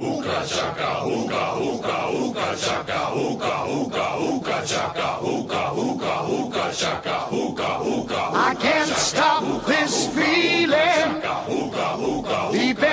Ooka 0.00 0.46
chaka, 0.46 1.02
ooka, 1.02 1.54
ooka, 1.58 1.96
ooka 2.06 2.54
chaka, 2.56 3.10
ooka, 3.14 3.64
ooka, 3.66 4.04
ooka 4.14 4.62
chaka, 4.64 5.18
ooka, 5.20 5.72
ooka, 5.74 6.12
ooka 6.22 6.72
chaka, 6.72 7.26
ooka, 7.32 7.68
ooka. 7.82 8.30
I 8.32 8.54
can't 8.54 8.88
stop 8.90 9.42
this 9.66 10.06
feeling 10.14 11.17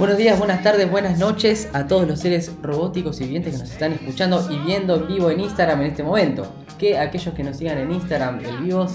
Buenos 0.00 0.16
días, 0.16 0.38
buenas 0.38 0.62
tardes, 0.62 0.90
buenas 0.90 1.18
noches 1.18 1.68
a 1.74 1.86
todos 1.86 2.08
los 2.08 2.20
seres 2.20 2.50
robóticos 2.62 3.20
y 3.20 3.24
vivientes 3.24 3.52
que 3.52 3.60
nos 3.60 3.70
están 3.70 3.92
escuchando 3.92 4.48
y 4.50 4.56
viendo 4.60 4.96
en 4.96 5.06
vivo 5.06 5.30
en 5.30 5.40
Instagram 5.40 5.82
en 5.82 5.88
este 5.88 6.02
momento. 6.02 6.50
Que 6.78 6.98
aquellos 6.98 7.34
que 7.34 7.44
nos 7.44 7.58
sigan 7.58 7.76
en 7.76 7.92
Instagram 7.92 8.40
el 8.42 8.56
vivos 8.62 8.92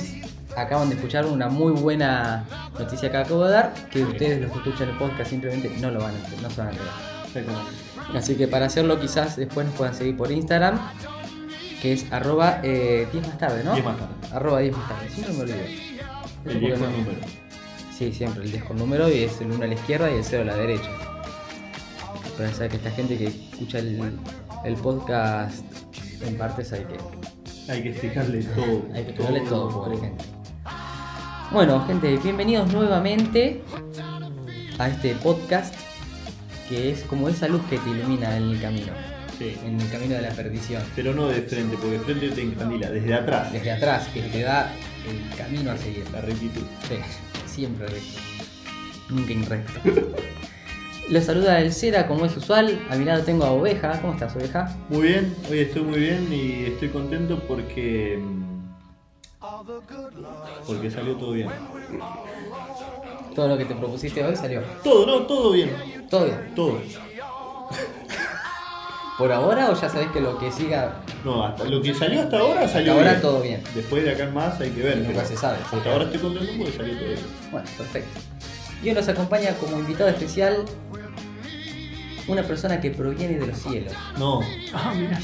acaban 0.58 0.90
de 0.90 0.96
escuchar 0.96 1.28
una 1.28 1.48
muy 1.48 1.74
buena 1.74 2.46
noticia 2.80 3.12
que 3.12 3.18
acabo 3.18 3.46
de 3.46 3.52
dar, 3.52 3.72
que 3.92 4.04
ustedes 4.04 4.42
los 4.42 4.52
que 4.52 4.58
escuchan 4.58 4.90
el 4.90 4.98
podcast 4.98 5.30
simplemente 5.30 5.70
no 5.80 5.92
lo 5.92 6.00
van 6.00 6.16
a 6.16 6.42
no 6.42 6.50
se 6.50 6.62
van 6.62 6.70
a 6.70 6.72
enterar. 6.72 8.16
Así 8.16 8.34
que 8.34 8.48
para 8.48 8.66
hacerlo 8.66 9.00
quizás 9.00 9.36
después 9.36 9.68
nos 9.68 9.76
puedan 9.76 9.94
seguir 9.94 10.18
por 10.18 10.32
Instagram, 10.32 10.80
que 11.84 11.94
es 11.94 12.12
arroba 12.12 12.62
eh, 12.64 13.08
10 13.12 13.28
más 13.28 13.38
tarde, 13.38 13.64
¿no? 13.64 13.74
10 13.74 13.86
más 13.86 13.98
tarde. 13.98 14.14
Arroba 14.32 14.60
10 14.60 14.76
más 14.76 14.90
tarde, 14.90 15.10
siempre 15.12 15.34
me 15.36 15.42
olvido. 15.42 15.58
El 15.58 16.02
por 16.46 16.54
qué 16.54 16.60
10 16.60 16.80
con 16.80 16.92
no. 16.92 16.98
número. 16.98 17.45
Sí, 17.98 18.12
siempre, 18.12 18.44
el 18.44 18.52
10 18.52 18.64
con 18.66 18.78
número 18.78 19.10
y 19.10 19.24
es 19.24 19.40
el 19.42 19.52
1 19.52 19.64
a 19.64 19.68
la 19.68 19.74
izquierda 19.74 20.12
y 20.12 20.16
el 20.16 20.24
0 20.24 20.42
a 20.44 20.46
la 20.46 20.56
derecha. 20.56 20.90
Para 22.38 22.52
saber 22.52 22.72
que 22.72 22.78
esta 22.78 22.92
gente 22.92 23.18
que 23.18 23.28
escucha 23.28 23.80
el, 23.80 24.20
el 24.66 24.74
podcast 24.76 25.64
en 26.22 26.38
partes 26.38 26.74
hay 26.74 26.82
que, 26.86 27.72
Hay 27.72 27.84
que 27.84 27.90
explicarle 27.92 28.44
todo. 28.44 28.82
hay 28.94 29.04
que 29.04 29.10
explicarle 29.12 29.42
todo, 29.42 29.70
pobre 29.70 29.98
gente. 29.98 30.26
Bueno, 31.52 31.86
gente, 31.88 32.18
bienvenidos 32.18 32.72
nuevamente 32.74 33.62
a 34.78 34.90
este 34.90 35.16
podcast 35.16 35.74
que 36.68 36.92
es 36.92 37.04
como 37.04 37.30
esa 37.30 37.48
luz 37.48 37.62
que 37.70 37.78
te 37.78 37.90
ilumina 37.92 38.36
en 38.36 38.44
el 38.50 38.60
camino, 38.62 38.92
Sí. 39.38 39.56
en 39.64 39.80
el 39.80 39.90
camino 39.90 40.16
de 40.16 40.22
la 40.24 40.32
perdición. 40.32 40.82
Pero 40.96 41.14
no 41.14 41.28
de 41.28 41.44
frente, 41.44 41.78
porque 41.78 42.00
de 42.00 42.00
frente 42.00 42.30
te 42.30 42.42
encandila, 42.42 42.90
desde 42.90 43.14
atrás. 43.14 43.54
Desde 43.54 43.72
atrás, 43.72 44.08
que 44.14 44.22
te 44.24 44.42
da 44.42 44.74
el 45.08 45.38
camino 45.38 45.72
a 45.72 45.78
seguir. 45.78 46.04
La 46.12 46.22
rectitud. 46.22 46.64
Sí, 46.90 46.96
siempre 47.56 47.88
recto. 47.88 48.20
Nunca 49.10 49.32
inrecto. 49.32 49.80
Los 51.10 51.26
saluda 51.26 51.62
el 51.62 51.72
Cera 51.72 52.08
como 52.08 52.26
es 52.26 52.36
usual. 52.36 52.80
A 52.90 52.96
mi 52.96 53.06
lado 53.06 53.24
tengo 53.24 53.46
a 53.46 53.52
Oveja. 53.52 54.02
¿Cómo 54.02 54.14
estás, 54.14 54.36
Oveja? 54.36 54.76
Muy 54.90 55.04
bien, 55.04 55.36
hoy 55.50 55.60
estoy 55.60 55.84
muy 55.84 56.00
bien 56.00 56.28
y 56.34 56.66
estoy 56.66 56.90
contento 56.90 57.40
porque. 57.48 58.20
Porque 60.66 60.90
salió 60.90 61.16
todo 61.16 61.32
bien. 61.34 61.50
Todo 63.36 63.48
lo 63.50 63.58
que 63.58 63.66
te 63.66 63.76
propusiste 63.76 64.24
hoy 64.24 64.36
salió. 64.36 64.62
Todo, 64.84 65.06
no, 65.06 65.28
todo 65.28 65.52
bien. 65.52 65.70
Todo 66.10 66.26
bien. 66.26 66.56
Todo. 66.56 66.82
¿Por 69.18 69.32
ahora 69.32 69.70
o 69.72 69.80
ya 69.80 69.88
sabés 69.90 70.10
que 70.12 70.20
lo 70.20 70.38
que 70.38 70.52
siga 70.52 70.98
No, 71.24 71.46
hasta 71.46 71.64
lo 71.64 71.82
que 71.82 71.94
salió 71.94 72.22
hasta 72.22 72.38
ahora 72.38 72.62
hasta 72.62 72.74
salió 72.74 72.94
ahora 72.94 73.12
bien. 73.12 73.22
todo 73.22 73.42
bien? 73.42 73.64
Después 73.74 74.04
de 74.04 74.12
acá 74.12 74.24
en 74.26 74.34
más 74.34 74.60
hay 74.60 74.72
que 74.72 74.82
ver. 74.82 74.98
Nunca 74.98 75.24
se 75.26 75.38
sabe. 75.38 75.58
Hasta 75.64 75.92
ahora 75.92 76.04
estoy 76.06 76.20
contento 76.20 76.52
porque 76.58 76.74
salió 76.74 76.98
todo 76.98 77.08
bien. 77.08 77.20
Bueno, 77.52 77.68
perfecto. 77.78 78.20
Y 78.84 78.90
hoy 78.90 78.94
nos 78.96 79.08
acompaña 79.08 79.54
como 79.54 79.80
invitado 79.80 80.10
especial 80.10 80.66
una 82.28 82.44
persona 82.44 82.82
que 82.82 82.92
proviene 82.92 83.38
de 83.40 83.48
los 83.48 83.58
cielos. 83.58 83.94
No. 84.18 84.42
Ah, 84.74 84.94
mira. 84.96 85.20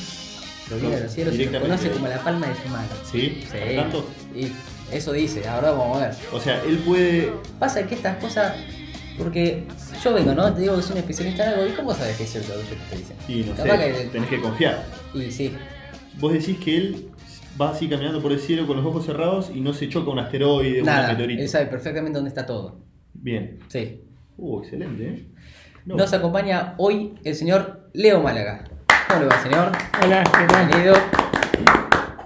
Proviene 0.70 0.96
de 0.96 1.04
los 1.04 1.12
cielos 1.12 1.36
y 1.36 1.46
lo 1.46 1.60
conoce 1.60 1.90
como 1.92 2.08
la 2.08 2.20
palma 2.20 2.48
de 2.48 2.56
su 2.56 2.70
mano. 2.70 2.88
¿Sí? 3.12 3.44
Sí. 3.52 3.76
¿Tanto? 3.76 4.08
Y 4.34 4.52
eso 4.96 5.12
dice, 5.12 5.48
ahora 5.50 5.72
vamos 5.72 5.98
a 5.98 6.08
ver. 6.08 6.16
O 6.32 6.40
sea, 6.40 6.62
él 6.64 6.78
puede. 6.80 7.34
Pasa 7.60 7.86
que 7.88 7.96
estas 7.96 8.18
cosas, 8.18 8.54
porque 9.24 9.66
yo 10.04 10.14
vengo, 10.14 10.34
¿no? 10.34 10.54
Te 10.54 10.62
digo 10.62 10.76
que 10.76 10.82
soy 10.82 10.94
un 10.94 10.98
especialista 11.00 11.44
en 11.46 11.50
algo, 11.60 11.68
¿y 11.72 11.76
cómo 11.76 11.94
sabes 11.94 12.18
que 12.18 12.24
es 12.24 12.30
cierto 12.32 12.54
lo 12.56 12.62
que 12.62 12.76
te 12.90 12.98
dicen? 12.98 13.16
Y 13.28 13.44
no 13.50 13.56
Capaz 13.56 13.78
sé, 13.78 13.94
que- 13.94 14.10
tenés 14.12 14.30
que 14.30 14.42
confiar. 14.42 14.84
Y 15.14 15.32
sí, 15.32 15.54
Vos 16.20 16.34
decís 16.34 16.58
que 16.60 16.76
él 16.78 17.08
va 17.60 17.70
así 17.72 17.88
caminando 17.88 18.22
por 18.22 18.32
el 18.32 18.40
cielo 18.40 18.68
con 18.68 18.78
los 18.78 18.86
ojos 18.86 19.06
cerrados 19.06 19.52
y 19.54 19.62
no 19.62 19.74
se 19.74 19.88
choca 19.90 20.12
un 20.12 20.20
asteroide 20.20 20.80
o 20.80 20.82
un 20.82 20.86
nada, 20.88 21.10
meteorito. 21.10 21.42
él 21.42 21.50
sabe 21.50 21.68
perfectamente 21.68 22.18
dónde 22.18 22.30
está 22.30 22.46
todo. 22.46 22.80
Bien. 23.14 23.60
Sí. 23.70 24.02
Uh, 24.38 24.60
excelente, 24.62 25.04
¿eh? 25.08 25.26
No. 25.86 25.96
Nos 25.96 26.12
acompaña 26.14 26.76
hoy 26.78 27.14
el 27.24 27.36
señor 27.36 27.90
Leo 27.94 28.22
Málaga. 28.22 28.64
¿Cómo 29.08 29.22
le 29.22 29.26
va, 29.28 29.42
señor? 29.44 29.72
Hola, 30.04 30.24
¿qué 30.24 30.46
tal? 30.48 30.68
Bienvenido. 30.68 31.31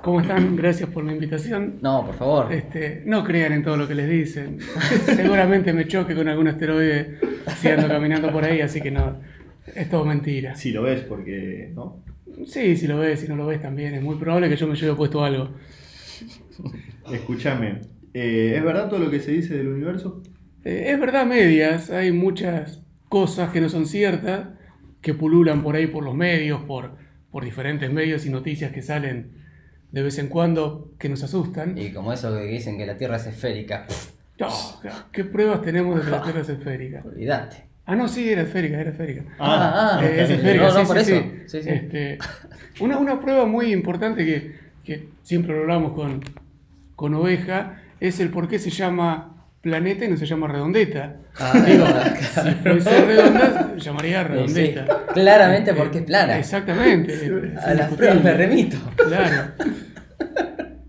¿Cómo 0.06 0.22
están? 0.22 0.56
Gracias 0.56 0.88
por 0.92 1.04
la 1.04 1.14
invitación. 1.14 1.80
No, 1.82 2.06
por 2.06 2.14
favor. 2.14 2.54
Este, 2.54 3.02
no 3.08 3.24
crean 3.24 3.54
en 3.54 3.64
todo 3.64 3.76
lo 3.76 3.88
que 3.88 3.96
les 3.96 4.08
dicen. 4.08 4.60
Seguramente 5.04 5.74
me 5.74 5.88
choque 5.88 6.14
con 6.14 6.28
algún 6.28 6.48
asteroide 6.48 7.18
si 7.58 7.70
ando 7.70 7.88
caminando 7.88 8.32
por 8.32 8.44
ahí, 8.44 8.62
así 8.62 8.82
que 8.82 8.92
no, 8.92 9.20
es 9.74 9.90
todo 9.90 10.06
mentira. 10.06 10.54
Si 10.54 10.72
lo 10.72 10.84
ves, 10.84 11.02
porque. 11.02 11.72
¿No? 11.74 12.04
Sí, 12.46 12.76
si 12.78 12.86
lo 12.86 13.00
ves, 13.00 13.22
si 13.22 13.28
no 13.28 13.36
lo 13.36 13.48
ves 13.48 13.64
también, 13.64 13.96
es 13.96 14.04
muy 14.04 14.14
probable 14.18 14.48
que 14.48 14.56
yo 14.56 14.68
me 14.68 14.76
lleve 14.76 14.94
puesto 14.94 15.26
algo. 15.26 15.50
Escúchame. 17.12 17.82
eh, 18.14 18.54
¿Es 18.58 18.64
verdad 18.64 18.88
todo 18.88 19.00
lo 19.00 19.10
que 19.10 19.20
se 19.20 19.32
dice 19.32 19.58
del 19.58 19.70
universo? 19.70 20.22
Eh, 20.64 20.84
es 20.90 21.00
verdad, 21.00 21.26
medias, 21.26 21.90
hay 21.90 22.12
muchas 22.12 22.84
cosas 23.10 23.50
que 23.52 23.60
no 23.60 23.70
son 23.70 23.88
ciertas, 23.88 24.50
que 25.02 25.16
pululan 25.16 25.64
por 25.64 25.76
ahí 25.76 25.88
por 25.88 26.04
los 26.04 26.14
medios, 26.14 26.62
por, 26.62 26.96
por 27.32 27.44
diferentes 27.44 27.92
medios 27.92 28.24
y 28.28 28.30
noticias 28.30 28.72
que 28.72 28.84
salen 28.84 29.44
de 29.96 30.04
vez 30.04 30.20
en 30.20 30.28
cuando 30.28 30.92
que 31.00 31.08
nos 31.08 31.24
asustan. 31.24 31.78
Y 31.78 31.94
como 31.94 32.12
eso 32.12 32.38
que 32.38 32.44
dicen 32.44 32.78
que 32.78 32.86
la 32.86 32.98
Tierra 32.98 33.16
es 33.16 33.28
esférica, 33.28 33.86
¿Qué 35.14 35.24
pruebas 35.24 35.62
tenemos 35.62 35.96
de 35.96 36.02
que 36.04 36.12
la 36.12 36.22
Tierra 36.22 36.42
es 36.42 36.50
esférica? 36.50 37.02
olvídate. 37.06 37.64
Ah, 37.86 37.96
no, 37.96 38.10
sí, 38.10 38.30
era 38.30 38.42
esférica, 38.42 38.78
era 38.82 38.90
esférica. 38.90 39.24
Ah, 39.40 39.98
ah, 40.02 40.06
Eh, 40.06 40.24
es 40.24 40.30
esférica, 40.32 40.68
No, 40.68 40.74
no, 40.74 40.80
sí, 40.82 40.86
por 40.86 41.00
sí, 41.02 41.12
eso. 41.14 41.22
sí. 41.22 41.44
Sí, 41.48 41.64
sí. 41.64 41.70
Este, 41.70 42.18
una, 42.82 42.98
una 42.98 43.22
prueba 43.22 43.46
muy 43.46 43.72
importante 43.72 44.26
que, 44.26 44.56
que 44.84 45.08
siempre 45.24 45.56
lo 45.56 45.62
hablamos 45.62 45.94
con, 45.94 46.20
con 46.98 47.14
Oveja 47.14 47.82
es 48.02 48.20
el 48.20 48.32
por 48.32 48.50
qué 48.50 48.60
se 48.60 48.72
llama 48.72 49.35
planeta 49.66 50.06
y 50.06 50.10
no 50.10 50.16
se 50.16 50.28
llama 50.28 50.48
redondeta. 50.48 51.16
Ah, 51.40 51.60
Digo, 51.66 51.86
claro. 51.86 52.16
si 52.50 52.56
fuese 52.58 53.06
redonda, 53.06 53.74
se 53.74 53.80
llamaría 53.80 54.24
redondeta. 54.24 54.86
sí. 54.86 55.14
Claramente 55.16 55.74
porque 55.74 55.98
es 55.98 56.04
plana. 56.06 56.38
Exactamente. 56.38 57.32
A 57.66 57.74
las 57.74 57.92
pruebas 57.96 58.24
me 58.24 58.34
remito. 58.34 58.78
Claro. 58.96 59.54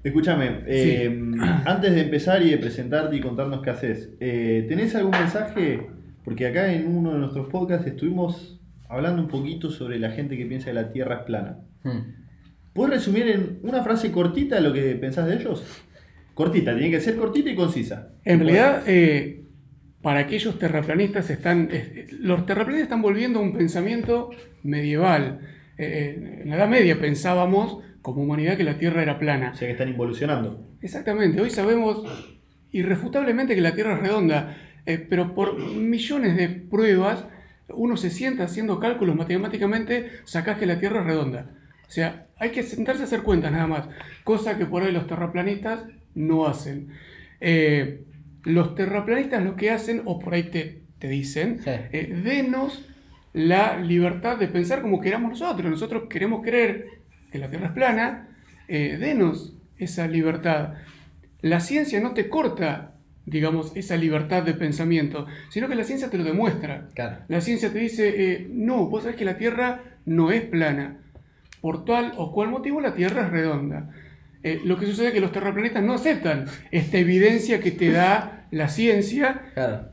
Escúchame, 0.05 0.61
eh, 0.67 1.09
antes 1.65 1.95
de 1.95 2.03
empezar 2.03 2.43
y 2.43 2.51
de 2.51 2.59
presentarte 2.59 3.17
y 3.17 3.21
contarnos 3.21 3.63
qué 3.63 3.71
haces, 3.71 4.11
eh, 4.21 4.67
¿tenés 4.69 4.95
algún 4.95 5.13
mensaje? 5.13 5.87
Porque 6.23 6.47
acá 6.47 6.71
en 6.71 6.87
uno 6.95 7.15
de 7.15 7.19
nuestros 7.19 7.49
podcasts 7.49 7.87
estuvimos 7.87 8.61
hablando 8.91 9.23
un 9.23 9.29
poquito 9.29 9.71
sobre 9.71 9.99
la 9.99 10.11
gente 10.11 10.37
que 10.37 10.45
piensa 10.45 10.67
que 10.67 10.75
la 10.75 10.93
Tierra 10.93 11.17
es 11.17 11.23
plana. 11.23 11.61
Hmm. 11.83 12.13
¿Puedes 12.75 12.93
resumir 12.97 13.27
en 13.29 13.59
una 13.63 13.83
frase 13.83 14.13
cortita 14.13 14.61
lo 14.61 14.71
que 14.75 14.95
pensás 14.97 15.27
de 15.29 15.37
ellos? 15.37 15.65
Cortita, 16.37 16.77
tiene 16.77 16.91
que 16.91 17.01
ser 17.01 17.17
cortita 17.17 17.49
y 17.49 17.55
concisa. 17.55 18.11
En 18.23 18.41
realidad, 18.41 18.83
eh, 18.87 19.47
para 20.03 20.21
aquellos 20.21 20.59
terraplanistas, 20.59 21.31
están, 21.31 21.71
eh, 21.73 22.09
los 22.11 22.45
terraplanistas 22.45 22.89
están 22.89 23.01
volviendo 23.01 23.39
a 23.39 23.43
un 23.43 23.55
pensamiento 23.55 24.29
medieval. 24.63 25.41
Eh, 25.79 26.43
en 26.43 26.51
la 26.51 26.57
Edad 26.57 26.69
Media 26.69 27.01
pensábamos 27.01 27.79
como 28.03 28.23
humanidad 28.23 28.59
que 28.59 28.65
la 28.65 28.77
Tierra 28.77 29.01
era 29.03 29.19
plana. 29.19 29.53
O 29.53 29.57
sea 29.57 29.67
que 29.67 29.73
están 29.73 29.89
involucionando. 29.89 30.77
Exactamente, 30.83 31.41
hoy 31.41 31.49
sabemos 31.49 32.05
irrefutablemente 32.71 33.55
que 33.55 33.63
la 33.63 33.75
Tierra 33.75 33.95
es 33.95 34.01
redonda, 34.01 34.59
eh, 34.85 34.99
pero 34.99 35.35
por 35.35 35.59
millones 35.59 36.37
de 36.37 36.51
pruebas 36.51 37.25
uno 37.71 37.97
se 37.97 38.11
sienta 38.11 38.45
haciendo 38.45 38.79
cálculos 38.79 39.17
matemáticamente, 39.17 40.11
sacás 40.25 40.59
que 40.59 40.67
la 40.67 40.79
Tierra 40.79 41.01
es 41.01 41.07
redonda. 41.07 41.51
O 41.89 41.91
sea, 41.91 42.27
hay 42.39 42.51
que 42.51 42.63
sentarse 42.63 43.03
a 43.03 43.07
hacer 43.07 43.23
cuentas 43.23 43.53
nada 43.53 43.67
más, 43.67 43.89
cosa 44.23 44.59
que 44.59 44.67
por 44.67 44.83
ahí 44.83 44.93
los 44.93 45.07
terraplanistas 45.07 45.85
no 46.17 46.47
hacen. 46.49 46.89
Eh, 47.41 48.03
los 48.43 48.75
terraplanistas 48.75 49.45
lo 49.45 49.55
que 49.55 49.71
hacen, 49.71 50.03
o 50.05 50.19
por 50.19 50.35
ahí 50.35 50.45
te, 50.45 50.83
te 50.99 51.09
dicen, 51.09 51.61
Sí. 51.63 51.71
eh, 51.71 52.21
denos 52.25 52.85
la 53.33 53.79
libertad 53.79 54.37
de 54.39 54.49
pensar 54.49 54.83
como 54.83 55.01
queramos 55.01 55.31
nosotros. 55.31 55.71
Nosotros 55.71 56.05
queremos 56.11 56.43
creer 56.43 56.87
que 57.31 57.39
la 57.39 57.49
Tierra 57.51 57.67
es 57.67 57.73
plana, 57.73 58.29
eh, 58.69 58.97
denos 58.99 59.55
esa 59.79 60.09
libertad. 60.09 60.75
la 61.43 61.61
ciencia 61.61 62.01
no 62.01 62.13
te 62.15 62.29
corta, 62.29 62.95
digamos, 63.27 63.77
esa 63.77 63.97
libertad 63.97 64.43
de 64.43 64.55
pensamiento, 64.55 65.27
sino 65.51 65.69
que 65.69 65.75
la 65.77 65.85
ciencia 65.85 66.09
te 66.11 66.19
lo 66.19 66.25
demuestra. 66.25 66.89
Claro. 66.95 67.19
La 67.29 67.41
ciencia 67.41 67.73
te 67.73 67.79
dice, 67.79 68.47
no, 68.51 68.87
vos 68.87 69.03
sabés 69.03 69.17
que 69.17 69.25
la 69.25 69.37
Tierra 69.37 69.83
no 70.07 70.31
es 70.33 70.43
plana. 70.43 70.97
Por 71.61 71.85
tal 71.85 72.13
o 72.17 72.33
cual 72.33 72.49
motivo 72.49 72.81
la 72.81 72.95
Tierra 72.95 73.27
es 73.27 73.31
redonda. 73.31 73.91
Eh, 74.47 74.61
lo 74.65 74.79
que 74.79 74.87
sucede 74.87 75.09
es 75.09 75.13
que 75.13 75.21
los 75.21 75.33
terraplanistas 75.33 75.83
no 75.83 75.95
aceptan 75.95 76.45
esta 76.71 76.99
evidencia 76.99 77.59
que 77.59 77.73
te 77.73 77.91
da 77.91 78.47
la 78.53 78.69
ciencia 78.69 79.43
Claro. 79.55 79.89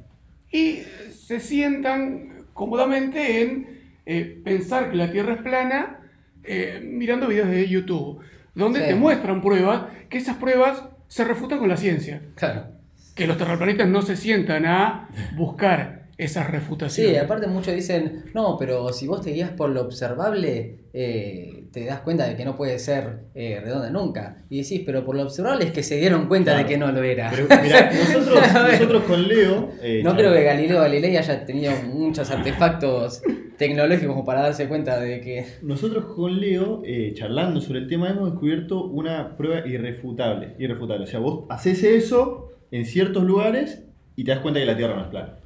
y 0.51 0.81
se 1.11 1.39
sientan 1.39 2.45
cómodamente 2.53 3.41
en 3.41 3.67
eh, 4.05 4.39
pensar 4.45 4.91
que 4.91 4.97
la 4.97 5.11
Tierra 5.11 5.33
es 5.33 5.41
plana 5.41 6.01
eh, 6.43 6.81
mirando 6.83 7.27
videos 7.27 7.49
de 7.49 7.67
YouTube, 7.67 8.19
donde 8.53 8.81
Sí. 8.81 8.85
te 8.89 8.95
muestran 8.95 9.41
pruebas, 9.41 9.85
que 10.09 10.19
esas 10.19 10.35
pruebas 10.37 10.83
se 11.07 11.23
refutan 11.23 11.57
con 11.57 11.69
la 11.69 11.77
ciencia. 11.77 12.21
Claro. 12.35 12.67
Que 13.15 13.25
los 13.25 13.37
terraplanistas 13.39 13.87
no 13.87 14.01
se 14.03 14.15
sientan 14.15 14.65
a 14.67 15.09
buscar 15.35 16.02
esas 16.23 16.49
refutaciones. 16.49 17.13
Sí, 17.13 17.17
aparte 17.17 17.47
muchos 17.47 17.73
dicen, 17.73 18.25
no, 18.33 18.57
pero 18.57 18.91
si 18.93 19.07
vos 19.07 19.21
te 19.21 19.31
guías 19.31 19.51
por 19.51 19.69
lo 19.69 19.81
observable, 19.81 20.79
eh, 20.93 21.65
te 21.71 21.85
das 21.85 22.01
cuenta 22.01 22.27
de 22.27 22.35
que 22.35 22.45
no 22.45 22.55
puede 22.55 22.77
ser 22.79 23.25
eh, 23.35 23.59
redonda 23.63 23.89
nunca. 23.89 24.37
Y 24.49 24.61
decís, 24.61 24.81
pero 24.85 25.03
por 25.03 25.15
lo 25.15 25.23
observable 25.23 25.65
es 25.65 25.71
que 25.71 25.83
se 25.83 25.97
dieron 25.97 26.27
cuenta 26.27 26.51
Claro. 26.51 26.67
de 26.67 26.73
que 26.73 26.77
no 26.79 26.91
lo 26.91 27.03
era. 27.03 27.31
Pero 27.31 27.47
mirá, 27.63 27.91
nosotros, 28.71 29.03
con 29.03 29.27
Leo. 29.27 29.69
eh, 29.81 30.01
No 30.03 30.15
creo 30.15 30.31
que 30.33 30.43
Galileo 30.43 30.79
Galilei 30.81 31.17
haya 31.17 31.45
tenido 31.45 31.71
muchos 31.93 32.29
artefactos 32.31 33.21
tecnológicos 33.57 34.07
como 34.13 34.25
para 34.25 34.41
darse 34.41 34.67
cuenta 34.67 34.99
de 34.99 35.21
que... 35.21 35.45
Nosotros 35.61 36.05
con 36.15 36.39
Leo, 36.39 36.81
eh, 36.85 37.13
charlando 37.15 37.61
sobre 37.61 37.79
el 37.79 37.87
tema, 37.87 38.09
hemos 38.09 38.31
descubierto 38.31 38.85
una 38.85 39.35
prueba 39.37 39.65
irrefutable. 39.67 40.55
Irrefutable. 40.59 41.03
O 41.05 41.07
sea, 41.07 41.19
vos 41.19 41.45
haces 41.49 41.83
eso 41.83 42.51
en 42.71 42.85
ciertos 42.85 43.23
lugares 43.23 43.83
y 44.15 44.23
te 44.23 44.31
das 44.31 44.39
cuenta 44.41 44.59
que 44.59 44.65
la 44.65 44.75
Tierra 44.77 44.95
no 44.95 45.01
es 45.03 45.07
plana. 45.07 45.37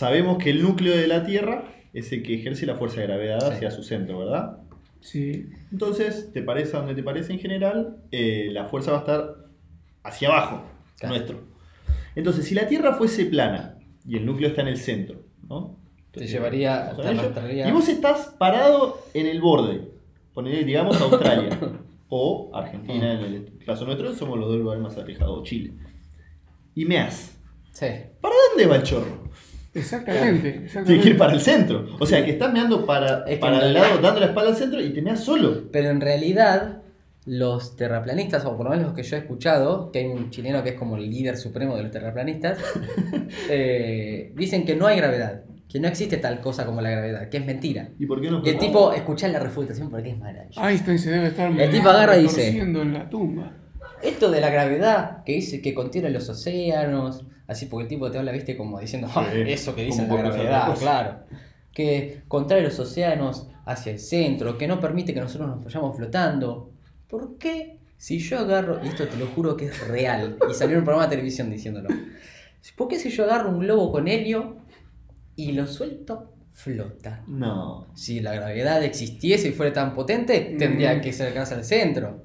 Sabemos 0.00 0.36
que 0.36 0.50
el 0.50 0.62
núcleo 0.62 0.94
de 0.94 1.06
la 1.06 1.24
Tierra 1.24 1.64
es 1.94 2.12
el 2.12 2.22
que 2.22 2.34
ejerce 2.34 2.66
la 2.66 2.74
fuerza 2.74 3.00
de 3.00 3.06
gravedad 3.06 3.40
Sí. 3.40 3.54
hacia 3.54 3.70
su 3.70 3.82
centro, 3.82 4.18
¿verdad? 4.18 4.58
Sí. 5.00 5.46
Entonces, 5.72 6.30
te 6.34 6.42
parece 6.42 6.76
a 6.76 6.80
donde 6.80 6.94
te 6.94 7.02
parece 7.02 7.32
en 7.32 7.38
general, 7.38 7.96
eh, 8.10 8.48
la 8.50 8.66
fuerza 8.66 8.90
va 8.90 8.98
a 8.98 9.00
estar 9.00 9.34
hacia 10.02 10.28
abajo, 10.28 10.64
Claro. 10.98 11.14
nuestro. 11.14 11.40
Entonces, 12.14 12.44
si 12.44 12.54
la 12.54 12.68
Tierra 12.68 12.92
fuese 12.92 13.24
plana 13.24 13.78
y 14.06 14.16
el 14.18 14.26
núcleo 14.26 14.50
está 14.50 14.60
en 14.60 14.68
el 14.68 14.76
centro, 14.76 15.22
¿no? 15.48 15.78
Te 16.12 16.26
llevaría- 16.26 16.88
vamos 16.90 16.98
a 16.98 17.02
te 17.02 17.10
ello. 17.12 17.20
arrastraría- 17.22 17.68
Y 17.68 17.72
vos 17.72 17.88
estás 17.88 18.34
parado 18.38 18.98
en 19.14 19.26
el 19.26 19.40
borde, 19.40 19.80
ponele, 20.34 20.62
digamos, 20.64 21.00
Australia 21.00 21.58
o 22.10 22.50
Argentina, 22.54 23.14
en 23.14 23.20
el 23.34 23.58
caso 23.64 23.86
nuestro, 23.86 24.12
somos 24.14 24.38
los 24.38 24.48
dos 24.48 24.58
lugares 24.58 24.82
más 24.82 24.98
alejados, 24.98 25.42
Chile. 25.48 25.72
Y 26.74 26.84
meas. 26.84 27.38
Sí. 27.72 27.86
¿Para 28.20 28.34
dónde 28.50 28.66
va 28.66 28.76
el 28.76 28.82
chorro? 28.82 29.25
Exactamente. 29.76 30.40
Tiene 30.40 30.58
que 30.58 30.64
exactamente. 30.66 31.08
ir 31.08 31.18
para 31.18 31.32
el 31.32 31.40
centro. 31.40 31.86
O 31.98 32.06
sea, 32.06 32.24
que 32.24 32.32
estás 32.32 32.52
meando 32.52 32.84
para, 32.86 33.24
Es 33.26 33.34
que 33.34 33.36
para 33.38 33.66
el 33.66 33.74
lado, 33.74 33.98
dando 34.00 34.20
la 34.20 34.26
espalda 34.26 34.50
al 34.50 34.56
centro 34.56 34.80
y 34.80 34.90
te 34.90 35.02
meas 35.02 35.22
solo. 35.22 35.64
Pero 35.70 35.90
en 35.90 36.00
realidad, 36.00 36.82
los 37.26 37.76
terraplanistas, 37.76 38.44
o 38.44 38.56
por 38.56 38.64
lo 38.66 38.70
menos 38.70 38.86
los 38.86 38.94
que 38.94 39.02
yo 39.02 39.16
he 39.16 39.18
escuchado, 39.18 39.90
que 39.92 39.98
hay 40.00 40.06
un 40.06 40.30
chileno 40.30 40.62
que 40.62 40.70
es 40.70 40.74
como 40.76 40.96
el 40.96 41.10
líder 41.10 41.36
supremo 41.36 41.76
de 41.76 41.82
los 41.82 41.92
terraplanistas, 41.92 42.58
eh, 43.50 44.32
dicen 44.34 44.64
que 44.64 44.76
no 44.76 44.86
hay 44.86 44.96
gravedad, 44.96 45.42
que 45.68 45.80
no 45.80 45.88
existe 45.88 46.16
tal 46.18 46.40
cosa 46.40 46.64
como 46.64 46.80
la 46.80 46.90
gravedad, 46.90 47.28
que 47.28 47.38
es 47.38 47.44
mentira. 47.46 47.88
¿Y 47.98 48.06
por 48.06 48.20
qué 48.20 48.30
no 48.30 48.42
Y 48.44 48.48
el 48.50 48.58
tipo, 48.58 48.92
escuchá 48.92 49.28
la 49.28 49.40
refutación 49.40 49.90
porque 49.90 50.10
es 50.10 50.18
maravilloso. 50.18 50.66
Einstein 50.66 50.98
se 50.98 51.10
debe 51.10 51.26
estar 51.28 51.50
El 51.50 51.70
tipo 51.70 51.88
agarra 51.88 52.16
y 52.16 52.22
dice- 52.22 52.58
en 52.58 52.92
la 52.92 53.10
tumba. 53.10 53.52
Esto 54.02 54.30
de 54.30 54.40
la 54.40 54.50
gravedad, 54.50 55.24
que 55.24 55.32
dice 55.32 55.60
que 55.60 55.74
contiene 55.74 56.10
los 56.10 56.28
océanos, 56.28 57.24
así 57.48 57.66
porque 57.66 57.84
el 57.84 57.88
tipo 57.88 58.10
te 58.10 58.18
habla, 58.18 58.32
viste, 58.32 58.56
como 58.56 58.78
diciendo, 58.80 59.08
"Ah, 59.14 59.26
Sí, 59.32 59.40
eso 59.46 59.74
que 59.74 59.84
dice 59.84 60.02
como 60.08 60.16
la 60.22 60.30
gravedad, 60.30 60.62
otra 60.62 60.66
cosa". 60.74 60.80
claro. 60.82 61.18
Que 61.72 62.22
contrae 62.28 62.62
los 62.62 62.78
océanos 62.78 63.48
hacia 63.66 63.92
el 63.92 63.98
centro, 63.98 64.56
que 64.56 64.66
no 64.66 64.80
permite 64.80 65.12
que 65.12 65.20
nosotros 65.20 65.48
nos 65.48 65.64
vayamos 65.64 65.96
flotando. 65.96 66.70
¿Por 67.08 67.36
qué? 67.38 67.78
Si 67.98 68.18
yo 68.18 68.38
agarro, 68.38 68.80
y 68.84 68.88
esto 68.88 69.06
te 69.08 69.16
lo 69.16 69.26
juro 69.28 69.56
que 69.56 69.66
es 69.66 69.88
real, 69.88 70.38
y 70.50 70.54
salió 70.54 70.74
en 70.74 70.80
un 70.80 70.84
programa 70.84 71.06
de 71.06 71.10
televisión 71.16 71.50
diciéndolo. 71.50 71.88
¿Por 72.76 72.88
qué 72.88 72.98
si 72.98 73.10
yo 73.10 73.24
agarro 73.24 73.50
un 73.50 73.60
globo 73.60 73.92
con 73.92 74.08
helio 74.08 74.56
y 75.36 75.52
lo 75.52 75.66
suelto, 75.66 76.32
flota? 76.52 77.22
No. 77.28 77.86
Si 77.94 78.20
la 78.20 78.34
gravedad 78.34 78.82
existiese 78.82 79.48
y 79.48 79.52
fuera 79.52 79.72
tan 79.72 79.94
potente, 79.94 80.56
tendría 80.58 80.94
Mm. 80.94 81.00
que 81.00 81.10
acercarse 81.10 81.54
al 81.54 81.64
centro. 81.64 82.24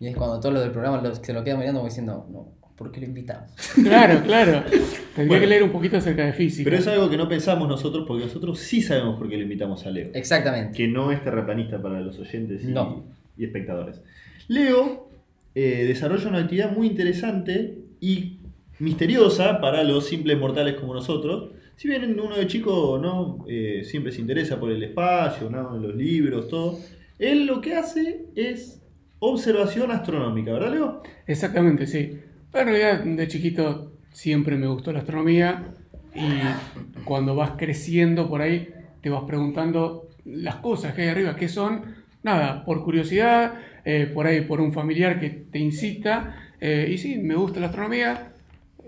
Y 0.00 0.08
es 0.08 0.16
cuando 0.16 0.40
todos 0.40 0.54
los 0.54 0.62
del 0.62 0.72
programa 0.72 1.02
se 1.22 1.32
lo 1.32 1.44
quedan 1.44 1.58
mirando 1.58 1.80
como 1.80 1.88
diciendo, 1.88 2.26
no, 2.30 2.54
¿por 2.82 2.92
qué 2.92 3.00
lo 3.00 3.06
invitamos? 3.06 3.50
Claro, 3.82 4.22
claro. 4.24 4.62
Tendría 4.64 5.26
Bueno. 5.26 5.40
que 5.40 5.46
leer 5.46 5.62
un 5.62 5.70
poquito 5.70 5.96
acerca 5.98 6.26
de 6.26 6.32
física. 6.32 6.64
Pero 6.68 6.80
es 6.82 6.86
algo 6.88 7.08
que 7.08 7.16
no 7.16 7.28
pensamos 7.28 7.68
nosotros 7.68 8.04
porque 8.06 8.24
nosotros 8.24 8.58
sí 8.58 8.80
sabemos 8.82 9.16
por 9.18 9.28
qué 9.28 9.36
lo 9.36 9.42
invitamos 9.44 9.86
a 9.86 9.90
Leo. 9.90 10.10
Exactamente. 10.14 10.76
Que 10.76 10.88
no 10.88 11.12
es 11.12 11.22
terraplanista 11.22 11.80
para 11.80 12.00
los 12.00 12.18
oyentes 12.18 12.64
y, 12.64 12.68
No. 12.68 13.04
y 13.38 13.44
espectadores. 13.44 14.00
Leo 14.48 15.08
eh, 15.54 15.84
desarrolla 15.86 16.28
una 16.28 16.38
actividad 16.38 16.72
muy 16.72 16.86
interesante 16.86 17.78
y 18.00 18.38
misteriosa 18.78 19.60
para 19.60 19.84
los 19.84 20.06
simples 20.06 20.38
mortales 20.38 20.74
como 20.74 20.94
nosotros. 20.94 21.50
Si 21.76 21.88
bien 21.88 22.18
uno 22.18 22.36
de 22.36 22.46
chico 22.46 22.98
no 23.00 23.44
Eh, 23.48 23.82
siempre 23.84 24.12
se 24.12 24.20
interesa 24.20 24.58
por 24.58 24.70
el 24.70 24.82
espacio, 24.82 25.48
¿no? 25.50 25.76
los 25.78 25.94
libros, 25.94 26.48
todo, 26.48 26.78
él 27.18 27.46
lo 27.46 27.60
que 27.60 27.74
hace 27.74 28.26
es 28.34 28.80
observación 29.24 29.90
astronómica, 29.92 30.52
¿verdad, 30.52 30.72
Leo? 30.72 31.02
Exactamente, 31.28 31.86
sí. 31.86 32.18
En 32.54 32.66
realidad, 32.66 33.00
de 33.04 33.28
chiquito 33.28 33.92
siempre 34.10 34.56
me 34.56 34.66
gustó 34.66 34.92
la 34.92 35.00
astronomía 35.00 35.74
y 36.14 37.02
cuando 37.04 37.34
vas 37.34 37.52
creciendo 37.56 38.28
por 38.28 38.42
ahí 38.42 38.68
te 39.00 39.08
vas 39.08 39.24
preguntando 39.24 40.08
las 40.26 40.56
cosas 40.56 40.94
que 40.94 41.02
hay 41.02 41.08
arriba, 41.08 41.34
qué 41.34 41.48
son, 41.48 41.82
nada, 42.22 42.64
por 42.64 42.84
curiosidad, 42.84 43.54
eh, 43.84 44.10
por 44.12 44.26
ahí 44.26 44.42
por 44.42 44.60
un 44.60 44.72
familiar 44.72 45.18
que 45.18 45.30
te 45.30 45.58
incita. 45.58 46.36
eh, 46.60 46.88
y 46.92 46.98
sí, 46.98 47.18
me 47.18 47.34
gusta 47.34 47.58
la 47.58 47.66
astronomía. 47.66 48.32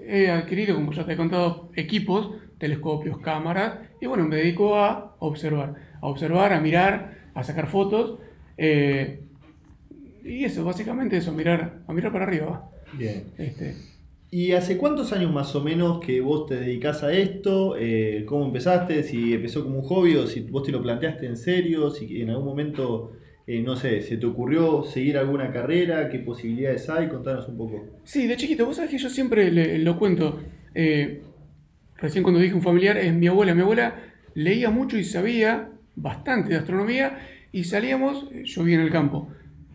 He 0.07 0.31
adquirido, 0.31 0.75
como 0.77 0.93
ya 0.93 1.05
te 1.07 1.15
he 1.15 1.17
contado, 1.17 1.71
equipos, 1.75 2.37
telescopios, 2.59 3.19
cámaras, 3.19 3.79
y 4.01 4.07
bueno, 4.07 4.25
me 4.29 4.37
dedico 4.37 4.77
a 4.77 5.17
observar, 5.19 5.75
a 6.01 6.07
observar, 6.07 6.53
a 6.53 6.61
mirar, 6.61 7.15
a 7.35 7.43
sacar 7.43 7.67
fotos. 7.67 8.19
eh, 8.59 9.21
y 10.25 10.45
eso, 10.45 10.65
básicamente 10.65 11.17
eso, 11.19 11.33
mirar, 11.33 11.81
a 11.87 11.93
mirar 11.93 12.13
para 12.13 12.25
arriba. 12.25 12.71
Bien. 12.97 13.25
Este, 13.39 13.75
¿Y 14.31 14.53
hace 14.53 14.77
cuántos 14.79 15.13
años 15.13 15.33
más 15.33 15.55
o 15.55 15.63
menos 15.63 16.01
que 16.05 16.21
vos 16.21 16.47
te 16.47 16.57
dedicás 16.57 17.03
a 17.05 17.13
esto? 17.13 17.77
Eh, 17.79 18.25
¿Cómo 18.27 18.47
empezaste? 18.47 19.03
Si 19.05 19.33
empezó 19.33 19.63
como 19.63 19.79
un 19.79 19.85
hobby 19.85 20.17
o 20.17 20.27
si 20.27 20.41
vos 20.41 20.65
te 20.65 20.73
lo 20.73 20.83
planteaste 20.83 21.27
en 21.27 21.37
serio, 21.37 21.91
si 21.91 22.21
en 22.21 22.31
algún 22.31 22.47
momento, 22.47 23.13
eh, 23.47 23.63
no 23.63 23.77
sé, 23.77 24.01
se 24.03 24.17
te 24.17 24.27
ocurrió 24.27 24.83
seguir 24.83 25.19
alguna 25.19 25.53
carrera, 25.53 26.09
qué 26.09 26.19
posibilidades 26.19 26.89
hay, 26.91 27.09
contanos 27.09 27.49
un 27.49 27.57
poco. 27.57 27.85
Sí, 28.05 28.27
de 28.27 28.37
chiquito, 28.37 28.67
vos 28.67 28.77
sabés 28.77 28.91
que 28.91 28.99
yo 28.99 29.09
siempre 29.09 29.51
le- 29.53 29.79
lo 29.79 29.99
cuento. 29.99 30.41
eh, 30.75 31.23
recién 31.99 32.25
cuando 32.25 32.41
dije 32.41 32.55
un 32.55 32.63
familiar, 32.63 32.97
es 32.99 33.15
mi 33.15 33.29
abuela. 33.29 33.55
Mi 33.55 33.63
abuela 33.63 33.95
leía 34.35 34.71
mucho 34.71 34.99
y 34.99 35.05
sabía 35.05 35.71
bastante 35.95 36.51
de 36.51 36.57
astronomía 36.57 37.21
y 37.53 37.63
salíamos, 37.63 38.27
yo 38.45 38.65
vivía 38.65 38.81
en 38.81 38.85
el 38.87 38.91
campo, 38.91 39.29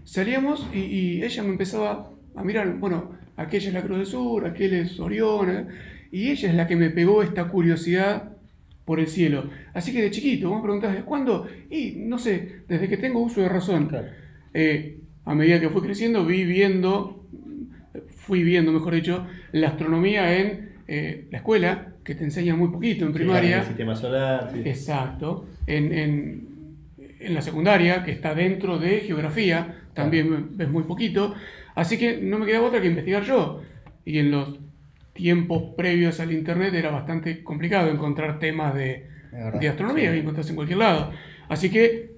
salíamos 0.04 0.68
y, 0.74 0.80
y 0.80 1.24
ella 1.24 1.44
me 1.44 1.50
empezaba 1.50 2.12
a 2.36 2.44
mirar, 2.44 2.78
bueno, 2.80 3.18
aquella 3.42 3.68
es 3.70 3.74
la 3.74 3.82
Cruz 3.82 3.98
del 3.98 4.06
Sur, 4.08 4.46
aquel 4.46 4.74
es 4.74 5.00
Orión, 5.00 5.50
eh, 5.50 5.66
y 6.12 6.30
ella 6.30 6.50
es 6.50 6.56
la 6.56 6.68
que 6.68 6.76
me 6.76 6.90
pegó 6.90 7.22
esta 7.24 7.46
curiosidad 7.48 8.32
por 8.86 9.00
el 9.00 9.08
cielo. 9.08 9.50
Así 9.74 9.92
que 9.94 10.02
de 10.02 10.12
chiquito, 10.12 10.50
vos 10.50 10.58
me 10.58 10.64
preguntás, 10.64 10.96
¿de 10.96 11.02
cuándo? 11.04 11.48
Y 11.70 11.94
no 11.98 12.18
sé, 12.18 12.64
desde 12.68 12.88
que 12.90 12.98
tengo 12.98 13.20
uso 13.20 13.42
de 13.42 13.50
razón. 13.50 13.90
Eh, 14.54 14.98
a 15.26 15.36
medida 15.36 15.60
que 15.60 15.70
fui 15.70 15.82
creciendo, 15.82 16.26
vi 16.26 16.44
viendo, 16.44 17.24
fui 18.18 18.44
viendo, 18.44 18.72
mejor 18.72 18.96
dicho, 18.96 19.28
la 19.52 19.68
astronomía 19.70 20.36
en 20.38 20.70
eh, 20.88 21.28
la 21.32 21.38
escuela, 21.38 21.94
que 22.04 22.16
te 22.16 22.24
enseñan 22.24 22.58
muy 22.58 22.70
poquito 22.70 23.06
en 23.06 23.14
primaria. 23.14 23.60
El 23.60 23.66
sistema 23.66 23.96
solar. 23.96 24.50
sí. 24.52 24.62
Exacto. 24.66 25.46
En, 25.68 25.94
en- 25.94 26.50
en 27.22 27.34
la 27.34 27.42
secundaria, 27.42 28.02
que 28.04 28.12
está 28.12 28.34
dentro 28.34 28.80
de 28.80 29.02
geografía, 29.02 29.82
también 29.94 30.56
ves 30.58 30.70
muy 30.70 30.84
poquito. 30.84 31.36
Así 31.80 31.98
que 31.98 32.18
no 32.18 32.40
me 32.40 32.46
quedaba 32.46 32.68
otra 32.68 32.82
que 32.82 32.88
investigar 32.88 33.24
yo. 33.24 33.62
Y 34.04 34.20
en 34.20 34.32
los 34.32 34.60
tiempos 35.14 35.76
previos 35.78 36.20
al 36.20 36.34
internet 36.34 36.74
era 36.74 36.92
bastante 36.92 37.42
complicado 37.42 37.90
encontrar 37.90 38.38
temas 38.38 38.76
de, 38.76 39.08
astronomía, 39.70 40.12
que 40.12 40.20
encontrás 40.20 40.50
en 40.50 40.58
cualquier 40.58 40.80
lado. 40.80 41.14
Así 41.48 41.70
que 41.70 42.12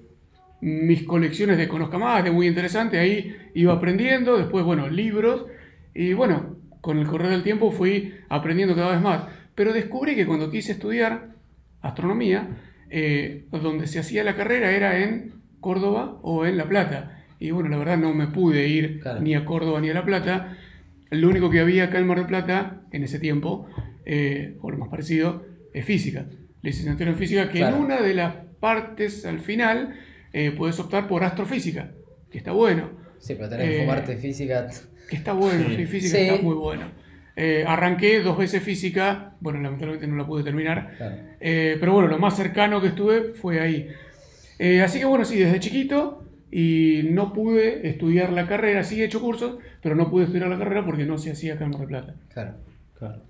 mis 0.62 1.04
colecciones 1.04 1.58
de 1.58 1.68
Conozca 1.68 1.96
Más, 1.96 2.24
de 2.24 2.32
muy 2.32 2.48
interesante, 2.48 2.98
ahí 2.98 3.36
iba 3.54 3.72
aprendiendo, 3.72 4.36
después, 4.36 4.64
bueno, 4.64 4.88
libros, 4.88 5.46
y 5.94 6.12
bueno, 6.12 6.56
con 6.80 6.98
el 6.98 7.06
correr 7.06 7.30
del 7.30 7.44
tiempo 7.44 7.70
fui 7.70 8.14
aprendiendo 8.28 8.74
cada 8.74 8.90
vez 8.90 9.00
más. 9.00 9.26
Pero 9.54 9.72
descubrí 9.72 10.16
que 10.16 10.26
cuando 10.26 10.50
quise 10.50 10.72
estudiar 10.72 11.36
astronomía, 11.82 12.48
eh, 12.90 13.44
donde 13.52 13.86
se 13.86 14.00
hacía 14.00 14.24
la 14.24 14.34
carrera 14.34 14.72
era 14.72 14.98
en 14.98 15.34
Córdoba 15.60 16.18
o 16.22 16.46
en 16.46 16.56
La 16.56 16.64
Plata. 16.64 17.21
Y 17.42 17.50
bueno, 17.50 17.68
la 17.68 17.76
verdad 17.76 17.98
no 17.98 18.14
me 18.14 18.28
pude 18.28 18.68
ir 18.68 19.00
Claro. 19.00 19.20
ni 19.20 19.34
a 19.34 19.44
Córdoba 19.44 19.80
ni 19.80 19.90
a 19.90 19.94
La 19.94 20.04
Plata. 20.04 20.56
Lo 21.10 21.28
único 21.28 21.50
que 21.50 21.58
había 21.58 21.84
acá 21.84 21.98
en 21.98 22.06
Mar 22.06 22.18
del 22.18 22.26
Plata, 22.28 22.82
en 22.92 23.02
ese 23.02 23.18
tiempo, 23.18 23.66
eh, 24.06 24.56
o 24.60 24.70
lo 24.70 24.78
más 24.78 24.88
parecido, 24.88 25.44
es 25.74 25.84
física. 25.84 26.26
Licenciatura 26.62 27.10
en 27.10 27.16
física, 27.16 27.48
que 27.50 27.58
Claro. 27.58 27.76
en 27.78 27.82
una 27.82 28.00
de 28.00 28.14
las 28.14 28.34
partes 28.60 29.26
al 29.26 29.40
final 29.40 29.94
eh, 30.32 30.52
puedes 30.56 30.78
optar 30.78 31.08
por 31.08 31.24
astrofísica, 31.24 31.90
que 32.30 32.38
está 32.38 32.52
bueno. 32.52 32.90
Sí, 33.18 33.34
pero 33.34 33.48
tenés 33.48 33.68
que 33.68 33.76
Eh, 33.76 33.80
fumarte 33.86 34.16
física. 34.18 34.68
Que 35.10 35.16
está 35.16 35.32
bueno, 35.32 35.64
Sí. 35.68 35.76
sí, 35.76 35.86
física 35.86 36.16
Sí. 36.18 36.22
está 36.28 36.42
muy 36.42 36.54
bueno. 36.54 36.84
Eh, 37.34 37.64
arranqué 37.66 38.20
dos 38.20 38.38
veces 38.38 38.62
física, 38.62 39.34
bueno, 39.40 39.60
lamentablemente 39.60 40.06
no 40.06 40.16
la 40.16 40.26
pude 40.26 40.44
terminar, 40.44 40.94
Claro. 40.96 41.16
eh, 41.40 41.76
pero 41.80 41.92
bueno, 41.92 42.08
lo 42.08 42.18
más 42.18 42.36
cercano 42.36 42.80
que 42.80 42.86
estuve 42.88 43.34
fue 43.34 43.58
ahí. 43.60 43.88
Así 44.82 45.00
que 45.00 45.04
bueno, 45.06 45.24
sí, 45.24 45.38
desde 45.40 45.58
chiquito 45.58 46.21
y 46.52 47.08
no 47.10 47.32
pude 47.32 47.88
estudiar 47.88 48.30
la 48.30 48.46
carrera, 48.46 48.84
sí 48.84 49.00
he 49.00 49.06
hecho 49.06 49.22
cursos, 49.22 49.56
pero 49.80 49.96
no 49.96 50.10
pude 50.10 50.24
estudiar 50.24 50.48
la 50.48 50.58
carrera 50.58 50.84
porque 50.84 51.06
no 51.06 51.16
se 51.16 51.30
hacía 51.32 51.54
acá 51.54 51.64
en 51.64 51.70
Mar 51.70 51.80
del 51.80 51.88
Plata. 51.88 52.14
Claro. 52.32 52.54
Claro. 52.98 53.22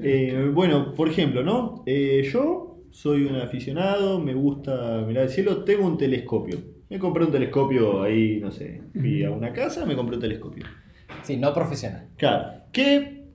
Eh, 0.00 0.50
bueno, 0.52 0.94
por 0.94 1.08
ejemplo, 1.08 1.44
¿no? 1.44 1.84
Eh, 1.86 2.28
yo 2.30 2.80
soy 2.90 3.24
un 3.24 3.36
aficionado, 3.36 4.18
me 4.18 4.34
gusta 4.34 5.04
mirar 5.06 5.24
el 5.24 5.30
cielo, 5.30 5.62
tengo 5.62 5.86
un 5.86 5.96
telescopio. 5.96 6.58
Me 6.90 6.98
compré 6.98 7.24
un 7.24 7.30
telescopio 7.30 8.02
ahí, 8.02 8.40
no 8.40 8.50
sé, 8.50 8.82
fui 8.92 9.22
a 9.22 9.30
una 9.30 9.52
casa, 9.52 9.86
me 9.86 9.94
compré 9.94 10.16
un 10.16 10.22
telescopio. 10.22 10.64
Sí, 11.22 11.36
no 11.36 11.54
profesional. 11.54 12.08
Claro, 12.16 12.62
que 12.72 13.26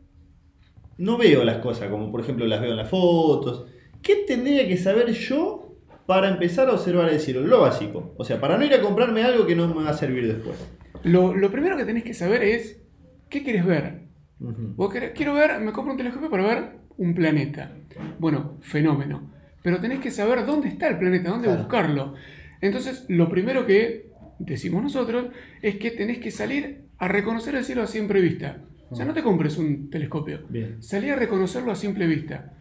no 0.97 1.17
veo 1.17 1.43
las 1.45 1.57
cosas 1.57 1.89
como 1.89 2.11
por 2.11 2.21
ejemplo 2.21 2.45
las 2.45 2.59
veo 2.59 2.71
en 2.71 2.77
las 2.77 2.89
fotos. 2.89 3.65
¿Qué 4.01 4.23
tendría 4.27 4.67
que 4.67 4.75
saber 4.75 5.11
yo 5.13 5.62
para 6.05 6.29
empezar 6.29 6.67
a 6.69 6.73
observar 6.73 7.09
el 7.09 7.19
cielo? 7.19 7.41
Lo 7.41 7.61
básico. 7.61 8.13
O 8.17 8.23
sea, 8.25 8.39
para 8.39 8.57
no 8.57 8.65
ir 8.65 8.73
a 8.73 8.81
comprarme 8.81 9.23
algo 9.23 9.45
que 9.45 9.55
no 9.55 9.67
me 9.73 9.83
va 9.83 9.89
a 9.89 9.93
servir 9.93 10.27
después. 10.27 10.57
Lo, 11.03 11.33
lo 11.35 11.51
primero 11.51 11.77
que 11.77 11.85
tenés 11.85 12.03
que 12.03 12.13
saber 12.13 12.43
es 12.43 12.81
qué 13.29 13.43
querés 13.43 13.65
ver. 13.65 14.03
Vos 14.39 14.93
querés- 14.93 15.11
quiero 15.15 15.33
ver, 15.33 15.59
me 15.61 15.71
compro 15.71 15.93
un 15.93 15.97
telescopio 15.97 16.29
para 16.29 16.43
ver 16.45 16.63
un 16.97 17.13
planeta. 17.15 17.71
Bueno, 18.19 18.57
fenómeno. 18.61 19.31
Pero 19.63 19.79
tenés 19.79 19.99
que 19.99 20.11
saber 20.11 20.45
dónde 20.45 20.67
está 20.67 20.87
el 20.89 20.97
planeta, 20.99 21.29
dónde 21.29 21.47
Claro. 21.47 21.61
buscarlo. 21.61 22.13
Entonces, 22.61 23.05
lo 23.07 23.29
primero 23.29 23.65
que 23.65 24.09
decimos 24.39 24.83
nosotros 24.83 25.27
es 25.61 25.75
que 25.77 25.91
tenés 25.91 26.19
que 26.19 26.31
salir 26.31 26.83
a 26.97 27.07
reconocer 27.07 27.55
el 27.55 27.63
cielo 27.63 27.81
a 27.83 27.87
simple 27.87 28.19
vista. 28.21 28.57
O 28.89 28.95
sea, 28.95 29.05
no 29.05 29.13
te 29.13 29.23
compres 29.23 29.57
un 29.57 29.89
telescopio. 29.89 30.41
Bien. 30.49 30.81
Salí 30.83 31.09
a 31.09 31.15
reconocerlo 31.15 31.71
a 31.71 31.75
simple 31.75 32.05
vista. 32.05 32.53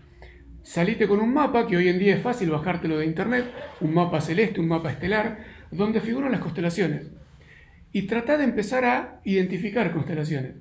Salite 0.62 1.08
con 1.08 1.20
un 1.20 1.32
mapa, 1.34 1.66
que 1.66 1.76
hoy 1.76 1.88
en 1.88 1.98
día 1.98 2.14
es 2.14 2.22
fácil 2.22 2.50
bajártelo 2.50 2.98
de 2.98 3.06
internet, 3.06 3.46
un 3.80 3.92
mapa 3.94 4.20
celeste, 4.20 4.60
un 4.60 4.68
mapa 4.68 4.90
estelar, 4.90 5.38
donde 5.70 6.00
figuran 6.00 6.30
las 6.32 6.40
constelaciones. 6.40 7.06
Y 7.92 8.02
trata 8.02 8.38
de 8.38 8.44
empezar 8.44 8.84
a 8.84 9.20
identificar 9.24 9.92
constelaciones. 9.92 10.52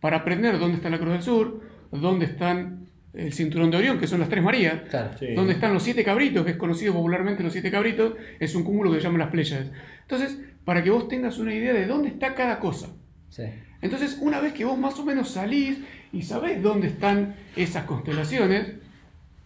Para 0.00 0.18
aprender 0.18 0.58
dónde 0.58 0.76
está 0.76 0.90
la 0.90 0.98
Cruz 0.98 1.12
del 1.12 1.22
Sur, 1.22 1.60
dónde 1.90 2.26
están 2.26 2.86
el 3.14 3.32
Cinturón 3.32 3.70
de 3.70 3.76
Orión, 3.76 3.98
que 3.98 4.06
son 4.06 4.20
las 4.20 4.28
Tres 4.28 4.42
Marías, 4.42 4.80
Claro. 4.88 5.10
Sí. 5.18 5.34
dónde 5.34 5.52
están 5.52 5.74
los 5.74 5.82
Siete 5.82 6.02
Cabritos, 6.02 6.44
que 6.44 6.52
es 6.52 6.56
conocido 6.56 6.94
popularmente 6.94 7.42
los 7.42 7.52
Siete 7.52 7.70
Cabritos, 7.70 8.14
es 8.40 8.54
un 8.54 8.64
cúmulo 8.64 8.90
que 8.90 8.98
se 8.98 9.02
llama 9.04 9.18
las 9.18 9.28
Pléyades. 9.30 9.70
Entonces, 10.02 10.38
para 10.64 10.82
que 10.82 10.90
vos 10.90 11.08
tengas 11.08 11.38
una 11.38 11.52
idea 11.54 11.72
de 11.74 11.86
dónde 11.86 12.08
está 12.08 12.34
cada 12.34 12.58
cosa. 12.58 12.88
Sí. 13.28 13.42
Entonces, 13.82 14.18
una 14.20 14.40
vez 14.40 14.52
que 14.54 14.64
vos 14.64 14.78
más 14.78 14.98
o 14.98 15.04
menos 15.04 15.30
salís 15.30 15.78
y 16.12 16.22
sabés 16.22 16.62
dónde 16.62 16.86
están 16.86 17.34
esas 17.56 17.84
constelaciones, 17.84 18.74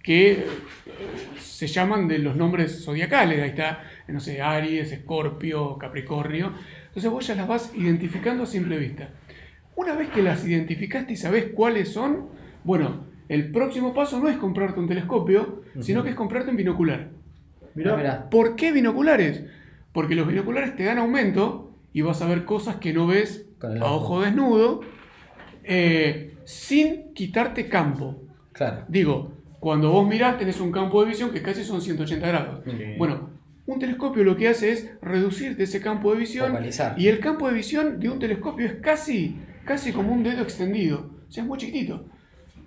que 0.07 0.31
eh, 0.31 0.47
se 1.37 1.67
llaman 1.67 2.07
de 2.07 2.21
los 2.21 2.37
nombres 2.37 2.85
zodiacales, 2.85 3.43
ahí 3.43 3.49
está, 3.51 3.83
no 4.07 4.21
sé, 4.21 4.41
Aries, 4.41 4.93
Escorpio, 4.93 5.77
Capricornio, 5.77 6.53
entonces 6.87 7.11
vos 7.11 7.27
ya 7.27 7.35
las 7.35 7.49
vas 7.49 7.73
identificando 7.75 8.45
a 8.45 8.47
simple 8.47 8.79
vista. 8.79 9.11
Una 9.75 9.95
vez 9.95 10.09
que 10.11 10.23
las 10.23 10.47
identificaste 10.47 11.13
y 11.13 11.17
sabés 11.17 11.47
cuáles 11.53 11.93
son, 11.93 12.29
bueno, 12.63 13.05
el 13.29 13.51
próximo 13.51 13.93
paso 13.93 14.21
no 14.21 14.29
es 14.29 14.37
comprarte 14.37 14.79
un 14.79 14.87
telescopio, 14.87 15.63
sino 15.81 16.05
que 16.05 16.11
es 16.11 16.15
comprarte 16.15 16.51
un 16.51 16.57
binocular. 16.57 17.09
Mirá. 17.75 17.93
Ah, 17.93 17.97
mirá. 17.97 18.31
¿Por 18.31 18.55
qué 18.55 18.71
binoculares? 18.71 19.43
Porque 19.93 20.15
los 20.15 20.29
binoculares 20.29 20.77
te 20.77 20.85
dan 20.85 20.99
aumento 20.99 21.73
y 21.93 22.03
vas 22.03 22.23
a 22.23 22.29
ver 22.29 22.45
cosas 22.45 22.77
que 22.77 22.93
no 22.93 23.09
ves 23.09 23.47
a 23.61 23.67
ojo. 23.67 23.97
ojo 23.97 24.21
desnudo 24.23 24.83
eh, 25.65 26.37
sin 26.45 27.13
quitarte 27.13 27.69
campo. 27.69 28.23
Claro. 28.53 28.85
Digo, 28.89 29.36
cuando 29.67 29.91
vos 29.91 30.07
mirás 30.07 30.39
tenés 30.39 30.61
un 30.61 30.71
campo 30.71 31.03
de 31.03 31.09
visión 31.09 31.33
que 31.33 31.43
casi 31.43 31.65
son 31.65 31.83
180 31.83 32.25
grados. 32.25 32.61
Sí. 32.65 32.71
Bueno, 32.99 33.31
un 33.67 33.81
telescopio 33.81 34.23
lo 34.23 34.37
que 34.37 34.47
hace 34.47 34.71
es 34.71 34.93
reducirte 35.03 35.65
ese 35.65 35.81
campo 35.81 36.13
de 36.13 36.21
visión 36.21 36.53
Focalizar. 36.53 36.95
y 36.97 37.09
el 37.09 37.19
campo 37.19 37.49
de 37.49 37.55
visión 37.55 37.99
de 37.99 38.09
un 38.09 38.21
telescopio 38.21 38.65
es 38.65 38.75
casi, 38.75 39.35
casi 39.65 39.91
como 39.91 40.13
un 40.13 40.23
dedo 40.23 40.41
extendido. 40.41 41.11
O 41.29 41.33
sea, 41.33 41.43
es 41.43 41.49
muy 41.49 41.59
chiquitito. 41.59 42.05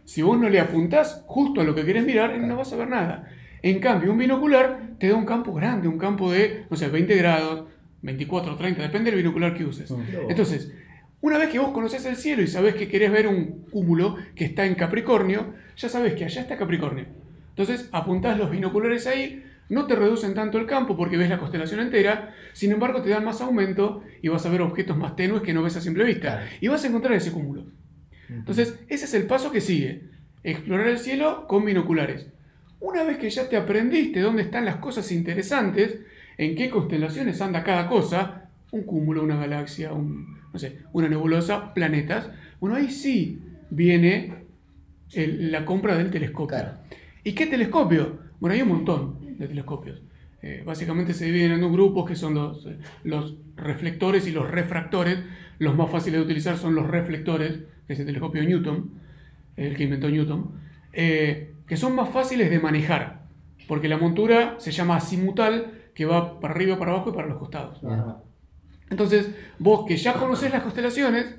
Si 0.04 0.22
vos 0.22 0.38
no 0.38 0.50
le 0.50 0.60
apuntás 0.60 1.24
justo 1.26 1.62
a 1.62 1.64
lo 1.64 1.74
que 1.74 1.86
querés 1.86 2.06
mirar, 2.06 2.38
no 2.38 2.58
vas 2.58 2.74
a 2.74 2.76
ver 2.76 2.90
nada. 2.90 3.30
En 3.62 3.80
cambio, 3.80 4.12
un 4.12 4.18
binocular 4.18 4.90
te 5.00 5.08
da 5.08 5.16
un 5.16 5.26
campo 5.26 5.54
grande, 5.54 5.88
un 5.88 5.98
campo 5.98 6.34
de, 6.34 6.66
no 6.70 6.76
sé, 6.76 6.90
20 6.90 7.16
grados, 7.16 7.64
24, 8.02 8.58
30, 8.58 8.82
depende 8.82 9.10
del 9.10 9.22
binocular 9.22 9.54
que 9.54 9.64
uses. 9.64 9.90
Entonces, 10.28 10.74
una 11.22 11.38
vez 11.38 11.50
que 11.50 11.60
vos 11.60 11.72
conoces 11.72 12.06
el 12.06 12.16
cielo 12.16 12.42
y 12.42 12.48
sabés 12.48 12.76
que 12.76 12.88
querés 12.88 13.12
ver 13.12 13.28
un 13.28 13.66
cúmulo 13.72 14.16
que 14.36 14.46
está 14.46 14.66
en 14.66 14.76
Capricornio, 14.76 15.54
ya 15.76 15.90
sabés 15.90 16.14
que 16.14 16.26
allá 16.26 16.42
está 16.42 16.58
Capricornio. 16.58 17.06
Entonces, 17.50 17.90
apuntás 17.92 18.38
los 18.38 18.50
binoculares 18.50 19.06
ahí, 19.06 19.44
no 19.68 19.86
te 19.86 19.96
reducen 19.96 20.34
tanto 20.34 20.58
el 20.58 20.66
campo 20.66 20.96
porque 20.96 21.18
ves 21.18 21.30
la 21.30 21.38
constelación 21.38 21.82
entera, 21.82 22.34
sin 22.54 22.72
embargo 22.72 23.02
te 23.02 23.10
dan 23.10 23.26
más 23.26 23.42
aumento 23.42 24.02
y 24.22 24.30
vas 24.30 24.46
a 24.46 24.50
ver 24.50 24.62
objetos 24.62 24.98
más 24.98 25.16
tenues 25.16 25.44
que 25.44 25.54
no 25.54 25.62
ves 25.62 25.76
a 25.76 25.82
simple 25.82 26.06
vista. 26.06 26.48
Y 26.62 26.70
vas 26.70 26.84
a 26.84 26.88
encontrar 26.88 27.14
ese 27.14 27.32
cúmulo. 27.32 27.66
Entonces, 28.30 28.80
ese 28.88 29.06
es 29.06 29.14
el 29.14 29.28
paso 29.28 29.52
que 29.52 29.60
sigue. 29.60 30.04
Explorar 30.44 30.88
el 30.88 31.00
cielo 31.00 31.48
con 31.48 31.66
binoculares. 31.66 32.28
Una 32.80 33.04
vez 33.04 33.18
que 33.18 33.30
ya 33.30 33.50
te 33.50 33.58
aprendiste 33.58 34.22
dónde 34.22 34.44
están 34.44 34.64
las 34.64 34.78
cosas 34.78 35.12
interesantes, 35.12 36.00
en 36.38 36.56
qué 36.56 36.70
constelaciones 36.70 37.42
anda 37.42 37.64
cada 37.64 37.90
cosa, 37.90 38.50
un 38.72 38.84
cúmulo, 38.84 39.24
una 39.24 39.36
galaxia, 39.36 39.92
un, 39.92 40.39
no 40.54 40.60
sé, 40.60 40.80
una 40.94 41.08
nebulosa, 41.10 41.74
planetas, 41.74 42.30
bueno, 42.60 42.76
ahí 42.76 42.90
sí 42.90 43.40
viene 43.70 44.34
el- 45.14 45.52
la 45.52 45.66
compra 45.66 45.96
del 45.98 46.10
telescopio. 46.12 46.58
Claro. 46.58 46.72
¿Y 47.24 47.34
qué 47.34 47.46
telescopio? 47.48 48.20
Bueno, 48.40 48.54
hay 48.56 48.62
un 48.62 48.70
montón 48.70 49.18
de 49.38 49.48
telescopios. 49.48 50.02
Eh, 50.42 50.64
básicamente 50.66 51.14
se 51.14 51.26
dividen 51.26 51.52
en 51.54 51.62
dos 51.62 51.72
grupos 51.72 52.08
que 52.08 52.16
son 52.16 52.34
los, 52.34 52.66
eh, 52.66 52.78
los 53.04 53.36
reflectores 53.58 54.26
y 54.28 54.32
los 54.32 54.50
refractores. 54.50 55.20
Los 55.60 55.76
más 55.76 55.90
fáciles 55.92 56.20
de 56.20 56.26
utilizar 56.26 56.58
son 56.58 56.76
los 56.76 56.88
reflectores, 56.88 57.60
que 57.88 57.94
es 57.94 58.00
el 58.00 58.06
telescopio 58.06 58.42
Newton, 58.44 58.92
el 59.58 59.76
que 59.76 59.84
inventó 59.84 60.10
Newton, 60.10 60.52
eh, 60.94 61.54
que 61.68 61.76
son 61.76 61.94
más 61.96 62.10
fáciles 62.10 62.50
de 62.50 62.60
manejar, 62.60 63.24
porque 63.68 63.90
la 63.90 63.98
montura 63.98 64.56
se 64.60 64.72
llama 64.72 64.96
azimutal, 64.96 65.74
que 65.94 66.06
va 66.06 66.40
para 66.40 66.54
arriba, 66.54 66.80
para 66.80 66.92
abajo 66.92 67.10
y 67.10 67.14
para 67.14 67.28
los 67.28 67.38
costados. 67.38 67.84
Ajá. 67.84 68.20
Entonces, 68.90 69.30
vos 69.60 69.86
que 69.88 69.98
ya 69.98 70.14
conocés 70.14 70.52
las 70.52 70.64
constelaciones, 70.64 71.36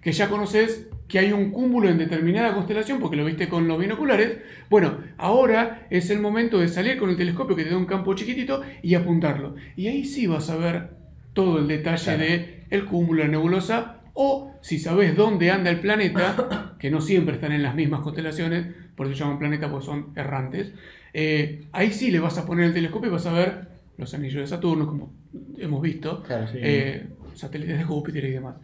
que 0.00 0.12
ya 0.12 0.28
conoces 0.28 0.88
que 1.06 1.18
hay 1.18 1.32
un 1.32 1.50
cúmulo 1.50 1.88
en 1.88 1.98
determinada 1.98 2.54
constelación 2.54 2.98
porque 2.98 3.16
lo 3.16 3.24
viste 3.24 3.48
con 3.48 3.68
los 3.68 3.78
binoculares, 3.78 4.38
bueno, 4.68 4.98
ahora 5.18 5.86
es 5.90 6.10
el 6.10 6.20
momento 6.20 6.58
de 6.58 6.68
salir 6.68 6.98
con 6.98 7.10
el 7.10 7.16
telescopio 7.16 7.54
que 7.54 7.64
te 7.64 7.70
da 7.70 7.76
un 7.76 7.86
campo 7.86 8.14
chiquitito 8.14 8.62
y 8.82 8.94
apuntarlo. 8.94 9.54
Y 9.76 9.88
ahí 9.88 10.04
sí 10.04 10.26
vas 10.26 10.50
a 10.50 10.56
ver 10.56 10.90
todo 11.34 11.58
el 11.58 11.68
detalle 11.68 12.16
de 12.16 12.64
el 12.70 12.84
cúmulo, 12.86 13.22
la 13.22 13.28
nebulosa, 13.28 14.00
o 14.14 14.54
si 14.60 14.78
sabes 14.78 15.16
dónde 15.16 15.50
anda 15.50 15.70
el 15.70 15.80
planeta, 15.80 16.76
que 16.78 16.90
no 16.90 17.00
siempre 17.00 17.34
están 17.34 17.52
en 17.52 17.62
las 17.62 17.74
mismas 17.74 18.00
constelaciones, 18.00 18.66
por 18.96 19.06
eso 19.06 19.16
llaman 19.16 19.38
planetas 19.38 19.70
porque 19.70 19.86
son 19.86 20.12
errantes, 20.16 20.72
eh, 21.14 21.66
ahí 21.72 21.92
sí 21.92 22.10
le 22.10 22.20
vas 22.20 22.38
a 22.38 22.46
poner 22.46 22.66
el 22.66 22.74
telescopio 22.74 23.08
y 23.08 23.12
vas 23.12 23.26
a 23.26 23.32
ver 23.32 23.68
los 23.98 24.12
anillos 24.14 24.40
de 24.40 24.46
Saturno, 24.46 24.86
como 24.86 25.12
hemos 25.58 25.82
visto, 25.82 26.22
Claro, 26.22 26.46
sí. 26.48 26.58
eh, 26.60 27.06
satélites 27.34 27.78
de 27.78 27.84
Júpiter 27.84 28.24
y 28.24 28.30
demás. 28.30 28.56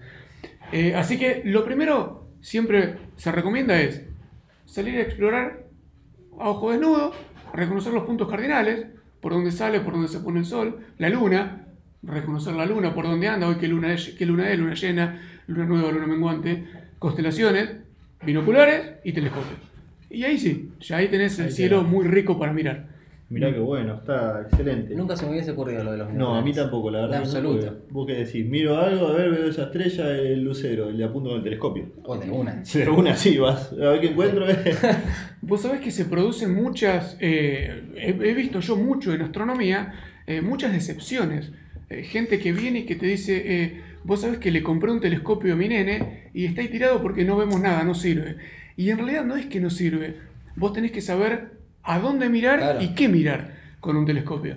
Eh, 0.72 0.94
así 0.94 1.18
que 1.18 1.42
lo 1.44 1.64
primero 1.64 2.26
siempre 2.40 2.96
se 3.16 3.32
recomienda 3.32 3.80
es 3.80 4.02
salir 4.66 4.96
a 4.96 5.02
explorar 5.02 5.64
a 6.38 6.50
ojo 6.50 6.70
desnudo, 6.70 7.12
reconocer 7.54 7.92
los 7.92 8.04
puntos 8.04 8.28
cardinales, 8.28 8.86
por 9.20 9.32
dónde 9.32 9.50
sale, 9.50 9.80
por 9.80 9.94
dónde 9.94 10.08
se 10.08 10.20
pone 10.20 10.40
el 10.40 10.44
sol, 10.44 10.78
la 10.98 11.08
luna, 11.08 11.64
reconocer 12.02 12.54
la 12.54 12.66
luna, 12.66 12.94
por 12.94 13.04
dónde 13.06 13.26
anda, 13.28 13.48
hoy 13.48 13.56
qué 13.56 13.66
luna 13.66 13.92
es, 13.92 14.10
qué 14.10 14.26
luna 14.26 14.50
es, 14.50 14.58
luna 14.58 14.74
llena, 14.74 15.20
luna 15.48 15.64
nueva, 15.64 15.90
luna 15.90 16.06
menguante, 16.06 16.64
constelaciones, 16.98 17.70
binoculares 18.24 18.92
y 19.04 19.12
telescopios. 19.12 19.58
Y 20.10 20.22
ahí 20.24 20.38
sí, 20.38 20.70
ya 20.80 20.98
ahí 20.98 21.08
tenés 21.08 21.38
el 21.38 21.46
Ahí 21.46 21.52
cielo 21.52 21.82
muy 21.82 22.06
rico 22.06 22.38
para 22.38 22.52
mirar. 22.52 22.86
Mirá 23.30 23.52
qué 23.52 23.58
bueno, 23.58 23.94
está 23.94 24.42
excelente. 24.42 24.94
Nunca 24.94 25.14
se 25.14 25.26
me 25.26 25.32
hubiese 25.32 25.50
ocurrido 25.50 25.84
lo 25.84 25.92
de 25.92 25.98
los 25.98 26.12
No, 26.14 26.34
a 26.34 26.42
mí 26.42 26.52
tampoco, 26.52 26.90
la 26.90 27.02
verdad. 27.02 27.16
Que 27.16 27.18
no, 27.18 27.24
absoluto. 27.24 27.66
porque 27.66 27.92
Vos 27.92 28.06
qué 28.06 28.14
decís, 28.14 28.46
miro 28.46 28.78
algo, 28.78 29.08
a 29.08 29.12
ver, 29.12 29.30
veo 29.30 29.48
esa 29.48 29.64
estrella, 29.64 30.10
el 30.16 30.42
lucero, 30.42 30.90
le 30.90 31.04
apunto 31.04 31.30
con 31.30 31.38
el 31.38 31.44
telescopio. 31.44 31.92
O 32.04 32.16
de 32.16 32.30
una. 32.30 32.62
De 32.74 32.88
una 32.88 33.14
sí 33.14 33.36
vas, 33.36 33.72
a 33.72 33.90
ver 33.90 34.00
qué 34.00 34.06
encuentro. 34.08 34.46
Vos 35.42 35.60
sabés 35.60 35.80
que 35.80 35.90
se 35.90 36.06
producen 36.06 36.54
muchas, 36.54 37.16
eh, 37.20 37.82
he, 37.96 38.08
he 38.10 38.34
visto 38.34 38.60
yo 38.60 38.76
mucho 38.76 39.12
en 39.12 39.22
astronomía, 39.22 39.92
eh, 40.26 40.40
muchas 40.40 40.72
decepciones. 40.72 41.52
Eh, 41.90 42.02
gente 42.02 42.38
que 42.38 42.52
viene 42.52 42.80
y 42.80 42.84
que 42.84 42.96
te 42.96 43.06
dice, 43.06 43.42
eh, 43.46 43.82
vos 44.04 44.20
sabés 44.20 44.38
que 44.38 44.50
le 44.50 44.62
compré 44.62 44.90
un 44.92 45.00
telescopio 45.00 45.54
a 45.54 45.56
mi 45.56 45.68
nene 45.68 46.30
y 46.34 46.44
está 46.44 46.60
ahí 46.60 46.68
tirado 46.68 47.00
porque 47.00 47.24
no 47.24 47.36
vemos 47.36 47.60
nada, 47.60 47.82
no 47.82 47.94
sirve. 47.94 48.36
Y 48.76 48.90
en 48.90 48.98
realidad 48.98 49.24
no 49.24 49.36
es 49.36 49.46
que 49.46 49.60
no 49.60 49.70
sirve. 49.70 50.16
Vos 50.56 50.72
tenés 50.74 50.92
que 50.92 51.00
saber 51.00 51.57
a 51.88 51.98
dónde 52.00 52.28
mirar 52.28 52.58
Claro. 52.58 52.82
y 52.82 52.88
qué 52.94 53.08
mirar 53.08 53.54
con 53.80 53.96
un 53.96 54.04
telescopio. 54.06 54.56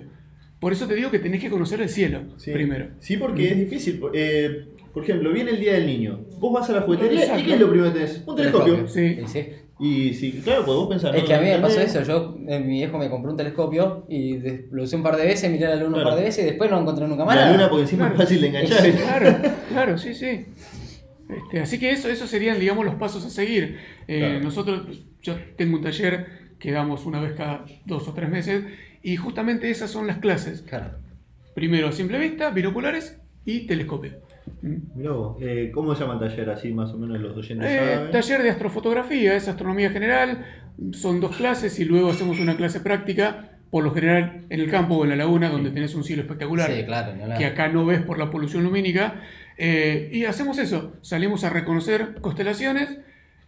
Por 0.60 0.72
eso 0.72 0.86
te 0.86 0.94
digo 0.94 1.10
que 1.10 1.18
tenés 1.18 1.40
que 1.40 1.50
conocer 1.50 1.80
el 1.80 1.88
cielo 1.88 2.20
Sí. 2.36 2.52
primero. 2.52 2.90
Sí, 3.00 3.16
porque 3.16 3.50
es 3.50 3.58
difícil. 3.58 4.00
Eh, 4.14 4.66
por 4.94 5.02
ejemplo, 5.02 5.32
viene 5.32 5.50
el 5.52 5.60
Día 5.60 5.72
del 5.74 5.86
Niño. 5.86 6.20
Vos 6.38 6.52
vas 6.52 6.68
a 6.70 6.74
la 6.74 6.82
juguetería 6.82 7.38
y. 7.38 7.42
¿qué 7.44 7.54
es 7.54 7.60
lo 7.60 7.68
primero 7.70 7.92
que 7.92 7.98
tenés? 8.00 8.22
Un 8.26 8.36
telescopio. 8.36 8.86
Sí. 8.88 9.18
Y 9.24 9.26
sí. 9.26 9.46
Y 9.80 10.14
sí, 10.14 10.40
claro, 10.44 10.64
pues 10.64 10.76
vos 10.76 10.88
pensás. 10.88 11.12
Es 11.14 11.22
¿no? 11.22 11.26
que 11.26 11.34
a 11.34 11.40
mí 11.40 11.46
me 11.48 11.58
pasó 11.58 11.80
eso, 11.80 12.02
yo, 12.04 12.36
eh, 12.46 12.60
mi 12.60 12.74
viejo 12.74 12.98
me 12.98 13.10
compró 13.10 13.32
un 13.32 13.36
telescopio 13.36 14.06
y 14.08 14.38
lo 14.70 14.84
usé 14.84 14.94
un 14.94 15.02
par 15.02 15.16
de 15.16 15.24
veces, 15.26 15.50
miré 15.50 15.66
la 15.66 15.74
luna 15.74 15.96
un 15.98 16.04
par 16.04 16.14
de 16.14 16.22
veces 16.22 16.44
y 16.44 16.48
después 16.50 16.70
no 16.70 16.78
encontré 16.80 17.08
nunca 17.08 17.24
más 17.24 17.34
La 17.34 17.50
luna, 17.50 17.68
porque 17.68 17.82
encima 17.82 18.04
es 18.04 18.10
Claro. 18.12 18.22
fácil 18.24 18.40
de 18.42 18.48
enganchar. 18.48 18.90
Claro, 18.92 19.38
claro, 19.70 19.98
sí, 19.98 20.14
sí. 20.14 20.44
Este, 21.28 21.60
así 21.60 21.78
que 21.80 21.90
eso, 21.90 22.08
esos 22.08 22.30
serían, 22.30 22.60
digamos, 22.60 22.84
los 22.84 22.94
pasos 22.94 23.24
a 23.24 23.30
seguir. 23.30 23.78
Eh, 24.06 24.18
Claro. 24.20 24.40
Nosotros, 24.44 25.02
yo 25.22 25.34
tengo 25.56 25.78
un 25.78 25.82
taller 25.82 26.26
que 26.62 26.70
damos 26.70 27.06
una 27.06 27.20
vez 27.20 27.32
cada 27.32 27.64
dos 27.84 28.06
o 28.06 28.12
tres 28.12 28.30
meses 28.30 28.64
y 29.02 29.16
justamente 29.16 29.68
esas 29.68 29.90
son 29.90 30.06
las 30.06 30.18
clases. 30.18 30.62
Claro. 30.62 30.92
Primero 31.54 31.88
a 31.88 31.92
simple 31.92 32.18
vista, 32.20 32.50
binoculares 32.50 33.20
y 33.44 33.66
telescopio. 33.66 34.12
Mm. 34.62 34.76
Mirá 34.94 35.10
vos, 35.10 35.36
eh, 35.40 35.72
¿cómo 35.74 35.92
se 35.96 36.02
llama 36.02 36.14
el 36.14 36.20
taller? 36.20 36.50
Así 36.50 36.72
más 36.72 36.92
o 36.92 36.98
menos 36.98 37.20
los 37.20 37.36
oyentes 37.36 37.68
Eh, 37.68 38.08
taller 38.12 38.42
de 38.44 38.50
astrofotografía, 38.50 39.34
es 39.34 39.48
astronomía 39.48 39.90
general, 39.90 40.46
son 40.92 41.20
dos 41.20 41.36
clases 41.36 41.80
y 41.80 41.84
luego 41.84 42.10
hacemos 42.10 42.38
una 42.38 42.56
clase 42.56 42.78
práctica, 42.78 43.58
por 43.72 43.82
lo 43.82 43.92
general 43.92 44.42
en 44.48 44.60
el 44.60 44.70
campo 44.70 44.94
o 44.94 45.02
en 45.02 45.10
la 45.10 45.16
laguna, 45.16 45.48
donde 45.50 45.72
tenés 45.72 45.96
un 45.96 46.04
cielo 46.04 46.22
espectacular. 46.22 46.70
Sí, 46.70 46.84
claro, 46.84 47.12
que 47.36 47.44
acá 47.44 47.68
no 47.68 47.84
ves 47.84 48.02
por 48.02 48.18
la 48.18 48.30
polución 48.30 48.62
lumínica. 48.62 49.20
eh, 49.58 50.10
y 50.12 50.26
hacemos 50.26 50.58
eso, 50.58 50.92
salimos 51.02 51.42
a 51.42 51.50
reconocer 51.50 52.20
constelaciones 52.20 52.98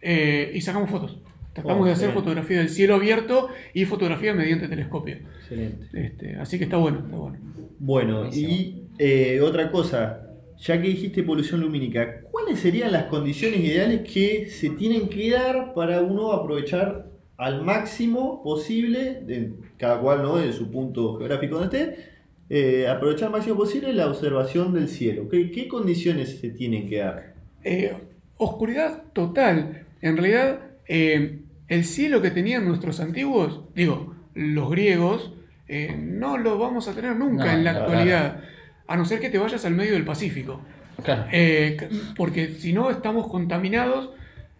eh, 0.01 0.51
y 0.53 0.61
sacamos 0.61 0.89
fotos. 0.89 1.17
Tratamos 1.55 1.83
Oh, 1.83 1.85
de 1.87 1.93
hacer 1.93 2.09
bien. 2.09 2.19
fotografía 2.19 2.57
del 2.59 2.69
cielo 2.69 2.95
abierto 2.95 3.49
y 3.73 3.85
fotografía 3.85 4.33
mediante 4.35 4.67
telescopio. 4.67 5.15
Excelente. 5.39 5.87
Este, 5.93 6.35
así 6.35 6.57
que 6.59 6.65
está 6.65 6.77
bueno, 6.77 6.99
está 7.05 7.15
bueno. 7.15 7.37
Bueno, 7.79 8.17
Buenísimo. 8.19 8.49
y 8.51 8.83
eh, 8.99 9.39
otra 9.41 9.71
cosa, 9.71 10.27
ya 10.57 10.81
que 10.81 10.87
dijiste 10.89 11.23
polución 11.23 11.61
lumínica, 11.61 12.21
¿cuáles 12.31 12.59
serían 12.59 12.91
las 12.91 13.05
condiciones 13.05 13.59
ideales 13.61 14.01
que 14.01 14.49
se 14.49 14.69
tienen 14.71 15.09
que 15.09 15.31
dar 15.31 15.73
para 15.73 16.01
uno 16.01 16.31
aprovechar 16.33 17.07
al 17.37 17.63
máximo 17.63 18.43
posible, 18.43 19.21
de, 19.25 19.53
cada 19.77 19.99
cual 19.99 20.21
¿no? 20.23 20.41
en 20.41 20.53
su 20.53 20.69
punto 20.71 21.17
geográfico 21.17 21.57
donde 21.59 21.77
esté, 21.81 22.05
eh, 22.49 22.87
aprovechar 22.87 23.27
al 23.27 23.31
máximo 23.33 23.55
posible 23.57 23.91
la 23.93 24.07
observación 24.07 24.73
del 24.73 24.87
cielo? 24.87 25.27
¿Qué, 25.29 25.51
qué 25.51 25.67
condiciones 25.67 26.37
se 26.39 26.49
tienen 26.49 26.87
que 26.87 26.97
dar? 26.99 27.33
Eh, 27.63 27.93
oscuridad 28.37 29.03
total. 29.13 29.85
En 30.01 30.15
realidad, 30.17 30.59
eh, 30.87 31.39
el 31.67 31.83
cielo 31.85 32.21
que 32.21 32.31
tenían 32.31 32.65
nuestros 32.65 32.99
antiguos, 32.99 33.61
digo, 33.75 34.15
los 34.33 34.69
griegos, 34.69 35.33
eh, 35.67 35.95
no 35.99 36.37
lo 36.37 36.57
vamos 36.59 36.87
a 36.87 36.93
tener 36.93 37.15
nunca 37.15 37.45
No, 37.45 37.51
en 37.51 37.63
la 37.63 37.71
actualidad. 37.71 38.43
A 38.87 38.95
no 38.97 39.05
ser 39.05 39.19
que 39.19 39.29
te 39.29 39.37
vayas 39.39 39.65
al 39.65 39.73
medio 39.73 39.93
del 39.93 40.05
Pacífico. 40.05 40.61
Claro. 41.03 41.25
Eh, 41.31 41.77
porque 42.15 42.49
si 42.49 42.71
no 42.73 42.89
estamos 42.91 43.27
contaminados. 43.27 44.11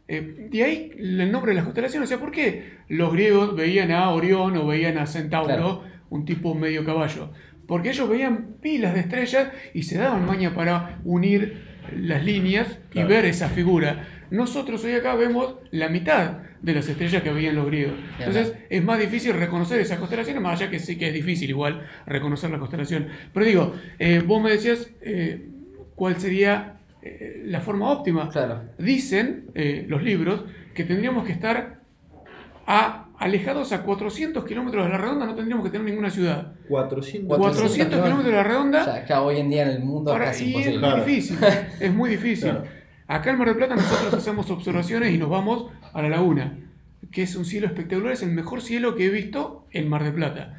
eh, 0.08 0.48
de 0.52 0.64
ahí 0.64 0.92
el 0.98 1.32
nombre 1.32 1.52
de 1.52 1.56
las 1.56 1.64
constelaciones. 1.64 2.08
O 2.08 2.10
sea, 2.10 2.20
¿por 2.20 2.32
qué 2.32 2.74
los 2.90 3.12
griegos 3.14 3.56
veían 3.56 3.92
a 3.92 4.10
Orión 4.12 4.56
o 4.58 4.68
veían 4.68 4.98
a 5.00 5.06
Centauro, 5.08 5.48
Claro. 5.48 5.84
un 6.12 6.26
tipo 6.26 6.54
medio 6.54 6.86
caballo? 6.86 7.32
Porque 7.68 7.90
ellos 7.90 8.08
veían 8.08 8.56
pilas 8.62 8.94
de 8.94 9.00
estrellas 9.00 9.50
y 9.74 9.82
se 9.84 9.98
daban 9.98 10.26
maña 10.28 10.54
para 10.54 11.00
unir 11.04 11.75
las 11.96 12.24
líneas 12.24 12.80
Claro. 12.90 13.08
y 13.08 13.12
ver 13.12 13.26
esa 13.26 13.50
figura. 13.50 14.08
Nosotros 14.32 14.84
hoy 14.84 14.94
acá 14.94 15.16
vemos 15.16 15.56
la 15.72 15.88
mitad 15.90 16.38
de 16.62 16.74
las 16.74 16.88
estrellas 16.90 17.22
que 17.22 17.32
veían 17.32 17.56
los 17.56 17.68
griegos. 17.68 17.94
Entonces 18.18 18.54
es 18.70 18.84
más 18.84 19.00
difícil 19.00 19.34
reconocer 19.34 19.80
esas 19.80 20.00
constelaciones, 20.00 20.42
más 20.42 20.60
allá 20.60 20.72
que 20.72 20.80
sí 20.80 20.98
que 20.98 21.08
es 21.10 21.14
difícil 21.14 21.50
igual 21.50 21.86
reconocer 22.08 22.50
la 22.50 22.58
constelación. 22.58 23.08
Pero 23.34 23.46
digo, 23.46 23.76
eh, 24.00 24.24
vos 24.26 24.42
me 24.42 24.50
decías 24.50 24.90
eh, 25.02 25.48
cuál 25.94 26.20
sería 26.20 26.78
eh, 27.04 27.44
la 27.46 27.62
forma 27.62 27.92
óptima. 27.92 28.30
Claro. 28.30 28.64
Dicen 28.80 29.46
los 29.88 30.02
libros 30.02 30.44
que 30.74 30.84
tendríamos 30.84 31.26
que 31.26 31.32
estar 31.32 31.82
a, 32.66 33.05
alejados 33.20 33.72
a 33.72 33.84
400 33.84 34.44
kilómetros 34.46 34.84
de 34.86 34.90
la 34.92 34.98
redonda, 34.98 35.26
no 35.26 35.36
tendríamos 35.36 35.66
que 35.66 35.72
tener 35.72 35.86
ninguna 35.88 36.10
ciudad. 36.10 36.54
400. 36.68 37.38
400 37.38 37.88
kilómetros 38.00 38.26
de 38.26 38.32
la 38.32 38.44
redonda 38.44 38.82
O 38.82 38.86
sea, 38.86 39.06
ya 39.06 39.22
hoy 39.22 39.38
en 39.40 39.50
día 39.50 39.64
en 39.64 39.70
el 39.70 39.84
mundo 39.84 40.12
para- 40.12 40.32
es 40.32 40.42
es 40.42 40.48
muy 40.54 40.64
Claro. 40.78 41.06
difícil, 41.06 41.38
es 41.80 41.94
muy 41.94 42.10
difícil. 42.10 42.50
Claro. 42.52 42.66
Acá 43.08 43.30
en 43.32 43.38
Mar 43.38 43.48
del 43.48 43.58
Plata 43.58 43.76
nosotros 43.76 44.14
hacemos 44.14 44.50
observaciones 44.50 45.14
y 45.14 45.18
nos 45.18 45.30
vamos 45.30 45.68
a 45.94 46.02
la 46.02 46.10
laguna, 46.10 46.58
que 47.12 47.22
es 47.24 47.36
un 47.36 47.46
cielo 47.46 47.68
espectacular, 47.68 48.14
es 48.14 48.24
el 48.24 48.32
mejor 48.32 48.62
cielo 48.62 48.96
que 48.96 49.06
he 49.06 49.10
visto 49.10 49.66
en 49.72 49.88
Mar 49.90 50.04
del 50.04 50.14
Plata. 50.14 50.58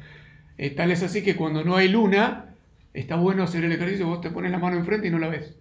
Eh, 0.57 0.69
tal 0.71 0.91
es 0.91 1.03
así 1.03 1.21
que 1.23 1.35
cuando 1.35 1.63
no 1.63 1.75
hay 1.75 1.89
luna, 1.89 2.55
está 2.93 3.15
bueno 3.17 3.43
hacer 3.43 3.63
el 3.65 3.71
ejercicio, 3.73 4.07
vos 4.07 4.21
te 4.21 4.31
pones 4.31 4.49
la 4.51 4.57
mano 4.59 4.77
enfrente 4.77 5.07
y 5.07 5.11
no 5.11 5.19
la 5.19 5.27
ves. 5.27 5.53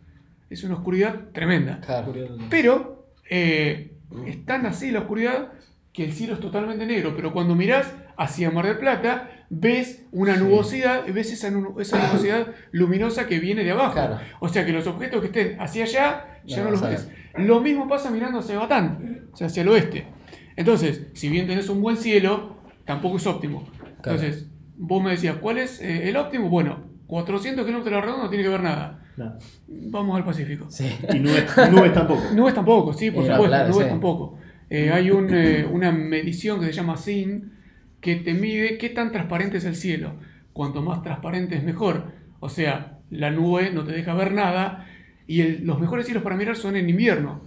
Es 0.49 0.63
una 0.65 0.75
oscuridad 0.77 1.23
tremenda. 1.33 1.81
Claro. 1.81 2.15
Pero 2.49 3.09
eh, 3.29 3.91
es 4.27 4.45
tan 4.47 4.65
así 4.65 4.93
la 4.93 5.01
oscuridad 5.01 5.49
que 5.97 6.05
el 6.05 6.13
cielo 6.13 6.35
es 6.35 6.41
totalmente 6.41 6.85
negro. 6.85 7.15
Pero 7.17 7.33
cuando 7.33 7.55
mirás 7.55 7.91
hacia 8.19 8.51
Mar 8.51 8.67
del 8.67 8.77
Plata, 8.79 9.31
ves 9.49 10.05
una 10.13 10.37
nubosidad, 10.37 11.05
ves 11.13 11.33
esa, 11.33 11.51
nu- 11.51 11.81
esa 11.81 11.97
nubosidad 12.07 12.49
luminosa 12.71 13.27
que 13.27 13.41
viene 13.41 13.65
de 13.65 13.71
abajo. 13.73 13.95
Claro. 13.95 14.19
O 14.41 14.49
sea 14.49 14.67
que 14.67 14.73
los 14.73 14.87
objetos 14.87 15.21
que 15.23 15.27
estén 15.29 15.59
hacia 15.61 15.85
allá 15.85 16.27
ya 16.45 16.59
No, 16.59 16.65
no, 16.65 16.71
los 16.73 16.83
ves. 16.83 17.09
Lo 17.39 17.61
mismo 17.61 17.89
pasa 17.89 18.11
mirando 18.11 18.39
hacia 18.41 18.59
Batán, 18.59 19.29
o 19.33 19.37
sea, 19.37 19.47
hacia 19.47 19.63
el 19.63 19.69
oeste. 19.69 20.07
Entonces, 20.55 21.07
si 21.15 21.29
bien 21.31 21.47
tenés 21.47 21.69
un 21.71 21.81
buen 21.81 21.97
cielo, 21.97 22.57
tampoco 22.85 23.17
es 23.17 23.27
óptimo. 23.27 23.67
Claro. 24.03 24.19
Entonces, 24.21 24.51
vos 24.77 25.03
me 25.03 25.11
decías, 25.11 25.37
¿cuál 25.37 25.59
es 25.59 25.81
eh, 25.81 26.09
el 26.11 26.17
óptimo? 26.17 26.49
Bueno, 26.51 26.85
400 27.07 27.65
kilómetros 27.65 27.85
de 27.87 27.91
la 27.91 28.01
redonda 28.03 28.25
no 28.25 28.29
tiene 28.31 28.45
que 28.45 28.51
ver 28.51 28.63
nada. 28.63 29.03
No. 29.17 29.35
Vamos 29.67 30.17
al 30.17 30.25
Pacífico. 30.25 30.67
Sí. 30.71 30.91
Y 31.13 31.19
nubes, 31.21 31.45
nubes 31.73 31.93
tampoco. 31.95 32.23
Nubes 32.35 32.55
tampoco, 32.55 32.93
sí, 32.93 33.11
por 33.11 33.25
no, 33.25 33.31
supuesto, 33.33 33.49
claro, 33.49 33.69
nubes 33.73 33.85
sí. 33.87 33.91
tampoco. 33.91 34.36
Eh, 34.70 34.90
hay 34.90 35.11
un, 35.11 35.33
eh, 35.33 35.66
una 35.70 35.92
medición 35.92 36.61
que 36.61 36.66
se 36.66 36.72
llama 36.72 36.96
SIN 36.96 37.52
que 38.00 38.16
te 38.16 38.35
mide 38.35 38.79
qué 38.79 38.88
tan 38.90 39.12
transparente 39.12 39.59
es 39.59 39.64
el 39.64 39.76
cielo. 39.76 40.14
Cuanto 40.52 40.83
más 40.83 41.02
transparente 41.02 41.57
es 41.57 41.62
mejor. 41.64 42.05
O 42.40 42.48
sea, 42.48 42.98
la 43.11 43.31
nube 43.31 43.70
no 43.72 43.85
te 43.85 43.92
deja 43.92 44.14
ver 44.14 44.33
nada 44.33 44.87
y 45.26 45.40
el- 45.40 45.64
los 45.66 45.81
mejores 45.81 46.07
cielos 46.07 46.22
para 46.22 46.37
mirar 46.37 46.57
son 46.57 46.76
en 46.76 46.88
invierno. 46.88 47.42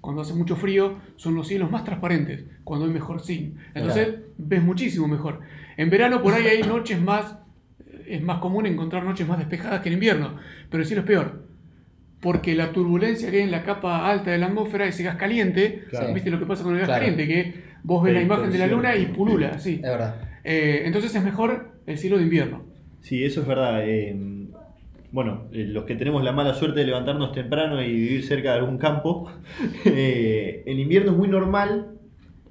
Cuando 0.00 0.22
hace 0.22 0.34
mucho 0.34 0.56
frío 0.56 0.96
son 1.16 1.34
los 1.34 1.46
cielos 1.46 1.70
más 1.70 1.84
transparentes, 1.84 2.44
cuando 2.64 2.86
hay 2.86 2.92
mejor 2.92 3.20
SIN. 3.20 3.56
Entonces 3.74 4.08
ves 4.38 4.62
muchísimo 4.62 5.06
mejor. 5.08 5.40
En 5.76 5.90
verano 5.90 6.22
por 6.22 6.34
ahí 6.34 6.46
hay 6.46 6.62
noches 6.62 7.00
más, 7.00 7.36
es 8.06 8.22
más 8.22 8.38
común 8.38 8.66
encontrar 8.66 9.04
noches 9.04 9.26
más 9.28 9.38
despejadas 9.38 9.80
que 9.80 9.88
en 9.88 9.94
invierno, 9.94 10.36
pero 10.70 10.82
el 10.82 10.86
cielo 10.86 11.02
es 11.02 11.06
peor 11.06 11.46
porque 12.22 12.54
la 12.54 12.72
turbulencia 12.72 13.30
que 13.30 13.38
hay 13.38 13.42
en 13.42 13.50
la 13.50 13.64
capa 13.64 14.08
alta 14.08 14.30
de 14.30 14.38
la 14.38 14.46
atmósfera, 14.46 14.86
ese 14.86 15.02
gas 15.02 15.16
caliente, 15.16 15.84
Claro. 15.90 16.14
viste 16.14 16.30
lo 16.30 16.38
que 16.38 16.46
pasa 16.46 16.62
con 16.62 16.72
el 16.74 16.78
gas 16.78 16.88
Claro. 16.88 17.00
caliente, 17.04 17.26
que 17.26 17.54
vos 17.82 18.02
ves 18.02 18.14
la 18.14 18.22
imagen 18.22 18.50
de 18.50 18.58
la 18.58 18.68
luna 18.68 18.96
y 18.96 19.06
pulula, 19.06 19.58
sí. 19.58 19.74
Es 19.74 19.82
verdad. 19.82 20.14
Eh, 20.44 20.82
entonces 20.84 21.14
es 21.14 21.22
mejor 21.22 21.72
el 21.84 21.98
cielo 21.98 22.16
de 22.18 22.22
invierno. 22.22 22.64
Sí, 23.00 23.24
eso 23.24 23.40
es 23.42 23.46
verdad. 23.46 23.80
eh, 23.84 24.16
bueno, 25.10 25.48
eh, 25.52 25.66
los 25.66 25.84
que 25.84 25.94
tenemos 25.96 26.22
la 26.24 26.32
mala 26.32 26.54
suerte 26.54 26.80
de 26.80 26.86
levantarnos 26.86 27.32
temprano 27.32 27.82
y 27.82 27.92
vivir 27.92 28.24
cerca 28.24 28.52
de 28.52 28.58
algún 28.60 28.78
campo, 28.78 29.30
eh, 29.84 30.62
en 30.64 30.78
invierno 30.78 31.10
es 31.10 31.16
muy 31.18 31.28
normal 31.28 31.98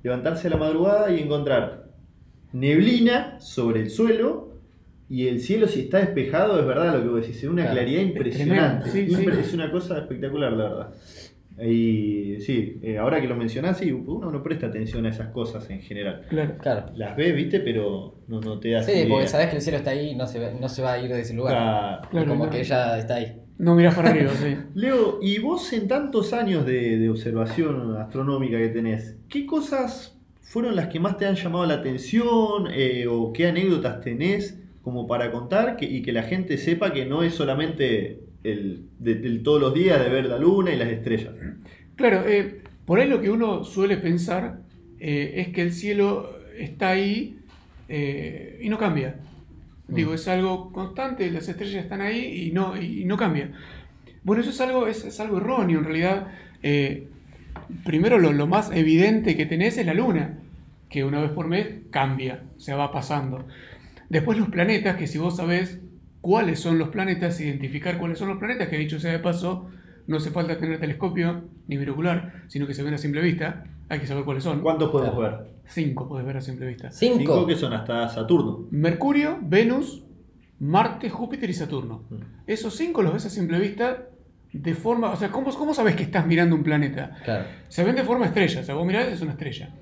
levantarse 0.03 0.47
a 0.47 0.51
la 0.51 0.57
madrugada 0.57 1.11
y 1.11 1.21
encontrar 1.21 1.85
neblina 2.53 3.39
sobre 3.39 3.79
el 3.81 3.89
suelo 3.89 4.50
y 5.13 5.27
el 5.27 5.39
cielo 5.41 5.67
si 5.67 5.81
está 5.81 5.97
despejado, 5.99 6.59
es 6.59 6.65
verdad 6.65 6.95
lo 6.95 7.03
que 7.03 7.09
vos 7.09 7.21
decís, 7.21 7.37
es 7.43 7.49
una 7.49 7.63
Claro. 7.63 7.77
claridad 7.77 8.01
impresionante. 8.01 8.89
tremendo, 8.91 9.15
sí, 9.17 9.25
sí. 9.33 9.39
Es 9.39 9.53
una 9.53 9.69
cosa 9.71 9.97
espectacular, 9.99 10.53
la 10.53 10.63
verdad. 10.63 10.93
Y 11.63 12.39
sí, 12.39 12.79
eh, 12.81 12.97
ahora 12.97 13.19
que 13.21 13.27
lo 13.27 13.35
mencionás, 13.35 13.77
sí, 13.77 13.91
uno 13.91 14.31
no 14.31 14.41
presta 14.41 14.67
atención 14.67 15.05
a 15.05 15.09
esas 15.09 15.27
cosas 15.29 15.69
en 15.69 15.81
general. 15.81 16.21
Claro. 16.29 16.55
Claro. 16.59 16.85
Las 16.95 17.15
ves, 17.15 17.35
viste, 17.35 17.59
pero 17.59 18.15
no, 18.27 18.39
no 18.41 18.59
te 18.59 18.71
das 18.71 18.85
Sí, 18.85 18.93
idea. 18.93 19.07
porque 19.09 19.27
sabes 19.27 19.47
que 19.49 19.57
el 19.57 19.61
cielo 19.61 19.77
está 19.77 19.91
ahí 19.91 20.11
y 20.11 20.15
no 20.15 20.25
se, 20.27 20.39
va- 20.39 20.57
no 20.59 20.69
se 20.69 20.81
va 20.81 20.93
a 20.93 20.99
ir 21.03 21.11
de 21.11 21.21
ese 21.21 21.33
lugar. 21.33 21.53
Claro. 21.55 22.09
Claro, 22.09 22.27
como 22.29 22.43
claro. 22.45 22.51
que 22.55 22.61
ella 22.61 22.97
está 22.97 23.15
ahí. 23.15 23.37
No 23.57 23.75
mirás 23.75 23.93
para 23.93 24.09
arriba, 24.09 24.31
sí. 24.33 24.55
Leo, 24.75 25.19
y 25.21 25.37
vos 25.39 25.71
en 25.73 25.87
tantos 25.87 26.33
años 26.33 26.65
de, 26.65 26.97
de 26.97 27.09
observación 27.09 27.95
astronómica 27.97 28.57
que 28.57 28.69
tenés, 28.69 29.17
¿qué 29.29 29.45
cosas 29.45 30.17
fueron 30.41 30.75
las 30.75 30.87
que 30.87 30.99
más 30.99 31.17
te 31.17 31.25
han 31.27 31.35
llamado 31.35 31.65
la 31.65 31.75
atención 31.75 32.67
eh, 32.73 33.05
o 33.07 33.31
qué 33.33 33.47
anécdotas 33.47 34.01
tenés 34.01 34.57
como 34.81 35.07
para 35.07 35.31
contar 35.31 35.77
que- 35.77 35.85
y 35.85 36.01
que 36.01 36.11
la 36.11 36.23
gente 36.23 36.57
sepa 36.57 36.91
que 36.93 37.05
no 37.05 37.23
es 37.23 37.33
solamente 37.35 38.19
el, 38.43 38.85
de- 38.99 39.15
todos 39.39 39.61
los 39.61 39.73
días 39.73 39.99
de 40.03 40.09
ver 40.09 40.25
la 40.25 40.37
luna 40.39 40.71
y 40.73 40.77
las 40.77 40.89
estrellas? 40.89 41.33
Claro, 41.95 42.23
eh, 42.27 42.61
por 42.85 42.99
ahí 42.99 43.07
lo 43.07 43.21
que 43.21 43.29
uno 43.29 43.63
suele 43.63 43.97
pensar 43.97 44.59
eh, 44.99 45.33
es 45.37 45.49
que 45.49 45.61
el 45.61 45.71
cielo 45.71 46.35
está 46.57 46.89
ahí 46.89 47.37
eh, 47.89 48.59
y 48.61 48.69
no 48.69 48.77
cambia. 48.77 49.15
Digo, 49.87 50.13
es 50.13 50.27
algo 50.29 50.71
constante, 50.71 51.29
las 51.31 51.49
estrellas 51.49 51.83
están 51.83 51.99
ahí 52.01 52.47
y 52.47 52.51
no, 52.51 52.81
y 52.81 53.03
no 53.03 53.17
cambia. 53.17 53.51
Bueno, 54.23 54.41
eso 54.41 54.51
es 54.51 54.61
algo, 54.61 54.87
es, 54.87 55.03
es 55.03 55.19
algo 55.19 55.37
erróneo 55.37 55.79
en 55.79 55.83
realidad. 55.85 56.27
Eh, 56.63 57.07
primero 57.83 58.17
lo, 58.17 58.31
lo 58.31 58.47
más 58.47 58.71
evidente 58.73 59.35
que 59.35 59.45
tenés 59.45 59.77
es 59.77 59.85
la 59.85 59.93
luna, 59.93 60.37
que 60.89 61.03
una 61.03 61.21
vez 61.21 61.31
por 61.31 61.47
mes 61.47 61.67
cambia, 61.89 62.43
se 62.57 62.73
va 62.73 62.91
pasando. 62.91 63.45
Después 64.11 64.37
los 64.37 64.49
planetas, 64.49 64.97
que 64.97 65.07
si 65.07 65.17
vos 65.17 65.37
sabés 65.37 65.79
cuáles 66.19 66.59
son 66.59 66.77
los 66.77 66.89
planetas, 66.89 67.39
identificar 67.39 67.97
cuáles 67.97 68.19
son 68.19 68.27
los 68.27 68.39
planetas, 68.39 68.67
que 68.67 68.77
dicho 68.77 68.99
sea 68.99 69.13
de 69.13 69.19
paso, 69.19 69.69
no 70.05 70.17
hace 70.17 70.31
falta 70.31 70.57
tener 70.57 70.81
telescopio 70.81 71.45
ni 71.69 71.77
binocular, 71.77 72.43
sino 72.47 72.67
que 72.67 72.73
se 72.73 72.83
ven 72.83 72.93
a 72.93 72.97
simple 72.97 73.21
vista, 73.21 73.63
hay 73.87 73.99
que 73.99 74.07
saber 74.07 74.25
cuáles 74.25 74.43
son. 74.43 74.59
¿Cuántos 74.59 74.91
podemos 74.91 75.17
ver? 75.17 75.51
Cinco 75.65 76.09
podés 76.09 76.25
ver 76.25 76.35
a 76.35 76.41
simple 76.41 76.67
vista. 76.67 76.91
Cinco 76.91 77.19
Cinco. 77.19 77.47
que 77.47 77.55
son 77.55 77.71
hasta 77.71 78.09
Saturno. 78.09 78.67
Mercurio, 78.71 79.39
Venus, 79.41 80.03
Marte, 80.59 81.09
Júpiter 81.09 81.49
y 81.49 81.53
Saturno. 81.53 82.03
Esos 82.45 82.75
cinco 82.75 83.03
los 83.03 83.13
ves 83.13 83.27
a 83.27 83.29
simple 83.29 83.59
vista 83.59 84.09
de 84.51 84.75
forma... 84.75 85.11
O 85.11 85.15
sea, 85.15 85.31
¿cómo, 85.31 85.49
cómo 85.51 85.73
sabes 85.73 85.95
que 85.95 86.03
estás 86.03 86.27
mirando 86.27 86.53
un 86.53 86.63
planeta? 86.63 87.15
Claro. 87.23 87.45
Se 87.69 87.85
ven 87.85 87.95
de 87.95 88.03
forma 88.03 88.25
estrella, 88.25 88.59
o 88.59 88.63
sea, 88.65 88.75
vos 88.75 88.85
mirás 88.85 89.07
es 89.07 89.21
una 89.21 89.31
estrella. 89.31 89.73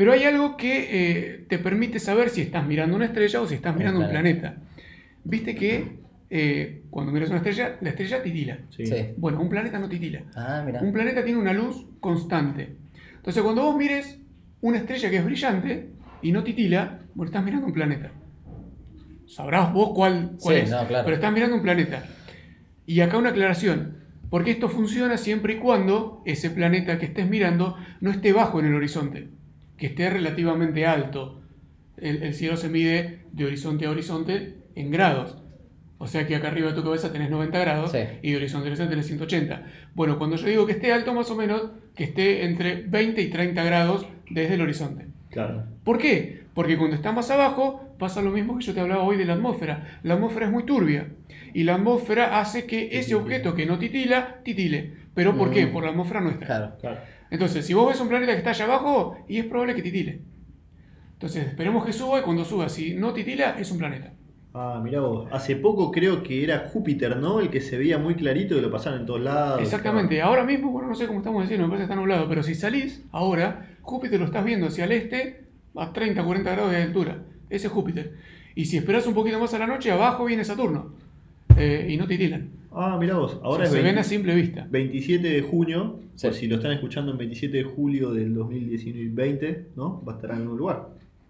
Pero 0.00 0.12
hay 0.12 0.24
algo 0.24 0.56
que 0.56 0.86
eh, 0.90 1.44
te 1.46 1.58
permite 1.58 1.98
saber 2.00 2.30
si 2.30 2.40
estás 2.40 2.66
mirando 2.66 2.96
una 2.96 3.04
estrella 3.04 3.42
o 3.42 3.46
si 3.46 3.56
estás 3.56 3.76
mirando 3.76 4.00
un 4.00 4.08
planeta. 4.08 4.54
planeta. 4.54 4.72
Viste 5.24 5.54
que 5.54 5.98
eh, 6.30 6.84
cuando 6.88 7.12
miras 7.12 7.28
una 7.28 7.36
estrella, 7.36 7.76
la 7.82 7.90
estrella 7.90 8.22
titila. 8.22 8.60
Sí. 8.70 8.86
Sí. 8.86 8.94
Bueno, 9.18 9.42
un 9.42 9.50
planeta 9.50 9.78
no 9.78 9.90
titila. 9.90 10.22
Ah, 10.34 10.62
mira. 10.64 10.80
Un 10.80 10.94
planeta 10.94 11.22
tiene 11.22 11.38
una 11.38 11.52
luz 11.52 11.84
constante. 12.00 12.76
Entonces, 13.16 13.42
cuando 13.42 13.60
vos 13.60 13.76
mires 13.76 14.18
una 14.62 14.78
estrella 14.78 15.10
que 15.10 15.16
es 15.18 15.24
brillante 15.26 15.90
y 16.22 16.32
no 16.32 16.42
titila, 16.44 17.00
vos 17.14 17.26
estás 17.26 17.44
mirando 17.44 17.66
un 17.66 17.74
planeta. 17.74 18.10
Sabrás 19.26 19.70
vos 19.70 19.90
cuál, 19.94 20.38
cuál 20.40 20.56
Sí, 20.56 20.62
es, 20.62 20.70
no, 20.70 20.86
claro. 20.86 21.04
pero 21.04 21.16
estás 21.16 21.30
mirando 21.30 21.56
un 21.56 21.62
planeta. 21.62 22.06
Y 22.86 23.00
acá 23.02 23.18
una 23.18 23.28
aclaración, 23.28 23.98
porque 24.30 24.52
esto 24.52 24.70
funciona 24.70 25.18
siempre 25.18 25.52
y 25.52 25.56
cuando 25.58 26.22
ese 26.24 26.48
planeta 26.48 26.98
que 26.98 27.04
estés 27.04 27.28
mirando 27.28 27.76
no 28.00 28.10
esté 28.10 28.32
bajo 28.32 28.60
en 28.60 28.64
el 28.64 28.74
horizonte, 28.74 29.28
que 29.80 29.86
esté 29.86 30.08
relativamente 30.10 30.86
alto. 30.86 31.40
El, 31.96 32.22
el 32.22 32.34
cielo 32.34 32.56
se 32.56 32.68
mide 32.68 33.22
de 33.32 33.44
horizonte 33.46 33.86
a 33.86 33.90
horizonte 33.90 34.54
en 34.76 34.90
grados. 34.92 35.36
O 35.98 36.06
sea 36.06 36.26
que 36.26 36.34
acá 36.36 36.48
arriba 36.48 36.68
de 36.68 36.74
tu 36.74 36.82
cabeza 36.84 37.12
tenés 37.12 37.28
90 37.30 37.58
grados 37.58 37.90
Sí. 37.92 37.98
y 38.22 38.30
de 38.30 38.36
horizonte 38.36 38.68
a 38.68 38.70
horizonte 38.70 38.90
tenés 38.90 39.06
180. 39.06 39.66
Bueno, 39.94 40.16
cuando 40.18 40.36
yo 40.36 40.46
digo 40.46 40.64
que 40.66 40.72
esté 40.72 40.92
alto, 40.92 41.12
más 41.12 41.30
o 41.30 41.36
menos, 41.36 41.72
que 41.94 42.04
esté 42.04 42.44
entre 42.44 42.82
20 42.82 43.20
y 43.20 43.28
30 43.28 43.62
grados 43.64 44.06
desde 44.30 44.54
el 44.54 44.60
horizonte. 44.62 45.06
Claro. 45.30 45.64
¿Por 45.84 45.98
qué? 45.98 46.44
Porque 46.54 46.78
cuando 46.78 46.96
está 46.96 47.12
más 47.12 47.30
abajo 47.30 47.94
pasa 47.98 48.22
lo 48.22 48.30
mismo 48.30 48.56
que 48.58 48.64
yo 48.64 48.72
te 48.74 48.80
hablaba 48.80 49.02
hoy 49.02 49.16
de 49.18 49.26
la 49.26 49.34
atmósfera. 49.34 49.98
La 50.02 50.14
atmósfera 50.14 50.46
es 50.46 50.52
muy 50.52 50.64
turbia 50.64 51.08
y 51.52 51.64
la 51.64 51.74
atmósfera 51.74 52.40
hace 52.40 52.64
que 52.64 52.98
ese 52.98 53.14
objeto 53.14 53.54
que 53.54 53.66
no 53.66 53.78
titila, 53.78 54.38
titile. 54.42 54.94
¿Pero 55.14 55.36
por 55.36 55.50
qué? 55.50 55.66
Por 55.66 55.84
la 55.84 55.90
atmósfera 55.90 56.20
nuestra. 56.22 56.46
Claro. 56.46 56.72
Claro. 56.80 57.00
Entonces, 57.30 57.64
si 57.64 57.74
vos 57.74 57.88
ves 57.88 58.00
un 58.00 58.08
planeta 58.08 58.32
que 58.32 58.38
está 58.38 58.50
allá 58.50 58.64
abajo, 58.64 59.16
y 59.28 59.38
es 59.38 59.46
probable 59.46 59.74
que 59.74 59.82
titile. 59.82 60.22
Entonces, 61.12 61.46
esperemos 61.46 61.84
que 61.84 61.92
suba 61.92 62.18
y 62.18 62.22
cuando 62.22 62.44
suba, 62.44 62.68
si 62.68 62.94
no 62.94 63.12
titila, 63.12 63.56
es 63.58 63.70
un 63.70 63.78
planeta. 63.78 64.12
Ah, 64.52 64.80
mirá 64.82 65.00
vos. 65.00 65.28
Hace 65.30 65.54
poco 65.54 65.92
creo 65.92 66.24
que 66.24 66.42
era 66.42 66.68
Júpiter, 66.72 67.16
¿no? 67.18 67.38
El 67.38 67.50
que 67.50 67.60
se 67.60 67.78
veía 67.78 67.98
muy 67.98 68.16
clarito 68.16 68.56
y 68.56 68.60
lo 68.60 68.70
pasaban 68.70 69.00
en 69.00 69.06
todos 69.06 69.20
lados. 69.20 69.62
Exactamente. 69.62 70.20
Ahora 70.20 70.44
mismo, 70.44 70.72
bueno, 70.72 70.88
no 70.88 70.94
sé 70.94 71.06
cómo 71.06 71.20
estamos 71.20 71.42
diciendo, 71.42 71.66
me 71.66 71.70
parece 71.70 71.86
que 71.86 71.92
está 71.92 72.00
nublado, 72.00 72.28
pero 72.28 72.42
si 72.42 72.54
salís 72.54 73.04
ahora, 73.12 73.76
Júpiter 73.82 74.18
lo 74.18 74.26
estás 74.26 74.44
viendo 74.44 74.66
hacia 74.66 74.84
el 74.84 74.92
este 74.92 75.44
a 75.76 75.92
30, 75.92 76.24
40 76.24 76.50
grados 76.50 76.72
de 76.72 76.82
altura. 76.82 77.22
Ese 77.48 77.68
es 77.68 77.72
Júpiter. 77.72 78.16
Y 78.56 78.64
si 78.64 78.76
esperas 78.76 79.06
un 79.06 79.14
poquito 79.14 79.38
más 79.38 79.54
a 79.54 79.58
la 79.58 79.68
noche, 79.68 79.92
abajo 79.92 80.24
viene 80.24 80.44
Saturno. 80.44 80.94
Eh, 81.60 81.86
y 81.90 81.96
no 81.96 82.06
titilan. 82.06 82.50
Ah, 82.72 82.96
mirá 83.00 83.16
vos. 83.16 83.38
O 83.42 83.46
Ahora 83.46 83.66
se 83.66 83.74
ven 83.76 83.82
a 83.98 84.02
20 84.02 84.04
simple 84.04 84.34
vista. 84.34 84.66
27 84.70 85.28
de 85.28 85.42
junio. 85.42 86.00
Sí. 86.14 86.26
Por 86.28 86.34
si 86.36 86.46
lo 86.46 86.56
están 86.56 86.72
escuchando 86.72 87.12
en 87.12 87.18
27 87.18 87.56
de 87.56 87.64
julio 87.64 88.12
del 88.12 88.32
2019, 88.34 89.66
¿no? 89.76 90.02
Va 90.04 90.12
a 90.12 90.16
estar 90.16 90.30
en 90.32 90.48
un 90.48 90.56
lugar. 90.56 90.88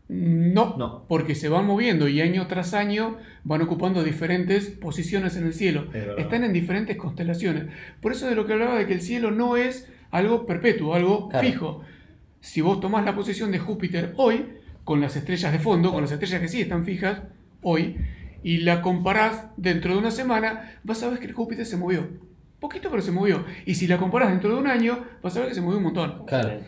No, 0.09 0.75
No. 0.77 1.05
porque 1.09 1.37
se 1.37 1.49
van 1.49 1.67
moviendo 1.67 2.09
y 2.09 2.21
año 2.21 2.47
tras 2.49 2.75
año 2.75 3.17
van 3.45 3.63
ocupando 3.63 4.03
diferentes 4.03 4.67
posiciones 4.69 5.37
en 5.37 5.47
el 5.47 5.53
cielo. 5.55 5.87
Es. 5.95 6.05
Están 6.19 6.43
en 6.43 6.53
diferentes 6.53 6.97
constelaciones. 6.97 7.67
Por 8.03 8.11
eso 8.13 8.27
de 8.29 8.35
lo 8.35 8.45
que 8.45 8.55
hablaba 8.55 8.77
de 8.77 8.87
que 8.87 8.95
el 8.95 9.03
cielo 9.03 9.31
no 9.31 9.57
es 9.57 9.89
algo 10.11 10.47
perpetuo, 10.47 10.95
algo 10.95 11.29
Claro. 11.29 11.47
fijo. 11.47 11.81
Si 12.41 12.61
vos 12.61 12.81
tomás 12.81 13.05
la 13.05 13.15
posición 13.15 13.53
de 13.53 13.61
Júpiter 13.61 14.13
hoy, 14.17 14.47
con 14.83 15.01
las 15.01 15.15
estrellas 15.15 15.53
de 15.53 15.61
fondo, 15.61 15.93
con 15.93 16.03
las 16.03 16.11
estrellas 16.11 16.41
que 16.41 16.49
sí 16.49 16.61
están 16.61 16.85
fijas 16.85 17.23
hoy, 17.63 17.97
y 18.43 18.59
la 18.59 18.83
comparás 18.83 19.47
dentro 19.57 19.93
de 19.93 19.99
una 19.99 20.11
semana, 20.11 20.79
vas 20.85 21.03
a 21.03 21.09
ver 21.09 21.19
que 21.19 21.27
el 21.27 21.33
Júpiter 21.33 21.67
se 21.67 21.77
movió. 21.77 22.09
Poquito, 22.59 22.91
pero 22.91 23.03
se 23.03 23.13
movió. 23.13 23.45
Y 23.65 23.75
si 23.75 23.87
la 23.87 23.99
comparás 23.99 24.31
dentro 24.31 24.51
de 24.51 24.61
un 24.61 24.67
año, 24.67 25.05
vas 25.23 25.37
a 25.37 25.41
ver 25.41 25.49
que 25.49 25.55
se 25.55 25.63
movió 25.63 25.79
un 25.79 25.85
montón. 25.85 26.27
Claro. 26.27 26.61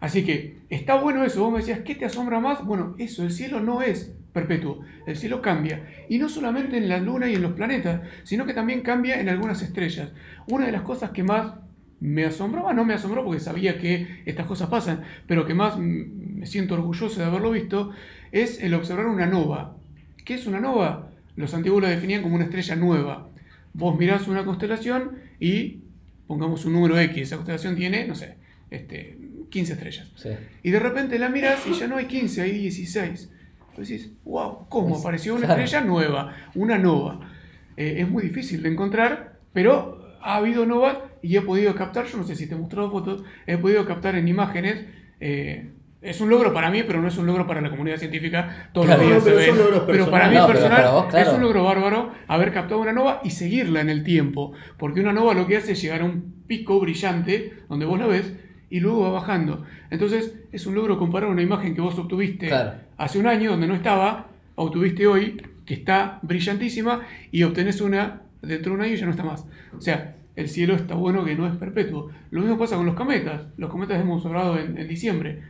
Así 0.00 0.24
que 0.24 0.58
está 0.68 0.94
bueno 0.94 1.24
eso. 1.24 1.42
Vos 1.42 1.52
me 1.52 1.58
decías, 1.58 1.80
¿qué 1.80 1.94
te 1.94 2.04
asombra 2.04 2.40
más? 2.40 2.64
Bueno, 2.64 2.94
eso, 2.98 3.24
el 3.24 3.32
cielo 3.32 3.60
no 3.60 3.82
es 3.82 4.14
perpetuo. 4.32 4.80
El 5.06 5.16
cielo 5.16 5.42
cambia. 5.42 5.88
Y 6.08 6.18
no 6.18 6.28
solamente 6.28 6.76
en 6.76 6.88
la 6.88 6.98
luna 6.98 7.28
y 7.28 7.34
en 7.34 7.42
los 7.42 7.52
planetas, 7.52 8.02
sino 8.24 8.46
que 8.46 8.54
también 8.54 8.82
cambia 8.82 9.20
en 9.20 9.28
algunas 9.28 9.62
estrellas. 9.62 10.10
Una 10.48 10.66
de 10.66 10.72
las 10.72 10.82
cosas 10.82 11.10
que 11.10 11.22
más 11.22 11.54
me 12.00 12.24
asombraba, 12.24 12.72
no 12.72 12.84
me 12.84 12.94
asombró 12.94 13.24
porque 13.24 13.38
sabía 13.38 13.78
que 13.78 14.22
estas 14.26 14.46
cosas 14.46 14.68
pasan, 14.68 15.02
pero 15.28 15.46
que 15.46 15.54
más 15.54 15.78
me 15.78 16.46
siento 16.46 16.74
orgulloso 16.74 17.20
de 17.20 17.26
haberlo 17.26 17.52
visto, 17.52 17.92
es 18.32 18.60
el 18.60 18.74
observar 18.74 19.06
una 19.06 19.26
nova. 19.26 19.76
¿Qué 20.24 20.34
es 20.34 20.48
una 20.48 20.58
nova? 20.58 21.11
Los 21.36 21.54
antiguos 21.54 21.82
la 21.82 21.88
definían 21.88 22.22
como 22.22 22.34
una 22.36 22.44
estrella 22.44 22.76
nueva. 22.76 23.28
Vos 23.74 23.98
mirás 23.98 24.28
una 24.28 24.44
constelación 24.44 25.12
y 25.40 25.80
pongamos 26.26 26.64
un 26.64 26.74
número 26.74 26.98
X. 26.98 27.22
Esa 27.22 27.36
constelación 27.36 27.74
tiene, 27.76 28.06
no 28.06 28.14
sé, 28.14 28.36
este, 28.70 29.18
15 29.50 29.72
estrellas. 29.74 30.10
Sí. 30.16 30.30
Y 30.62 30.70
de 30.70 30.78
repente 30.78 31.18
la 31.18 31.28
miras 31.28 31.66
y 31.66 31.72
ya 31.74 31.86
no 31.86 31.96
hay 31.96 32.06
15, 32.06 32.42
hay 32.42 32.52
16. 32.58 33.30
Vos 33.76 33.88
decís, 33.88 34.12
wow, 34.24 34.66
¿cómo? 34.68 34.98
Apareció 34.98 35.34
una 35.34 35.46
Claro. 35.46 35.62
estrella 35.62 35.84
nueva, 35.86 36.36
una 36.54 36.76
nova. 36.78 37.30
Eh, 37.76 37.96
es 38.00 38.08
muy 38.08 38.22
difícil 38.24 38.62
de 38.62 38.68
encontrar, 38.70 39.38
pero 39.54 39.98
ha 40.20 40.36
habido 40.36 40.66
novas 40.66 40.98
y 41.22 41.36
he 41.36 41.40
podido 41.42 41.74
captar, 41.74 42.06
yo 42.06 42.18
no 42.18 42.24
sé 42.24 42.36
si 42.36 42.46
te 42.46 42.54
he 42.54 42.58
mostrado 42.58 42.90
fotos, 42.90 43.24
he 43.46 43.56
podido 43.56 43.84
captar 43.86 44.14
en 44.16 44.28
imágenes. 44.28 44.84
eh, 45.20 45.70
es 46.02 46.20
un 46.20 46.28
logro 46.28 46.52
para 46.52 46.70
mí, 46.70 46.82
pero 46.86 47.00
no 47.00 47.08
es 47.08 47.16
un 47.16 47.26
logro 47.26 47.46
para 47.46 47.60
la 47.60 47.70
comunidad 47.70 47.96
científica. 47.96 48.68
Todos 48.72 48.86
Claro. 48.88 49.02
los 49.08 49.24
días 49.24 49.36
No, 49.36 49.40
se 49.40 49.52
logros 49.64 49.82
Pero 49.86 50.10
para 50.10 50.28
mí. 50.28 50.34
No, 50.36 50.46
personal 50.48 50.76
para 50.76 50.90
vos, 50.90 51.06
claro. 51.06 51.28
es 51.30 51.34
un 51.36 51.42
logro 51.42 51.64
bárbaro 51.64 52.10
haber 52.28 52.52
captado 52.52 52.80
una 52.80 52.92
nova 52.92 53.20
y 53.24 53.30
seguirla 53.30 53.80
en 53.80 53.88
el 53.88 54.02
tiempo. 54.04 54.52
Porque 54.78 55.00
una 55.00 55.12
nova 55.12 55.32
lo 55.34 55.46
que 55.46 55.56
hace 55.56 55.72
es 55.72 55.80
llegar 55.82 56.00
a 56.02 56.04
un 56.04 56.42
pico 56.46 56.80
brillante 56.80 57.52
donde 57.68 57.86
vos 57.86 57.98
la 57.98 58.06
ves 58.06 58.32
y 58.68 58.80
luego 58.80 59.02
va 59.02 59.10
bajando. 59.10 59.64
Entonces 59.90 60.34
es 60.50 60.66
un 60.66 60.74
logro 60.74 60.98
comparar 60.98 61.28
una 61.30 61.42
imagen 61.42 61.74
que 61.74 61.80
vos 61.80 61.98
obtuviste 61.98 62.48
Claro. 62.48 62.72
hace 62.98 63.18
un 63.18 63.26
año 63.26 63.50
donde 63.52 63.66
no 63.68 63.74
estaba, 63.74 64.28
obtuviste 64.56 65.06
hoy 65.06 65.40
que 65.66 65.74
está 65.74 66.18
brillantísima 66.22 67.02
y 67.30 67.44
obtenés 67.44 67.80
una 67.80 68.22
dentro 68.42 68.72
de 68.72 68.76
un 68.78 68.82
año 68.84 68.94
y 68.94 68.96
ya 68.96 69.04
no 69.04 69.12
está 69.12 69.22
más. 69.22 69.46
O 69.76 69.80
sea, 69.80 70.16
el 70.34 70.48
cielo 70.48 70.74
está 70.74 70.94
bueno 70.94 71.24
que 71.24 71.36
no 71.36 71.46
es 71.46 71.54
perpetuo. 71.56 72.10
Lo 72.30 72.40
mismo 72.40 72.58
pasa 72.58 72.76
con 72.76 72.86
los 72.86 72.94
cometas. 72.96 73.42
Los 73.56 73.70
cometas 73.70 74.00
hemos 74.00 74.24
hablado 74.26 74.58
en, 74.58 74.76
en 74.78 74.88
diciembre. 74.88 75.42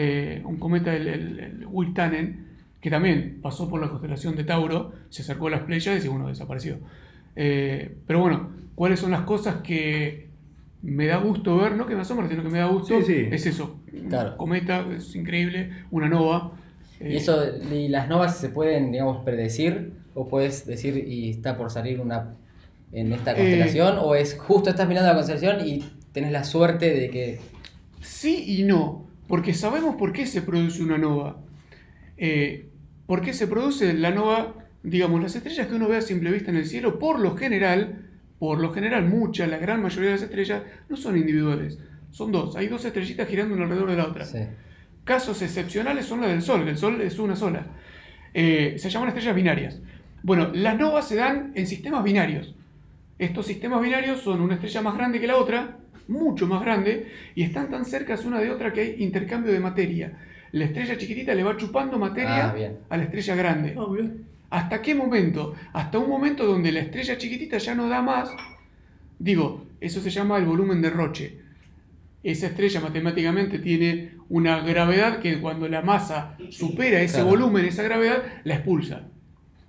Eh, 0.00 0.42
un 0.44 0.58
cometa, 0.58 0.94
el, 0.94 1.08
el, 1.08 1.40
el 1.40 1.66
Wirtanen, 1.66 2.46
que 2.80 2.88
también 2.88 3.40
pasó 3.42 3.68
por 3.68 3.80
la 3.80 3.88
constelación 3.88 4.36
de 4.36 4.44
Tauro, 4.44 4.92
se 5.08 5.22
acercó 5.22 5.48
a 5.48 5.50
las 5.50 5.62
Pléyades 5.62 6.04
y 6.04 6.08
bueno, 6.08 6.28
desapareció. 6.28 6.78
Eh, 7.34 7.96
pero 8.06 8.20
bueno, 8.20 8.48
¿cuáles 8.76 9.00
son 9.00 9.10
las 9.10 9.22
cosas 9.22 9.56
que 9.56 10.28
me 10.82 11.06
da 11.06 11.16
gusto 11.16 11.56
ver? 11.56 11.74
No 11.74 11.86
que 11.86 11.96
me 11.96 12.02
asombra, 12.02 12.28
sino 12.28 12.44
que 12.44 12.48
me 12.48 12.58
da 12.58 12.66
gusto. 12.66 12.96
Sí, 13.00 13.04
sí. 13.06 13.28
Es 13.32 13.46
eso. 13.46 13.80
Claro. 14.08 14.36
Cometa, 14.36 14.86
es 14.96 15.16
increíble. 15.16 15.72
Una 15.90 16.08
nova. 16.08 16.52
eh, 17.00 17.14
¿Y 17.14 17.16
eso, 17.16 17.44
y 17.72 17.88
las 17.88 18.08
novas 18.08 18.38
se 18.38 18.50
pueden, 18.50 18.92
digamos, 18.92 19.24
predecir? 19.24 19.94
¿O 20.14 20.28
puedes 20.28 20.64
decir 20.64 20.96
y 21.08 21.30
está 21.30 21.56
por 21.56 21.70
salir 21.70 21.98
una 22.00 22.36
en 22.92 23.12
esta 23.12 23.34
constelación? 23.34 23.98
¿O 24.00 24.14
es 24.14 24.38
justo 24.38 24.70
estás 24.70 24.86
mirando 24.86 25.08
la 25.08 25.16
constelación 25.16 25.66
y 25.66 25.82
tenés 26.12 26.30
la 26.30 26.44
suerte 26.44 26.94
de 26.94 27.10
que. 27.10 27.40
Sí 28.00 28.44
y 28.46 28.62
no, 28.62 29.07
porque 29.28 29.54
sabemos 29.54 29.96
por 29.96 30.12
qué 30.12 30.26
se 30.26 30.42
produce 30.42 30.82
una 30.82 30.98
nova. 30.98 31.36
Eh, 32.16 32.70
¿Por 33.06 33.20
qué 33.20 33.32
se 33.32 33.46
produce 33.46 33.92
la 33.94 34.10
nova? 34.10 34.54
Digamos, 34.82 35.22
las 35.22 35.36
estrellas 35.36 35.66
que 35.66 35.74
uno 35.74 35.88
ve 35.88 35.98
a 35.98 36.02
simple 36.02 36.30
vista 36.30 36.50
en 36.50 36.56
el 36.56 36.66
cielo, 36.66 36.98
por 36.98 37.20
lo 37.20 37.36
general, 37.36 38.06
por 38.38 38.58
lo 38.58 38.72
general, 38.72 39.06
muchas, 39.06 39.48
la 39.48 39.58
gran 39.58 39.82
mayoría 39.82 40.10
de 40.10 40.16
las 40.16 40.22
estrellas 40.22 40.62
no 40.88 40.96
son 40.96 41.16
individuales. 41.16 41.78
Son 42.10 42.32
dos, 42.32 42.56
hay 42.56 42.68
dos 42.68 42.84
estrellitas 42.84 43.28
girando 43.28 43.54
una 43.54 43.64
alrededor 43.64 43.90
de 43.90 43.96
la 43.96 44.06
otra. 44.06 44.24
Sí. 44.24 44.38
Casos 45.04 45.42
excepcionales 45.42 46.06
son 46.06 46.20
las 46.20 46.30
del 46.30 46.42
Sol, 46.42 46.66
el 46.68 46.76
Sol 46.76 47.00
es 47.00 47.18
una 47.18 47.36
sola. 47.36 47.66
Eh, 48.34 48.76
se 48.78 48.90
llaman 48.90 49.08
estrellas 49.08 49.34
binarias. 49.34 49.80
Bueno, 50.22 50.50
las 50.52 50.78
novas 50.78 51.06
se 51.08 51.16
dan 51.16 51.52
en 51.54 51.66
sistemas 51.66 52.02
binarios. 52.04 52.54
Estos 53.18 53.46
sistemas 53.46 53.82
binarios 53.82 54.20
son 54.20 54.40
una 54.40 54.54
estrella 54.54 54.82
más 54.82 54.96
grande 54.96 55.20
que 55.20 55.26
la 55.26 55.36
otra, 55.36 55.78
mucho 56.08 56.46
más 56.46 56.60
grande, 56.62 57.06
y 57.34 57.42
están 57.42 57.70
tan 57.70 57.84
cercas 57.84 58.24
una 58.24 58.40
de 58.40 58.50
otra 58.50 58.72
que 58.72 58.80
hay 58.80 58.94
intercambio 58.98 59.52
de 59.52 59.60
materia. 59.60 60.12
La 60.52 60.64
estrella 60.64 60.96
chiquitita 60.96 61.34
le 61.34 61.42
va 61.42 61.56
chupando 61.56 61.98
materia 61.98 62.48
Ah, 62.48 62.54
a 62.88 62.96
la 62.96 63.02
estrella 63.04 63.34
grande. 63.36 63.76
Mirá. 63.90 64.10
¿Hasta 64.50 64.80
qué 64.80 64.94
momento? 64.94 65.54
Hasta 65.74 65.98
un 65.98 66.08
momento 66.08 66.46
donde 66.46 66.72
la 66.72 66.80
estrella 66.80 67.18
chiquitita 67.18 67.58
ya 67.58 67.74
no 67.74 67.88
da 67.88 68.02
más, 68.02 68.30
Digo, 69.20 69.66
eso 69.80 70.00
se 70.00 70.10
llama 70.10 70.38
el 70.38 70.44
volumen 70.44 70.80
de 70.80 70.90
Roche. 70.90 71.38
Esa 72.22 72.46
estrella 72.46 72.80
matemáticamente 72.80 73.58
tiene 73.58 74.12
una 74.28 74.60
gravedad 74.60 75.18
que 75.18 75.40
cuando 75.40 75.68
la 75.68 75.82
masa 75.82 76.36
supera 76.50 77.00
ese 77.00 77.14
Claro. 77.16 77.30
volumen, 77.30 77.64
esa 77.64 77.82
gravedad, 77.82 78.22
la 78.44 78.54
expulsa. 78.54 79.08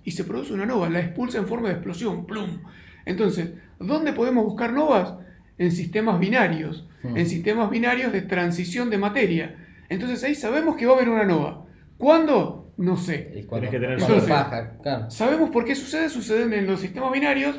Y 0.04 0.12
se 0.12 0.22
produce 0.22 0.52
una 0.52 0.66
nova, 0.66 0.88
la 0.88 1.00
expulsa 1.00 1.38
en 1.38 1.46
forma 1.48 1.66
de 1.68 1.74
explosión, 1.74 2.26
plum. 2.26 2.58
Entonces, 3.04 3.50
¿dónde 3.80 4.12
podemos 4.12 4.44
buscar 4.44 4.72
novas? 4.72 5.14
En 5.60 5.70
sistemas 5.72 6.18
binarios, 6.18 6.86
Hmm. 7.02 7.16
en 7.16 7.26
sistemas 7.26 7.70
binarios 7.70 8.12
de 8.12 8.22
transición 8.22 8.90
de 8.90 8.98
materia. 8.98 9.56
Entonces 9.88 10.22
ahí 10.24 10.34
sabemos 10.34 10.76
que 10.76 10.86
va 10.86 10.92
a 10.92 10.96
haber 10.96 11.08
una 11.08 11.24
nova. 11.24 11.64
¿Cuándo? 11.98 12.72
No 12.76 12.96
sé. 12.96 13.32
Y 13.36 13.42
cuando- 13.44 13.70
que 13.70 13.78
tener 13.78 14.00
suerte. 14.00 14.30
baja, 14.30 14.72
claro. 14.82 15.10
¿Sabemos 15.10 15.50
por 15.50 15.64
qué 15.64 15.74
sucede? 15.74 16.08
Suceden 16.08 16.52
en 16.54 16.66
los 16.66 16.80
sistemas 16.80 17.12
binarios. 17.12 17.56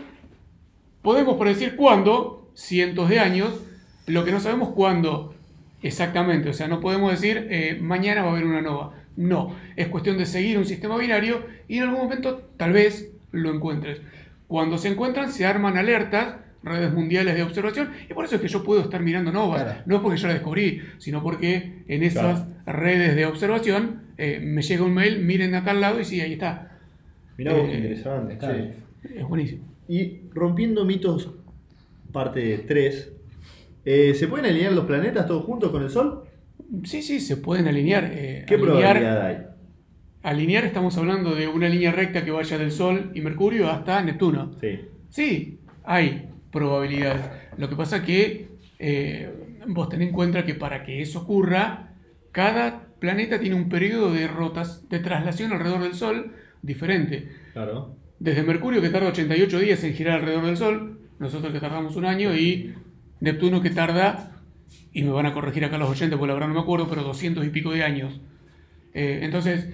Podemos 1.02 1.38
predecir 1.38 1.76
cuándo, 1.76 2.50
cientos 2.54 3.10
de 3.10 3.20
años, 3.20 3.62
lo 4.08 4.24
que 4.26 4.32
no 4.32 4.40
sabemos 4.40 4.70
cuándo 4.70 5.34
exactamente. 5.82 6.50
O 6.50 6.54
sea, 6.54 6.68
no 6.68 6.80
podemos 6.80 7.12
decir 7.12 7.48
eh, 7.50 7.78
mañana 7.82 8.22
va 8.24 8.30
a 8.30 8.32
haber 8.32 8.46
una 8.46 8.62
nova. 8.62 8.94
No, 9.16 9.56
es 9.76 9.88
cuestión 9.88 10.18
de 10.18 10.26
seguir 10.26 10.58
un 10.58 10.66
sistema 10.66 10.98
binario 10.98 11.44
y 11.68 11.78
en 11.78 11.84
algún 11.84 12.00
momento 12.04 12.50
tal 12.58 12.72
vez 12.72 13.12
lo 13.32 13.54
encuentres. 13.54 14.00
Cuando 14.48 14.78
se 14.78 14.90
encuentran 14.90 15.32
se 15.32 15.46
arman 15.46 15.78
alertas, 15.78 16.36
redes 16.64 16.94
mundiales 16.94 17.36
de 17.36 17.44
observación 17.44 17.90
y 18.10 18.14
por 18.14 18.26
eso 18.26 18.36
es 18.36 18.42
que 18.42 18.48
yo 18.48 18.64
puedo 18.64 18.82
estar 18.82 19.02
mirando. 19.02 19.32
Claro. 19.32 19.82
No 19.86 19.96
es 19.96 20.02
porque 20.02 20.18
yo 20.18 20.28
la 20.28 20.34
descubrí, 20.34 20.82
sino 21.00 21.22
porque 21.24 21.84
en 21.88 22.04
esas 22.04 22.46
redes 22.66 23.16
de 23.16 23.26
observación 23.26 24.02
eh, 24.18 24.40
me 24.44 24.62
llega 24.62 24.84
un 24.84 24.94
mail, 24.94 25.24
miren 25.24 25.56
a 25.56 25.64
tal 25.64 25.82
lado 25.82 26.00
y 26.00 26.06
sí, 26.06 26.22
ahí 26.22 26.34
está. 26.34 26.80
Mirá 27.38 27.54
vos 27.54 27.64
Eh, 27.66 27.72
qué 27.72 27.78
interesante. 27.78 28.38
Es 29.16 29.28
buenísimo. 29.28 29.64
Y 29.88 30.22
rompiendo 30.34 30.86
mitos, 30.86 31.32
parte 32.12 32.60
3. 32.68 33.14
¿Se 33.84 34.28
pueden 34.28 34.46
alinear 34.46 34.74
los 34.74 34.86
planetas 34.86 35.26
todos 35.26 35.44
juntos 35.46 35.72
con 35.72 35.82
el 35.82 35.90
Sol? 35.90 36.24
Sí, 36.84 37.02
sí, 37.02 37.20
se 37.20 37.38
pueden 37.38 37.68
alinear. 37.68 38.12
eh, 38.14 38.44
¿Qué 38.48 38.56
alinear, 38.56 38.76
probabilidad 38.78 39.26
hay? 39.26 39.38
alinear, 40.24 40.66
estamos 40.66 40.96
hablando 41.00 41.34
de 41.34 41.48
una 41.48 41.68
línea 41.68 41.92
recta 41.92 42.24
que 42.24 42.30
vaya 42.32 42.58
del 42.60 42.72
Sol 42.72 43.12
y 43.16 43.22
Mercurio 43.22 43.70
hasta 43.72 44.04
Neptuno. 44.04 44.52
Sí. 44.62 44.80
Sí, 45.10 45.60
hay 45.84 46.30
probabilidades. 46.52 47.26
Lo 47.58 47.70
que 47.70 47.76
pasa 47.76 48.04
que 48.04 48.50
eh, 48.80 49.34
vos 49.68 49.90
tenés 49.90 50.10
en 50.10 50.14
cuenta 50.14 50.46
que 50.46 50.56
para 50.56 50.84
que 50.84 51.02
eso 51.02 51.22
ocurra, 51.22 51.94
cada 52.32 52.88
planeta 53.00 53.40
tiene 53.40 53.56
un 53.56 53.70
periodo 53.70 54.14
de 54.14 54.28
rotas, 54.28 54.88
de 54.90 55.00
traslación 55.00 55.54
alrededor 55.54 55.84
del 55.84 55.96
Sol 55.96 56.34
diferente. 56.62 57.30
Claro. 57.54 57.96
Desde 58.20 58.44
Mercurio 58.44 58.82
que 58.82 58.90
tarda 58.90 59.10
88 59.10 59.60
días 59.60 59.84
en 59.84 59.94
girar 59.94 60.20
alrededor 60.20 60.46
del 60.46 60.58
Sol, 60.58 61.00
nosotros 61.20 61.54
que 61.54 61.60
tardamos 61.60 61.96
un 61.96 62.06
año 62.06 62.36
y 62.36 62.76
Neptuno 63.20 63.62
que 63.62 63.70
tarda, 63.70 64.32
y 64.94 65.04
me 65.04 65.12
van 65.12 65.26
a 65.26 65.34
corregir 65.34 65.64
acá 65.64 65.78
los 65.78 65.90
oyentes 65.90 66.18
porque 66.18 66.30
la 66.30 66.34
verdad 66.34 66.50
no 66.50 66.56
me 66.56 66.62
acuerdo, 66.62 66.88
pero 66.90 67.04
200 67.04 67.46
y 67.46 67.50
pico 67.50 67.72
de 67.72 67.84
años. 67.84 68.20
Eh, 68.94 69.20
entonces, 69.24 69.70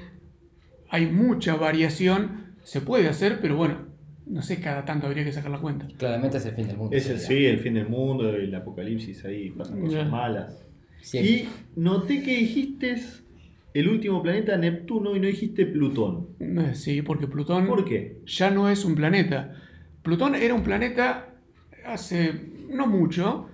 hay 0.89 1.07
mucha 1.07 1.55
variación, 1.55 2.55
se 2.63 2.81
puede 2.81 3.07
hacer, 3.07 3.39
pero 3.41 3.55
bueno, 3.55 3.86
no 4.29 4.41
sé, 4.41 4.59
cada 4.59 4.83
tanto 4.85 5.07
habría 5.07 5.23
que 5.23 5.31
sacar 5.31 5.51
la 5.51 5.59
cuenta. 5.59 5.87
Claramente 5.97 6.37
es 6.37 6.45
el 6.45 6.53
fin 6.55 6.67
del 6.67 6.77
mundo. 6.77 6.95
Es 6.95 7.09
el, 7.09 7.19
sí, 7.19 7.45
el 7.45 7.59
fin 7.59 7.73
del 7.75 7.87
mundo, 7.87 8.29
el 8.29 8.53
apocalipsis, 8.53 9.23
ahí 9.25 9.49
pasan 9.51 9.81
cosas 9.81 10.09
malas. 10.09 10.65
Sí. 11.01 11.17
Y 11.19 11.49
noté 11.79 12.21
que 12.23 12.37
dijiste 12.37 12.95
el 13.73 13.87
último 13.87 14.21
planeta 14.23 14.57
Neptuno 14.57 15.15
y 15.15 15.19
no 15.19 15.27
dijiste 15.27 15.65
Plutón. 15.65 16.27
Sí, 16.73 17.01
porque 17.01 17.27
Plutón 17.27 17.67
¿Por 17.67 17.85
qué? 17.85 18.19
ya 18.25 18.49
no 18.49 18.69
es 18.69 18.83
un 18.83 18.95
planeta. 18.95 19.53
Plutón 20.03 20.35
era 20.35 20.53
un 20.53 20.63
planeta 20.63 21.29
hace 21.85 22.33
no 22.69 22.87
mucho. 22.87 23.47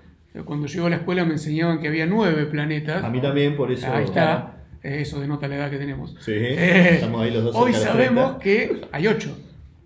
Cuando 0.46 0.66
yo 0.66 0.80
iba 0.80 0.88
a 0.88 0.90
la 0.90 0.96
escuela 0.98 1.26
me 1.26 1.34
enseñaban 1.34 1.80
que 1.80 1.88
había 1.88 2.06
nueve 2.08 2.46
planetas. 2.48 3.04
A 3.04 3.10
mí 3.10 3.22
también, 3.22 3.56
por 3.56 3.72
eso. 3.72 3.86
Ahí 3.92 4.06
está. 4.06 4.64
Eso 4.82 5.22
denota 5.22 5.48
la 5.48 5.56
edad 5.58 5.70
que 5.70 5.78
tenemos. 5.78 6.16
Sí, 6.20 6.32
Eh, 6.34 6.96
estamos 6.96 7.22
ahí 7.22 7.32
los 7.32 7.44
dos. 7.44 7.56
Hoy 7.56 7.74
sabemos 7.74 8.40
30. 8.40 8.40
que 8.40 8.82
hay 8.92 9.08
ocho. 9.08 9.38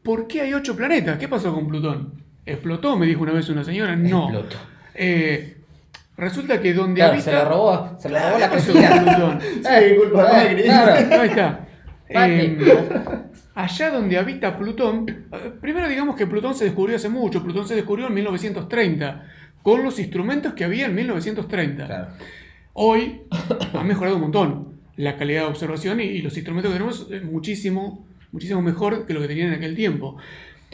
¿Por 0.07 0.25
qué 0.25 0.39
hay 0.39 0.53
ocho 0.53 0.73
planetas? 0.73 1.17
¿Qué 1.17 1.27
pasó 1.27 1.53
con 1.53 1.67
Plutón? 1.67 2.13
¿Explotó? 2.45 2.95
Me 2.95 3.05
dijo 3.05 3.23
una 3.23 3.33
vez 3.33 3.49
una 3.49 3.65
señora. 3.65 3.93
No. 3.97 4.29
Explotó. 4.29 4.55
Eh, 4.95 5.57
resulta 6.15 6.61
que 6.61 6.73
donde 6.73 6.99
Claro, 7.01 7.11
habita. 7.11 7.25
se 7.25 7.33
lo 7.33 7.43
robó, 7.49 7.97
se 7.99 8.09
lo 8.09 8.17
robó 8.17 8.35
¿Qué 8.35 8.79
la. 8.79 9.03
Plutón? 9.03 9.39
Sí, 9.63 9.95
culpa. 9.99 10.29
Claro. 10.63 11.21
Ahí 11.21 11.27
está. 11.29 11.63
Eh, 12.09 12.57
allá 13.53 13.91
donde 13.91 14.17
habita 14.17 14.57
Plutón, 14.57 15.09
eh, 15.09 15.51
primero 15.59 15.89
digamos 15.89 16.15
que 16.15 16.25
Plutón 16.25 16.55
se 16.55 16.63
descubrió 16.63 16.95
hace 16.95 17.09
mucho. 17.09 17.43
Plutón 17.43 17.67
se 17.67 17.75
descubrió 17.75 18.07
en 18.07 18.13
1930, 18.13 19.25
con 19.61 19.83
los 19.83 19.99
instrumentos 19.99 20.53
que 20.53 20.63
había 20.63 20.85
en 20.85 20.95
1930. 20.95 21.85
Claro. 21.85 22.07
Hoy 22.71 23.23
ha 23.73 23.83
mejorado 23.83 24.15
un 24.15 24.21
montón 24.21 24.79
la 24.95 25.17
calidad 25.17 25.41
de 25.41 25.47
observación 25.47 25.99
y, 25.99 26.03
y 26.05 26.21
los 26.21 26.37
instrumentos 26.37 26.71
que 26.71 26.77
tenemos 26.77 27.09
muchísimo, 27.29 28.07
muchísimo 28.37 28.61
mejor 28.61 29.07
que 29.07 29.15
lo 29.15 29.21
que 29.21 29.27
tenían 29.27 29.47
en 29.47 29.55
aquel 29.55 29.75
tiempo. 29.75 30.17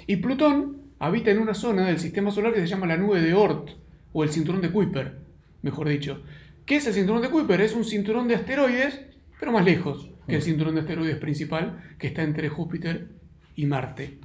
Y 0.06 0.18
Plutón 0.18 0.82
habita 1.00 1.32
en 1.32 1.40
una 1.40 1.54
zona 1.54 1.88
del 1.88 1.98
sistema 1.98 2.30
solar 2.30 2.54
que 2.54 2.60
se 2.60 2.68
llama 2.68 2.88
la 2.88 2.98
nube 2.98 3.22
de 3.22 3.34
Oort, 3.34 3.70
o 4.12 4.26
el 4.26 4.30
cinturón 4.32 4.62
de 4.62 4.70
Kuiper, 4.70 5.20
mejor 5.62 5.88
dicho. 5.88 6.22
¿Qué 6.66 6.76
es 6.76 6.88
el 6.88 6.94
cinturón 6.94 7.22
de 7.22 7.30
Kuiper? 7.30 7.62
Es 7.62 7.74
un 7.74 7.86
cinturón 7.86 8.28
de 8.28 8.36
asteroides, 8.36 9.00
pero 9.40 9.54
más 9.54 9.64
lejos 9.64 10.10
que 10.28 10.36
el 10.36 10.42
cinturón 10.42 10.76
de 10.76 10.82
asteroides 10.82 11.16
principal, 11.16 11.96
que 11.98 12.08
está 12.08 12.22
entre 12.24 12.50
Júpiter 12.50 13.08
y 13.56 13.66
Marte. 13.66 14.20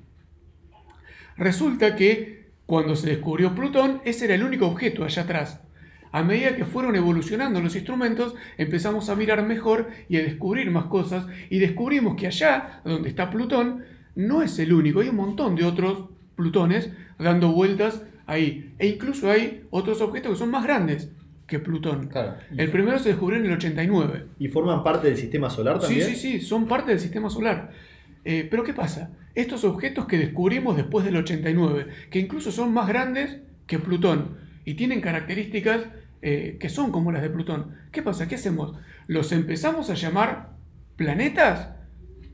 Resulta 1.37 1.95
que 1.95 2.49
cuando 2.67 2.97
se 2.97 3.09
descubrió 3.09 3.55
Plutón, 3.55 4.01
ese 4.05 4.25
era 4.25 4.35
el 4.35 4.43
único 4.43 4.67
objeto 4.67 5.05
allá 5.05 5.23
atrás. 5.23 5.61
A 6.13 6.23
medida 6.23 6.57
que 6.57 6.65
fueron 6.65 6.97
evolucionando 6.97 7.61
los 7.61 7.75
instrumentos, 7.77 8.35
empezamos 8.57 9.09
a 9.11 9.17
mirar 9.17 9.45
mejor 9.47 9.89
y 10.09 10.17
a 10.17 10.23
descubrir 10.23 10.71
más 10.71 10.87
cosas 10.87 11.27
y 11.51 11.59
descubrimos 11.59 12.17
que 12.17 12.27
allá, 12.27 12.81
donde 12.85 13.09
está 13.09 13.31
Plutón, 13.31 13.85
no 14.15 14.43
es 14.43 14.59
el 14.59 14.73
único, 14.73 15.01
hay 15.01 15.09
un 15.09 15.17
montón 15.17 15.55
de 15.55 15.65
otros 15.65 16.05
Plutones 16.37 16.91
dando 17.19 17.53
vueltas 17.53 18.03
ahí. 18.27 18.75
E 18.79 18.87
incluso 18.87 19.31
hay 19.31 19.65
otros 19.71 20.01
objetos 20.01 20.33
que 20.33 20.39
son 20.39 20.51
más 20.51 20.65
grandes 20.65 21.11
que 21.47 21.59
Plutón. 21.59 22.09
Claro. 22.09 22.35
El 22.57 22.71
primero 22.71 22.99
se 22.99 23.09
descubrió 23.11 23.39
en 23.41 23.47
el 23.47 23.53
89. 23.53 24.27
¿Y 24.39 24.49
forman 24.49 24.83
parte 24.85 25.09
del 25.09 25.17
sistema 25.17 25.51
solar 25.51 25.77
Sí, 25.81 25.87
también? 25.87 26.09
sí, 26.09 26.15
sí, 26.15 26.41
son 26.41 26.67
parte 26.67 26.91
del 26.91 27.01
sistema 27.01 27.29
solar. 27.31 27.71
Eh, 28.25 28.47
pero 28.51 28.63
¿qué 28.65 28.75
pasa? 28.75 29.11
Estos 29.35 29.65
objetos 29.65 30.07
que 30.07 30.19
descubrimos 30.19 30.77
después 30.77 31.05
del 31.05 31.17
89, 31.17 31.87
que 32.11 32.19
incluso 32.19 32.53
son 32.53 32.73
más 32.73 32.87
grandes 32.89 33.39
que 33.67 33.79
Plutón 33.79 34.37
y 34.69 34.75
tienen 34.75 35.01
características 35.01 35.81
eh, 36.21 36.57
que 36.61 36.69
son 36.69 36.93
como 36.93 37.11
las 37.13 37.23
de 37.23 37.31
Plutón. 37.31 37.75
¿Qué 37.91 38.03
pasa? 38.03 38.29
¿Qué 38.29 38.35
hacemos? 38.35 38.75
¿Los 39.07 39.33
empezamos 39.33 39.89
a 39.89 39.95
llamar 39.95 40.51
planetas? 40.97 41.71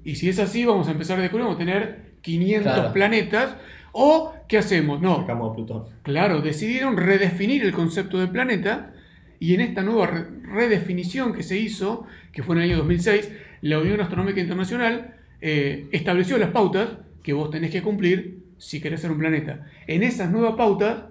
Y 0.05 0.17
si 0.17 0.29
es 0.29 0.39
así, 0.39 0.65
vamos 0.65 0.89
a 0.89 0.93
empezar 0.93 1.19
a 1.19 1.23
descubrir, 1.23 1.45
vamos 1.45 1.57
a 1.61 1.65
tener 1.65 2.15
500 2.23 2.73
Claro. 2.75 2.93
planetas. 2.93 3.57
¿O 3.93 4.35
qué 4.49 4.59
hacemos? 4.59 5.01
No, 5.01 5.19
Sacamos 5.21 5.53
a 5.53 5.55
Plutón. 5.55 5.85
Claro, 6.03 6.41
decidieron 6.41 6.97
redefinir 6.97 7.63
el 7.63 7.73
concepto 7.73 8.19
de 8.19 8.27
planeta 8.27 8.93
y 9.39 9.55
en 9.55 9.61
esta 9.61 9.83
nueva 9.83 10.07
re- 10.09 10.27
redefinición 10.43 11.33
que 11.33 11.45
se 11.45 11.57
hizo, 11.59 12.05
que 12.33 12.43
fue 12.43 12.57
en 12.57 12.63
el 12.63 12.71
año 12.71 12.79
2006, 12.79 13.31
la 13.63 13.79
Unión 13.79 14.01
Astronómica 14.01 14.41
Internacional 14.41 15.15
eh, 15.41 15.87
estableció 15.93 16.37
las 16.39 16.51
pautas 16.51 16.89
que 17.23 17.33
vos 17.33 17.51
tenés 17.51 17.71
que 17.71 17.83
cumplir 17.83 18.41
si 18.59 18.81
querés 18.81 19.01
ser 19.03 19.13
un 19.13 19.19
planeta. 19.19 19.67
En 19.87 20.03
esas 20.03 20.31
nuevas 20.33 20.55
pautas, 20.57 21.05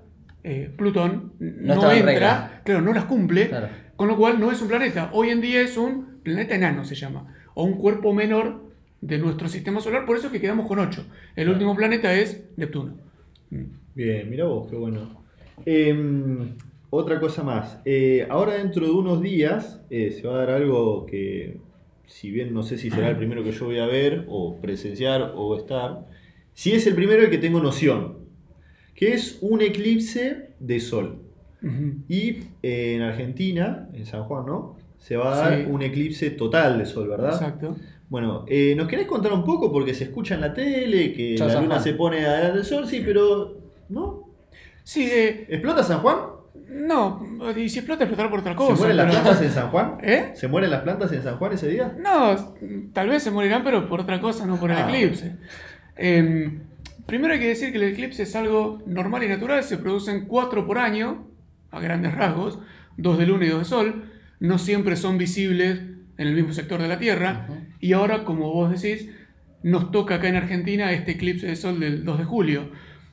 eh, 0.43 0.71
Plutón 0.75 1.34
no, 1.39 1.73
entra, 1.73 1.89
regla. 2.01 2.62
claro, 2.65 2.82
no 2.82 2.93
las 2.93 3.06
cumple, 3.06 3.49
Claro. 3.49 3.67
con 3.95 4.08
lo 4.08 4.17
cual 4.17 4.39
no 4.39 4.51
es 4.51 4.62
un 4.62 4.67
planeta. 4.67 5.10
Hoy 5.13 5.29
en 5.29 5.41
día 5.41 5.62
es 5.62 5.77
un 5.77 6.19
planeta 6.23 6.56
enano, 6.56 6.84
se 6.86 6.95
llama, 6.95 7.34
o 7.53 7.63
un 7.63 7.73
cuerpo 7.77 8.13
menor 8.13 8.63
de 9.01 9.17
nuestro 9.17 9.47
sistema 9.49 9.82
solar, 9.82 10.06
por 10.06 10.15
eso 10.17 10.27
es 10.27 10.34
que 10.34 10.39
quedamos 10.41 10.65
con 10.67 10.79
8. 10.79 11.06
El 11.36 11.49
último 11.49 11.75
planeta 11.75 12.13
es 12.13 12.45
Neptuno. 12.56 12.93
Mm. 13.49 13.63
Bien, 13.95 14.29
mira 14.29 14.45
vos, 14.45 14.69
qué 14.69 14.75
bueno. 14.75 15.23
Em, 15.65 16.56
otra 16.89 17.19
cosa 17.19 17.43
más. 17.43 17.79
Eh, 17.86 18.25
ahora 18.29 18.56
dentro 18.56 18.86
de 18.86 18.91
unos 18.91 19.21
días 19.21 19.82
eh, 19.89 20.12
se 20.12 20.25
va 20.27 20.36
a 20.36 20.38
dar 20.39 20.49
algo 20.51 21.06
que, 21.06 21.58
si 22.06 22.32
bien 22.32 22.53
no 22.53 22.63
sé 22.63 22.77
si 22.77 22.89
será 22.89 23.10
el 23.10 23.17
primero 23.17 23.43
que 23.43 23.51
yo 23.51 23.65
voy 23.65 23.79
a 23.79 23.86
ver, 23.86 24.25
o 24.29 24.60
presenciar, 24.62 25.34
o 25.36 25.58
estar, 25.58 26.08
si 26.53 26.71
es 26.71 26.86
el 26.88 26.95
primero 26.95 27.21
el 27.23 27.29
que 27.29 27.38
tengo 27.38 27.60
noción, 27.62 28.19
que 28.95 29.13
es 29.13 29.38
un 29.41 29.62
eclipse 29.62 30.49
de 30.60 30.79
sol. 30.79 31.19
Y 32.10 32.43
eh, 32.62 32.95
en 32.95 33.01
Argentina, 33.03 33.88
en 33.93 34.06
San 34.06 34.23
Juan, 34.25 34.45
¿no? 34.45 34.75
Se 34.99 35.15
va 35.15 35.34
a 35.34 35.38
dar 35.38 35.58
Sí. 35.60 35.65
un 35.69 35.82
eclipse 35.82 36.29
total 36.32 36.77
de 36.77 36.86
sol, 36.86 37.08
¿verdad? 37.08 37.32
Exacto. 37.34 37.75
Bueno, 38.10 38.43
eh, 38.47 38.73
¿nos 38.75 38.88
querés 38.88 39.08
contar 39.08 39.32
un 39.32 39.45
poco? 39.45 39.71
Porque 39.71 39.93
se 39.93 40.03
escucha 40.06 40.36
en 40.36 40.41
la 40.41 40.53
tele 40.53 41.13
que 41.13 41.36
la 41.38 41.62
luna 41.62 41.79
se 41.79 41.93
pone 41.93 42.25
adelante 42.25 42.58
del 42.58 42.65
sol, 42.65 42.86
sí, 42.88 43.01
pero. 43.06 43.58
¿No? 43.89 44.27
Sí, 44.84 45.10
eh, 45.10 45.45
¿Explota 45.49 45.84
San 45.84 45.99
Juan? 45.99 46.17
no, 46.69 47.21
y 47.56 47.69
si 47.69 47.79
explota, 47.79 48.03
explotará 48.03 48.29
por 48.29 48.39
otra 48.39 48.56
cosa. 48.56 48.73
¿Se 48.75 48.79
mueren 48.79 48.97
las 48.97 49.06
pero- 49.08 49.21
plantas 49.21 49.41
en 49.43 49.51
San 49.51 49.69
Juan? 49.69 49.97
¿Eh? 50.03 50.32
¿Se 50.34 50.47
mueren 50.47 50.69
las 50.71 50.82
plantas 50.82 51.12
en 51.13 51.23
San 51.23 51.38
Juan 51.38 51.53
ese 51.53 51.69
día? 51.69 51.95
No, 51.99 52.36
tal 52.93 53.10
vez 53.10 53.23
se 53.23 53.32
morirán, 53.32 53.63
pero 53.63 53.88
por 53.88 54.01
otra 54.01 54.19
cosa, 54.19 54.45
no 54.45 54.58
por 54.60 54.69
el 54.71 54.77
Ah. 54.77 54.89
eclipse. 54.89 55.36
Eh, 55.95 56.60
Primero 57.06 57.34
hay 57.34 57.39
que 57.39 57.48
decir 57.48 57.72
que 57.72 57.78
el 57.78 57.84
eclipse 57.84 58.24
es 58.24 58.36
algo 58.36 58.82
normal 58.86 59.24
y 59.24 59.28
natural, 59.28 59.63
se 59.63 59.78
producen 59.78 60.26
cuatro 60.26 60.66
por 60.66 60.78
año, 60.78 61.28
a 61.72 61.80
grandes 61.80 62.13
rasgos, 62.13 62.60
dos 62.98 63.18
de 63.18 63.26
luna 63.26 63.46
y 63.46 63.50
dos 63.50 63.60
de 63.60 63.66
sol, 63.66 64.12
no 64.39 64.58
siempre 64.58 64.96
son 64.96 65.18
visibles 65.18 65.80
en 66.18 66.28
el 66.28 66.36
mismo 66.36 66.54
sector 66.54 66.82
de 66.82 66.88
la 66.88 67.00
Tierra, 67.00 67.48
y 67.80 67.94
ahora, 67.94 68.24
como 68.24 68.52
vos 68.54 68.72
decís, 68.72 69.10
nos 69.63 69.92
toca 69.92 70.16
acá 70.16 70.28
en 70.28 70.36
Argentina 70.36 70.92
este 70.92 71.12
eclipse 71.12 71.48
de 71.48 71.56
sol 71.56 71.80
del 71.80 72.06
2 72.06 72.20
de 72.20 72.26
julio, 72.26 72.70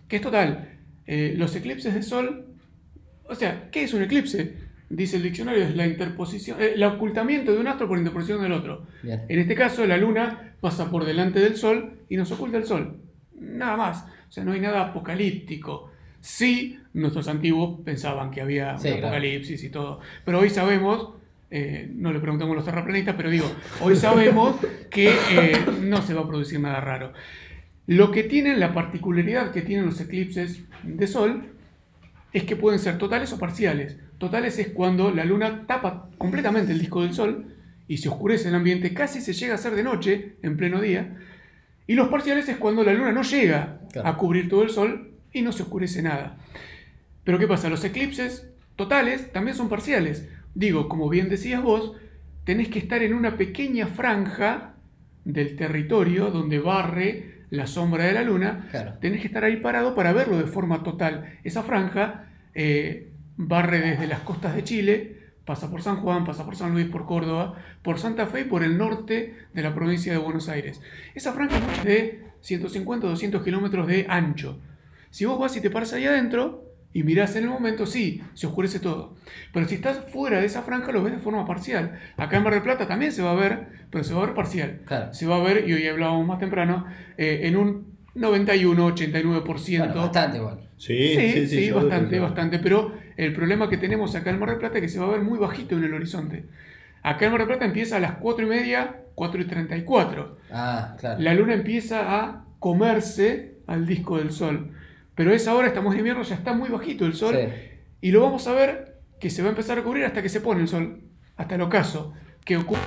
que 0.09 0.17
es 0.17 0.23
total, 0.23 0.69
eh, 1.07 1.35
los 1.37 1.55
eclipses 1.57 1.95
de 1.95 2.03
sol, 2.03 2.47
o 3.25 3.35
sea, 3.35 3.71
¿qué 3.71 3.85
es 3.85 3.95
un 3.95 4.03
eclipse? 4.03 4.55
Dice 4.89 5.17
el 5.17 5.23
diccionario, 5.23 5.65
es 5.65 5.77
la 5.77 5.87
interposición, 5.87 6.61
eh, 6.61 6.73
el 6.75 6.83
ocultamiento 6.83 7.53
de 7.53 7.59
un 7.59 7.69
astro 7.69 7.89
por 7.89 7.99
interposición 7.99 8.43
del 8.43 8.53
otro. 8.53 8.87
Bien. 9.03 9.23
En 9.29 9.39
este 9.39 9.55
caso, 9.55 9.87
la 9.87 9.97
luna 9.97 10.55
pasa 10.61 10.91
por 10.91 11.05
delante 11.05 11.39
del 11.41 11.57
sol 11.57 11.99
y 12.09 12.17
nos 12.17 12.31
oculta 12.33 12.59
el 12.59 12.65
sol. 12.65 13.01
Nada 13.41 13.77
más. 13.77 14.05
O 14.29 14.33
sea, 14.33 14.45
no 14.45 14.53
hay 14.53 14.61
nada 14.61 14.83
apocalíptico. 14.83 15.91
Sí, 16.21 16.79
nuestros 16.93 17.29
antiguos 17.29 17.81
pensaban 17.85 18.31
que 18.31 18.41
había 18.41 18.79
Sí, 18.79 18.89
un 18.89 18.93
claro. 18.95 19.07
apocalipsis 19.09 19.65
y 19.65 19.71
todo. 19.71 20.01
Pero 20.25 20.39
hoy 20.41 20.51
sabemos, 20.51 21.15
eh, 21.51 21.91
no 21.95 22.13
le 22.13 22.21
preguntamos 22.21 22.53
a 22.53 22.57
los 22.57 22.65
terraplanistas, 22.65 23.15
pero 23.17 23.31
digo, 23.31 23.51
hoy 23.81 23.97
sabemos 23.97 24.57
que 24.91 25.09
eh, 25.09 25.53
no 25.83 26.03
se 26.03 26.15
va 26.15 26.21
a 26.23 26.29
producir 26.29 26.61
nada 26.61 26.81
raro. 26.81 27.13
Lo 27.87 28.11
que 28.13 28.23
tienen, 28.23 28.61
la 28.61 28.73
particularidad 28.75 29.51
que 29.51 29.63
tienen 29.63 29.87
los 29.87 30.01
eclipses 30.01 30.63
de 30.83 31.07
sol, 31.07 31.45
es 32.33 32.45
que 32.45 32.55
pueden 32.55 32.79
ser 32.79 32.99
totales 32.99 33.33
o 33.33 33.39
parciales. 33.39 33.97
Totales 34.19 34.59
es 34.59 34.69
cuando 34.69 35.11
la 35.11 35.25
luna 35.25 35.67
tapa 35.67 36.09
completamente 36.19 36.73
el 36.73 36.79
disco 36.79 37.03
del 37.03 37.15
sol 37.15 37.47
y 37.89 37.97
se 37.97 38.09
oscurece 38.09 38.51
el 38.51 38.55
ambiente, 38.55 38.95
casi 38.95 39.21
se 39.21 39.33
llega 39.33 39.55
a 39.55 39.57
hacer 39.57 39.75
de 39.75 39.83
noche, 39.83 40.37
en 40.43 40.57
pleno 40.57 40.81
día. 40.81 41.17
Y 41.91 41.95
los 41.97 42.07
parciales 42.07 42.49
es 42.49 42.57
cuando 42.57 42.85
la 42.85 42.93
luna 42.93 43.11
no 43.11 43.23
llega 43.23 43.81
Claro. 43.93 44.09
a 44.09 44.17
cubrir 44.17 44.49
todo 44.49 44.63
el 44.63 44.71
sol 44.71 45.11
y 45.33 45.43
no 45.43 45.51
se 45.51 45.65
oscurece 45.65 46.03
nada. 46.03 46.37
Pero 47.25 47.37
¿qué 47.37 47.49
pasa? 47.49 47.69
Los 47.69 47.83
eclipses 47.83 48.49
totales 48.77 49.33
también 49.33 49.57
son 49.57 49.69
parciales. 49.69 50.29
Digo, 50.55 50.89
como 50.89 51.09
bien 51.09 51.29
decías 51.29 51.61
vos, 51.61 51.97
tenés 52.45 52.69
que 52.69 52.79
estar 52.79 53.03
en 53.03 53.13
una 53.13 53.37
pequeña 53.37 53.89
franja 53.89 54.75
del 55.25 55.57
territorio 55.57 56.31
donde 56.31 56.61
barre 56.61 57.41
la 57.51 57.67
sombra 57.67 58.05
de 58.05 58.13
la 58.13 58.23
luna. 58.23 58.69
Claro. 58.71 58.93
Tenés 59.01 59.21
que 59.21 59.27
estar 59.27 59.43
ahí 59.43 59.57
parado 59.57 59.97
para 59.97 60.13
verlo 60.13 60.39
de 60.39 60.45
forma 60.47 60.85
total. 60.85 61.39
Esa 61.43 61.65
franja 61.65 62.27
eh, 62.55 63.09
barre 63.37 63.81
desde 63.81 64.07
las 64.07 64.21
costas 64.21 64.55
de 64.55 64.63
Chile, 64.63 65.17
pasa 65.45 65.71
por 65.71 65.83
San 65.83 65.97
Juan, 65.97 66.25
pasa 66.25 66.45
por 66.45 66.57
San 66.57 66.73
Luis, 66.73 66.87
por 66.87 67.07
Córdoba, 67.07 67.55
por 67.83 67.99
Santa 67.99 68.27
Fe 68.27 68.43
y 68.43 68.45
por 68.45 68.63
el 68.63 68.79
norte 68.79 69.37
de 69.53 69.63
la 69.63 69.75
provincia 69.75 70.13
de 70.13 70.19
Buenos 70.19 70.49
Aires. 70.49 70.81
Esa 71.15 71.33
franja 71.33 71.57
es 71.57 71.85
de 71.85 72.25
150 72.41 73.07
o 73.07 73.11
200 73.11 73.43
kilómetros 73.43 73.87
de 73.87 74.07
ancho. 74.09 74.59
Si 75.11 75.25
vos 75.25 75.39
vas 75.39 75.57
y 75.57 75.61
te 75.61 75.71
paras 75.71 75.93
ahí 75.93 76.07
adentro 76.07 76.65
y 76.93 77.03
mirás 77.03 77.37
en 77.37 77.45
el 77.45 77.51
momento, 77.51 77.87
sí, 77.87 78.23
se 78.35 78.47
oscurece 78.47 78.81
todo. 78.81 79.15
Pero 79.53 79.67
si 79.67 79.77
estás 79.77 80.05
fuera 80.13 80.41
de 80.41 80.47
esa 80.47 80.63
franja, 80.63 80.93
lo 80.93 81.03
ves 81.03 81.13
de 81.13 81.19
forma 81.19 81.47
parcial. 81.47 81.99
Acá 82.17 82.37
en 82.37 82.43
Mar 82.43 82.53
del 82.53 82.63
Plata 82.63 82.87
también 82.87 83.13
se 83.13 83.23
va 83.23 83.33
a 83.33 83.35
ver, 83.35 83.87
pero 83.91 84.03
se 84.05 84.15
va 84.15 84.23
a 84.23 84.27
ver 84.27 84.35
parcial. 84.35 84.81
Claro. 84.87 85.13
Se 85.15 85.27
va 85.27 85.37
a 85.37 85.43
ver, 85.43 85.69
y 85.69 85.73
hoy 85.73 85.87
hablábamos 85.87 86.27
más 86.27 86.39
temprano, 86.39 86.87
eh, 87.17 87.41
en 87.45 87.57
un 87.57 87.97
91, 88.15 88.89
89%. 88.89 89.79
Bueno, 89.79 89.95
bastante 89.95 90.39
igual. 90.39 90.70
Sí, 90.81 91.15
Sí, 91.15 91.47
sí, 91.47 91.67
yo 91.67 91.77
bastante, 91.77 92.19
bastante. 92.19 92.59
Pero 92.59 92.95
el 93.19 93.35
problema 93.35 93.69
que 93.69 93.77
tenemos 93.77 94.15
acá 94.15 94.31
en 94.31 94.39
Mar 94.39 94.49
del 94.49 94.59
Plata 94.59 94.79
es 94.79 94.83
que 94.83 94.89
se 94.89 94.99
va 94.99 95.09
a 95.09 95.11
ver 95.11 95.21
muy 95.21 95.39
bajito 95.39 95.77
en 95.77 95.85
el 95.85 95.93
horizonte. 95.93 96.47
Acá 97.03 97.27
en 97.27 97.33
Mar 97.33 97.43
del 97.43 97.49
Plata 97.49 97.67
empieza 97.67 97.99
a 97.99 98.01
las 98.01 98.13
4 98.13 98.47
y 98.47 98.49
media, 98.49 99.03
4 99.15 99.43
y 99.43 99.45
34. 99.45 100.39
Ah, 100.51 100.97
claro. 100.99 101.21
La 101.21 101.35
luna 101.35 101.53
empieza 101.53 102.19
a 102.19 102.47
comerse 102.59 103.57
al 103.67 103.85
disco 103.87 104.17
del 104.17 104.33
sol. 104.33 104.71
Pero 105.15 105.33
a 105.33 105.35
esa 105.35 105.55
hora, 105.55 105.69
estamos 105.69 105.93
en 105.93 105.99
invierno, 105.99 106.23
ya 106.23 106.35
está 106.35 106.55
muy 106.55 106.71
bajito 106.71 107.05
el 107.05 107.13
sol. 107.13 107.35
Sí. 107.35 107.53
Y 108.01 108.11
lo 108.11 108.23
vamos 108.23 108.47
a 108.47 108.55
ver 108.55 109.01
que 109.21 109.29
se 109.29 109.43
va 109.43 109.49
a 109.49 109.51
empezar 109.51 109.79
a 109.79 109.83
cubrir 109.83 110.07
hasta 110.07 110.23
que 110.23 110.31
se 110.31 110.41
pone 110.41 110.63
el 110.63 110.69
sol. 110.69 111.03
Hasta 111.37 111.57
el 111.57 111.61
ocaso. 111.61 112.15
Que 112.43 112.57
ocurre 112.57 112.81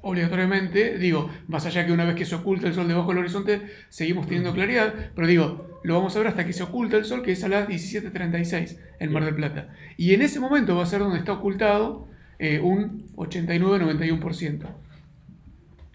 obligatoriamente, 0.00 0.96
digo, 0.98 1.30
más 1.48 1.66
allá 1.66 1.84
que 1.84 1.92
una 1.92 2.04
vez 2.04 2.14
que 2.14 2.24
se 2.24 2.34
oculta 2.36 2.66
el 2.68 2.74
sol 2.74 2.86
debajo 2.88 3.08
del 3.08 3.18
horizonte, 3.18 3.62
seguimos 3.88 4.26
teniendo 4.26 4.52
claridad, 4.54 4.94
pero 5.14 5.26
digo, 5.26 5.80
lo 5.82 5.94
vamos 5.96 6.14
a 6.14 6.18
ver 6.20 6.28
hasta 6.28 6.46
que 6.46 6.52
se 6.52 6.62
oculta 6.62 6.96
el 6.96 7.04
sol, 7.04 7.22
que 7.22 7.32
es 7.32 7.42
a 7.44 7.48
las 7.48 7.68
17.36 7.68 8.78
en 9.00 9.12
Mar 9.12 9.24
del 9.24 9.34
Plata. 9.34 9.68
Y 9.96 10.14
en 10.14 10.22
ese 10.22 10.40
momento 10.40 10.76
va 10.76 10.82
a 10.84 10.86
ser 10.86 11.00
donde 11.00 11.18
está 11.18 11.32
ocultado 11.32 12.06
eh, 12.38 12.60
un 12.60 13.06
89-91%. 13.16 14.66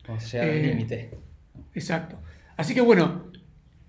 Vamos 0.08 0.24
a 0.24 0.28
llegar 0.28 0.50
al 0.50 0.56
Eh, 0.56 0.68
límite. 0.68 1.10
Exacto. 1.74 2.20
Así 2.58 2.74
que 2.74 2.82
bueno, 2.82 3.24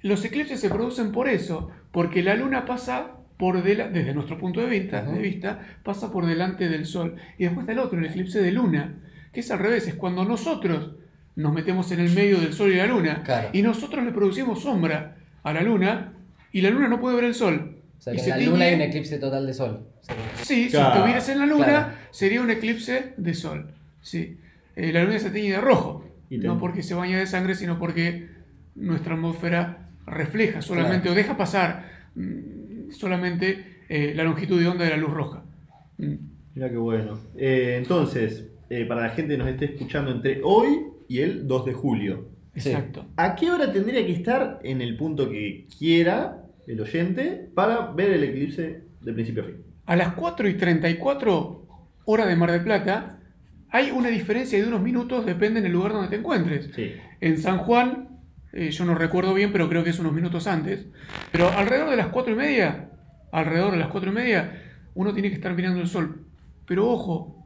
los 0.01 0.25
eclipses 0.25 0.61
se 0.61 0.71
producen 0.71 1.13
por 1.13 1.29
eso, 1.29 1.71
porque 1.91 2.23
la 2.23 2.35
luna 2.35 2.65
pasa 2.67 3.13
por 3.37 3.63
dela- 3.65 3.91
desde 3.91 4.15
nuestro 4.15 4.39
punto 4.39 4.61
de 4.61 4.69
vista, 4.69 5.03
de 5.03 5.19
vista, 5.19 5.61
pasa 5.83 6.13
por 6.13 6.25
delante 6.27 6.69
del 6.69 6.87
sol. 6.87 7.17
Y 7.37 7.45
después 7.45 7.65
está 7.65 7.73
el 7.73 7.81
otro, 7.81 7.99
el 7.99 8.07
eclipse 8.07 8.41
de 8.41 8.53
luna, 8.53 8.95
que 9.35 9.41
es 9.41 9.51
al 9.51 9.59
revés, 9.59 9.87
es 9.89 9.95
cuando 9.95 10.25
nosotros 10.25 10.93
nos 11.37 11.53
metemos 11.53 11.91
en 11.93 12.01
el 12.01 12.11
medio 12.13 12.39
del 12.41 12.53
sol 12.55 12.73
y 12.73 12.77
la 12.77 12.87
luna, 12.87 13.23
Claro. 13.25 13.49
y 13.53 13.61
nosotros 13.63 14.05
le 14.05 14.13
producimos 14.13 14.63
sombra 14.63 15.17
a 15.43 15.53
la 15.53 15.63
luna, 15.63 16.13
y 16.53 16.61
la 16.61 16.71
luna 16.71 16.89
no 16.89 17.01
puede 17.01 17.17
ver 17.17 17.25
el 17.25 17.35
sol. 17.35 17.77
O 17.99 18.03
sea 18.03 18.13
Y 18.13 18.17
que 18.17 18.23
en 18.23 18.25
se 18.25 18.31
la 18.31 18.39
tiñe- 18.39 18.51
luna 18.51 18.65
hay 18.67 18.75
un 18.75 18.81
eclipse 18.83 19.19
total 19.19 19.47
de 19.47 19.55
sol. 19.55 19.81
Sí, 20.43 20.69
Claro. 20.71 20.87
si 20.93 20.97
estuvieras 20.99 21.29
en 21.31 21.39
la 21.41 21.47
luna, 21.47 21.65
Claro. 21.65 21.89
sería 22.13 22.41
un 22.41 22.51
eclipse 22.51 23.15
de 23.17 23.35
sol. 23.35 23.71
Sí. 24.01 24.37
Eh, 24.77 24.93
la 24.93 25.03
luna 25.05 25.19
se 25.19 25.31
teñe 25.31 25.53
de 25.53 25.61
rojo. 25.61 26.05
Y 26.31 26.39
No 26.39 26.59
porque 26.59 26.83
se 26.83 26.95
baña 26.95 27.19
de 27.19 27.27
sangre, 27.27 27.55
sino 27.55 27.79
porque 27.79 28.29
nuestra 28.75 29.15
atmósfera 29.15 29.89
refleja 30.07 30.63
solamente 30.63 31.03
Claro. 31.03 31.13
o 31.13 31.15
deja 31.17 31.37
pasar 31.37 31.91
mm, 32.15 32.91
solamente 32.91 33.75
eh, 33.89 34.13
la 34.17 34.25
longitud 34.25 34.59
de 34.61 34.67
onda 34.69 34.85
de 34.85 34.91
la 34.91 34.97
luz 34.97 35.11
roja. 35.13 35.43
Mm. 35.99 36.15
Mira 36.55 36.71
qué 36.71 36.77
bueno. 36.77 37.19
Eh, 37.37 37.77
entonces, 37.79 38.47
eh, 38.77 38.85
para 38.87 39.03
la 39.03 39.11
gente 39.11 39.35
que 39.35 39.39
nos 39.39 39.49
esté 39.49 39.67
escuchando 39.67 40.11
entre 40.11 40.41
hoy 40.43 40.81
y 41.09 41.21
el 41.21 41.47
2 41.47 41.65
de 41.67 41.73
julio, 41.73 42.29
Sí. 42.57 42.71
Exacto. 42.71 43.07
¿a 43.17 43.35
qué 43.35 43.51
hora 43.51 43.73
tendría 43.73 44.05
que 44.07 44.13
estar 44.13 44.61
en 44.63 44.81
el 44.81 44.97
punto 44.97 45.29
que 45.29 45.67
quiera 45.79 46.45
el 46.67 46.81
oyente 46.81 47.51
para 47.55 47.93
ver 47.93 48.13
el 48.13 48.23
eclipse 48.25 48.83
de 49.01 49.13
principio 49.13 49.43
a 49.43 49.47
fin? 49.47 49.57
A 49.87 49.97
las 49.97 50.15
4 50.15 50.49
y 50.49 50.55
34 50.55 51.67
hora 52.07 52.27
de 52.27 52.37
Mar 52.37 52.51
del 52.53 52.63
Plata, 52.63 53.19
hay 53.71 53.91
una 53.91 54.09
diferencia 54.09 54.61
de 54.61 54.67
unos 54.69 54.83
minutos, 54.83 55.27
depende 55.27 55.61
en 55.61 55.67
el 55.67 55.73
lugar 55.73 55.93
donde 55.93 56.09
te 56.09 56.17
encuentres. 56.17 56.71
Sí. 56.75 56.93
En 57.21 57.39
San 57.39 57.59
Juan, 57.59 58.09
eh, 58.53 58.71
yo 58.71 58.85
no 58.85 58.95
recuerdo 58.95 59.35
bien, 59.35 59.51
pero 59.53 59.69
creo 59.69 59.83
que 59.83 59.91
es 59.91 59.99
unos 59.99 60.13
minutos 60.13 60.47
antes. 60.47 60.87
Pero 61.33 61.49
alrededor 61.49 61.91
de 61.91 61.97
las 61.97 62.09
cuatro 62.09 62.33
y 62.33 62.37
media, 62.37 62.91
alrededor 63.33 63.73
de 63.73 63.79
las 63.79 63.89
cuatro 63.89 64.11
y 64.11 64.15
media, 64.15 64.63
uno 64.95 65.13
tiene 65.13 65.29
que 65.31 65.35
estar 65.37 65.55
mirando 65.55 65.81
el 65.81 65.89
sol. 65.89 66.25
Pero 66.67 66.89
ojo, 66.89 67.44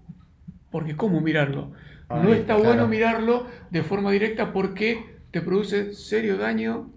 porque 0.71 0.97
¿cómo 0.97 1.21
mirarlo? 1.21 1.73
no 2.11 2.33
está 2.33 2.55
claro. 2.55 2.63
bueno 2.65 2.89
mirarlo 2.89 3.47
de 3.71 3.83
forma 3.83 4.11
directa 4.11 4.53
porque 4.53 5.17
te 5.31 5.43
produce 5.43 5.93
serio 5.95 6.39
daño 6.39 6.91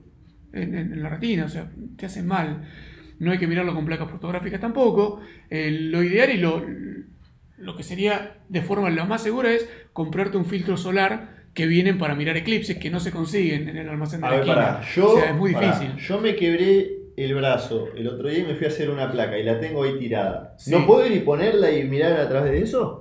en, 0.54 0.74
en- 0.76 0.94
en 0.94 1.04
la 1.04 1.10
retina, 1.10 1.46
o 1.46 1.50
sea, 1.50 1.70
te 1.98 2.06
hace 2.06 2.24
mal. 2.24 2.64
No 3.20 3.32
hay 3.32 3.38
que 3.38 3.48
mirarlo 3.48 3.74
con 3.76 3.86
placas 3.86 4.10
fotográficas 4.10 4.60
tampoco. 4.62 5.22
Eh, 5.50 5.70
lo 5.72 6.02
ideal 6.02 6.30
y 6.32 6.38
lo, 6.38 6.64
lo 7.58 7.76
que 7.76 7.84
sería 7.84 8.38
de 8.50 8.62
forma 8.62 8.90
la 8.90 9.06
más 9.06 9.22
segura 9.22 9.52
es 9.52 9.70
comprarte 9.94 10.38
un 10.38 10.46
filtro 10.46 10.78
solar 10.78 11.42
que 11.54 11.68
vienen 11.68 11.98
para 11.98 12.16
mirar 12.16 12.38
eclipses 12.38 12.78
que 12.78 12.90
no 12.90 13.00
se 13.00 13.12
consiguen 13.12 13.68
en 13.70 13.78
el 13.78 13.90
almacén 13.90 14.22
de 14.22 14.28
A 14.28 14.30
la 14.32 14.38
ver, 14.38 14.46
esquina. 14.48 14.82
yo, 14.96 15.12
o 15.12 15.20
sea, 15.20 15.30
es 15.32 15.36
muy 15.36 15.54
difícil. 15.54 15.96
yo 15.98 16.22
me 16.22 16.36
quebré 16.36 16.92
el 17.18 17.36
brazo 17.36 17.90
el 17.96 18.08
otro 18.08 18.30
día 18.30 18.40
y 18.40 18.44
me 18.44 18.56
fui 18.56 18.66
a 18.66 18.70
hacer 18.70 18.90
una 18.90 19.12
placa 19.12 19.38
y 19.38 19.44
la 19.44 19.60
tengo 19.60 19.84
ahí 19.84 20.00
tirada. 20.00 20.56
Sí. 20.58 20.72
¿No 20.72 20.88
puedo 20.88 21.06
ir 21.06 21.12
y 21.12 21.20
ponerla 21.20 21.70
y 21.72 21.84
mirar 21.84 22.14
a 22.20 22.30
través 22.30 22.52
de 22.54 22.62
eso? 22.62 23.01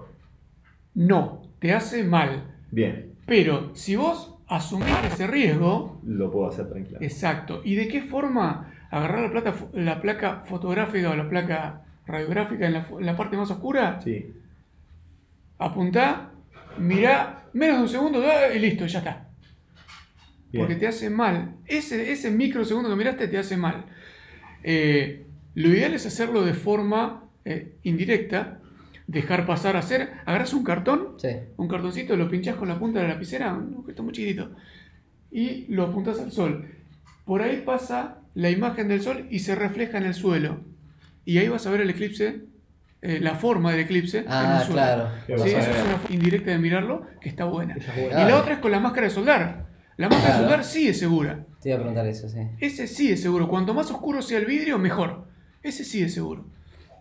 No, 0.94 1.42
te 1.58 1.72
hace 1.72 2.04
mal. 2.04 2.54
Bien, 2.70 3.12
Pero 3.26 3.74
si 3.74 3.96
vos 3.96 4.34
asumís 4.48 4.88
ese 5.12 5.26
riesgo, 5.26 6.00
lo 6.04 6.30
puedo 6.30 6.48
hacer 6.48 6.68
tranquilo. 6.68 6.98
exacto. 7.00 7.60
¿Y 7.64 7.74
de 7.76 7.88
qué 7.88 8.02
forma 8.02 8.72
agarrar 8.90 9.22
la, 9.22 9.30
plata, 9.30 9.54
la 9.74 10.00
placa 10.00 10.42
fotográfica 10.46 11.10
o 11.10 11.16
la 11.16 11.28
placa 11.28 11.82
radiográfica 12.06 12.66
en 12.66 12.72
la, 12.72 12.82
fu- 12.82 12.98
en 12.98 13.06
la 13.06 13.16
parte 13.16 13.36
más 13.36 13.50
oscura? 13.50 14.00
Sí. 14.02 14.32
Apuntá, 15.58 16.30
mirá, 16.78 17.44
menos 17.52 17.76
de 17.76 17.82
un 17.82 17.88
segundo 17.88 18.22
y 18.54 18.58
listo, 18.58 18.86
ya 18.86 18.98
está. 19.00 19.28
Bien. 20.50 20.64
Porque 20.64 20.76
te 20.76 20.86
hace 20.88 21.10
mal. 21.10 21.56
Ese, 21.66 22.10
ese 22.12 22.30
microsegundo 22.30 22.88
que 22.88 22.96
miraste 22.96 23.28
te 23.28 23.38
hace 23.38 23.56
mal. 23.56 23.84
Eh, 24.64 25.26
lo 25.54 25.68
ideal 25.68 25.94
es 25.94 26.06
hacerlo 26.06 26.42
de 26.44 26.54
forma 26.54 27.24
eh, 27.44 27.76
indirecta, 27.82 28.59
dejar 29.10 29.44
pasar 29.46 29.76
a 29.76 29.80
hacer. 29.80 30.10
Agarras 30.24 30.52
un 30.54 30.62
cartón, 30.64 31.14
Sí. 31.18 31.28
un 31.56 31.68
cartoncito, 31.68 32.16
lo 32.16 32.28
pinchás 32.30 32.54
con 32.56 32.68
la 32.68 32.78
punta 32.78 33.00
de 33.00 33.08
la 33.08 33.14
lapicera, 33.14 33.52
un 33.54 33.74
objeto 33.78 34.02
muy 34.02 34.12
chiquitito, 34.12 34.50
y 35.30 35.66
lo 35.68 35.84
apuntás 35.84 36.20
al 36.20 36.32
sol. 36.32 36.66
Por 37.24 37.42
ahí 37.42 37.62
pasa 37.64 38.18
la 38.34 38.50
imagen 38.50 38.88
del 38.88 39.02
sol 39.02 39.26
y 39.30 39.40
se 39.40 39.54
refleja 39.54 39.98
en 39.98 40.04
el 40.04 40.14
suelo. 40.14 40.60
Y 41.24 41.38
ahí 41.38 41.48
vas 41.48 41.66
a 41.66 41.70
ver 41.70 41.80
el 41.82 41.90
eclipse, 41.90 42.42
eh, 43.02 43.18
la 43.20 43.34
forma 43.34 43.72
del 43.72 43.80
eclipse 43.80 44.18
en 44.18 44.24
Ah, 44.28 44.58
el 44.60 44.66
suelo. 44.66 44.72
claro. 44.74 45.08
Sí, 45.26 45.50
eso 45.50 45.58
es 45.58 45.84
una 45.84 46.14
indirecta 46.14 46.50
de 46.52 46.58
mirarlo 46.58 47.06
que 47.20 47.28
está 47.28 47.44
buena. 47.44 47.76
Y 47.76 48.12
la 48.14 48.36
otra 48.38 48.54
es 48.54 48.58
con 48.60 48.70
la 48.70 48.80
máscara 48.80 49.06
de 49.08 49.12
soldar. 49.12 49.66
La 49.96 50.08
máscara 50.08 50.34
Claro. 50.36 50.42
de 50.42 50.48
soldar 50.50 50.64
sí 50.64 50.88
es 50.88 50.98
segura. 50.98 51.46
Te 51.60 51.68
iba 51.68 51.76
a 51.76 51.80
preguntar 51.80 52.06
eso, 52.06 52.28
sí. 52.28 52.38
Ese 52.58 52.86
sí 52.86 53.10
es 53.12 53.20
seguro. 53.20 53.48
Cuanto 53.48 53.74
más 53.74 53.90
oscuro 53.90 54.22
sea 54.22 54.38
el 54.38 54.46
vidrio, 54.46 54.78
mejor. 54.78 55.26
Ese 55.62 55.84
sí 55.84 56.02
es 56.02 56.14
seguro. 56.14 56.46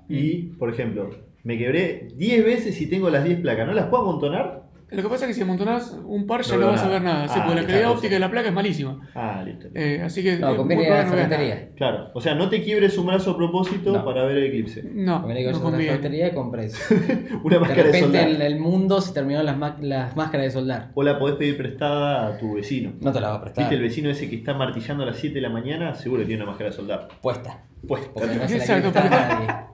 Y, 0.10 0.48
por 0.60 0.70
ejemplo, 0.74 1.10
me 1.44 1.58
quebré 1.58 2.10
10 2.16 2.46
veces 2.46 2.82
y 2.82 2.88
tengo 2.88 3.10
las 3.10 3.24
10 3.24 3.42
placas. 3.42 3.68
¿No 3.68 3.74
las 3.74 3.88
puedo 3.88 4.04
amontonar? 4.04 4.69
Lo 4.92 5.04
que 5.04 5.10
pasa 5.10 5.26
es 5.26 5.30
que 5.30 5.34
si 5.36 5.42
amontonás 5.42 5.96
un 6.04 6.26
par 6.26 6.42
ya 6.42 6.56
No 6.56 6.62
no, 6.62 6.68
vas 6.72 6.82
a 6.82 6.86
nada. 6.86 6.94
ver 6.94 7.02
nada. 7.04 7.28
sí, 7.28 7.34
Ah, 7.38 7.44
porque 7.46 7.62
la 7.62 7.68
calidad 7.68 7.82
está. 7.82 7.92
óptica 7.92 8.14
de 8.16 8.20
la 8.20 8.32
placa 8.32 8.48
es 8.48 8.54
malísima. 8.54 9.10
Ah, 9.14 9.44
listo. 9.46 9.68
Eh, 9.76 10.02
así 10.04 10.24
que. 10.24 10.38
No, 10.38 10.54
eh, 10.54 10.56
conviene 10.58 10.84
ir 10.84 10.92
a 10.92 11.04
la 11.04 11.10
ferretería. 11.10 11.70
Claro, 11.76 12.08
o 12.14 12.22
sea, 12.22 12.34
no 12.36 12.50
te 12.50 12.64
quiebres 12.64 12.98
un 12.98 13.06
brazo 13.08 13.32
a 13.32 13.38
propósito 13.38 13.92
No. 13.92 14.04
para 14.04 14.24
ver 14.24 14.38
el 14.38 14.46
eclipse. 14.46 14.84
No, 14.92 15.20
Conviene 15.22 15.46
que 15.46 15.52
no 15.52 15.68
a 15.68 15.72
la 15.72 15.78
ferretería 15.78 16.28
y 16.28 16.32
compres. 16.34 16.90
Una 17.44 17.56
De 17.56 17.60
máscara 17.60 17.84
de, 17.84 17.92
repente 17.92 18.00
soldar. 18.00 18.30
en 18.30 18.42
el 18.42 18.60
mundo 18.60 19.00
se 19.02 19.14
terminaron 19.14 19.46
las, 19.46 19.80
las 19.82 20.16
máscaras 20.16 20.46
de 20.48 20.52
soldar. 20.52 20.92
O 20.96 21.04
la 21.04 21.20
podés 21.20 21.36
pedir 21.36 21.56
prestada 21.58 22.28
a 22.28 22.38
tu 22.38 22.56
vecino. 22.56 22.94
No 23.00 23.12
te 23.12 23.20
la 23.22 23.30
va 23.30 23.36
a 23.36 23.42
prestar. 23.42 23.64
¿Viste 23.66 23.76
el 23.76 23.82
vecino 23.82 24.10
ese 24.10 24.30
que 24.30 24.38
está 24.38 24.54
martillando 24.56 25.04
a 25.04 25.06
las 25.06 25.18
7 25.18 25.36
de 25.36 25.42
la 25.42 25.50
mañana? 25.50 25.94
Seguro 25.94 26.22
que 26.22 26.28
tiene 26.28 26.42
una 26.42 26.52
máscara 26.52 26.72
de 26.72 26.76
soldar. 26.76 27.08
Puesta. 27.22 27.64
Pues, 27.88 28.10
Porque 28.14 28.28
no 28.28 28.34
se 28.34 28.40
la 28.40 28.46
quiere 28.48 28.62
Exacto, 28.62 28.88
a 28.90 28.92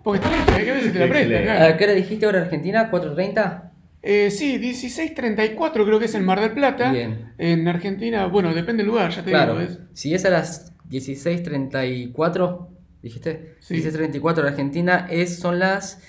porque- 0.04 0.20
está 0.28 0.58
que 0.58 0.72
ver 0.72 0.84
si 0.84 0.90
te 0.92 1.00
la 1.00 1.08
presta. 1.08 1.20
Excelente. 1.22 1.44
claro. 1.46 1.74
¿A 1.74 1.78
qué 1.78 1.84
hora 1.86 1.94
dijiste 1.94 2.26
ahora 2.28 2.42
Argentina? 2.42 2.92
¿4.30? 2.92 3.72
Eh, 4.08 4.30
sí, 4.30 4.60
16.34 4.60 5.72
creo 5.84 5.98
que 5.98 6.06
es 6.06 6.14
el 6.14 6.22
Mar 6.22 6.40
del 6.40 6.52
Plata. 6.52 6.92
Bien. 6.92 7.34
En 7.40 7.68
Argentina, 7.68 8.28
bueno, 8.28 8.54
depende 8.54 8.84
del 8.84 8.92
lugar, 8.92 9.10
ya 9.10 9.24
te 9.24 9.32
Claro. 9.32 9.58
digo. 9.58 9.68
¿ves? 9.68 9.80
Si 9.94 10.14
es 10.14 10.26
a 10.26 10.30
las 10.30 10.74
16.34, 10.90 12.68
dijiste. 13.02 13.56
Sí. 13.60 13.76
16.34 13.82 14.42
de 14.44 14.48
Argentina, 14.50 15.08
es, 15.10 15.40
son 15.40 15.58
las, 15.60 16.02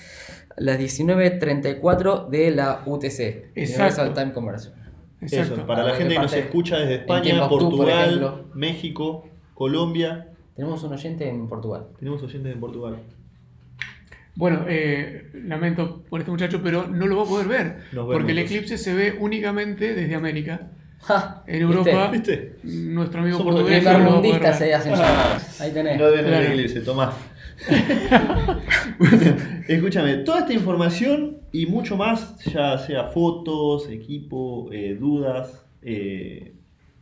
las 0.56 0.78
19.34 0.78 2.28
de 2.28 2.50
la 2.50 2.82
UTC. 2.84 3.20
Exacto. 3.54 3.54
Universal 3.56 4.14
Time 4.14 4.32
Conversion. 4.32 4.74
Exacto. 5.22 5.54
Eso, 5.54 5.66
para 5.66 5.82
la 5.84 5.94
gente 5.94 6.14
que 6.14 6.20
nos 6.20 6.32
escucha 6.34 6.78
desde 6.78 6.94
en 6.96 7.00
España, 7.00 7.48
Portugal. 7.48 8.44
México, 8.54 9.26
Colombia. 9.54 10.28
Tenemos 10.54 10.82
un 10.84 10.92
oyente 10.92 11.28
en 11.28 11.48
Portugal. 11.48 11.86
Tenemos 11.98 12.22
oyentes 12.22 12.52
en 12.52 12.60
Portugal. 12.60 12.96
Bueno, 14.36 14.66
eh, 14.68 15.30
lamento 15.44 16.04
por 16.08 16.20
este 16.20 16.30
muchacho, 16.30 16.60
pero 16.62 16.86
no 16.86 17.06
lo 17.06 17.16
va 17.16 17.22
a 17.24 17.26
poder 17.26 17.48
ver. 17.48 17.76
Nos 17.92 18.06
porque 18.06 18.32
el 18.32 18.38
eclipse 18.38 18.76
se 18.78 18.94
ve 18.94 19.16
únicamente 19.18 19.94
desde 19.94 20.14
América. 20.14 20.68
Ja, 21.00 21.42
En. 21.46 21.62
Europa, 21.62 22.10
¿Viste? 22.10 22.56
nuestro 22.64 23.20
amigo 23.22 23.38
Somos 23.38 23.54
portugués 23.54 23.84
no 23.84 23.90
lo 23.92 23.98
va 23.98 24.00
a 24.00 24.04
poder 24.04 24.20
Primermundistas 24.22 24.58
se 24.58 24.74
hacen 24.74 24.92
Ah. 24.96 25.38
Ahí 25.60 25.72
tenés. 25.72 25.98
No 25.98 26.10
ven 26.10 26.24
Claro. 26.26 26.46
el 26.46 26.52
eclipse, 26.52 26.80
tomá. 26.80 27.12
Bueno, 28.98 29.36
escúchame, 29.68 30.14
toda 30.18 30.40
esta 30.40 30.52
información 30.52 31.38
y 31.52 31.66
mucho 31.66 31.96
más, 31.96 32.38
ya 32.44 32.78
sea 32.78 33.04
fotos, 33.04 33.88
equipo, 33.90 34.68
eh, 34.72 34.96
dudas, 34.98 35.66
eh, 35.82 36.54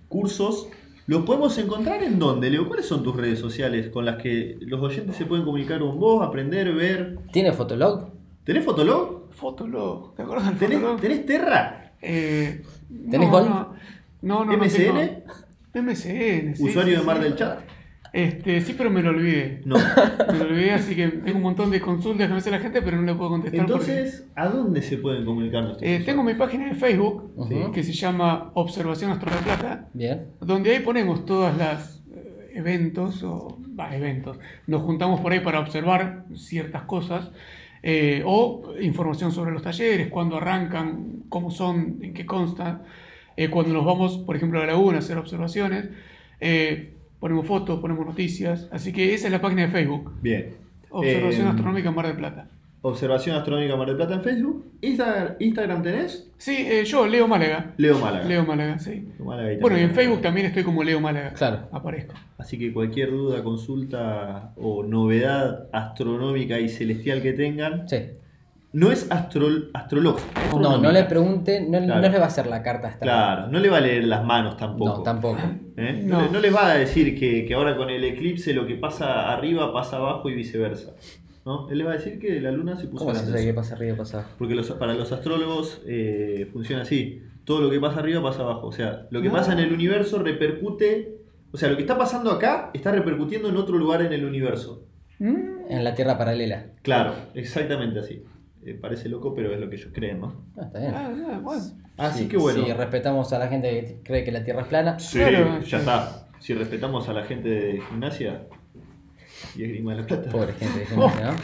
cursos, 0.08 0.68
lo 1.06 1.24
podemos 1.24 1.56
encontrar 1.58 2.02
en 2.02 2.18
dónde, 2.18 2.50
Leo. 2.50 2.66
¿Cuáles 2.66 2.86
son 2.86 3.02
tus 3.02 3.14
redes 3.16 3.38
sociales 3.38 3.88
con 3.90 4.04
las 4.04 4.16
que 4.22 4.56
los 4.60 4.80
oyentes 4.80 5.16
se 5.16 5.26
pueden 5.26 5.44
comunicar 5.44 5.80
con 5.82 5.98
vos, 5.98 6.26
aprender, 6.26 6.72
ver? 6.74 7.18
¿Tiene 7.32 7.52
Fotolog? 7.52 8.10
¿Tenés 8.44 8.64
Fotolog? 8.64 9.30
Fotolog, 9.32 10.14
¿te 10.14 10.22
acuerdas 10.22 10.48
del 10.48 10.58
¿Tenés, 10.58 10.78
Fotolog? 10.78 11.00
tenés 11.00 11.26
Terra? 11.26 11.92
Eh, 12.00 12.62
¿Tenés 13.10 13.28
no, 13.28 13.30
Golf? 13.30 13.48
No, 13.48 13.74
no, 14.22 14.44
no. 14.44 14.56
no 14.56 14.64
¿MSN? 14.64 14.76
tengo. 15.72 15.90
MSN, 15.90 16.54
sí, 16.56 16.62
¿Usuario 16.62 16.94
sí, 16.94 17.00
de 17.00 17.06
Mar 17.06 17.16
sí. 17.18 17.22
del 17.24 17.36
Chat? 17.36 17.58
Este, 18.14 18.60
sí, 18.60 18.76
pero 18.78 18.90
me 18.90 19.02
lo 19.02 19.10
olvidé. 19.10 19.60
No. 19.64 19.74
Me 19.74 20.38
lo 20.38 20.44
olvidé, 20.44 20.70
así 20.70 20.94
que 20.94 21.08
tengo 21.08 21.36
un 21.38 21.42
montón 21.42 21.72
de 21.72 21.80
consultas 21.80 22.28
que 22.28 22.32
me 22.32 22.38
hace 22.38 22.52
la 22.52 22.60
gente, 22.60 22.80
pero 22.80 22.96
no 22.96 23.02
le 23.02 23.14
puedo 23.16 23.30
contestar. 23.30 23.60
Entonces, 23.62 24.28
¿a 24.36 24.46
dónde 24.48 24.82
se 24.82 24.98
pueden 24.98 25.24
comunicar 25.24 25.64
nuestros 25.64 25.90
eh, 25.90 26.00
tengo 26.06 26.22
mi 26.22 26.34
página 26.34 26.68
de 26.68 26.76
Facebook, 26.76 27.72
que 27.72 27.82
se 27.82 27.92
llama 27.92 28.52
Observación 28.54 29.10
Astro 29.10 29.32
de 29.32 29.38
Plata, 29.38 29.88
Bien. 29.92 30.26
donde 30.40 30.70
ahí 30.70 30.78
ponemos 30.78 31.26
todas 31.26 31.56
las 31.58 32.04
eh, 32.14 32.52
eventos, 32.54 33.20
o 33.24 33.58
va, 33.76 33.96
eventos. 33.96 34.38
Nos 34.68 34.82
juntamos 34.82 35.20
por 35.20 35.32
ahí 35.32 35.40
para 35.40 35.58
observar 35.58 36.26
ciertas 36.36 36.82
cosas, 36.82 37.32
eh, 37.82 38.22
o 38.24 38.74
información 38.80 39.32
sobre 39.32 39.50
los 39.50 39.62
talleres, 39.62 40.06
cuándo 40.08 40.36
arrancan, 40.36 41.24
cómo 41.28 41.50
son, 41.50 41.98
en 42.00 42.14
qué 42.14 42.24
constan, 42.24 42.82
eh, 43.36 43.48
cuando 43.50 43.74
nos 43.74 43.84
vamos, 43.84 44.18
por 44.18 44.36
ejemplo, 44.36 44.60
a 44.60 44.66
la 44.66 44.72
laguna 44.74 44.98
a 44.98 45.00
hacer 45.00 45.18
observaciones. 45.18 45.88
eh, 46.40 46.92
ponemos 47.24 47.46
fotos, 47.46 47.80
ponemos 47.80 48.04
noticias, 48.04 48.68
así 48.70 48.92
que 48.92 49.14
esa 49.14 49.28
es 49.28 49.32
la 49.32 49.40
página 49.40 49.62
de 49.62 49.68
Facebook. 49.68 50.12
Bien. 50.20 50.50
Observación 50.90 51.46
Eh, 51.46 51.48
Astronómica 51.48 51.90
Mar 51.90 52.06
del 52.06 52.16
Plata. 52.16 52.48
Observación 52.82 53.34
Astronómica 53.34 53.74
Mar 53.76 53.86
del 53.86 53.96
Plata 53.96 54.12
en 54.16 54.20
Facebook. 54.22 54.66
Insta- 54.82 55.34
Instagram 55.40 55.82
tenés? 55.82 56.30
Sí, 56.36 56.54
eh, 56.68 56.84
yo, 56.84 57.06
Leo 57.06 57.26
Málaga. 57.26 57.72
Leo 57.78 57.98
Málaga. 57.98 58.26
Leo 58.28 58.44
Málaga, 58.44 58.78
sí. 58.78 59.08
Leo 59.16 59.24
Málaga 59.26 59.48
ahí 59.48 59.56
Bueno, 59.58 59.78
y 59.78 59.84
en. 59.84 59.92
Facebook 59.92 60.20
también 60.20 60.48
estoy 60.48 60.64
como 60.64 60.84
Leo 60.84 61.00
Málaga. 61.00 61.32
Claro. 61.32 61.60
Aparezco. 61.72 62.12
Así 62.36 62.58
que 62.58 62.74
cualquier 62.74 63.10
duda, 63.10 63.42
consulta 63.42 64.52
o 64.58 64.82
novedad 64.84 65.68
astronómica 65.72 66.60
y 66.60 66.68
celestial 66.68 67.22
que 67.22 67.32
tengan, 67.32 67.88
Sí. 67.88 68.00
No 68.74 68.90
es 68.92 69.10
astro 69.10 69.46
astrológica. 69.72 70.28
es 70.46 70.52
No, 70.54 70.78
no 70.78 70.92
le 70.92 71.04
pregunten, 71.04 71.70
no, 71.70 71.78
Claro. 71.82 72.02
no 72.02 72.08
le 72.08 72.18
va 72.18 72.24
a 72.24 72.28
hacer 72.28 72.46
la 72.46 72.62
carta 72.62 72.88
astral. 72.88 73.08
Claro, 73.08 73.46
no 73.48 73.58
le 73.60 73.68
va 73.70 73.78
a 73.78 73.80
leer 73.80 74.04
las 74.04 74.22
manos 74.24 74.56
tampoco. 74.56 74.96
No, 74.98 75.02
tampoco. 75.02 75.38
¿eh? 75.76 76.02
No. 76.04 76.18
No. 76.18 76.26
le- 76.26 76.30
no 76.32 76.40
les 76.40 76.54
va 76.54 76.70
a 76.72 76.74
decir 76.74 77.18
que, 77.18 77.46
que 77.46 77.54
ahora 77.54 77.76
con 77.76 77.88
el 77.88 78.04
eclipse 78.04 78.52
lo 78.52 78.66
que 78.66 78.74
pasa 78.74 79.32
arriba 79.32 79.72
pasa 79.72 79.96
abajo 79.96 80.28
y 80.28 80.34
viceversa. 80.34 80.92
¿no? 81.46 81.68
Él 81.70 81.78
le 81.78 81.84
va 81.84 81.92
a 81.92 81.96
decir 81.96 82.18
que 82.18 82.40
la 82.40 82.50
luna 82.50 82.74
se 82.76 82.86
puso 82.88 83.04
¿Cómo 83.04 83.14
se 83.16 83.26
sabe 83.26 83.44
qué 83.44 83.52
pasa 83.54 83.74
arriba 83.74 83.94
y 83.94 83.98
pasa 83.98 84.18
abajo? 84.18 84.34
Porque 84.38 84.54
los- 84.54 84.70
para 84.72 84.94
los 84.94 85.12
astrólogos 85.12 85.82
eh, 85.86 86.48
funciona 86.52 86.82
así. 86.82 87.22
Todo 87.44 87.60
lo 87.60 87.70
que 87.70 87.78
pasa 87.80 88.00
arriba 88.00 88.22
pasa 88.22 88.40
abajo. 88.42 88.66
O 88.68 88.72
sea, 88.72 89.06
lo 89.10 89.20
que 89.22 89.28
Ah. 89.28 89.32
pasa 89.32 89.52
en 89.52 89.58
el 89.60 89.72
universo 89.72 90.18
repercute... 90.22 91.18
O 91.52 91.56
sea, 91.56 91.68
lo 91.68 91.76
que 91.76 91.82
está 91.82 91.96
pasando 91.96 92.32
acá 92.32 92.70
está 92.74 92.90
repercutiendo 92.90 93.48
en 93.48 93.56
otro 93.56 93.76
lugar 93.78 94.02
en 94.02 94.12
el 94.12 94.24
universo. 94.24 94.86
Mm, 95.20 95.70
En 95.70 95.84
la 95.84 95.94
Tierra 95.94 96.18
paralela. 96.18 96.66
Claro, 96.82 97.14
exactamente 97.34 98.00
así. 98.00 98.24
Eh, 98.66 98.78
parece 98.80 99.08
loco, 99.08 99.34
pero 99.34 99.52
es 99.52 99.60
lo 99.60 99.68
que 99.68 99.76
ellos 99.76 99.90
creen, 99.92 100.20
¿no? 100.20 100.46
Ah, 100.56 100.62
está 100.66 100.78
bien. 100.78 100.94
ah, 100.94 101.10
ah, 101.34 101.40
bueno. 101.42 101.62
Así 101.98 102.20
Sí, 102.24 102.28
que 102.28 102.36
bueno. 102.38 102.64
Si 102.64 102.72
respetamos 102.72 103.32
a 103.32 103.38
la 103.38 103.48
gente 103.48 103.70
que 103.70 104.00
cree 104.02 104.24
que 104.24 104.32
la 104.32 104.42
Tierra 104.42 104.62
es 104.62 104.68
plana. 104.68 104.98
Sí, 104.98 105.18
Claro, 105.18 105.60
ya 105.60 105.66
sí. 105.66 105.76
está. 105.76 106.26
Si 106.40 106.54
respetamos 106.54 107.08
a 107.08 107.12
la 107.12 107.22
gente 107.24 107.48
de 107.48 107.80
gimnasia 107.88 108.42
y 109.56 109.64
esgrima 109.64 109.94
de 109.94 110.00
la 110.02 110.06
plata. 110.06 110.30
Pobre 110.30 110.52
gente 110.54 110.78
de 110.80 110.86
gimnasia, 110.86 111.26
¿no? 111.32 111.34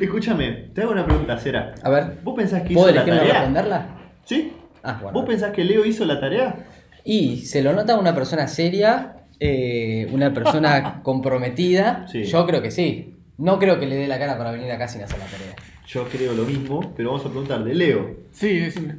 Escúchame, 0.00 0.52
te 0.74 0.82
hago 0.82 0.92
una 0.92 1.04
pregunta, 1.06 1.36
Cera. 1.38 1.74
A 1.82 1.90
ver, 1.90 2.18
¿Vos 2.22 2.34
pensás 2.36 2.62
que 2.62 2.72
hizo 2.74 2.80
¿puedo 2.82 2.94
la 2.94 3.02
elegir 3.02 3.14
no 3.14 3.18
tarea? 3.20 3.34
responderla? 3.34 3.86
¿Sí? 4.24 4.52
Ah, 4.82 4.98
bueno. 5.02 5.18
¿Vos 5.18 5.28
pensás 5.28 5.52
que 5.52 5.64
Leo 5.64 5.84
hizo 5.84 6.04
la 6.04 6.20
tarea? 6.20 6.66
Y 7.04 7.38
se 7.38 7.62
lo 7.62 7.72
nota 7.72 7.98
una 7.98 8.14
persona 8.14 8.46
seria, 8.46 9.24
eh, 9.40 10.06
una 10.12 10.32
persona 10.34 11.00
comprometida. 11.02 12.06
Sí. 12.08 12.24
Yo 12.24 12.46
creo 12.46 12.60
que 12.62 12.70
sí. 12.70 13.14
No 13.38 13.58
creo 13.58 13.80
que 13.80 13.86
le 13.86 13.96
dé 13.96 14.06
la 14.08 14.18
cara 14.18 14.36
para 14.36 14.50
venir 14.50 14.70
acá 14.70 14.86
sin 14.88 15.02
hacer 15.02 15.18
la 15.18 15.24
tarea. 15.26 15.54
Yo 15.88 16.04
creo 16.06 16.34
lo 16.34 16.44
mismo, 16.44 16.92
pero 16.96 17.10
vamos 17.10 17.24
a 17.26 17.30
preguntarle. 17.30 17.74
Leo, 17.74 18.16
Sí, 18.30 18.58
decime. 18.58 18.94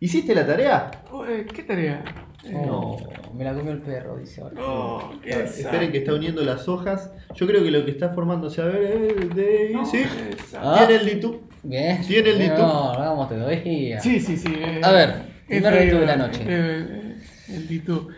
¿hiciste 0.00 0.34
la 0.34 0.46
tarea? 0.46 0.90
Oh, 1.10 1.24
eh, 1.26 1.46
¿Qué 1.52 1.62
tarea? 1.62 2.04
Eh, 2.44 2.52
No, 2.52 2.98
me 3.34 3.44
la 3.44 3.54
comió 3.54 3.72
el 3.72 3.80
perro, 3.80 4.18
dice 4.18 4.42
ahora. 4.42 4.60
Oh. 4.62 5.12
Esperen 5.24 5.90
que 5.90 5.98
está 5.98 6.12
uniendo 6.14 6.42
las 6.42 6.68
hojas. 6.68 7.10
Yo 7.34 7.46
creo 7.46 7.62
que 7.64 7.70
lo 7.70 7.84
que 7.86 7.92
está 7.92 8.10
formándose, 8.10 8.60
a 8.60 8.66
ver, 8.66 9.14
es 9.18 9.34
de... 9.34 9.70
No, 9.72 9.86
sí. 9.86 10.02
Ah. 10.56 10.84
tiene 10.86 11.00
el 11.00 11.06
Litu. 11.06 11.40
Bien. 11.62 12.02
Tiene 12.06 12.30
el 12.30 12.38
dito. 12.38 12.58
No, 12.58 12.92
vamos 12.98 13.28
todavía. 13.30 13.98
Sí, 14.00 14.20
sí, 14.20 14.36
sí. 14.36 14.52
eh, 14.54 14.80
A 14.82 14.92
ver, 14.92 15.10
es 15.48 15.62
primer 15.62 15.72
reto 15.72 16.00
de 16.00 16.06
la 16.06 16.16
noche. 16.16 16.42
eh, 16.42 16.86
eh, 16.90 17.16
el 17.56 17.66
Titú. 17.66 18.08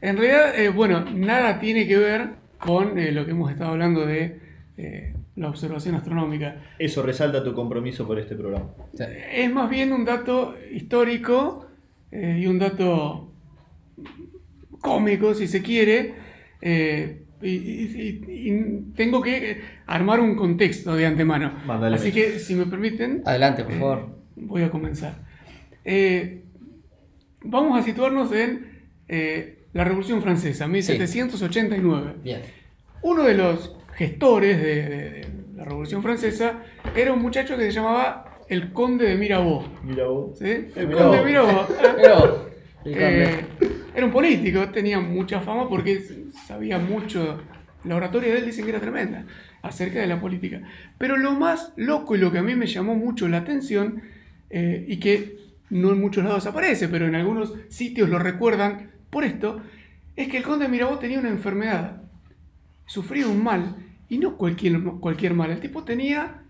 En 0.00 0.16
realidad, 0.16 0.58
eh, 0.58 0.70
bueno, 0.70 1.04
nada 1.12 1.58
tiene 1.60 1.86
que 1.86 1.98
ver 1.98 2.30
con 2.58 2.98
eh, 2.98 3.12
lo 3.12 3.26
que 3.26 3.32
hemos 3.32 3.50
estado 3.52 3.72
hablando 3.72 4.06
de 4.06 4.40
eh, 4.78 5.14
la 5.36 5.48
observación 5.48 5.94
astronómica. 5.96 6.62
Eso 6.78 7.02
resalta 7.02 7.42
tu 7.42 7.54
compromiso 7.54 8.06
por 8.06 8.18
este 8.18 8.34
programa. 8.36 8.70
Es 9.32 9.52
más 9.52 9.68
bien 9.68 9.92
un 9.92 10.04
dato 10.04 10.54
histórico 10.72 11.66
eh, 12.12 12.38
y 12.40 12.46
un 12.46 12.58
dato 12.58 13.32
cómico, 14.80 15.34
si 15.34 15.46
se 15.48 15.62
quiere. 15.62 16.14
eh, 16.60 17.20
y, 17.42 17.48
y- 17.48 18.22
y- 18.26 18.50
y 18.50 18.80
tengo 18.96 19.20
que 19.20 19.60
armar 19.86 20.18
un 20.20 20.34
contexto 20.34 20.94
de 20.96 21.04
antemano. 21.04 21.52
Mándale 21.66 21.96
Así 21.96 22.10
que, 22.10 22.38
si 22.38 22.54
me 22.54 22.64
permiten, 22.64 23.22
Adelante, 23.26 23.64
por 23.64 23.72
eh, 23.74 23.78
favor. 23.78 24.18
voy 24.36 24.62
a 24.62 24.70
comenzar. 24.70 25.16
Eh, 25.84 26.42
vamos 27.42 27.78
a 27.78 27.82
situarnos 27.82 28.32
en 28.32 28.86
eh, 29.08 29.64
la 29.74 29.84
Revolución 29.84 30.22
Francesa, 30.22 30.66
1789. 30.68 32.14
Bien. 32.22 32.40
Uno 33.02 33.24
de 33.24 33.34
los 33.34 33.76
gestores 33.96 34.58
de, 34.60 34.64
de- 34.88 35.10
de 35.10 35.26
la 35.56 35.64
Revolución 35.64 36.02
Francesa 36.02 36.62
era 36.94 37.12
un 37.12 37.22
muchacho 37.22 37.56
que 37.56 37.62
se 37.64 37.72
llamaba 37.72 38.38
el 38.48 38.72
Conde 38.72 39.06
de 39.08 39.16
Mirabeau. 39.16 39.64
Mira 39.84 40.06
vos. 40.06 40.38
¿sí? 40.38 40.68
El 40.76 40.88
Mirabeau. 40.88 40.98
Conde 40.98 41.18
de 41.18 41.24
Mirabeau. 41.24 42.44
Eh, 42.86 43.40
era 43.94 44.04
un 44.04 44.12
político, 44.12 44.68
tenía 44.68 45.00
mucha 45.00 45.40
fama 45.40 45.70
porque 45.70 46.04
sabía 46.46 46.78
mucho. 46.78 47.40
La 47.84 47.96
oratoria 47.96 48.30
de 48.34 48.40
él 48.40 48.44
dicen 48.44 48.64
que 48.66 48.72
era 48.72 48.80
tremenda 48.80 49.24
acerca 49.62 50.00
de 50.00 50.06
la 50.06 50.20
política. 50.20 50.60
Pero 50.98 51.16
lo 51.16 51.32
más 51.32 51.72
loco 51.76 52.14
y 52.14 52.18
lo 52.18 52.30
que 52.30 52.38
a 52.38 52.42
mí 52.42 52.54
me 52.54 52.66
llamó 52.66 52.94
mucho 52.94 53.26
la 53.26 53.38
atención, 53.38 54.02
eh, 54.50 54.84
y 54.86 54.98
que 54.98 55.38
no 55.70 55.92
en 55.92 56.00
muchos 56.02 56.22
lados 56.24 56.44
aparece, 56.44 56.88
pero 56.88 57.06
en 57.06 57.14
algunos 57.14 57.54
sitios 57.70 58.10
lo 58.10 58.18
recuerdan 58.18 58.90
por 59.08 59.24
esto, 59.24 59.62
es 60.14 60.28
que 60.28 60.36
el 60.36 60.42
conde 60.42 60.68
Mirabeau 60.68 60.98
tenía 60.98 61.18
una 61.18 61.30
enfermedad, 61.30 62.02
sufría 62.86 63.26
un 63.26 63.42
mal, 63.42 63.76
y 64.08 64.18
no 64.18 64.36
cualquier, 64.36 64.82
cualquier 65.00 65.34
mal, 65.34 65.50
el 65.50 65.60
tipo 65.60 65.82
tenía 65.84 66.42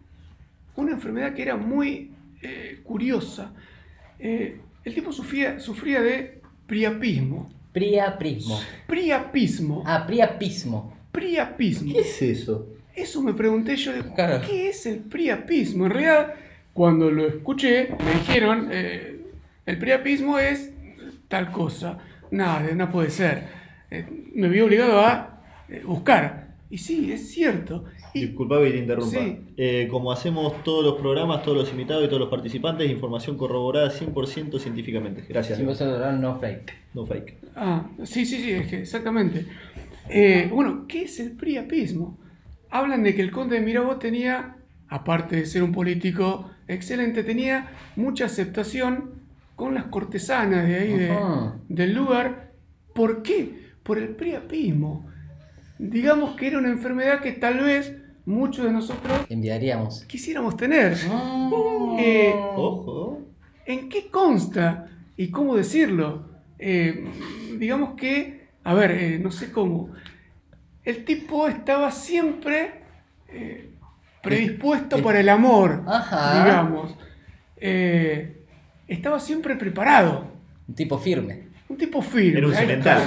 una 0.76 0.92
enfermedad 0.92 1.34
que 1.34 1.42
era 1.42 1.56
muy 1.56 2.10
eh, 2.42 2.80
curiosa. 2.82 3.52
Eh, 4.18 4.60
el 4.84 4.94
tipo 4.94 5.12
sufría, 5.12 5.60
sufría 5.60 6.02
de 6.02 6.40
priapismo. 6.66 7.50
Priapismo. 7.72 8.60
Priapismo. 8.86 9.82
Ah, 9.86 10.04
priapismo. 10.06 10.96
Priapismo. 11.12 11.92
¿Qué 11.92 12.00
es 12.00 12.22
eso? 12.22 12.68
Eso 12.94 13.22
me 13.22 13.34
pregunté 13.34 13.76
yo, 13.76 13.92
de, 13.92 14.02
Claro. 14.14 14.46
¿qué 14.46 14.68
es 14.68 14.86
el 14.86 14.98
priapismo? 15.00 15.86
En 15.86 15.90
realidad, 15.92 16.34
cuando 16.72 17.10
lo 17.10 17.26
escuché, 17.26 17.88
me 18.04 18.12
dijeron, 18.20 18.68
eh, 18.70 19.20
el 19.66 19.78
priapismo 19.78 20.38
es 20.38 20.70
tal 21.28 21.50
cosa. 21.50 21.98
Nada, 22.30 22.60
no 22.74 22.90
puede 22.90 23.10
ser. 23.10 23.44
Eh, 23.90 24.06
me 24.34 24.48
vi 24.48 24.60
obligado 24.60 25.00
a 25.00 25.33
buscar. 25.86 26.54
Y 26.70 26.78
sí, 26.78 27.12
es 27.12 27.30
cierto. 27.30 27.84
Y, 28.14 28.26
Disculpame 28.26 28.66
que 28.66 28.70
te 28.72 28.78
interrumpa. 28.78 29.18
Sí. 29.18 29.38
Eh, 29.56 29.86
como 29.90 30.10
hacemos 30.10 30.62
todos 30.64 30.84
los 30.84 30.94
programas, 31.00 31.42
todos 31.42 31.56
los 31.58 31.70
invitados 31.70 32.04
y 32.04 32.06
todos 32.08 32.20
los 32.20 32.28
participantes, 32.30 32.90
información 32.90 33.36
corroborada 33.36 33.90
100% 33.90 34.58
científicamente. 34.58 35.24
Gracias. 35.28 35.60
100% 35.60 36.18
no 36.18 36.38
fake. 36.40 36.72
No 36.94 37.06
fake. 37.06 37.34
ah, 37.56 37.86
sí, 38.04 38.24
sí, 38.24 38.38
sí, 38.42 38.50
es 38.52 38.66
que 38.66 38.80
exactamente. 38.80 39.46
Eh, 40.08 40.48
bueno, 40.52 40.86
¿qué 40.88 41.02
es 41.02 41.20
el 41.20 41.32
priapismo? 41.32 42.18
Hablan 42.70 43.02
de 43.04 43.14
que 43.14 43.22
el 43.22 43.30
conde 43.30 43.58
de 43.60 43.64
Mirabeau 43.64 43.98
tenía, 43.98 44.56
aparte 44.88 45.36
de 45.36 45.46
ser 45.46 45.62
un 45.62 45.72
político 45.72 46.50
excelente, 46.66 47.22
tenía 47.22 47.68
mucha 47.94 48.24
aceptación 48.24 49.10
con 49.54 49.74
las 49.74 49.84
cortesanas 49.84 50.66
de 50.66 50.74
ahí 50.76 50.92
de- 50.94 51.16
del 51.68 51.94
lugar. 51.94 52.50
¿Por 52.94 53.22
qué? 53.22 53.54
Por 53.84 53.98
el 53.98 54.08
priapismo. 54.10 55.08
Digamos 55.78 56.36
que 56.36 56.46
era 56.48 56.58
una 56.58 56.68
enfermedad 56.68 57.20
que 57.20 57.32
tal 57.32 57.58
vez 57.60 57.94
muchos 58.26 58.64
de 58.64 58.72
nosotros 58.72 59.12
Enviaríamos. 59.28 60.04
quisiéramos 60.04 60.56
tener. 60.56 60.96
Eh, 61.98 62.32
Ojo. 62.56 63.20
¿En 63.66 63.88
qué 63.88 64.08
consta? 64.10 64.88
¿Y 65.16 65.30
cómo 65.30 65.56
decirlo? 65.56 66.28
Eh, 66.58 67.04
digamos 67.58 67.94
que, 67.96 68.48
a 68.62 68.74
ver, 68.74 68.90
eh, 68.92 69.18
no 69.18 69.30
sé 69.30 69.50
cómo. 69.52 69.90
El 70.84 71.04
tipo 71.04 71.48
estaba 71.48 71.90
siempre 71.90 72.82
eh, 73.28 73.70
predispuesto 74.22 75.02
para 75.02 75.20
el 75.20 75.28
amor, 75.28 75.82
Ajá. 75.86 76.44
digamos. 76.44 76.94
Eh, 77.56 78.44
estaba 78.86 79.18
siempre 79.18 79.56
preparado. 79.56 80.26
Un 80.68 80.74
tipo 80.74 80.98
firme. 80.98 81.43
Un 81.74 81.78
tipo 81.78 82.00
firme. 82.00 82.38
Era 82.38 82.46
un 82.46 82.54
cemental. 82.54 83.00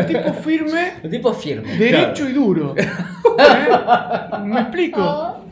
Un 0.00 0.06
tipo 0.06 0.34
firme, 0.34 0.92
Un 1.02 1.10
tipo 1.10 1.32
firme. 1.32 1.76
derecho 1.78 2.28
y 2.28 2.32
duro. 2.34 2.74
¿Eh? 2.76 2.86
¿Me 4.44 4.60
explico? 4.60 5.46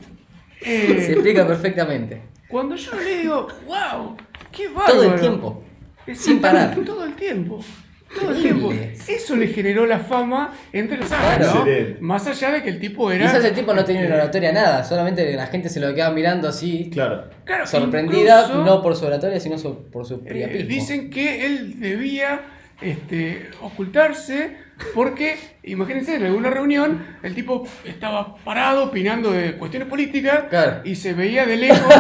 Eh, 0.61 1.02
Se 1.06 1.12
explica 1.12 1.46
perfectamente. 1.46 2.20
Cuando 2.48 2.76
yo 2.76 2.92
le 3.00 3.16
digo, 3.22 3.48
wow, 3.66 4.14
qué 4.52 4.68
bárbaro. 4.68 4.92
Todo 4.92 5.04
el 5.14 5.20
tiempo. 5.20 5.64
Sin 6.14 6.38
parar. 6.42 6.74
Todo 6.84 7.04
el 7.06 7.14
tiempo. 7.14 7.61
Todo 8.18 8.32
el 8.32 8.42
tiempo. 8.42 8.72
Eso 9.08 9.36
le 9.36 9.46
generó 9.48 9.86
la 9.86 10.00
fama 10.00 10.52
entre 10.72 10.96
los 10.98 11.11
años, 11.12 11.36
Claro. 11.52 11.64
¿no? 11.64 11.96
Más 12.00 12.26
allá 12.26 12.50
de 12.50 12.62
que 12.62 12.70
el 12.70 12.80
tipo 12.80 13.11
era. 13.12 13.26
Quizás 13.26 13.44
el 13.44 13.54
tipo 13.54 13.72
no 13.72 13.84
tenía 13.84 14.02
este, 14.02 14.12
una 14.12 14.22
oratoria 14.22 14.52
nada, 14.52 14.82
solamente 14.84 15.32
la 15.34 15.46
gente 15.46 15.68
se 15.68 15.78
lo 15.80 15.94
quedaba 15.94 16.12
mirando 16.14 16.48
así, 16.48 16.90
Claro. 16.92 17.28
claro, 17.44 17.66
sorprendida, 17.66 18.42
incluso, 18.46 18.64
no 18.64 18.82
por 18.82 18.96
su 18.96 19.06
oratoria, 19.06 19.38
sino 19.38 19.58
su- 19.58 19.88
por 19.90 20.04
su 20.06 20.14
eh, 20.14 20.22
priapismo. 20.28 20.68
dicen 20.68 21.11
que 21.11 21.46
él 21.46 21.78
debía 21.80 22.40
este, 22.80 23.50
ocultarse 23.61 24.56
porque, 24.94 25.36
imagínense, 25.62 26.16
en 26.16 26.24
alguna 26.24 26.48
reunión 26.50 27.04
el 27.22 27.34
tipo 27.34 27.66
estaba 27.84 28.36
parado 28.42 28.84
opinando 28.84 29.30
de 29.30 29.52
cuestiones 29.56 29.88
políticas 29.88 30.44
Claro. 30.48 30.80
y 30.84 30.94
se 30.96 31.12
veía 31.12 31.44
de 31.46 31.56
lejos 31.58 31.94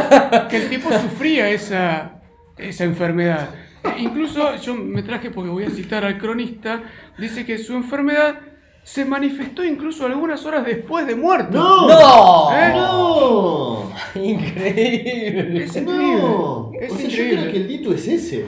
que 0.48 0.56
el 0.56 0.68
tipo 0.70 0.90
sufría 0.90 1.50
esa, 1.50 2.20
esa 2.56 2.84
enfermedad. 2.84 3.50
Incluso 3.98 4.56
yo 4.56 4.74
me 4.74 5.02
traje, 5.02 5.30
porque 5.30 5.50
voy 5.50 5.64
a 5.64 5.70
citar 5.70 6.04
al 6.04 6.18
cronista, 6.18 6.82
dice 7.18 7.44
que 7.44 7.58
su 7.58 7.74
enfermedad 7.74 8.40
se 8.82 9.04
manifestó 9.04 9.64
incluso 9.64 10.06
algunas 10.06 10.44
horas 10.46 10.64
después 10.64 11.06
de 11.06 11.14
muerto. 11.14 11.56
¡No! 11.58 11.88
¡No! 11.88 12.50
¿Eh? 12.52 12.72
¡No! 12.74 13.92
Increíble. 14.20 15.64
Es 15.64 15.76
increíble. 15.76 16.16
No. 16.22 16.72
Es 16.80 16.92
o 16.92 16.96
sea, 16.96 17.04
increíble. 17.06 17.34
yo 17.36 17.40
creo 17.42 17.52
que 17.52 17.58
el 17.58 17.68
dito 17.68 17.92
es 17.94 18.08
ese. 18.08 18.46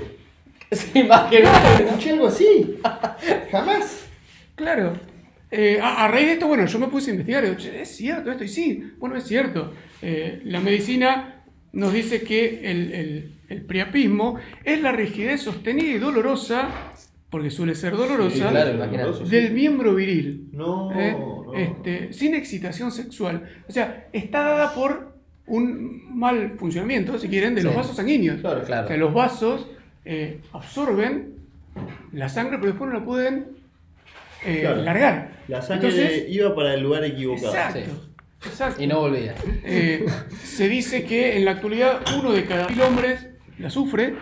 Sí, 0.72 1.03
más 1.05 1.28
que 1.30 1.43
nada. 1.43 1.78
Escuché 1.78 2.11
algo 2.12 2.26
así. 2.28 2.78
Jamás. 3.51 4.07
Claro. 4.55 4.95
Eh, 5.51 5.78
a, 5.83 6.05
a 6.05 6.09
raíz 6.09 6.26
de 6.26 6.33
esto, 6.33 6.49
bueno, 6.49 6.64
yo 6.64 6.78
me 6.78 6.89
puse 6.89 7.11
a 7.11 7.14
investigar. 7.14 7.45
y 7.45 7.49
digo, 7.49 7.59
"Che, 7.61 7.83
es 7.83 7.95
cierto 7.95 8.30
esto, 8.30 8.43
y 8.45 8.49
sí, 8.49 8.93
bueno, 8.99 9.16
es 9.16 9.24
cierto. 9.24 9.74
Eh, 10.01 10.41
la 10.47 10.61
medicina 10.61 11.41
nos 11.72 11.92
dice 11.92 12.22
que 12.22 12.70
el, 12.70 12.92
el- 12.92 13.32
el 13.48 13.62
priapismo 13.62 14.36
es 14.64 14.80
la 14.80 14.92
rigidez 14.92 15.42
sostenida 15.42 15.90
y 15.96 15.98
dolorosa, 15.98 16.68
porque 17.28 17.50
suele 17.50 17.74
ser 17.74 17.96
dolorosa, 17.96 18.34
Sí, 18.36 18.40
claro, 18.42 18.74
imagínate. 18.74 19.24
del 19.28 19.52
miembro 19.52 19.94
viril. 19.94 20.48
No, 20.52 20.90
¿eh? 20.98 21.12
no. 21.12 21.54
Este, 21.54 22.12
sin 22.14 22.34
excitación 22.34 22.90
sexual. 22.92 23.46
O 23.68 23.72
sea, 23.72 24.08
está 24.12 24.40
dada 24.42 24.74
por 24.74 25.12
un 25.46 26.18
mal 26.18 26.52
funcionamiento, 26.58 27.18
si 27.18 27.28
quieren, 27.28 27.54
de 27.54 27.62
los 27.62 27.74
vasos 27.74 27.96
sanguíneos. 27.96 28.40
Claro, 28.40 28.62
claro. 28.64 28.84
O 28.84 28.88
sea, 28.88 28.96
los 28.96 29.12
vasos 29.12 29.66
eh, 30.06 30.40
absorben 30.52 31.34
la 32.12 32.28
sangre, 32.30 32.56
pero 32.58 32.72
después 32.72 32.90
no 32.90 32.98
la 33.00 33.04
pueden 33.04 33.46
eh, 34.46 34.60
Claro. 34.60 34.82
largar. 34.82 35.32
La 35.48 35.60
sangre 35.60 35.88
Entonces, 35.90 36.24
iba 36.30 36.54
para 36.54 36.74
el 36.74 36.82
lugar 36.82 37.04
equivocado. 37.04 37.48
exacto. 37.48 38.11
Exacto. 38.47 38.82
Y 38.82 38.86
no 38.86 39.01
volvía. 39.01 39.34
Eh, 39.64 40.07
se 40.43 40.68
dice 40.68 41.05
que 41.05 41.36
en 41.36 41.45
la 41.45 41.53
actualidad 41.53 42.01
uno 42.18 42.32
de 42.32 42.45
cada 42.45 42.68
mil 42.68 42.80
hombres 42.82 43.26
la 43.59 43.70
sufre. 43.70 44.14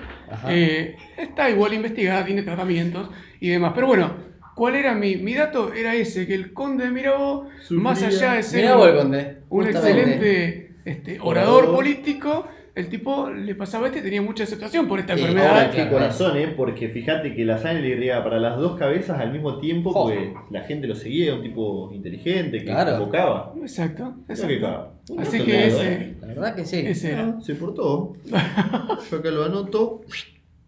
Eh, 0.49 0.97
está 1.17 1.51
igual 1.51 1.75
investigada, 1.75 2.25
tiene 2.25 2.43
tratamientos 2.43 3.11
y 3.41 3.49
demás. 3.49 3.73
Pero 3.75 3.89
bueno, 3.89 4.15
¿cuál 4.55 4.77
era 4.77 4.95
mi, 4.95 5.17
mi 5.17 5.35
dato? 5.35 5.73
Era 5.73 5.95
ese, 5.95 6.27
que 6.27 6.35
el 6.35 6.53
conde 6.53 6.85
de 6.85 6.91
Mirabeau, 6.91 7.49
Sufría. 7.61 7.81
más 7.83 8.03
allá 8.03 8.35
de 8.35 8.43
ser 8.43 8.73
un 8.73 8.81
justamente. 8.83 9.71
excelente 9.71 10.71
este, 10.85 11.19
orador, 11.21 11.65
Orador. 11.65 11.75
político, 11.77 12.49
el 12.75 12.89
tipo 12.89 13.29
le 13.31 13.55
pasaba 13.55 13.87
este 13.89 13.99
y 13.99 14.03
tenía 14.03 14.23
mucha 14.23 14.45
aceptación 14.45 14.87
por 14.89 14.99
esta 15.01 15.15
Sí, 15.15 15.21
enfermedad. 15.23 15.49
Ahora, 15.51 15.71
Claro. 15.71 15.89
qué 15.91 15.95
corazón, 15.95 16.37
¿eh? 16.39 16.49
Porque 16.57 16.89
fíjate 16.89 17.35
que 17.35 17.45
la 17.45 17.59
sangre 17.59 17.83
le 17.83 17.89
irriga 17.91 18.23
para 18.23 18.39
las 18.39 18.57
dos 18.59 18.79
cabezas 18.79 19.19
al 19.21 19.33
mismo 19.33 19.59
tiempo, 19.59 19.93
porque 19.93 20.35
la 20.51 20.63
gente 20.63 20.87
lo 20.87 20.95
seguía, 20.95 21.35
un 21.35 21.43
tipo 21.43 21.91
inteligente 21.93 22.59
que 22.59 22.65
Claro. 22.67 22.93
convocaba. 22.99 23.53
Exacto, 23.61 24.15
que 24.27 24.33
exacto. 24.33 24.93
Un 25.11 25.21
Así 25.21 25.41
que 25.45 25.67
ese, 25.67 25.93
¿eh? 25.93 26.15
La 26.21 26.27
verdad 26.29 26.55
que 26.55 26.65
sí. 26.65 26.79
ese 26.87 27.13
era. 27.13 27.35
Ah, 27.37 27.41
se 27.43 27.55
portó. 27.57 28.13
Yo 29.11 29.17
acá 29.19 29.31
lo 29.31 29.45
anoto. 29.45 30.03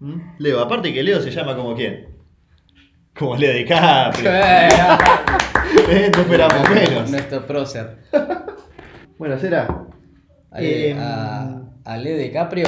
¿Mm? 0.00 0.20
Leo, 0.38 0.60
aparte 0.60 0.92
que 0.92 1.02
Leo 1.02 1.20
se 1.20 1.30
llama 1.30 1.54
como 1.56 1.74
quién. 1.76 2.06
Como 3.16 3.36
Leo 3.36 3.52
DiCaprio. 3.54 4.30
Eh, 4.34 4.68
¿Eh? 5.90 6.10
No 6.14 6.22
esperamos 6.22 6.70
menos. 6.70 7.10
Nuestro 7.10 7.46
prócer. 7.46 7.98
Bueno, 9.18 9.38
será. 9.38 9.86
Em. 10.54 10.96
a, 10.98 11.61
a 11.84 11.96
Leo 11.96 12.16
DiCaprio 12.18 12.66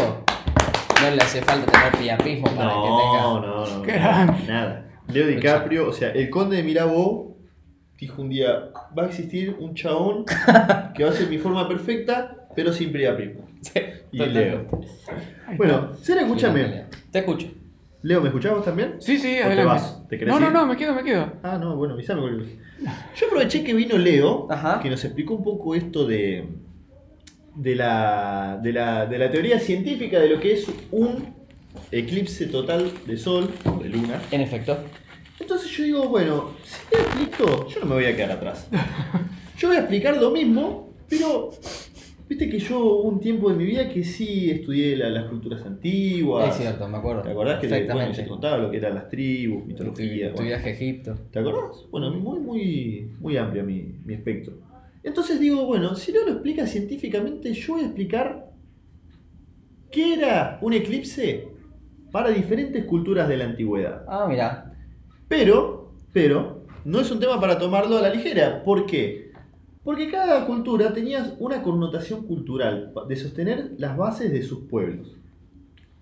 no 1.03 1.11
le 1.11 1.23
hace 1.23 1.43
falta 1.43 1.71
tener 1.71 1.93
priapismo 1.93 2.47
para 2.55 2.65
No, 2.75 2.83
que 2.83 2.89
tenga. 2.89 3.23
no, 3.23 3.67
no. 3.77 3.83
Grande. 3.83 4.47
Nada. 4.49 4.87
Leo 5.09 5.27
DiCaprio, 5.27 5.89
o 5.89 5.93
sea, 5.93 6.11
el 6.11 6.31
conde 6.31 6.57
de 6.57 6.63
Mirabeau 6.63 7.37
dijo 7.99 8.23
un 8.23 8.29
día: 8.31 8.71
va 8.97 9.05
a 9.05 9.07
existir 9.07 9.57
un 9.59 9.75
chabón 9.75 10.25
que 10.95 11.05
va 11.05 11.11
a 11.11 11.13
ser 11.13 11.29
mi 11.29 11.39
forma 11.39 11.69
perfecta, 11.69 12.49
pero 12.55 12.73
sin 12.73 12.93
priapismo. 12.93 13.45
Y 14.13 14.19
Total. 14.19 14.35
Leo. 14.35 14.69
Bueno, 15.57 15.93
Sera, 15.95 16.21
escúchame. 16.21 16.85
Te 17.11 17.19
escucho. 17.19 17.49
Leo, 18.03 18.21
¿me 18.21 18.29
escuchás 18.29 18.53
vos 18.53 18.65
también? 18.65 18.95
Sí, 19.01 19.19
sí, 19.19 19.33
¿O 19.33 19.37
te 19.39 19.43
adelante. 19.45 19.65
vas? 19.65 20.09
¿Te 20.09 20.19
no, 20.25 20.39
no, 20.39 20.51
no, 20.51 20.67
me 20.67 20.77
quedo, 20.77 20.95
me 20.95 21.03
quedo. 21.03 21.33
Ah, 21.43 21.59
no, 21.59 21.75
bueno, 21.75 21.95
avísame. 21.95 22.21
Yo 23.17 23.27
aproveché 23.27 23.65
que 23.65 23.75
vino 23.75 23.99
Leo, 23.99 24.47
Ajá. 24.51 24.79
que 24.81 24.89
nos 24.91 25.05
explicó 25.05 25.35
un 25.35 25.43
poco 25.43 25.75
esto 25.75 26.07
de, 26.07 26.47
de, 27.55 27.75
la, 27.77 28.59
de, 28.63 28.73
la, 28.73 29.07
de 29.07 29.19
la 29.19 29.31
teoría 29.31 29.59
científica 29.59 30.19
de 30.21 30.29
lo 30.29 30.41
que 30.41 30.53
es 30.55 30.67
un 30.91 31.35
eclipse 31.93 32.47
total 32.47 32.91
de 33.07 33.17
sol 33.17 33.49
o 33.65 33.83
de 33.83 33.89
luna. 33.89 34.21
En 34.31 34.41
efecto. 34.41 34.79
Entonces 35.41 35.71
yo 35.71 35.85
digo, 35.85 36.09
bueno, 36.09 36.51
si 36.65 36.79
te 36.89 36.97
explico, 36.97 37.69
yo 37.69 37.81
no 37.81 37.87
me 37.87 37.95
voy 37.95 38.05
a 38.07 38.17
quedar 38.17 38.33
atrás. 38.33 38.69
Yo 39.59 39.69
voy 39.69 39.77
a 39.77 39.81
explicar 39.81 40.17
lo 40.17 40.33
mismo, 40.33 40.93
pero 41.09 41.51
viste 42.29 42.49
que 42.51 42.59
yo 42.59 42.81
hubo 42.81 43.03
un 43.03 43.21
tiempo 43.21 43.49
de 43.51 43.57
mi 43.57 43.65
vida 43.65 43.89
que 43.89 44.03
sí 44.03 44.51
estudié 44.51 44.97
la- 44.97 45.09
las 45.11 45.27
culturas 45.27 45.65
antiguas. 45.65 46.51
Es 46.57 46.57
cierto, 46.57 46.89
me 46.89 46.99
acuerdo. 46.99 47.23
¿Te 47.23 47.31
acordás 47.31 47.61
que 47.61 47.69
te, 47.69 47.85
bueno, 47.93 48.11
te 48.13 48.27
contaba 48.27 48.59
lo 48.59 48.69
que 48.73 48.79
eran 48.79 48.97
las 48.97 49.09
tribus, 49.09 49.63
tu, 49.63 49.69
mitología? 49.69 50.29
tu 50.31 50.35
bueno. 50.35 50.49
viaje 50.49 50.69
a 50.69 50.73
Egipto. 50.73 51.15
¿Te 51.31 51.39
acordás? 51.39 51.85
Bueno, 51.93 52.11
muy, 52.11 52.41
muy, 52.41 53.11
muy 53.21 53.37
amplio 53.37 53.63
mi, 53.63 53.95
mi 54.05 54.15
espectro. 54.15 54.55
Entonces 55.05 55.39
digo, 55.39 55.65
bueno, 55.67 55.95
si 55.95 56.11
Leo 56.11 56.25
lo 56.25 56.33
explica 56.33 56.67
científicamente, 56.67 57.53
yo 57.53 57.75
voy 57.75 57.83
a 57.83 57.87
explicar 57.87 58.51
qué 59.93 60.15
era 60.15 60.59
un 60.63 60.73
eclipse 60.73 61.49
para 62.11 62.31
diferentes 62.31 62.85
culturas 62.85 63.29
de 63.29 63.37
la 63.37 63.45
antigüedad. 63.45 64.05
Ah, 64.09 64.27
mira. 64.29 64.75
Pero 65.29 65.85
pero 66.15 66.65
no 66.85 67.01
es 67.01 67.11
un 67.11 67.19
tema 67.19 67.41
para 67.41 67.59
tomarlo 67.59 67.99
a 67.99 68.01
la 68.01 68.09
ligera. 68.09 68.63
¿Por 68.63 68.87
qué? 68.87 69.33
Porque 69.83 70.11
cada 70.11 70.47
cultura 70.47 70.95
tenía 70.95 71.35
una 71.41 71.61
connotación 71.61 72.27
cultural 72.27 72.95
de 73.09 73.17
sostener 73.17 73.73
las 73.77 73.97
bases 73.97 74.33
de 74.33 74.43
sus 74.43 74.61
pueblos. 74.69 75.17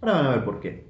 Ahora 0.00 0.14
van 0.14 0.26
a 0.26 0.30
ver 0.36 0.44
por 0.44 0.60
qué. 0.60 0.84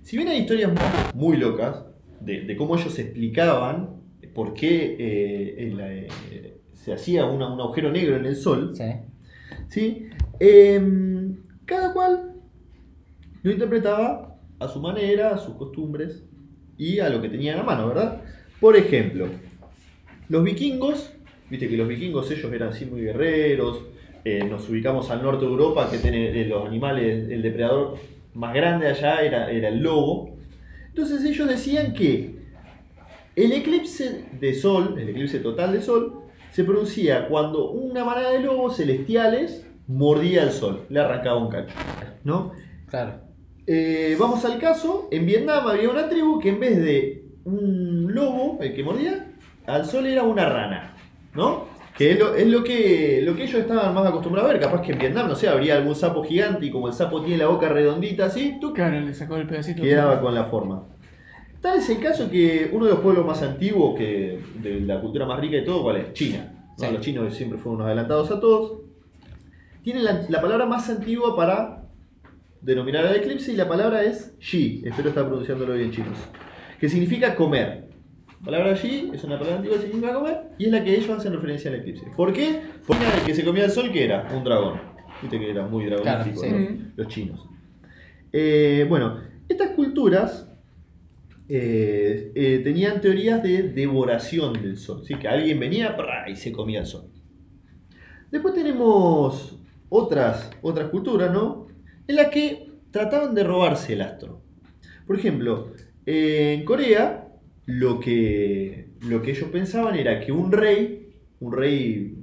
Si 0.00 0.16
bien 0.16 0.28
hay 0.28 0.40
historias 0.40 0.72
muy, 0.72 1.28
muy 1.28 1.36
locas 1.36 1.84
de, 2.18 2.40
de 2.40 2.56
cómo 2.56 2.76
ellos 2.76 2.98
explicaban 2.98 4.00
por 4.34 4.54
qué 4.54 4.96
eh, 4.98 5.54
el, 5.58 5.80
eh, 5.80 6.51
se 6.82 6.92
hacía 6.92 7.24
una- 7.26 7.46
un 7.52 7.60
agujero 7.60 7.92
negro 7.92 8.16
en 8.16 8.26
el 8.26 8.34
sol, 8.34 8.72
Sí. 8.74 8.84
¿sí? 9.68 10.06
Em, 10.40 11.36
cada 11.64 11.92
cual 11.92 12.32
lo 13.44 13.52
interpretaba 13.52 14.36
a 14.58 14.66
su 14.66 14.80
manera, 14.80 15.30
a 15.34 15.38
sus 15.38 15.54
costumbres 15.54 16.24
y 16.76 16.98
a 16.98 17.08
lo 17.08 17.22
que 17.22 17.28
tenían 17.28 17.60
a 17.60 17.62
mano, 17.62 17.86
¿verdad? 17.86 18.22
Por 18.60 18.76
ejemplo, 18.76 19.28
los 20.28 20.42
vikingos, 20.42 21.12
viste 21.48 21.68
que 21.68 21.76
los 21.76 21.86
vikingos 21.86 22.28
ellos 22.32 22.52
eran 22.52 22.70
así 22.70 22.84
muy 22.86 23.02
guerreros, 23.02 23.82
eh, 24.24 24.44
nos 24.48 24.68
ubicamos 24.68 25.08
al 25.12 25.22
norte 25.22 25.44
de 25.44 25.50
Europa 25.52 25.88
que 25.88 25.98
tiene 25.98 26.30
eh, 26.40 26.46
los 26.46 26.66
animales, 26.66 27.28
el 27.30 27.42
depredador 27.42 27.96
más 28.34 28.54
grande 28.54 28.88
allá 28.88 29.20
era, 29.22 29.50
era 29.52 29.68
el 29.68 29.78
lobo. 29.80 30.36
Entonces 30.88 31.24
ellos 31.24 31.48
decían 31.48 31.92
que 31.94 32.42
el 33.36 33.52
eclipse 33.52 34.24
de 34.40 34.52
sol, 34.54 34.96
el 34.98 35.08
eclipse 35.10 35.38
total 35.38 35.72
de 35.72 35.80
sol, 35.80 36.21
se 36.52 36.62
producía 36.64 37.26
cuando 37.28 37.70
una 37.70 38.04
manada 38.04 38.30
de 38.30 38.40
lobos 38.40 38.76
celestiales 38.76 39.66
mordía 39.88 40.44
el 40.44 40.52
sol, 40.52 40.86
le 40.88 41.00
arrancaba 41.00 41.38
un 41.38 41.48
cacho. 41.48 41.74
¿no? 42.24 42.52
Claro. 42.88 43.14
Eh, 43.66 44.16
vamos 44.18 44.44
al 44.44 44.58
caso, 44.58 45.08
en 45.10 45.26
Vietnam 45.26 45.66
había 45.66 45.88
una 45.90 46.08
tribu 46.08 46.38
que 46.38 46.50
en 46.50 46.60
vez 46.60 46.76
de 46.76 47.26
un 47.44 48.14
lobo, 48.14 48.58
el 48.60 48.74
que 48.74 48.84
mordía, 48.84 49.32
al 49.66 49.84
sol 49.86 50.06
era 50.06 50.22
una 50.22 50.48
rana, 50.48 50.94
¿no? 51.34 51.66
Que 51.96 52.12
es 52.12 52.18
lo, 52.18 52.34
es 52.34 52.46
lo 52.46 52.64
que, 52.64 53.20
lo 53.22 53.34
que 53.36 53.44
ellos 53.44 53.60
estaban 53.60 53.94
más 53.94 54.06
acostumbrados 54.06 54.50
a 54.50 54.54
ver. 54.54 54.62
Capaz 54.62 54.80
que 54.80 54.92
en 54.92 54.98
Vietnam, 54.98 55.28
no 55.28 55.34
sé, 55.34 55.48
habría 55.48 55.76
algún 55.76 55.94
sapo 55.94 56.24
gigante 56.24 56.66
y 56.66 56.70
como 56.70 56.88
el 56.88 56.94
sapo 56.94 57.20
tiene 57.20 57.38
la 57.38 57.48
boca 57.48 57.68
redondita 57.68 58.26
así, 58.26 58.56
tú 58.60 58.72
Claro, 58.72 58.98
le 59.00 59.12
sacó 59.14 59.36
el 59.36 59.46
pedacito. 59.46 59.82
quedaba 59.82 60.20
con 60.20 60.34
la 60.34 60.44
forma. 60.44 60.84
Tal 61.62 61.78
es 61.78 61.88
el 61.90 62.00
caso 62.00 62.28
que 62.28 62.68
uno 62.72 62.86
de 62.86 62.90
los 62.90 63.00
pueblos 63.00 63.24
más 63.24 63.40
antiguos, 63.40 63.96
que 63.96 64.40
de 64.60 64.80
la 64.80 65.00
cultura 65.00 65.24
más 65.26 65.38
rica 65.38 65.56
de 65.56 65.62
todo, 65.62 65.84
¿cuál 65.84 65.96
es? 65.98 66.12
China. 66.12 66.52
¿no? 66.76 66.86
Sí. 66.88 66.92
Los 66.92 67.00
chinos 67.00 67.34
siempre 67.34 67.56
fueron 67.56 67.76
unos 67.76 67.86
adelantados 67.86 68.32
a 68.32 68.40
todos. 68.40 68.80
Tienen 69.84 70.04
la, 70.04 70.26
la 70.28 70.40
palabra 70.40 70.66
más 70.66 70.90
antigua 70.90 71.36
para 71.36 71.84
denominar 72.60 73.06
el 73.06 73.14
eclipse 73.14 73.52
y 73.52 73.56
la 73.56 73.68
palabra 73.68 74.02
es 74.02 74.36
Shi. 74.40 74.82
Espero 74.84 75.10
estar 75.10 75.24
pronunciándolo 75.24 75.74
bien, 75.74 75.92
chicos. 75.92 76.18
Que 76.80 76.88
significa 76.88 77.36
comer. 77.36 77.90
La 78.40 78.46
palabra 78.46 78.74
Shi 78.74 79.12
es 79.14 79.22
una 79.22 79.38
palabra 79.38 79.58
antigua 79.58 79.76
que 79.78 79.84
significa 79.84 80.14
comer 80.14 80.40
y 80.58 80.64
es 80.64 80.72
la 80.72 80.82
que 80.82 80.96
ellos 80.96 81.10
hacen 81.10 81.32
referencia 81.32 81.70
al 81.70 81.76
eclipse. 81.76 82.06
¿Por 82.16 82.32
qué? 82.32 82.60
Porque 82.84 83.04
el 83.04 83.24
que 83.24 83.34
se 83.36 83.44
comía 83.44 83.66
el 83.66 83.70
sol, 83.70 83.92
que 83.92 84.04
era? 84.04 84.28
Un 84.34 84.42
dragón. 84.42 84.80
Viste 85.20 85.38
que 85.38 85.50
era 85.50 85.64
muy 85.64 85.84
dragonístico 85.86 86.40
Claro, 86.40 86.66
los 86.96 87.06
chinos. 87.06 87.46
Eh, 88.32 88.84
bueno, 88.88 89.20
estas 89.48 89.70
culturas 89.70 90.51
eh, 91.54 92.32
eh, 92.34 92.60
tenían 92.64 93.02
teorías 93.02 93.42
de 93.42 93.64
devoración 93.64 94.54
del 94.54 94.78
sol. 94.78 95.02
¿sí? 95.04 95.16
Que 95.16 95.28
alguien 95.28 95.60
venía 95.60 95.94
y 96.26 96.34
se 96.34 96.50
comía 96.50 96.80
el 96.80 96.86
sol. 96.86 97.10
Después 98.30 98.54
tenemos 98.54 99.58
otras, 99.90 100.50
otras 100.62 100.88
culturas, 100.88 101.30
¿no? 101.30 101.66
En 102.06 102.16
las 102.16 102.28
que 102.28 102.70
trataban 102.90 103.34
de 103.34 103.44
robarse 103.44 103.92
el 103.92 104.00
astro. 104.00 104.40
Por 105.06 105.18
ejemplo, 105.18 105.74
en 106.06 106.64
Corea, 106.64 107.28
lo 107.66 108.00
que, 108.00 108.88
lo 109.02 109.20
que 109.20 109.32
ellos 109.32 109.50
pensaban 109.50 109.96
era 109.96 110.20
que 110.20 110.32
un 110.32 110.52
rey, 110.52 111.12
un 111.38 111.52
rey 111.52 112.16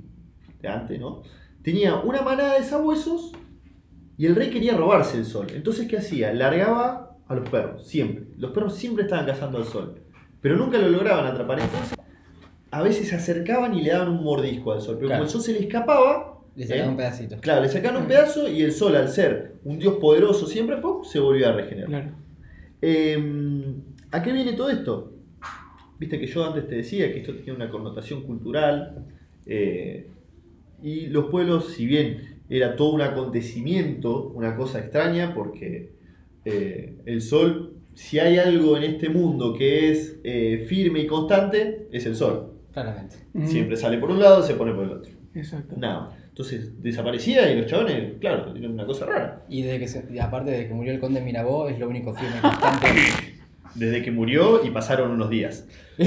de 0.59 0.67
antes, 0.67 0.99
¿no? 0.99 1.21
Tenía 1.61 1.97
una 1.97 2.23
manada 2.23 2.57
de 2.57 2.63
sabuesos 2.63 3.33
y 4.17 4.25
el 4.25 4.35
rey 4.35 4.49
quería 4.49 4.75
robarse 4.75 5.19
el 5.19 5.25
sol. 5.25 5.45
Entonces, 5.53 5.87
¿qué 5.87 5.97
hacía? 5.97 6.33
Largaba 6.33 7.08
a 7.29 7.35
los 7.35 7.47
perros, 7.49 7.87
siempre. 7.87 8.25
Los 8.37 8.51
perros 8.51 8.75
siempre 8.75 9.03
estaban 9.03 9.25
cazando 9.25 9.57
al 9.59 9.63
sol. 9.65 9.95
Pero 10.41 10.57
nunca 10.57 10.77
lo 10.77 10.89
lograban 10.89 11.25
atrapar. 11.27 11.59
Entonces, 11.59 11.97
a 12.71 12.81
veces 12.81 13.07
se 13.07 13.15
acercaban 13.15 13.73
y 13.75 13.81
le 13.81 13.91
daban 13.91 14.09
un 14.09 14.23
mordisco 14.23 14.71
al 14.73 14.81
sol. 14.81 14.95
Pero 14.95 15.07
Claro. 15.07 15.19
como 15.21 15.25
el 15.25 15.29
sol 15.31 15.41
se 15.41 15.53
le 15.53 15.59
escapaba, 15.59 16.39
Le 16.55 16.65
sacan 16.67 16.85
¿eh? 16.85 16.89
un 16.89 16.97
pedacito. 16.97 17.37
Claro, 17.39 17.61
le 17.61 17.69
sacaron 17.69 18.01
un 18.01 18.07
pedazo 18.07 18.49
y 18.49 18.61
el 18.63 18.71
sol, 18.71 18.95
al 18.95 19.07
ser 19.09 19.55
un 19.63 19.79
dios 19.79 19.95
poderoso 19.95 20.45
siempre, 20.47 20.77
¡pum! 20.77 21.03
se 21.03 21.19
volvió 21.19 21.47
a 21.47 21.53
regenerar. 21.53 21.87
Claro. 21.87 22.09
Eh, 22.81 23.75
¿A 24.11 24.21
qué 24.23 24.31
viene 24.33 24.53
todo 24.53 24.69
esto? 24.69 25.13
Viste 25.99 26.19
que 26.19 26.25
yo 26.27 26.45
antes 26.45 26.67
te 26.67 26.75
decía 26.75 27.11
que 27.13 27.19
esto 27.19 27.33
tiene 27.35 27.53
una 27.53 27.69
connotación 27.69 28.23
cultural 28.23 29.05
eh, 29.45 30.07
y 30.81 31.07
los 31.07 31.25
pueblos, 31.25 31.73
si 31.73 31.85
bien 31.85 32.39
era 32.49 32.75
todo 32.75 32.93
un 32.93 33.01
acontecimiento, 33.01 34.29
una 34.33 34.55
cosa 34.55 34.79
extraña, 34.79 35.33
porque 35.35 35.91
eh, 36.45 36.97
el 37.05 37.21
sol, 37.21 37.75
si 37.93 38.19
hay 38.19 38.37
algo 38.37 38.77
en 38.77 38.83
este 38.83 39.09
mundo 39.09 39.53
que 39.53 39.91
es 39.91 40.19
eh, 40.23 40.65
firme 40.67 40.99
y 41.01 41.07
constante, 41.07 41.87
es 41.91 42.05
el 42.05 42.15
sol. 42.15 42.53
Claramente. 42.71 43.15
Siempre 43.45 43.75
sale 43.75 43.97
por 43.97 44.11
un 44.11 44.19
lado, 44.19 44.41
se 44.43 44.53
pone 44.55 44.73
por 44.73 44.83
el 44.85 44.91
otro. 44.91 45.11
Exacto. 45.33 45.75
Nada. 45.77 46.15
Entonces 46.29 46.81
desaparecía 46.81 47.51
y 47.51 47.57
los 47.57 47.65
chabones, 47.65 48.13
claro, 48.19 48.55
era 48.55 48.69
una 48.69 48.85
cosa 48.85 49.05
rara. 49.05 49.45
Y 49.49 49.63
desde 49.63 49.79
que 49.79 49.87
se- 49.87 50.05
y 50.13 50.19
aparte 50.19 50.51
de 50.51 50.67
que 50.67 50.73
murió 50.73 50.93
el 50.93 50.99
conde 50.99 51.19
Mirabó, 51.21 51.67
es 51.67 51.77
lo 51.79 51.89
único 51.89 52.13
firme 52.13 52.35
y 52.37 52.41
constante. 52.41 52.87
Desde 53.75 54.01
que 54.01 54.09
murió 54.11 54.65
y 54.65 54.71
pasaron 54.71 55.11
unos 55.11 55.29
días. 55.29 55.67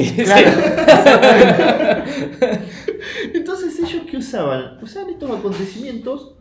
Entonces 3.34 3.78
ellos 3.78 4.02
qué 4.10 4.16
usaban? 4.16 4.78
Usaban 4.82 5.10
estos 5.10 5.30
acontecimientos 5.30 6.34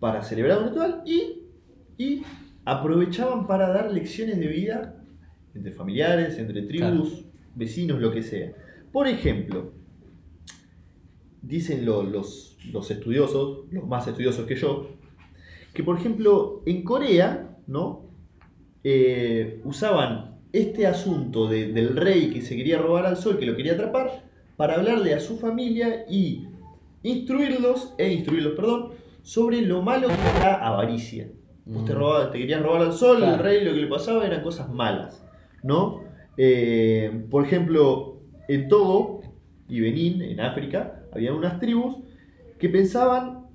para 0.00 0.22
celebrar 0.22 0.58
un 0.58 0.68
ritual 0.68 1.02
y, 1.06 1.42
y 1.98 2.22
aprovechaban 2.64 3.46
para 3.46 3.68
dar 3.68 3.92
lecciones 3.92 4.38
de 4.38 4.46
vida 4.46 5.02
entre 5.54 5.72
familiares, 5.72 6.38
entre 6.38 6.62
tribus, 6.62 7.24
vecinos, 7.54 8.00
lo 8.00 8.12
que 8.12 8.22
sea. 8.22 8.52
Por 8.92 9.06
ejemplo, 9.08 9.72
dicen 11.42 11.84
lo- 11.84 12.02
los, 12.02 12.56
los 12.72 12.90
estudiosos, 12.90 13.66
los 13.70 13.86
más 13.86 14.06
estudiosos 14.06 14.46
que 14.46 14.56
yo, 14.56 14.90
que 15.74 15.82
por 15.82 15.98
ejemplo 15.98 16.62
en 16.66 16.82
Corea, 16.84 17.56
¿no? 17.66 18.02
Eh, 18.84 19.60
usaban 19.64 20.38
este 20.52 20.86
asunto 20.86 21.48
de- 21.48 21.72
del 21.72 21.96
rey 21.96 22.30
que 22.30 22.42
se 22.42 22.56
quería 22.56 22.78
robar 22.78 23.06
al 23.06 23.16
sol, 23.16 23.38
que 23.38 23.46
lo 23.46 23.56
quería 23.56 23.72
atrapar, 23.72 24.24
para 24.56 24.74
hablarle 24.74 25.14
a 25.14 25.20
su 25.20 25.38
familia 25.38 26.04
y 26.08 26.46
instruirlos, 27.02 27.94
e 27.98 28.12
instruirlos, 28.12 28.52
perdón, 28.54 28.90
sobre 29.22 29.62
lo 29.62 29.82
malo 29.82 30.08
que 30.08 30.14
era 30.14 30.38
la 30.40 30.54
avaricia. 30.66 31.28
Vos 31.64 31.84
te, 31.84 31.92
Mm. 31.92 31.96
robabas- 31.96 32.30
te 32.32 32.38
querían 32.38 32.62
robar 32.62 32.82
al 32.82 32.92
sol, 32.92 33.18
Claro. 33.18 33.34
el 33.34 33.38
rey 33.40 33.64
lo 33.64 33.72
que 33.72 33.80
le 33.80 33.86
pasaba 33.86 34.26
eran 34.26 34.42
cosas 34.42 34.68
malas, 34.70 35.24
¿no? 35.62 36.00
Eh, 36.36 37.26
por 37.30 37.44
ejemplo, 37.44 38.20
en 38.48 38.68
Togo 38.68 39.20
y 39.68 39.80
Benín, 39.80 40.22
en 40.22 40.40
África, 40.40 41.02
había 41.12 41.32
unas 41.32 41.60
tribus 41.60 41.98
que 42.58 42.68
pensaban, 42.68 43.46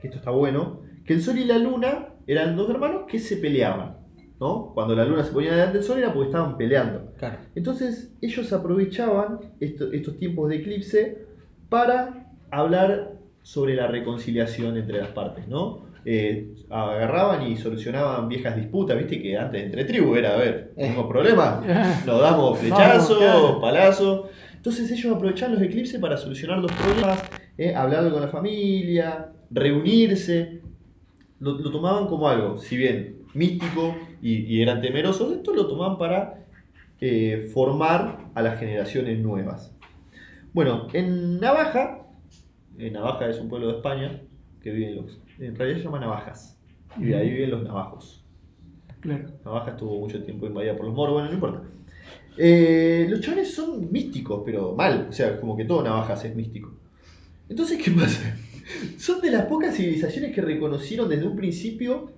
que 0.00 0.08
esto 0.08 0.18
está 0.18 0.30
bueno, 0.30 0.80
que 1.04 1.12
el 1.14 1.22
sol 1.22 1.38
y 1.38 1.44
la 1.44 1.58
luna 1.58 2.08
eran 2.26 2.56
dos 2.56 2.68
hermanos 2.70 3.02
que 3.06 3.18
se 3.18 3.36
peleaban, 3.36 3.98
¿no? 4.40 4.72
Cuando 4.74 4.94
la 4.94 5.04
luna 5.04 5.22
se 5.22 5.32
ponía 5.32 5.52
delante 5.52 5.78
del 5.78 5.84
sol 5.86 5.98
era 5.98 6.12
porque 6.12 6.28
estaban 6.30 6.56
peleando. 6.56 7.12
Claro. 7.16 7.38
Entonces 7.54 8.12
ellos 8.20 8.52
aprovechaban 8.52 9.40
esto- 9.60 9.92
estos 9.92 10.16
tiempos 10.16 10.48
de 10.48 10.56
eclipse 10.56 11.26
para 11.68 12.26
hablar 12.50 13.12
sobre 13.42 13.74
la 13.74 13.86
reconciliación 13.86 14.76
entre 14.76 14.98
las 14.98 15.08
partes, 15.08 15.46
¿no? 15.48 15.89
Eh, 16.04 16.54
agarraban 16.70 17.46
y 17.46 17.56
solucionaban 17.56 18.28
viejas 18.28 18.56
disputas, 18.56 18.96
viste 18.96 19.20
que 19.20 19.36
antes 19.36 19.62
entre 19.64 19.84
tribus 19.84 20.16
era, 20.18 20.34
a 20.34 20.36
ver, 20.38 20.72
Eh. 20.76 20.82
tenemos 20.84 21.06
problemas, 21.06 21.60
nos 22.06 22.20
damos 22.20 22.58
flechazos, 22.58 23.18
claro. 23.18 23.60
palazos. 23.60 24.30
Entonces 24.54 24.90
ellos 24.90 25.14
aprovechaban 25.14 25.54
los 25.54 25.62
eclipses 25.62 26.00
para 26.00 26.16
solucionar 26.16 26.58
los 26.58 26.72
problemas, 26.72 27.22
eh, 27.58 27.74
hablar 27.74 28.10
con 28.10 28.20
la 28.20 28.28
familia, 28.28 29.28
reunirse. 29.50 30.60
Lo, 31.38 31.52
lo 31.52 31.70
tomaban 31.70 32.06
como 32.06 32.28
algo, 32.28 32.58
si 32.58 32.76
bien 32.76 33.16
místico 33.32 33.94
y, 34.20 34.44
y 34.54 34.60
eran 34.62 34.80
temerosos 34.80 35.32
esto, 35.32 35.54
lo 35.54 35.66
tomaban 35.66 35.96
para 35.96 36.44
eh, 37.00 37.48
formar 37.54 38.18
a 38.34 38.42
las 38.42 38.58
generaciones 38.58 39.18
nuevas. 39.20 39.74
Bueno, 40.52 40.88
en 40.92 41.40
Navaja, 41.40 42.02
en 42.76 42.92
Navaja 42.92 43.28
es 43.28 43.38
un 43.40 43.48
pueblo 43.48 43.68
de 43.68 43.74
España 43.76 44.20
que 44.62 44.70
viven 44.72 44.96
los, 44.96 45.18
en 45.40 45.56
realidad 45.56 45.78
se 45.78 45.84
llama 45.84 46.00
Navajas, 46.00 46.60
y 46.98 47.04
de 47.04 47.16
ahí 47.16 47.30
viven 47.30 47.50
los 47.50 47.62
navajos. 47.62 48.24
Claro. 49.00 49.30
Navaja 49.44 49.70
estuvo 49.70 49.98
mucho 49.98 50.22
tiempo 50.22 50.46
invadida 50.46 50.76
por 50.76 50.86
los 50.86 50.94
moros, 50.94 51.14
bueno, 51.14 51.28
no 51.28 51.34
importa. 51.34 51.62
Eh, 52.36 53.06
los 53.08 53.20
chavales 53.20 53.54
son 53.54 53.90
místicos, 53.90 54.42
pero 54.44 54.74
mal, 54.74 55.06
o 55.08 55.12
sea, 55.12 55.40
como 55.40 55.56
que 55.56 55.64
todo 55.64 55.82
Navajas 55.82 56.24
es 56.24 56.36
místico. 56.36 56.74
Entonces, 57.48 57.82
¿qué 57.82 57.90
pasa? 57.90 58.36
Son 58.96 59.20
de 59.20 59.32
las 59.32 59.46
pocas 59.46 59.74
civilizaciones 59.74 60.32
que 60.32 60.40
reconocieron 60.40 61.08
desde 61.08 61.26
un 61.26 61.34
principio 61.34 62.12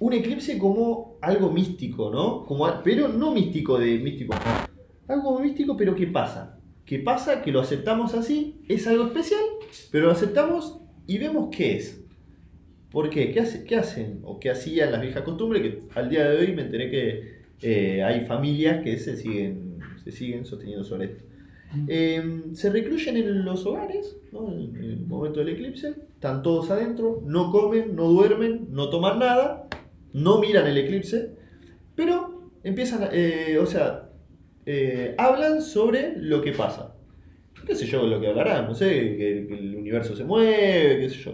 un 0.00 0.12
eclipse 0.12 0.58
como 0.58 1.16
algo 1.20 1.50
místico, 1.50 2.10
¿no? 2.10 2.44
Como, 2.44 2.68
pero 2.84 3.08
no 3.08 3.32
místico 3.32 3.78
de 3.78 3.98
místico 3.98 4.34
Algo 5.08 5.22
como 5.22 5.40
místico, 5.40 5.76
pero 5.76 5.94
¿qué 5.94 6.06
pasa? 6.06 6.58
¿Qué 6.84 6.98
pasa? 6.98 7.42
Que 7.42 7.52
lo 7.52 7.60
aceptamos 7.60 8.14
así, 8.14 8.60
es 8.68 8.86
algo 8.86 9.06
especial, 9.06 9.40
pero 9.90 10.06
lo 10.06 10.12
aceptamos 10.12 10.80
y 11.08 11.18
vemos 11.18 11.48
qué 11.50 11.74
es. 11.76 12.00
¿Por 12.92 13.10
qué? 13.10 13.32
¿Qué, 13.32 13.40
hace- 13.40 13.64
qué 13.64 13.74
hacen 13.76 14.20
o 14.22 14.38
qué 14.38 14.50
hacían 14.50 14.92
las 14.92 15.00
viejas 15.02 15.22
costumbres? 15.22 15.60
Que 15.62 15.82
al 15.96 16.08
día 16.08 16.30
de 16.30 16.38
hoy 16.38 16.52
me 16.54 16.62
enteré 16.62 16.88
que 16.90 17.38
eh, 17.60 18.02
hay 18.04 18.20
familias 18.26 18.82
que 18.84 18.96
se 18.98 19.16
siguen, 19.16 19.78
se 20.04 20.12
siguen 20.12 20.44
sosteniendo 20.46 20.84
sobre 20.84 21.06
esto. 21.06 21.24
Eh, 21.86 22.42
se 22.54 22.70
recluyen 22.70 23.16
en 23.18 23.44
los 23.44 23.66
hogares, 23.66 24.16
¿no? 24.32 24.48
en 24.52 24.74
el 24.76 25.00
momento 25.00 25.40
del 25.40 25.50
eclipse, 25.50 25.94
están 26.14 26.42
todos 26.42 26.70
adentro, 26.70 27.22
no 27.26 27.50
comen, 27.50 27.94
no 27.94 28.04
duermen, 28.08 28.68
no 28.70 28.88
toman 28.88 29.18
nada, 29.18 29.68
no 30.14 30.38
miran 30.40 30.66
el 30.66 30.78
eclipse, 30.78 31.32
pero 31.94 32.50
empiezan, 32.64 33.02
a- 33.02 33.10
eh, 33.12 33.58
o 33.58 33.66
sea, 33.66 34.08
eh, 34.64 35.14
hablan 35.18 35.60
sobre 35.60 36.14
lo 36.16 36.40
que 36.40 36.52
pasa. 36.52 36.94
¿Qué 37.66 37.74
sé 37.74 37.86
yo 37.86 38.06
lo 38.06 38.20
que 38.20 38.28
hablarán? 38.28 38.66
No 38.66 38.74
sé, 38.74 38.88
que, 39.16 39.46
que 39.48 39.54
el 39.58 39.76
universo 39.76 40.14
se 40.16 40.24
mueve, 40.24 41.00
qué 41.00 41.08
sé 41.08 41.16
yo. 41.16 41.32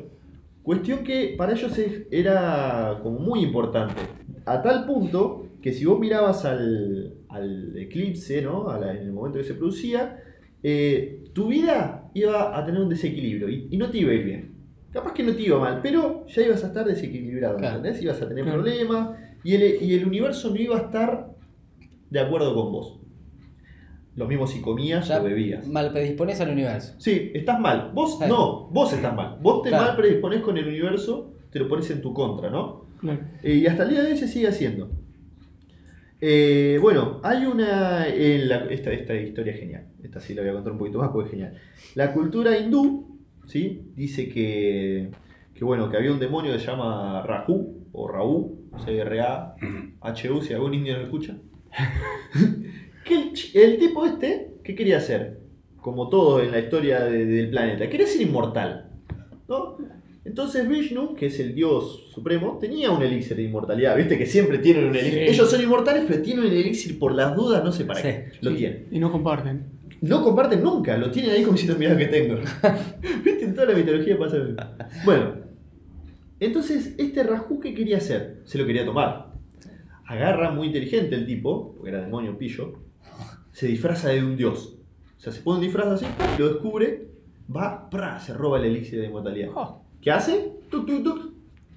Cuestión 0.62 1.04
que 1.04 1.34
para 1.36 1.52
ellos 1.52 1.78
era 2.10 2.98
como 3.02 3.18
muy 3.18 3.40
importante. 3.42 4.00
A 4.46 4.62
tal 4.62 4.86
punto 4.86 5.46
que 5.62 5.72
si 5.72 5.84
vos 5.84 5.98
mirabas 5.98 6.44
al, 6.44 7.14
al 7.28 7.76
eclipse, 7.78 8.42
¿no? 8.42 8.68
A 8.68 8.78
la- 8.78 8.92
en 8.92 9.02
el 9.02 9.12
momento 9.12 9.38
que 9.38 9.44
se 9.44 9.54
producía, 9.54 10.20
eh, 10.62 11.22
tu 11.32 11.48
vida 11.48 12.10
iba 12.14 12.56
a 12.56 12.64
tener 12.64 12.80
un 12.80 12.88
desequilibrio 12.88 13.48
y, 13.48 13.68
y 13.70 13.76
no 13.76 13.90
te 13.90 13.98
iba 13.98 14.10
a 14.10 14.14
ir 14.14 14.24
bien. 14.24 14.54
Capaz 14.92 15.12
que 15.12 15.22
no 15.22 15.34
te 15.34 15.42
iba 15.42 15.58
mal, 15.58 15.80
pero 15.82 16.24
ya 16.28 16.42
ibas 16.42 16.62
a 16.64 16.68
estar 16.68 16.86
desequilibrado, 16.86 17.56
Claro. 17.58 17.76
¿entendés? 17.78 18.02
Ibas 18.02 18.22
a 18.22 18.28
tener 18.28 18.44
Claro. 18.44 18.62
problemas 18.62 19.18
y 19.42 19.54
el, 19.54 19.82
y 19.82 19.94
el 19.94 20.06
universo 20.06 20.50
no 20.50 20.56
iba 20.56 20.76
a 20.76 20.82
estar 20.82 21.30
de 22.10 22.20
acuerdo 22.20 22.54
con 22.54 22.72
vos. 22.72 23.00
Lo 24.16 24.26
mismo 24.28 24.46
si 24.46 24.60
comías 24.60 25.08
Ya 25.08 25.20
o 25.20 25.24
bebías. 25.24 25.66
mal 25.66 25.90
predispones 25.92 26.40
al 26.40 26.50
universo. 26.50 26.94
Sí, 26.98 27.32
estás 27.34 27.58
mal. 27.58 27.90
Vos 27.94 28.18
no, 28.28 28.68
vos 28.68 28.92
estás 28.92 29.14
mal. 29.14 29.38
Vos 29.42 29.62
te 29.62 29.70
Claro. 29.70 29.86
mal 29.86 29.96
predisponés 29.96 30.40
con 30.40 30.56
el 30.56 30.68
universo, 30.68 31.32
te 31.50 31.58
lo 31.58 31.66
pones 31.68 31.90
en 31.90 32.00
tu 32.00 32.12
contra, 32.14 32.48
¿no? 32.50 32.86
Claro. 33.00 33.18
Eh, 33.42 33.54
y 33.54 33.66
hasta 33.66 33.82
el 33.82 33.90
día 33.90 34.02
de 34.02 34.12
hoy 34.12 34.16
se 34.16 34.28
sigue 34.28 34.46
haciendo. 34.48 34.88
Eh, 36.20 36.78
bueno, 36.80 37.20
hay 37.22 37.44
una. 37.44 38.06
en 38.08 38.48
la- 38.48 38.64
esta, 38.66 38.92
esta 38.92 39.14
historia 39.14 39.52
es 39.52 39.60
genial. 39.60 39.86
Esta 40.02 40.20
sí 40.20 40.32
la 40.34 40.42
voy 40.42 40.50
a 40.50 40.54
contar 40.54 40.72
un 40.72 40.78
poquito 40.78 40.98
más 40.98 41.10
porque 41.10 41.26
es 41.26 41.30
genial. 41.32 41.54
La 41.96 42.12
cultura 42.12 42.56
hindú, 42.58 43.18
¿sí? 43.46 43.90
Dice 43.96 44.28
que. 44.28 45.10
Que 45.54 45.64
bueno, 45.64 45.88
que 45.90 45.96
había 45.96 46.12
un 46.12 46.18
demonio 46.18 46.52
que 46.52 46.58
se 46.60 46.66
llama 46.66 47.22
Rahu 47.22 47.88
o 47.92 48.08
Rahu, 48.08 48.68
o 48.72 48.78
sea, 48.78 48.92
R-A-H-U, 48.92 50.40
si 50.42 50.52
algún 50.54 50.74
indio 50.74 50.96
lo 50.96 51.02
escucha. 51.04 51.36
que 53.04 53.62
el, 53.64 53.78
tipo 53.78 54.04
este, 54.06 54.54
¿qué 54.62 54.74
quería 54.74 54.98
hacer? 54.98 55.38
Como 55.80 56.08
todo 56.08 56.40
en 56.42 56.50
la 56.50 56.58
historia 56.58 57.04
de- 57.04 57.26
del 57.26 57.50
planeta, 57.50 57.88
quería 57.90 58.06
ser 58.06 58.22
inmortal. 58.22 58.90
¿no? 59.48 59.76
Entonces 60.24 60.66
Vishnu, 60.66 61.14
que 61.14 61.26
es 61.26 61.38
el 61.38 61.54
dios 61.54 62.08
supremo, 62.14 62.56
tenía 62.58 62.90
un 62.90 63.02
elixir 63.02 63.36
de 63.36 63.42
inmortalidad. 63.42 63.94
Viste 63.96 64.16
que 64.16 64.24
siempre 64.24 64.56
tienen 64.58 64.84
un 64.88 64.96
elixir. 64.96 65.12
Sí. 65.24 65.34
Ellos 65.34 65.50
son 65.50 65.60
inmortales, 65.62 66.04
pero 66.08 66.22
tienen 66.22 66.46
un 66.46 66.50
elixir 66.50 66.98
por 66.98 67.14
las 67.14 67.36
dudas, 67.36 67.62
no 67.62 67.70
sé 67.72 67.84
para 67.84 68.00
Sí, 68.00 68.08
qué. 68.08 68.24
Lo 68.40 68.50
Sí, 68.52 68.56
tienen. 68.56 68.86
Y 68.90 68.98
no 68.98 69.12
comparten. 69.12 69.64
No 70.00 70.22
comparten 70.22 70.62
nunca, 70.62 70.96
lo 70.96 71.10
tienen 71.10 71.30
ahí 71.32 71.42
como 71.42 71.56
si 71.58 71.66
mirá 71.74 71.96
que 71.96 72.06
tengo. 72.06 72.36
Viste, 73.24 73.44
en 73.44 73.54
toda 73.54 73.68
la 73.68 73.74
mitología 73.74 74.18
pasa 74.18 74.36
lo 74.36 74.44
mismo. 74.46 74.62
Bueno, 75.04 75.34
entonces 76.40 76.94
este 76.98 77.22
Rahu, 77.22 77.60
¿qué 77.60 77.74
quería 77.74 77.98
hacer? 77.98 78.40
Se 78.44 78.58
lo 78.58 78.66
quería 78.66 78.84
tomar. 78.84 79.32
Agarra, 80.06 80.50
muy 80.50 80.66
inteligente 80.68 81.14
el 81.14 81.26
tipo, 81.26 81.74
porque 81.74 81.90
era 81.90 82.00
demonio 82.02 82.36
pillo, 82.36 82.78
se 83.54 83.68
disfraza 83.68 84.08
de 84.08 84.22
un 84.22 84.36
dios. 84.36 84.76
O 85.16 85.20
sea, 85.20 85.32
se 85.32 85.40
pone 85.40 85.60
un 85.60 85.64
disfraz 85.64 85.86
así, 85.86 86.06
lo 86.38 86.48
descubre, 86.48 87.08
va, 87.54 87.88
¡pra! 87.88 88.18
se 88.18 88.34
roba 88.34 88.58
el 88.58 88.64
elixir 88.64 89.00
de 89.00 89.06
inmortalidad. 89.06 89.50
Oh, 89.54 89.80
¿Qué 90.02 90.10
hace? 90.10 90.52
Tuk, 90.68 90.84
tuk, 90.86 91.04
tuk. 91.04 91.32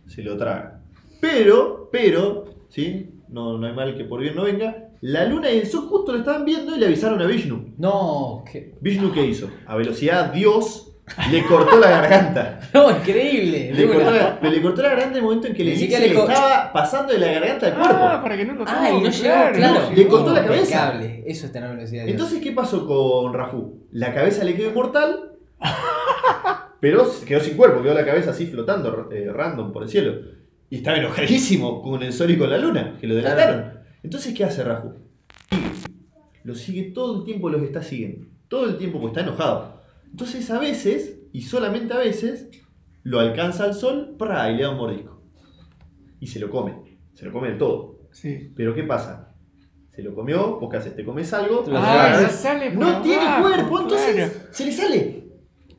Se 0.07 0.23
lo 0.23 0.35
traga. 0.37 0.81
Pero, 1.21 1.87
pero, 1.91 2.45
¿sí? 2.67 3.11
No, 3.29 3.57
no 3.57 3.67
hay 3.67 3.73
mal 3.73 3.95
que 3.95 4.05
por 4.05 4.19
bien 4.19 4.35
no 4.35 4.43
venga. 4.43 4.89
La 5.01 5.25
luna 5.25 5.51
y 5.51 5.59
el 5.59 5.67
sol 5.67 5.87
justo 5.87 6.11
lo 6.11 6.17
estaban 6.17 6.45
viendo 6.45 6.75
y 6.75 6.79
le 6.79 6.87
avisaron 6.87 7.21
a 7.21 7.27
Vishnu. 7.27 7.75
No, 7.77 8.43
que... 8.51 8.73
Vishnu, 8.81 9.11
¿qué 9.13 9.27
hizo? 9.27 9.47
A 9.67 9.75
velocidad 9.75 10.33
Dios 10.33 10.86
le 11.31 11.43
cortó 11.45 11.79
la 11.79 11.89
garganta. 11.89 12.59
No, 12.73 12.91
increíble. 12.91 13.71
Le 13.73 13.87
cortó 13.87 14.11
la, 14.11 14.39
pero 14.39 14.53
le 14.53 14.61
cortó 14.61 14.81
la 14.83 14.89
garganta 14.89 15.11
en 15.13 15.17
el 15.17 15.23
momento 15.23 15.47
en 15.47 15.53
que 15.55 15.63
Ni 15.63 15.69
elixir 15.69 15.87
siquiera 15.89 16.05
le 16.05 16.13
le 16.13 16.19
co- 16.19 16.29
estaba 16.29 16.71
pasando 16.73 17.13
de 17.13 17.19
la 17.19 17.31
garganta 17.31 17.67
al 17.67 17.73
cuerpo. 17.73 17.95
Ah, 17.99 18.19
para 18.21 18.37
que 18.37 18.45
no 18.45 18.53
lo 18.53 18.65
Ah, 18.67 18.89
y 18.91 19.01
no 19.01 19.09
llegó, 19.09 19.33
claro. 19.53 19.89
Le 19.95 20.07
cortó 20.07 20.33
la 20.33 20.43
cabeza. 20.45 20.61
Impecable. 20.93 21.23
Eso 21.25 21.45
es 21.47 21.51
tener 21.51 21.69
velocidad. 21.69 22.07
Entonces, 22.07 22.41
¿qué 22.41 22.51
pasó 22.51 22.85
con 22.85 23.33
Rahu? 23.33 23.87
La 23.91 24.13
cabeza 24.13 24.43
le 24.43 24.53
quedó 24.55 24.69
inmortal, 24.69 25.31
pero 26.79 27.09
quedó 27.25 27.39
sin 27.39 27.57
cuerpo, 27.57 27.81
quedó 27.81 27.93
la 27.93 28.05
cabeza 28.05 28.31
así 28.31 28.45
flotando, 28.45 29.09
eh, 29.11 29.29
random 29.31 29.71
por 29.71 29.83
el 29.83 29.89
cielo. 29.89 30.13
Y 30.69 30.77
estaba 30.77 30.97
enojadísimo 30.97 31.81
con 31.81 32.03
el 32.03 32.13
sol 32.13 32.29
y 32.31 32.37
con 32.37 32.49
la 32.49 32.57
luna, 32.57 32.97
que 32.99 33.07
lo 33.07 33.15
delataron. 33.15 33.73
Entonces, 34.03 34.33
¿qué 34.33 34.43
hace? 34.43 34.63
Sigue. 34.63 35.71
Lo 36.43 36.53
sigue 36.55 36.83
todo 36.91 37.19
el 37.19 37.23
tiempo, 37.25 37.49
los 37.49 37.61
está 37.63 37.81
siguiendo. 37.81 38.27
Todo 38.47 38.65
el 38.65 38.77
tiempo, 38.77 38.99
porque 39.01 39.19
está 39.19 39.27
enojado. 39.29 39.76
Entonces, 40.11 40.49
a 40.51 40.59
veces, 40.59 41.19
y 41.33 41.41
solamente 41.41 41.93
a 41.93 41.97
veces, 41.97 42.47
lo 43.03 43.19
alcanza 43.19 43.63
al 43.65 43.73
sol 43.73 44.15
¡pra! 44.17 44.51
y 44.51 44.55
le 44.57 44.63
da 44.63 44.71
un 44.71 44.77
mordisco. 44.77 45.21
Y 46.19 46.27
se 46.27 46.39
lo 46.39 46.49
come. 46.49 46.73
Se 47.13 47.25
lo 47.25 47.31
come 47.31 47.49
del 47.49 47.57
todo. 47.57 47.99
Sí. 48.11 48.51
Pero 48.55 48.73
¿qué 48.73 48.83
pasa? 48.83 49.33
Se 49.95 50.01
lo 50.03 50.13
comió, 50.13 50.59
vos 50.59 50.69
qué 50.69 50.77
haces, 50.77 50.95
te 50.95 51.03
comes 51.05 51.31
algo, 51.33 51.63
Ah, 51.73 52.19
le 52.21 52.29
sale 52.29 52.71
por 52.71 52.79
no 52.85 53.01
tiene 53.01 53.23
cuerpo, 53.41 53.81
entonces 53.81 54.15
claro. 54.15 54.31
se 54.51 54.65
le 54.65 54.71
sale. 54.71 55.23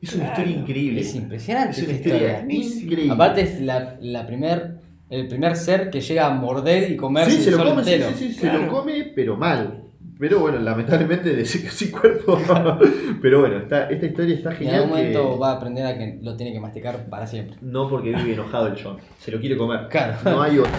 Es 0.01 0.13
una 0.15 0.25
Claro. 0.25 0.39
historia 0.41 0.61
increíble. 0.61 1.01
Es 1.01 1.15
impresionante 1.15 1.71
Es 1.79 1.83
una 1.87 1.93
historia 1.93 2.39
historia. 2.41 2.55
increíble. 2.83 3.13
Aparte 3.13 3.41
es 3.41 3.61
la, 3.61 3.97
la 4.01 4.25
primer, 4.27 4.79
el 5.09 5.27
primer 5.27 5.55
ser 5.55 5.89
que 5.89 6.01
llega 6.01 6.27
a 6.27 6.29
morder 6.31 6.91
y 6.91 6.95
comerse 6.97 7.31
sí, 7.37 7.43
se 7.43 7.49
el 7.49 7.57
lo 7.57 7.63
sol 7.63 7.69
come, 7.69 7.81
entero. 7.81 8.09
sí, 8.15 8.27
sí, 8.27 8.33
se 8.33 8.41
Claro. 8.41 8.65
lo 8.65 8.71
come, 8.71 9.11
pero 9.15 9.35
mal. 9.37 9.83
Pero 10.19 10.39
bueno, 10.39 10.59
lamentablemente 10.59 11.33
le 11.33 11.45
sin 11.45 11.91
cuerpo. 11.91 12.37
pero 13.21 13.39
bueno, 13.39 13.57
está, 13.59 13.89
esta 13.89 14.05
historia 14.05 14.35
está 14.35 14.49
Y 14.49 14.53
en 14.53 14.57
genial. 14.59 14.75
algún 14.75 14.89
momento 14.97 15.33
que- 15.33 15.39
va 15.39 15.51
a 15.51 15.55
aprender 15.55 15.85
a 15.85 15.97
que 15.97 16.19
lo 16.21 16.35
tiene 16.35 16.51
que 16.51 16.59
masticar 16.59 17.09
para 17.09 17.25
siempre. 17.25 17.55
No 17.61 17.89
porque 17.89 18.13
vive 18.13 18.33
enojado 18.33 18.67
el 18.67 18.75
John. 18.81 18.97
Se 19.19 19.31
lo 19.31 19.39
quiere 19.39 19.55
comer. 19.57 19.87
Claro. 19.89 20.17
No 20.25 20.41
hay 20.41 20.59
otro. 20.59 20.71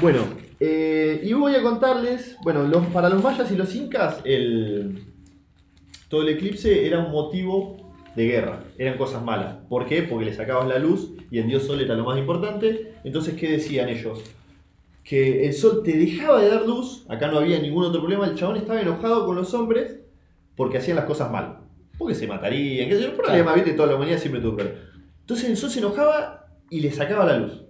Bueno, 0.00 0.20
eh, 0.60 1.20
y 1.22 1.32
voy 1.34 1.54
a 1.54 1.62
contarles. 1.62 2.36
Bueno, 2.42 2.62
los- 2.64 2.86
para 2.86 3.08
los 3.10 3.22
mayas 3.22 3.50
y 3.52 3.56
los 3.56 3.74
incas, 3.74 4.20
el, 4.24 5.04
todo 6.08 6.22
el 6.22 6.30
eclipse 6.30 6.86
era 6.86 7.00
un 7.00 7.12
motivo 7.12 7.92
de 8.16 8.26
guerra. 8.26 8.60
Eran 8.78 8.96
cosas 8.96 9.22
malas. 9.22 9.56
¿Por 9.68 9.84
qué? 9.86 10.02
Porque 10.04 10.24
le 10.24 10.32
sacabas 10.32 10.66
la 10.68 10.78
luz 10.78 11.10
y 11.30 11.38
el 11.38 11.46
dios 11.48 11.64
sol 11.64 11.80
era 11.82 11.94
lo 11.96 12.04
más 12.04 12.16
importante. 12.18 12.94
Entonces, 13.04 13.34
¿qué 13.34 13.50
decían 13.50 13.88
ellos? 13.90 14.20
Que 15.04 15.46
el 15.46 15.52
sol 15.52 15.82
te 15.84 15.96
dejaba 15.96 16.40
de 16.40 16.48
dar 16.48 16.66
luz. 16.66 17.04
Acá 17.08 17.28
no 17.30 17.38
había 17.38 17.60
ningún 17.60 17.84
otro 17.84 18.00
problema. 18.00 18.26
El 18.26 18.34
chabón 18.34 18.56
estaba 18.56 18.80
enojado 18.80 19.26
con 19.26 19.36
los 19.36 19.52
hombres 19.54 20.00
porque 20.56 20.78
hacían 20.78 20.96
las 20.96 21.04
cosas 21.04 21.30
mal. 21.30 21.58
Porque 21.98 22.14
se 22.14 22.26
matarían. 22.26 22.88
¿Qué 22.88 22.96
sé 22.96 23.02
yo? 23.02 23.10
Un 23.10 23.16
problema. 23.16 23.54
¿viste? 23.54 23.72
Toda 23.74 23.88
la 23.88 23.96
humanidad 23.96 24.18
siempre 24.18 24.40
tuvo 24.40 24.56
problemas. 24.56 24.80
Entonces 25.20 25.50
el 25.50 25.56
sol 25.56 25.70
se 25.70 25.78
enojaba 25.80 26.46
y 26.70 26.80
le 26.80 26.90
sacaba 26.90 27.24
la 27.26 27.38
luz. 27.38 27.60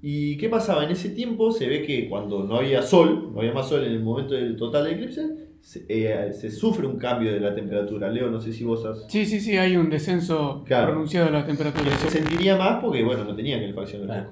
¿Y 0.00 0.36
qué 0.38 0.48
pasaba? 0.48 0.84
En 0.84 0.90
ese 0.92 1.10
tiempo 1.10 1.50
se 1.50 1.66
ve 1.68 1.82
que 1.82 2.08
cuando 2.08 2.44
no 2.44 2.56
había 2.56 2.82
sol, 2.82 3.32
no 3.34 3.40
había 3.40 3.52
más 3.52 3.68
sol 3.68 3.84
en 3.84 3.92
el 3.92 4.00
momento 4.00 4.34
del 4.34 4.56
total 4.56 4.84
de 4.84 4.92
eclipse, 4.92 5.26
se, 5.60 5.84
eh, 5.88 6.32
se 6.32 6.52
sufre 6.52 6.86
un 6.86 6.96
cambio 6.98 7.32
de 7.32 7.40
la 7.40 7.52
temperatura. 7.52 8.08
Leo, 8.08 8.30
no 8.30 8.40
sé 8.40 8.52
si 8.52 8.62
vos 8.62 8.84
has... 8.84 9.10
Sí, 9.10 9.26
sí, 9.26 9.40
sí, 9.40 9.56
hay 9.56 9.76
un 9.76 9.90
descenso 9.90 10.62
Claro. 10.64 10.90
pronunciado 10.92 11.26
de 11.26 11.32
la 11.32 11.44
temperatura. 11.44 11.84
que 11.90 11.96
se 11.96 12.10
sentiría 12.10 12.56
más 12.56 12.80
porque, 12.80 13.02
bueno, 13.02 13.24
no 13.24 13.34
tenían 13.34 13.60
calefacción. 13.60 14.04
Claro. 14.04 14.30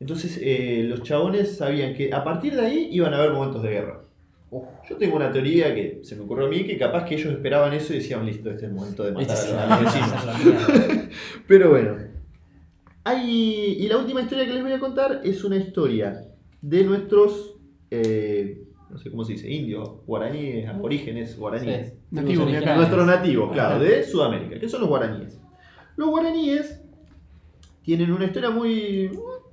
Entonces 0.00 0.38
eh, 0.40 0.84
los 0.88 1.02
chabones 1.02 1.56
sabían 1.56 1.94
que 1.94 2.12
a 2.12 2.22
partir 2.22 2.54
de 2.54 2.62
ahí 2.62 2.88
iban 2.92 3.12
a 3.14 3.18
haber 3.18 3.32
momentos 3.32 3.62
de 3.62 3.70
guerra. 3.70 4.04
Uf. 4.50 4.64
Yo 4.88 4.96
tengo 4.96 5.16
una 5.16 5.30
teoría 5.30 5.74
que 5.74 6.00
se 6.02 6.16
me 6.16 6.22
ocurrió 6.22 6.46
a 6.46 6.48
mí, 6.48 6.64
que 6.64 6.78
capaz 6.78 7.04
que 7.04 7.16
ellos 7.16 7.32
esperaban 7.32 7.72
eso 7.74 7.92
y 7.92 7.96
decían, 7.96 8.24
listo, 8.24 8.50
este 8.50 8.64
es 8.64 8.70
el 8.70 8.76
momento 8.76 9.04
de 9.04 9.12
matar 9.12 9.36
Este 9.36 9.54
a 9.54 9.66
los 9.66 9.84
vecinos. 9.84 11.08
Pero 11.46 11.70
bueno. 11.70 11.96
Hay, 13.04 13.76
y 13.78 13.88
la 13.88 13.98
última 13.98 14.22
historia 14.22 14.46
que 14.46 14.52
les 14.52 14.62
voy 14.62 14.72
a 14.72 14.78
contar 14.78 15.20
es 15.24 15.44
una 15.44 15.56
historia 15.56 16.24
de 16.60 16.84
nuestros, 16.84 17.56
eh, 17.90 18.62
no 18.90 18.98
sé 18.98 19.10
cómo 19.10 19.24
se 19.24 19.32
dice, 19.32 19.50
indios, 19.50 20.04
guaraníes, 20.06 20.68
aborígenes, 20.68 21.38
guaraníes. 21.38 21.88
Sí. 21.88 21.94
Nativos. 22.10 22.50
Nuestros 22.50 23.06
nativos, 23.06 23.52
claro, 23.52 23.80
de 23.80 24.02
Sudamérica, 24.02 24.58
que 24.58 24.68
son 24.68 24.80
los 24.80 24.88
guaraníes. 24.88 25.38
Los 25.96 26.08
guaraníes 26.08 26.80
tienen 27.82 28.12
una 28.12 28.26
historia 28.26 28.50
muy... 28.50 29.10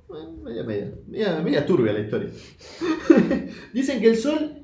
mm, 0.08 0.42
media, 0.42 0.62
media, 0.64 0.92
media, 1.06 1.40
media 1.42 1.66
turbia 1.66 1.92
la 1.92 2.00
historia. 2.00 2.30
Dicen 3.72 4.00
que 4.00 4.08
el 4.10 4.16
sol 4.16 4.62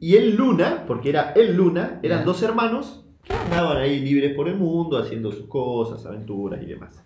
y 0.00 0.16
el 0.16 0.34
luna, 0.36 0.84
porque 0.86 1.10
era 1.10 1.32
el 1.32 1.54
luna, 1.56 2.00
eran 2.02 2.24
dos 2.24 2.42
hermanos 2.42 3.04
que 3.22 3.32
andaban 3.32 3.76
ahí 3.78 4.00
libres 4.00 4.34
por 4.34 4.48
el 4.48 4.56
mundo, 4.56 4.98
haciendo 4.98 5.30
sus 5.30 5.46
cosas, 5.46 6.04
aventuras 6.06 6.60
y 6.62 6.66
demás. 6.66 7.02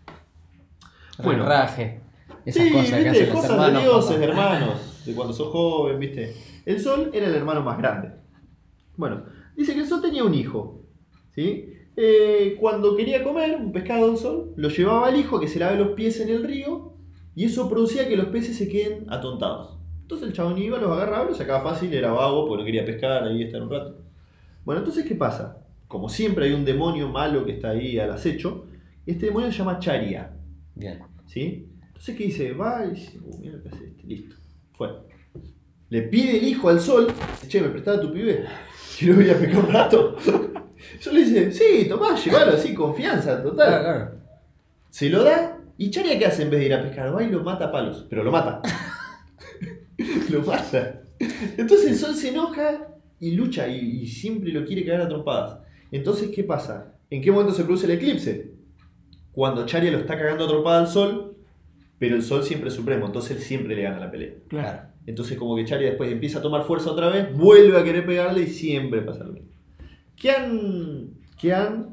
Bueno. 1.23 1.45
Raje. 1.45 2.01
Esas 2.45 2.65
Sí, 2.65 2.73
cosas 2.73 2.91
que 3.03 3.11
viste, 3.11 3.27
los 3.27 3.35
cosas 3.35 3.51
hermanos. 3.51 3.73
de 3.75 3.81
dioses, 3.89 4.13
papá. 4.17 4.25
hermanos, 4.25 5.03
de 5.05 5.15
cuando 5.15 5.35
sos 5.35 5.49
joven, 5.49 5.99
viste. 5.99 6.35
El 6.65 6.81
sol 6.81 7.11
era 7.13 7.27
el 7.27 7.35
hermano 7.35 7.63
más 7.63 7.79
grande. 7.79 8.13
Bueno, 8.97 9.25
Dice 9.57 9.73
que 9.73 9.81
el 9.81 9.87
sol 9.87 10.03
tenía 10.03 10.23
un 10.23 10.35
hijo. 10.35 10.83
¿sí? 11.35 11.73
Eh, 11.97 12.57
cuando 12.61 12.95
quería 12.95 13.25
comer 13.25 13.57
un 13.57 13.73
pescado 13.73 14.09
del 14.09 14.19
sol, 14.19 14.53
lo 14.57 14.69
llevaba 14.69 15.09
al 15.09 15.17
hijo 15.17 15.41
que 15.41 15.49
se 15.49 15.59
lave 15.59 15.79
los 15.79 15.89
pies 15.93 16.21
en 16.21 16.29
el 16.29 16.45
río 16.45 16.93
y 17.37 17.45
eso 17.45 17.69
producía 17.69 18.09
que 18.09 18.17
los 18.17 18.27
peces 18.29 18.57
se 18.57 18.67
queden 18.67 19.05
atontados. 19.09 19.79
Entonces 20.01 20.29
el 20.29 20.33
chabón 20.35 20.57
iba, 20.57 20.79
los 20.79 20.91
agarraba, 20.91 21.27
los 21.27 21.37
sacaba 21.37 21.71
fácil, 21.71 21.93
era 21.93 22.11
vago 22.11 22.49
porque 22.49 22.63
no 22.63 22.65
quería 22.65 22.85
pescar, 22.87 23.25
ahí 23.25 23.43
estar 23.43 23.63
un 23.63 23.71
rato. 23.71 23.99
Bueno, 24.65 24.81
entonces, 24.81 25.05
¿qué 25.05 25.15
pasa? 25.15 25.59
Como 25.87 26.09
siempre 26.09 26.47
hay 26.47 26.55
un 26.55 26.65
demonio 26.65 27.09
malo 27.09 27.45
que 27.45 27.53
está 27.53 27.71
ahí 27.71 27.99
al 27.99 28.11
acecho, 28.11 28.65
este 29.05 29.27
demonio 29.27 29.53
se 29.53 29.59
llama 29.59 29.79
Charia. 29.79 30.33
Bien. 30.75 31.01
¿Sí? 31.27 31.69
Entonces, 31.87 32.17
¿qué 32.17 32.25
dice? 32.25 32.53
Va 32.53 32.87
y 32.87 32.95
dice, 32.95 33.19
"Uh, 33.23 33.39
mira 33.39 33.57
lo 33.57 33.63
que 33.63 33.69
hace 33.69 33.87
este, 33.87 34.03
listo. 34.05 34.37
Fue. 34.73 34.89
Le 35.91 36.03
pide 36.03 36.39
el 36.39 36.45
hijo 36.49 36.71
al 36.71 36.81
sol, 36.81 37.07
che, 37.47 37.61
¿me 37.61 37.69
prestaba 37.69 38.01
tu 38.01 38.13
pibe? 38.13 38.45
Quiero 38.99 39.21
ir 39.21 39.31
a 39.31 39.35
pescar 39.35 39.65
un 39.65 39.73
rato. 39.73 40.17
Yo 41.03 41.13
le 41.13 41.21
dice, 41.23 41.53
sí, 41.53 41.87
tomá, 41.87 42.17
llévalo 42.17 42.53
así, 42.53 42.75
confianza, 42.75 43.43
total. 43.43 43.69
Claro, 43.69 43.85
claro. 43.85 44.11
Se 44.89 45.11
lo 45.11 45.23
da, 45.23 45.59
y 45.79 45.91
Charia, 45.91 46.19
¿qué 46.19 46.27
hace 46.27 46.43
en 46.43 46.51
vez 46.51 46.61
de 46.61 46.67
ir 46.67 46.75
a 46.75 46.83
pescar? 46.83 47.15
Va 47.15 47.23
y 47.23 47.31
lo 47.31 47.43
mata 47.43 47.67
a 47.67 47.73
palos, 47.73 48.07
pero 48.09 48.25
lo 48.25 48.31
mata. 48.31 48.63
lo 50.31 50.43
mata. 50.43 51.03
Entonces 51.57 51.91
el 51.91 51.97
sol 51.97 52.15
se 52.15 52.29
enoja 52.29 52.89
y 53.21 53.33
lucha 53.33 53.69
y, 53.69 54.03
y 54.03 54.07
siempre 54.07 54.51
lo 54.51 54.65
quiere 54.65 54.85
caer 54.85 55.03
a 55.03 55.09
trompadas. 55.09 55.59
Entonces, 55.91 56.31
¿qué 56.35 56.45
pasa? 56.45 56.95
¿En 57.11 57.23
qué 57.23 57.31
momento 57.31 57.55
se 57.55 57.65
produce 57.65 57.87
el 57.87 57.93
eclipse? 57.93 58.53
Cuando 59.33 59.67
Charia 59.67 59.91
lo 59.91 59.99
está 59.99 60.17
cagando 60.19 60.45
a 60.45 60.49
trompada 60.49 60.81
al 60.81 60.89
sol, 60.89 61.37
pero 61.99 62.17
el 62.17 62.23
sol 62.23 62.43
siempre 62.43 62.69
es 62.69 62.75
supremo, 62.75 63.07
entonces 63.07 63.37
él 63.37 63.43
siempre 63.43 63.77
le 63.77 63.83
gana 63.83 64.01
la 64.01 64.11
pelea. 64.11 64.35
Claro. 64.49 64.89
Entonces 65.07 65.39
como 65.39 65.57
que 65.57 65.65
Charia 65.65 65.89
después 65.89 66.11
empieza 66.11 66.41
a 66.41 66.43
tomar 66.43 66.65
fuerza 66.65 66.91
otra 66.91 67.09
vez, 67.11 67.35
vuelve 67.37 67.79
a 67.79 67.85
querer 67.85 68.05
pegarle 68.05 68.43
y 68.43 68.47
siempre 68.49 69.03
pasa 69.03 69.25
lo 69.25 69.33
mismo. 69.33 69.51
¿Qué 70.17 70.31
han, 70.31 71.11
qué 71.39 71.55
han 71.55 71.86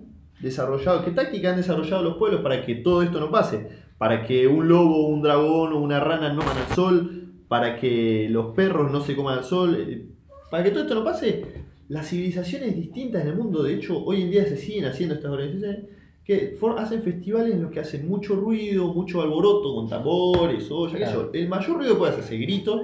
desarrollado, 0.43 1.03
qué 1.03 1.11
táctica 1.11 1.49
han 1.49 1.57
desarrollado 1.57 2.03
los 2.03 2.17
pueblos 2.17 2.41
para 2.41 2.63
que 2.63 2.75
todo 2.75 3.01
esto 3.01 3.19
no 3.19 3.31
pase? 3.31 3.67
Para 3.97 4.23
que 4.25 4.47
un 4.47 4.67
lobo, 4.67 5.07
un 5.07 5.21
dragón 5.21 5.73
o 5.73 5.79
una 5.79 5.99
rana 5.99 6.31
no 6.33 6.41
coman 6.41 6.57
al 6.57 6.75
sol, 6.75 7.33
para 7.47 7.79
que 7.79 8.27
los 8.29 8.53
perros 8.53 8.91
no 8.91 9.01
se 9.01 9.15
coman 9.15 9.39
al 9.39 9.43
sol, 9.43 9.75
eh, 9.79 10.05
para 10.51 10.63
que 10.63 10.71
todo 10.71 10.83
esto 10.83 10.95
no 10.95 11.03
pase, 11.03 11.45
las 11.87 12.07
civilizaciones 12.09 12.75
distintas 12.75 13.23
en 13.23 13.29
el 13.29 13.35
mundo, 13.35 13.63
de 13.63 13.73
hecho 13.73 14.03
hoy 14.03 14.21
en 14.21 14.31
día 14.31 14.43
se 14.45 14.57
siguen 14.57 14.85
haciendo 14.85 15.15
estas 15.15 15.31
organizaciones, 15.31 15.85
que 16.23 16.57
hacen 16.77 17.03
festivales 17.03 17.53
en 17.53 17.63
los 17.63 17.71
que 17.71 17.81
hacen 17.81 18.07
mucho 18.07 18.35
ruido, 18.35 18.93
mucho 18.93 19.21
alboroto 19.21 19.75
con 19.75 19.89
tambores, 19.89 20.69
olla, 20.71 20.97
qué 20.97 21.05
sé 21.05 21.11
Claro. 21.11 21.29
El 21.33 21.49
mayor 21.49 21.77
ruido 21.77 21.93
que 21.93 21.99
puede 21.99 22.13
hacer 22.13 22.39
grito. 22.39 22.81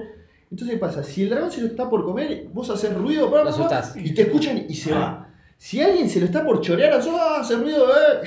Entonces, 0.50 0.74
¿qué 0.74 0.80
pasa? 0.80 1.02
Si 1.02 1.22
el 1.22 1.30
dragón 1.30 1.50
se 1.50 1.62
lo 1.62 1.68
está 1.68 1.88
por 1.88 2.04
comer, 2.04 2.48
vos 2.52 2.68
haces 2.68 2.94
ruido 2.94 3.30
bla, 3.30 3.42
bla, 3.42 3.52
bla, 3.52 3.92
y 3.96 4.12
te 4.12 4.22
escuchan 4.22 4.66
y 4.68 4.74
se 4.74 4.92
va. 4.92 5.29
Si 5.62 5.78
alguien 5.78 6.08
se 6.08 6.20
lo 6.20 6.24
está 6.24 6.42
por 6.42 6.62
chorear 6.62 6.94
al 6.94 7.02
sol, 7.02 7.16
¡ah! 7.18 7.40
hace 7.40 7.54
ruido, 7.54 7.86
eh, 7.90 8.26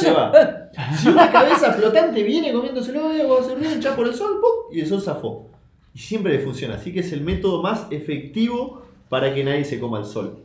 se 0.00 0.10
va. 0.10 0.32
eh. 0.34 0.70
Si 0.96 1.06
una 1.08 1.30
cabeza 1.30 1.70
flotante 1.74 2.22
viene 2.22 2.50
comiéndoselo, 2.50 3.12
eh, 3.12 3.26
vos 3.26 3.40
haces 3.42 3.58
ruido, 3.58 3.74
echás 3.74 3.94
por 3.94 4.06
el 4.06 4.14
sol, 4.14 4.40
¡pum! 4.40 4.74
y 4.74 4.80
el 4.80 4.86
sol 4.86 5.02
zafó. 5.02 5.50
Y 5.92 5.98
siempre 5.98 6.32
le 6.32 6.38
funciona. 6.38 6.76
Así 6.76 6.90
que 6.90 7.00
es 7.00 7.12
el 7.12 7.20
método 7.20 7.60
más 7.62 7.88
efectivo 7.90 8.86
para 9.10 9.34
que 9.34 9.44
nadie 9.44 9.66
se 9.66 9.78
coma 9.78 9.98
el 9.98 10.06
sol. 10.06 10.44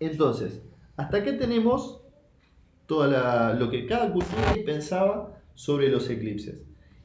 Entonces, 0.00 0.60
hasta 0.98 1.16
acá 1.16 1.38
tenemos 1.38 2.02
toda 2.86 3.06
la- 3.08 3.54
lo 3.54 3.70
que 3.70 3.86
cada 3.86 4.12
cultura 4.12 4.54
pensaba 4.66 5.32
sobre 5.54 5.88
los 5.88 6.10
eclipses. 6.10 6.56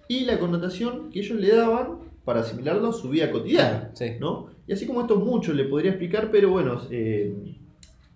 Y 0.10 0.26
la 0.26 0.38
connotación 0.38 1.10
que 1.12 1.20
ellos 1.22 1.40
le 1.40 1.56
daban 1.56 2.00
para 2.26 2.42
asimilarlo 2.42 2.90
a 2.90 2.94
su 2.94 3.08
vida 3.08 3.32
cotidiana. 3.32 3.92
Sí. 3.94 4.18
¿no? 4.20 4.48
Y 4.68 4.74
así 4.74 4.86
como 4.86 5.00
esto 5.00 5.16
mucho 5.16 5.54
le 5.54 5.64
podría 5.64 5.92
explicar, 5.92 6.30
pero 6.30 6.50
bueno, 6.50 6.82
eh, 6.92 7.34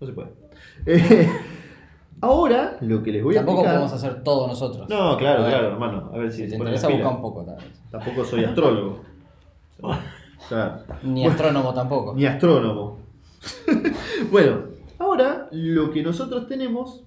no 0.01 0.07
se 0.07 0.13
puede. 0.13 0.29
Eh, 0.85 1.29
ahora, 2.21 2.77
lo 2.81 3.01
que 3.03 3.11
les 3.11 3.23
voy 3.23 3.35
a 3.35 3.39
Tampoco 3.39 3.59
explicar... 3.59 3.79
podemos 3.81 4.03
hacer 4.03 4.23
todo 4.23 4.47
nosotros. 4.47 4.89
No, 4.89 5.15
claro, 5.17 5.39
A 5.39 5.43
ver, 5.43 5.51
claro, 5.51 5.67
hermano. 5.69 6.11
A 6.13 6.17
ver 6.17 6.31
si 6.31 6.37
Si 6.37 6.43
se 6.43 6.49
te 6.49 6.55
interesa, 6.57 6.87
busca 6.87 6.97
pilas. 6.99 7.15
un 7.15 7.21
poco 7.21 7.45
también. 7.45 7.71
Tampoco 7.89 8.25
soy 8.25 8.43
astrólogo. 8.43 8.99
Claro. 10.49 10.79
Ni 11.03 11.25
astrónomo 11.25 11.71
tampoco. 11.73 12.15
Ni 12.15 12.25
astrónomo. 12.25 12.97
bueno, 14.31 14.63
ahora 14.97 15.47
lo 15.51 15.91
que 15.91 16.01
nosotros 16.01 16.47
tenemos, 16.47 17.03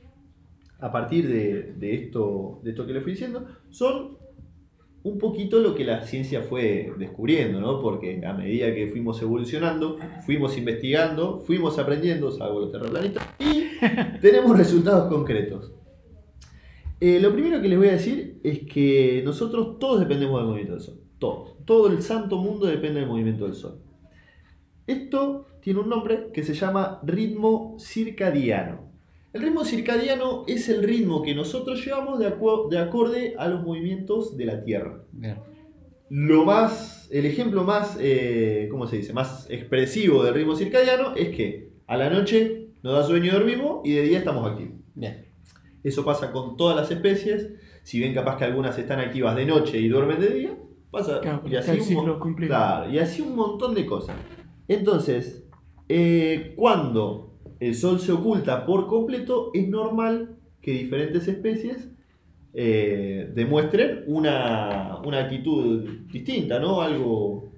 a 0.79 0.91
partir 0.93 1.29
de, 1.29 1.75
de 1.77 1.95
esto, 1.95 2.61
de 2.63 2.71
esto 2.71 2.87
que 2.87 2.93
les 2.93 3.03
fui 3.03 3.13
diciendo, 3.13 3.45
son 3.71 4.14
un 5.05 5.19
poquito 5.19 5.61
lo 5.61 5.75
que 5.75 5.85
la 5.85 6.03
ciencia 6.03 6.43
fue 6.43 6.93
descubriendo, 6.99 7.61
¿no? 7.61 7.81
Porque 7.81 8.23
a 8.27 8.33
medida 8.33 8.75
que 8.75 8.89
fuimos 8.89 9.21
evolucionando, 9.21 9.99
fuimos 10.25 10.57
investigando, 10.57 11.39
fuimos 11.39 11.79
aprendiendo, 11.79 12.31
salvo 12.31 12.61
los 12.61 12.73
terraplanistas, 12.73 13.23
y 13.39 13.65
tenemos 14.23 14.57
resultados 14.57 15.13
concretos. 15.13 15.73
Eh, 17.01 17.21
lo 17.21 17.33
primero 17.33 17.61
que 17.61 17.69
les 17.69 17.77
voy 17.77 17.89
a 17.89 17.93
decir 17.93 18.41
es 18.43 18.61
que 18.61 19.21
nosotros 19.27 19.79
todos 19.79 20.01
dependemos 20.01 20.41
del 20.41 20.47
movimiento 20.47 20.73
del 20.73 20.83
Sol. 20.83 21.01
Todos. 21.19 21.65
Todo 21.67 21.89
el 21.89 22.01
santo 22.01 22.39
mundo 22.39 22.67
depende 22.67 23.01
del 23.01 23.09
movimiento 23.09 23.45
del 23.45 23.55
Sol. 23.55 23.83
Esto 24.87 25.47
tiene 25.61 25.81
un 25.81 25.91
nombre 25.91 26.31
que 26.33 26.43
se 26.43 26.55
llama 26.55 27.01
ritmo 27.03 27.77
circadiano. 27.79 28.91
El 29.35 29.43
ritmo 29.43 29.65
circadiano 29.65 30.45
es 30.47 30.69
el 30.69 30.83
ritmo 30.85 31.21
que 31.23 31.35
nosotros 31.35 31.85
llevamos 31.85 32.21
de, 32.21 32.29
acu- 32.33 32.69
de 32.71 32.79
acorde 32.79 33.35
a 33.37 33.49
los 33.49 33.65
movimientos 33.65 34.37
de 34.37 34.45
la 34.47 34.63
Tierra. 34.63 35.03
Bien. 35.11 35.39
Lo 36.09 36.45
más, 36.45 37.09
el 37.11 37.27
ejemplo 37.27 37.65
más, 37.65 37.99
eh, 38.01 38.69
¿cómo 38.71 38.87
se 38.87 38.99
dice? 38.99 39.13
Más 39.13 39.51
expresivo 39.51 40.23
del 40.23 40.35
ritmo 40.35 40.55
circadiano 40.55 41.17
es 41.17 41.31
que 41.35 41.71
a 41.89 41.97
la 41.97 42.11
noche 42.11 42.69
nos 42.85 42.93
da 42.95 43.03
sueño 43.03 43.27
y 43.27 43.31
dormimos 43.31 43.81
y 43.85 43.95
de 43.95 44.03
día 44.03 44.19
estamos 44.19 44.49
activos. 44.49 44.75
Bien. 44.95 45.27
Eso 45.83 46.05
pasa 46.05 46.31
con 46.31 46.57
todas 46.57 46.77
las 46.77 46.91
especies. 46.93 47.51
Si 47.83 47.99
bien 47.99 48.15
capaz 48.15 48.37
que 48.37 48.45
algunas 48.45 48.79
están 48.79 49.01
activas 49.01 49.35
de 49.35 49.47
noche 49.47 49.79
y 49.81 49.89
duermen 49.89 50.21
de 50.21 50.29
día, 50.29 50.59
pasa 50.93 51.21
Claro, 51.21 51.43
así, 51.59 51.95
un, 51.97 52.35
claro, 52.37 52.89
y 52.91 52.99
así 53.01 53.21
un 53.21 53.35
montón 53.35 53.75
de 53.75 53.85
cosas. 53.85 54.15
Entonces, 54.69 55.45
eh, 55.89 56.55
cuando 56.57 57.34
el 57.67 57.75
sol 57.75 58.01
se 58.01 58.13
oculta 58.13 58.67
por 58.67 58.87
completo, 58.87 59.51
es 59.55 59.69
normal 59.69 60.37
que 60.61 60.73
diferentes 60.73 61.27
especies 61.29 61.89
eh, 62.53 63.31
demuestren 63.35 64.05
una, 64.07 64.99
una 65.05 65.19
actitud 65.21 65.89
distinta, 66.13 66.59
¿no? 66.59 66.81
Algo... 66.81 67.51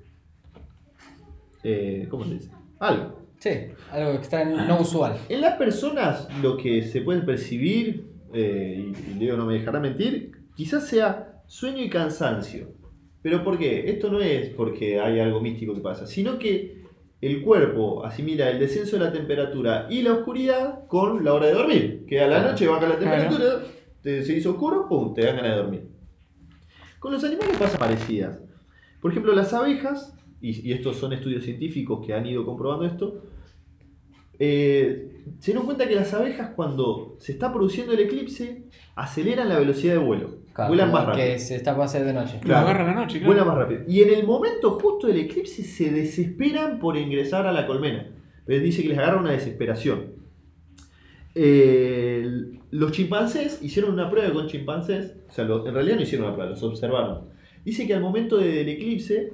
eh, 1.62 2.06
¿Cómo 2.10 2.24
se 2.24 2.34
dice? 2.34 2.50
Algo. 2.78 3.16
Sí, 3.38 3.50
algo 3.92 4.12
extraño, 4.12 4.66
no 4.66 4.80
usual. 4.80 5.18
En 5.28 5.40
las 5.42 5.56
personas 5.56 6.28
lo 6.42 6.56
que 6.56 6.82
se 6.82 7.02
puede 7.02 7.20
percibir, 7.20 8.06
eh, 8.32 8.92
y, 9.08 9.12
y 9.12 9.14
Leo 9.18 9.36
no 9.36 9.44
me 9.46 9.54
dejará 9.54 9.78
mentir, 9.78 10.32
quizás 10.54 10.88
sea 10.88 11.42
sueño 11.46 11.82
y 11.82 11.90
cansancio. 11.90 12.72
¿Pero 13.22 13.44
por 13.44 13.58
qué? 13.58 13.90
Esto 13.90 14.10
no 14.10 14.20
es 14.20 14.50
porque 14.50 15.00
hay 15.00 15.20
algo 15.20 15.40
místico 15.40 15.74
que 15.74 15.80
pasa, 15.80 16.06
sino 16.06 16.38
que 16.38 16.75
el 17.20 17.42
cuerpo 17.42 18.04
asimila 18.04 18.50
el 18.50 18.58
descenso 18.58 18.98
de 18.98 19.04
la 19.04 19.12
temperatura 19.12 19.86
y 19.90 20.02
la 20.02 20.12
oscuridad 20.12 20.86
con 20.86 21.24
la 21.24 21.32
hora 21.34 21.46
de 21.46 21.52
dormir. 21.54 22.04
Que 22.06 22.20
a 22.20 22.26
la 22.26 22.36
Claro. 22.36 22.50
noche 22.52 22.66
baja 22.68 22.88
la 22.88 22.98
Claro. 22.98 23.10
temperatura, 23.28 23.62
te, 24.02 24.22
se 24.22 24.36
hizo 24.36 24.50
oscuro, 24.50 24.86
pum, 24.88 25.14
te 25.14 25.24
dan 25.24 25.36
ganas 25.36 25.52
de 25.52 25.56
dormir. 25.62 25.88
Con 27.00 27.12
los 27.12 27.24
animales 27.24 27.56
pasa 27.58 27.78
parecidas. 27.78 28.38
Por 29.00 29.10
ejemplo, 29.10 29.32
las 29.34 29.52
abejas, 29.54 30.14
y, 30.40 30.68
y 30.68 30.72
estos 30.72 30.96
son 30.96 31.12
estudios 31.12 31.42
científicos 31.44 32.04
que 32.04 32.12
han 32.14 32.26
ido 32.26 32.44
comprobando 32.44 32.84
esto, 32.84 33.22
eh, 34.38 35.22
se 35.38 35.46
dieron 35.52 35.64
cuenta 35.64 35.88
que 35.88 35.94
las 35.94 36.12
abejas 36.12 36.50
cuando 36.54 37.16
se 37.18 37.32
está 37.32 37.52
produciendo 37.52 37.92
el 37.92 38.00
eclipse 38.00 38.64
aceleran 38.94 39.48
la 39.48 39.58
velocidad 39.58 39.94
de 39.94 39.98
vuelo. 40.00 40.36
Claro, 40.56 40.68
vuelan 40.70 40.90
más 40.90 41.06
rápido. 41.06 41.26
Que 41.26 41.38
se 41.38 41.54
está 41.56 41.74
por 41.76 41.84
hacer 41.84 42.04
de 42.04 42.12
noche. 42.14 42.34
Lo 42.36 42.40
Claro. 42.40 42.66
agarra 42.68 42.84
la 42.86 42.94
noche, 42.94 43.18
claro. 43.18 43.26
Vuelan 43.34 43.46
más 43.46 43.56
rápido. 43.58 43.80
Y 43.86 44.02
en 44.02 44.14
el 44.14 44.26
momento 44.26 44.70
justo 44.80 45.06
del 45.06 45.18
eclipse 45.18 45.62
se 45.62 45.90
desesperan 45.92 46.78
por 46.78 46.96
ingresar 46.96 47.46
a 47.46 47.52
la 47.52 47.66
colmena. 47.66 48.06
Pero 48.46 48.62
dice 48.62 48.82
que 48.82 48.88
les 48.88 48.98
agarra 48.98 49.20
una 49.20 49.32
desesperación. 49.32 50.16
Eh, 51.34 52.26
los 52.70 52.92
chimpancés 52.92 53.60
hicieron 53.62 53.92
una 53.92 54.10
prueba 54.10 54.32
con 54.32 54.46
chimpancés. 54.46 55.14
O 55.28 55.32
sea, 55.32 55.44
lo- 55.44 55.66
en 55.66 55.74
realidad 55.74 55.96
no 55.96 56.02
hicieron 56.02 56.26
una 56.26 56.34
prueba, 56.34 56.50
los 56.52 56.62
observaron. 56.62 57.28
Dice 57.64 57.86
que 57.86 57.94
al 57.94 58.00
momento 58.00 58.36
del 58.38 58.68
eclipse 58.68 59.32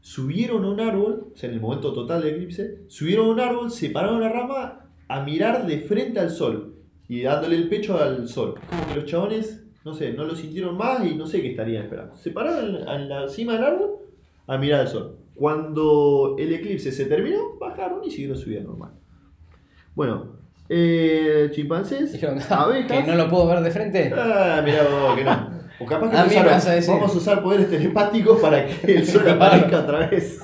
subieron 0.00 0.64
a 0.64 0.70
un 0.70 0.80
árbol, 0.80 1.28
o 1.32 1.36
sea, 1.36 1.48
en 1.48 1.54
el 1.56 1.60
momento 1.60 1.92
total 1.92 2.22
del 2.22 2.34
eclipse, 2.34 2.78
subieron 2.88 3.26
a 3.26 3.30
un 3.30 3.40
árbol, 3.40 3.70
separaron 3.70 4.20
la 4.20 4.30
rama 4.30 4.86
a 5.08 5.22
mirar 5.22 5.66
de 5.66 5.78
frente 5.80 6.18
al 6.20 6.30
sol 6.30 6.74
y 7.08 7.22
dándole 7.22 7.56
el 7.56 7.68
pecho 7.68 7.98
al 8.02 8.26
sol. 8.28 8.54
Como 8.68 8.86
que 8.88 8.94
los 8.96 9.04
chabones, 9.04 9.64
no 9.84 9.94
sé, 9.94 10.12
no 10.12 10.24
lo 10.24 10.34
sintieron 10.34 10.76
más 10.76 11.04
y 11.06 11.14
no 11.14 11.26
sé 11.26 11.40
qué 11.40 11.50
estarían 11.50 11.84
esperando. 11.84 12.16
Se 12.16 12.30
pararon 12.30 12.76
en, 12.76 12.88
en 12.88 13.08
la 13.08 13.28
cima 13.28 13.54
del 13.54 13.64
árbol 13.64 13.90
a 14.46 14.58
mirar 14.58 14.80
al 14.80 14.88
sol. 14.88 15.16
Cuando 15.34 16.36
el 16.38 16.52
eclipse 16.52 16.92
se 16.92 17.06
terminó, 17.06 17.56
bajaron 17.58 18.04
y 18.04 18.10
siguieron 18.10 18.36
su 18.36 18.50
vida 18.50 18.60
normal. 18.62 18.90
Bueno, 19.94 20.36
eh, 20.68 21.48
chimpancés, 21.52 22.12
Dijeron, 22.12 22.38
abejas. 22.50 23.04
que 23.04 23.10
no 23.10 23.16
lo 23.16 23.28
puedo 23.30 23.46
ver 23.48 23.60
de 23.60 23.70
frente. 23.70 24.12
Ah, 24.16 24.60
mirá 24.64 24.82
vos, 24.84 25.16
que 25.16 25.24
no. 25.24 25.60
O 25.80 25.86
capaz 25.86 26.10
que 26.10 26.16
A 26.18 26.24
mí 26.24 26.28
me 26.28 26.34
usaron- 26.36 26.52
vas 26.52 26.66
a 26.66 26.72
decir. 26.74 26.94
vamos 26.94 27.14
a 27.14 27.18
usar 27.18 27.42
poderes 27.42 27.70
telepáticos 27.70 28.38
para 28.40 28.66
que 28.66 28.96
el 28.96 29.06
sol 29.06 29.26
aparezca 29.28 29.80
otra 29.80 30.08
vez. 30.08 30.40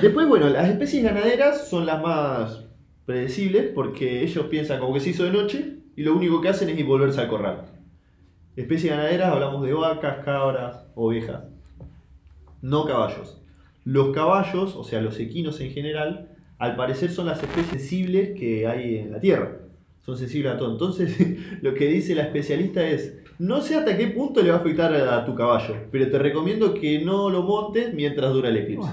Después, 0.00 0.26
bueno, 0.28 0.48
las 0.48 0.68
especies 0.68 1.02
ganaderas 1.04 1.68
son 1.68 1.84
las 1.86 2.00
más 2.02 2.64
predecibles 3.04 3.70
porque 3.74 4.22
ellos 4.22 4.46
piensan 4.46 4.80
como 4.80 4.94
que 4.94 5.00
se 5.00 5.10
hizo 5.10 5.24
de 5.24 5.30
noche 5.32 5.77
y 5.98 6.02
lo 6.04 6.14
único 6.14 6.40
que 6.40 6.48
hacen 6.48 6.68
es 6.68 6.86
volverse 6.86 7.20
al 7.20 7.26
corral. 7.28 7.62
Especies 8.54 8.92
ganaderas 8.92 9.32
hablamos 9.32 9.66
de 9.66 9.72
vacas, 9.72 10.24
cabras, 10.24 10.86
ovejas, 10.94 11.42
no 12.62 12.84
caballos. 12.84 13.40
Los 13.84 14.14
caballos, 14.14 14.76
o 14.76 14.84
sea, 14.84 15.00
los 15.00 15.18
equinos 15.18 15.60
en 15.60 15.70
general, 15.72 16.28
al 16.58 16.76
parecer 16.76 17.10
son 17.10 17.26
las 17.26 17.42
especies 17.42 17.66
sensibles 17.66 18.38
que 18.38 18.68
hay 18.68 18.98
en 18.98 19.10
la 19.10 19.18
Tierra. 19.18 19.56
Son 20.06 20.16
sensibles 20.16 20.52
a 20.52 20.56
todo. 20.56 20.70
Entonces, 20.70 21.16
lo 21.62 21.74
que 21.74 21.88
dice 21.88 22.14
la 22.14 22.22
especialista 22.22 22.86
es, 22.86 23.18
no 23.40 23.60
sé 23.60 23.74
hasta 23.74 23.96
qué 23.96 24.06
punto 24.06 24.40
le 24.40 24.50
va 24.50 24.58
a 24.58 24.60
afectar 24.60 24.94
a 24.94 25.24
tu 25.24 25.34
caballo, 25.34 25.74
pero 25.90 26.08
te 26.08 26.18
recomiendo 26.20 26.74
que 26.74 27.00
no 27.04 27.28
lo 27.28 27.42
montes 27.42 27.92
mientras 27.92 28.32
dura 28.32 28.50
el 28.50 28.56
eclipse. 28.58 28.90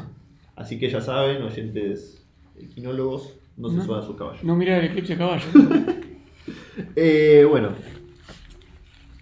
Así 0.55 0.79
que 0.79 0.89
ya 0.89 1.01
saben, 1.01 1.43
oyentes 1.43 2.25
equinólogos, 2.59 3.33
no 3.57 3.69
se 3.69 3.75
No. 3.77 3.83
suban 3.83 3.99
a 3.99 4.05
su 4.07 4.15
caballo. 4.15 4.39
No 4.41 4.55
mirar 4.55 4.79
el 4.79 4.85
eclipse 4.89 5.13
a 5.13 5.17
caballo. 5.19 5.45
Eh, 6.95 7.45
bueno, 7.49 7.69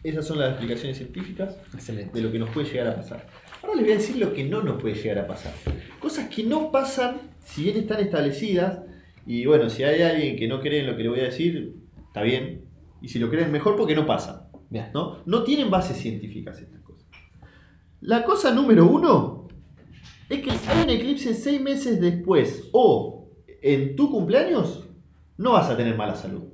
esas 0.03 0.25
son 0.25 0.39
las 0.39 0.51
explicaciones 0.51 0.97
científicas 0.97 1.57
Excelente. 1.73 2.17
de 2.17 2.21
lo 2.25 2.31
que 2.31 2.39
nos 2.39 2.49
puede 2.49 2.67
llegar 2.67 2.87
a 2.87 2.95
pasar. 2.95 3.27
Ahora 3.61 3.75
les 3.75 3.83
voy 3.85 3.93
a 3.93 3.97
decir 3.97 4.17
lo 4.17 4.33
que 4.33 4.43
no 4.43 4.61
nos 4.61 4.81
puede 4.81 4.95
llegar 4.95 5.19
a 5.19 5.27
pasar. 5.27 5.53
Cosas 5.99 6.27
que 6.29 6.43
no 6.43 6.71
pasan, 6.71 7.21
si 7.45 7.63
bien 7.63 7.77
están 7.77 8.01
establecidas, 8.01 8.81
y 9.25 9.45
bueno, 9.45 9.69
si 9.69 9.83
hay 9.83 10.01
alguien 10.01 10.35
que 10.35 10.47
no 10.47 10.59
cree 10.59 10.81
en 10.81 10.87
lo 10.87 10.97
que 10.97 11.03
le 11.03 11.09
voy 11.09 11.21
a 11.21 11.25
decir, 11.25 11.75
está 12.07 12.21
bien. 12.21 12.65
Y 13.01 13.07
si 13.07 13.19
lo 13.19 13.29
creen, 13.29 13.51
mejor 13.51 13.77
porque 13.77 13.95
no 13.95 14.05
pasan. 14.05 14.47
Bien. 14.69 14.87
¿no? 14.93 15.23
No 15.25 15.43
tienen 15.43 15.69
bases 15.69 15.97
científicas 15.97 16.59
estas 16.59 16.81
cosas. 16.81 17.07
La 18.01 18.25
cosa 18.25 18.53
número 18.53 18.85
uno 18.85 19.47
es 20.27 20.41
que 20.41 20.51
si 20.51 20.69
hay 20.69 20.83
un 20.83 20.89
eclipse 20.89 21.33
seis 21.33 21.61
meses 21.61 22.01
después 22.01 22.69
o 22.73 23.29
en 23.61 23.95
tu 23.95 24.11
cumpleaños, 24.11 24.89
no 25.37 25.53
vas 25.53 25.69
a 25.69 25.77
tener 25.77 25.95
mala 25.95 26.15
salud. 26.15 26.52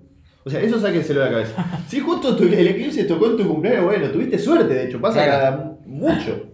O 0.50 0.52
sea, 0.52 0.62
eso 0.62 0.80
sáquenselo 0.80 1.20
de 1.20 1.26
la 1.28 1.32
cabeza. 1.32 1.82
Si 1.88 2.00
justo 2.00 2.36
tu- 2.36 2.44
el 2.46 2.68
eclipse 2.68 3.04
tocó 3.04 3.28
en 3.28 3.38
tu 3.38 3.48
cumpleaños, 3.48 3.86
bueno, 3.86 4.08
tuviste 4.10 4.40
suerte, 4.40 4.74
de 4.74 4.86
hecho, 4.88 5.00
pasa 5.00 5.24
Claro. 5.24 5.32
cada 5.58 5.78
mucho. 5.86 6.48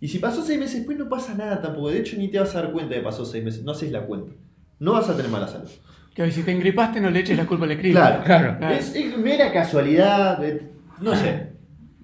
Y 0.00 0.06
si 0.08 0.18
pasó 0.20 0.42
seis 0.42 0.58
meses 0.58 0.76
después, 0.76 0.96
no 0.96 1.08
pasa 1.08 1.34
nada 1.34 1.60
tampoco. 1.60 1.90
De 1.90 1.98
hecho, 1.98 2.16
ni 2.16 2.28
te 2.28 2.38
vas 2.38 2.54
a 2.54 2.62
dar 2.62 2.72
cuenta 2.72 2.94
de 2.94 3.00
que 3.00 3.04
pasó 3.04 3.24
seis 3.24 3.42
meses. 3.44 3.64
No 3.64 3.72
haces 3.72 3.90
la 3.90 4.06
cuenta. 4.06 4.32
No 4.78 4.92
vas 4.92 5.08
a 5.08 5.16
tener 5.16 5.30
mala 5.30 5.48
salud. 5.48 5.68
Que 6.14 6.30
si 6.30 6.42
te 6.44 6.52
engripaste 6.52 7.00
no 7.00 7.10
le 7.10 7.20
eches 7.20 7.36
la 7.36 7.46
culpa 7.46 7.64
al 7.64 7.72
eclipse. 7.72 7.98
Claro. 7.98 8.22
Claro. 8.24 8.68
Es, 8.74 8.94
es 8.94 9.18
mera 9.18 9.52
casualidad, 9.52 10.42
eh, 10.44 10.70
no 11.00 11.14
sé, 11.16 11.52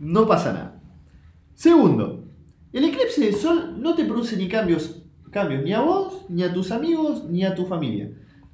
no 0.00 0.26
pasa 0.26 0.52
nada. 0.52 0.80
Segundo, 1.54 2.24
el 2.72 2.84
eclipse 2.84 3.20
de 3.26 3.32
sol 3.32 3.76
no 3.78 3.94
te 3.94 4.04
produce 4.04 4.36
ni 4.36 4.48
cambios, 4.48 5.02
cambios 5.30 5.62
ni 5.64 5.72
a 5.72 5.80
vos, 5.80 6.26
ni 6.28 6.42
a 6.42 6.52
tus 6.52 6.70
amigos, 6.70 7.24
ni 7.28 7.44
a 7.44 7.54
tu 7.54 7.66
familia. 7.66 8.10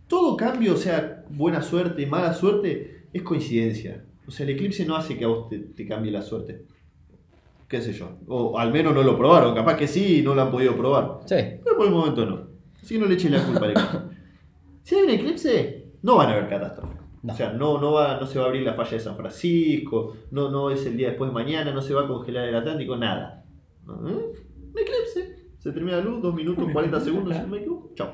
Todo 0.07 0.37
cambio, 0.37 0.75
o 0.75 0.77
sea, 0.77 1.22
buena 1.33 1.63
suerte, 1.63 2.07
mala 2.07 2.33
suerte, 2.33 3.07
es 3.13 3.23
coincidencia. 3.23 4.05
O 4.27 4.31
sea, 4.31 4.45
el 4.45 4.51
eclipse 4.51 4.85
no 4.85 4.97
hace 4.97 5.17
que 5.17 5.25
a 5.25 5.29
vos 5.29 5.49
te, 5.49 5.59
te 5.59 5.87
cambie 5.87 6.13
la 6.13 6.23
suerte. 6.23 6.67
Qué 7.69 7.81
sé 7.81 7.93
yo. 7.93 8.19
O 8.29 8.59
al 8.59 8.73
menos 8.73 8.95
no 8.95 9.03
lo 9.03 9.17
probaron, 9.17 9.55
capaz 9.55 9.77
que 9.77 9.89
sí 9.89 10.19
y 10.19 10.23
no 10.23 10.35
lo 10.35 10.43
han 10.43 10.51
podido 10.51 10.77
probar. 10.77 11.21
Sí. 11.25 11.37
Pero 11.65 11.77
por 11.77 11.87
el 11.87 11.93
momento 11.93 12.27
no. 12.27 12.47
Así 12.83 12.95
que 12.95 13.01
no 13.01 13.07
le 13.07 13.15
echen 13.15 13.33
la 13.33 13.45
culpa 13.45 13.65
al 13.65 13.71
eclipse. 13.71 13.99
Si 14.83 14.97
hay 14.97 15.05
un 15.05 15.11
eclipse, 15.11 15.93
no 16.03 16.17
van 16.17 16.29
a 16.29 16.33
haber 16.33 16.49
catástrofe. 16.49 16.97
No. 17.23 17.33
O 17.33 17.37
sea, 17.37 17.53
no, 17.53 17.81
no, 17.81 17.93
va, 17.93 18.19
no 18.19 18.27
se 18.27 18.37
va 18.41 18.47
a 18.47 18.49
abrir 18.49 18.63
la 18.63 18.75
falla 18.75 18.91
de 18.91 18.99
San 18.99 19.17
Francisco, 19.17 20.17
no, 20.33 20.51
no 20.51 20.71
es 20.71 20.85
el 20.87 20.97
día 20.97 21.11
después 21.11 21.31
de 21.31 21.35
mañana, 21.35 21.73
no 21.73 21.81
se 21.81 21.95
va 21.95 22.03
a 22.03 22.09
congelar 22.09 22.49
el 22.49 22.57
Atlántico, 22.57 22.97
nada. 22.97 23.45
¿Eh? 23.87 23.91
Un 23.93 24.75
eclipse. 24.77 25.51
Se 25.59 25.71
termina 25.71 25.99
la 25.99 26.03
luz, 26.03 26.21
2 26.21 26.35
minutos, 26.35 26.69
40 26.73 27.01
segundos, 27.01 27.37
si 27.37 27.43
no 27.43 27.47
me 27.47 27.59
equivoco. 27.59 27.93
Chao. 27.95 28.11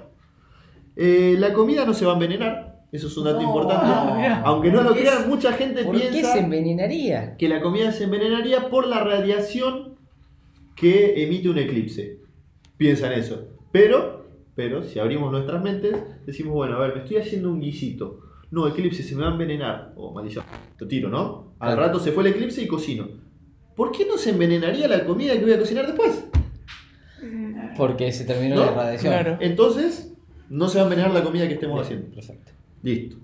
Eh, 0.94 1.36
la 1.38 1.54
comida 1.54 1.86
no 1.86 1.94
se 1.94 2.04
va 2.04 2.12
a 2.12 2.14
envenenar. 2.14 2.67
Eso 2.90 3.06
es 3.08 3.16
un 3.18 3.24
dato 3.24 3.40
No. 3.42 3.48
importante. 3.48 4.26
Aunque 4.44 4.70
no 4.70 4.82
lo 4.82 4.88
¿Por 4.90 4.96
qué 4.96 5.02
crean, 5.04 5.28
mucha 5.28 5.52
gente 5.52 5.84
¿Por 5.84 5.94
qué 6.00 6.08
piensa 6.08 6.32
se 6.32 6.38
envenenaría? 6.40 7.36
que 7.36 7.48
la 7.48 7.60
comida 7.60 7.92
se 7.92 8.04
envenenaría 8.04 8.70
por 8.70 8.86
la 8.86 9.00
radiación 9.04 9.96
que 10.74 11.22
emite 11.22 11.48
un 11.50 11.58
eclipse. 11.58 12.20
Piensan 12.78 13.12
eso. 13.12 13.48
Pero, 13.72 14.26
pero, 14.54 14.82
si 14.82 14.98
abrimos 14.98 15.30
nuestras 15.30 15.62
mentes, 15.62 15.96
decimos, 16.24 16.54
bueno, 16.54 16.76
a 16.76 16.78
ver, 16.80 16.94
me 16.94 17.00
estoy 17.02 17.18
haciendo 17.18 17.50
un 17.50 17.60
guisito. 17.60 18.20
No, 18.50 18.66
eclipse, 18.66 19.02
se 19.02 19.14
me 19.14 19.22
va 19.22 19.28
a 19.28 19.32
envenenar. 19.32 19.92
O 19.96 20.12
maldición, 20.14 20.44
lo 20.78 20.88
tiro, 20.88 21.10
¿no? 21.10 21.52
Al 21.58 21.74
Claro. 21.74 21.82
rato 21.88 21.98
se 22.00 22.12
fue 22.12 22.22
el 22.22 22.30
eclipse 22.30 22.62
y 22.62 22.66
cocino. 22.66 23.06
¿Por 23.76 23.92
qué 23.92 24.06
no 24.06 24.16
se 24.16 24.30
envenenaría 24.30 24.88
la 24.88 25.04
comida 25.04 25.34
que 25.34 25.40
voy 25.44 25.52
a 25.52 25.58
cocinar 25.58 25.86
después? 25.86 26.24
Porque 27.76 28.10
se 28.12 28.24
terminó 28.24 28.56
¿No? 28.56 28.64
la 28.66 28.70
radiación. 28.72 29.12
Claro. 29.12 29.36
Entonces, 29.40 30.14
no 30.48 30.68
se 30.68 30.78
va 30.78 30.82
a 30.82 30.86
envenenar 30.86 31.12
la 31.12 31.22
comida 31.22 31.46
que 31.46 31.54
estemos 31.54 31.80
haciendo. 31.82 32.08
Perfecto. 32.14 32.52
Listo. 32.82 33.16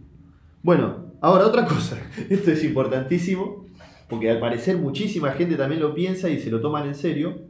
Bueno, 0.63 1.13
ahora 1.21 1.47
otra 1.47 1.65
cosa. 1.67 1.99
Esto 2.29 2.51
es 2.51 2.65
importantísimo, 2.65 3.67
porque 4.09 4.31
al 4.31 4.41
parecer 4.41 4.77
muchísima 4.77 5.33
gente 5.33 5.57
también 5.57 5.81
lo 5.81 5.95
piensa 5.95 6.29
y 6.29 6.39
se 6.39 6.51
lo 6.51 6.61
toman 6.61 6.87
en 6.87 6.95
serio, 6.95 7.43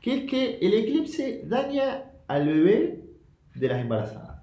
que 0.00 0.14
es 0.14 0.30
que 0.30 0.58
el 0.60 0.74
eclipse 0.74 1.42
daña 1.46 2.10
al 2.26 2.46
bebé 2.46 3.04
de 3.54 3.68
las 3.68 3.80
embarazadas. 3.80 4.42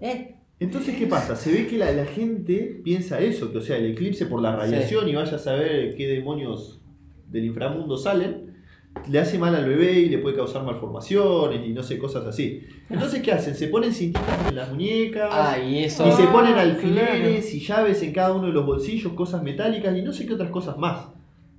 ¿Eh? 0.00 0.36
Entonces, 0.60 0.96
¿qué 0.96 1.06
pasa? 1.06 1.34
Se 1.34 1.52
ve 1.52 1.66
que 1.66 1.76
la, 1.76 1.90
la 1.90 2.04
gente 2.04 2.80
piensa 2.84 3.20
eso, 3.20 3.50
que 3.50 3.58
o 3.58 3.60
sea, 3.60 3.78
el 3.78 3.86
eclipse 3.86 4.26
por 4.26 4.40
la 4.40 4.54
radiación 4.54 5.08
y 5.08 5.14
vaya 5.14 5.36
a 5.36 5.40
saber 5.40 5.96
qué 5.96 6.06
demonios 6.06 6.80
del 7.26 7.46
inframundo 7.46 7.96
salen, 7.96 8.51
le 9.08 9.18
hace 9.18 9.38
mal 9.38 9.54
al 9.54 9.68
bebé 9.68 9.92
y 10.00 10.08
le 10.08 10.18
puede 10.18 10.36
causar 10.36 10.62
malformaciones 10.64 11.60
y 11.66 11.70
no 11.70 11.82
sé, 11.82 11.98
cosas 11.98 12.24
así. 12.26 12.62
Entonces, 12.88 13.20
¿qué 13.22 13.32
hacen? 13.32 13.54
Se 13.54 13.68
ponen 13.68 13.92
cintitas 13.92 14.48
en 14.48 14.54
las 14.56 14.70
muñecas. 14.70 15.28
Ah, 15.32 15.58
y 15.58 15.84
eso. 15.84 16.06
Y 16.06 16.12
se 16.12 16.24
ponen 16.24 16.54
Ah, 16.56 16.60
alfileres 16.62 17.52
y 17.54 17.60
llaves 17.60 18.02
en 18.02 18.12
cada 18.12 18.32
uno 18.32 18.46
de 18.46 18.52
los 18.52 18.64
bolsillos, 18.64 19.12
cosas 19.14 19.42
metálicas 19.42 19.96
y 19.96 20.02
no 20.02 20.12
sé 20.12 20.26
qué 20.26 20.34
otras 20.34 20.50
cosas 20.50 20.76
más. 20.78 21.08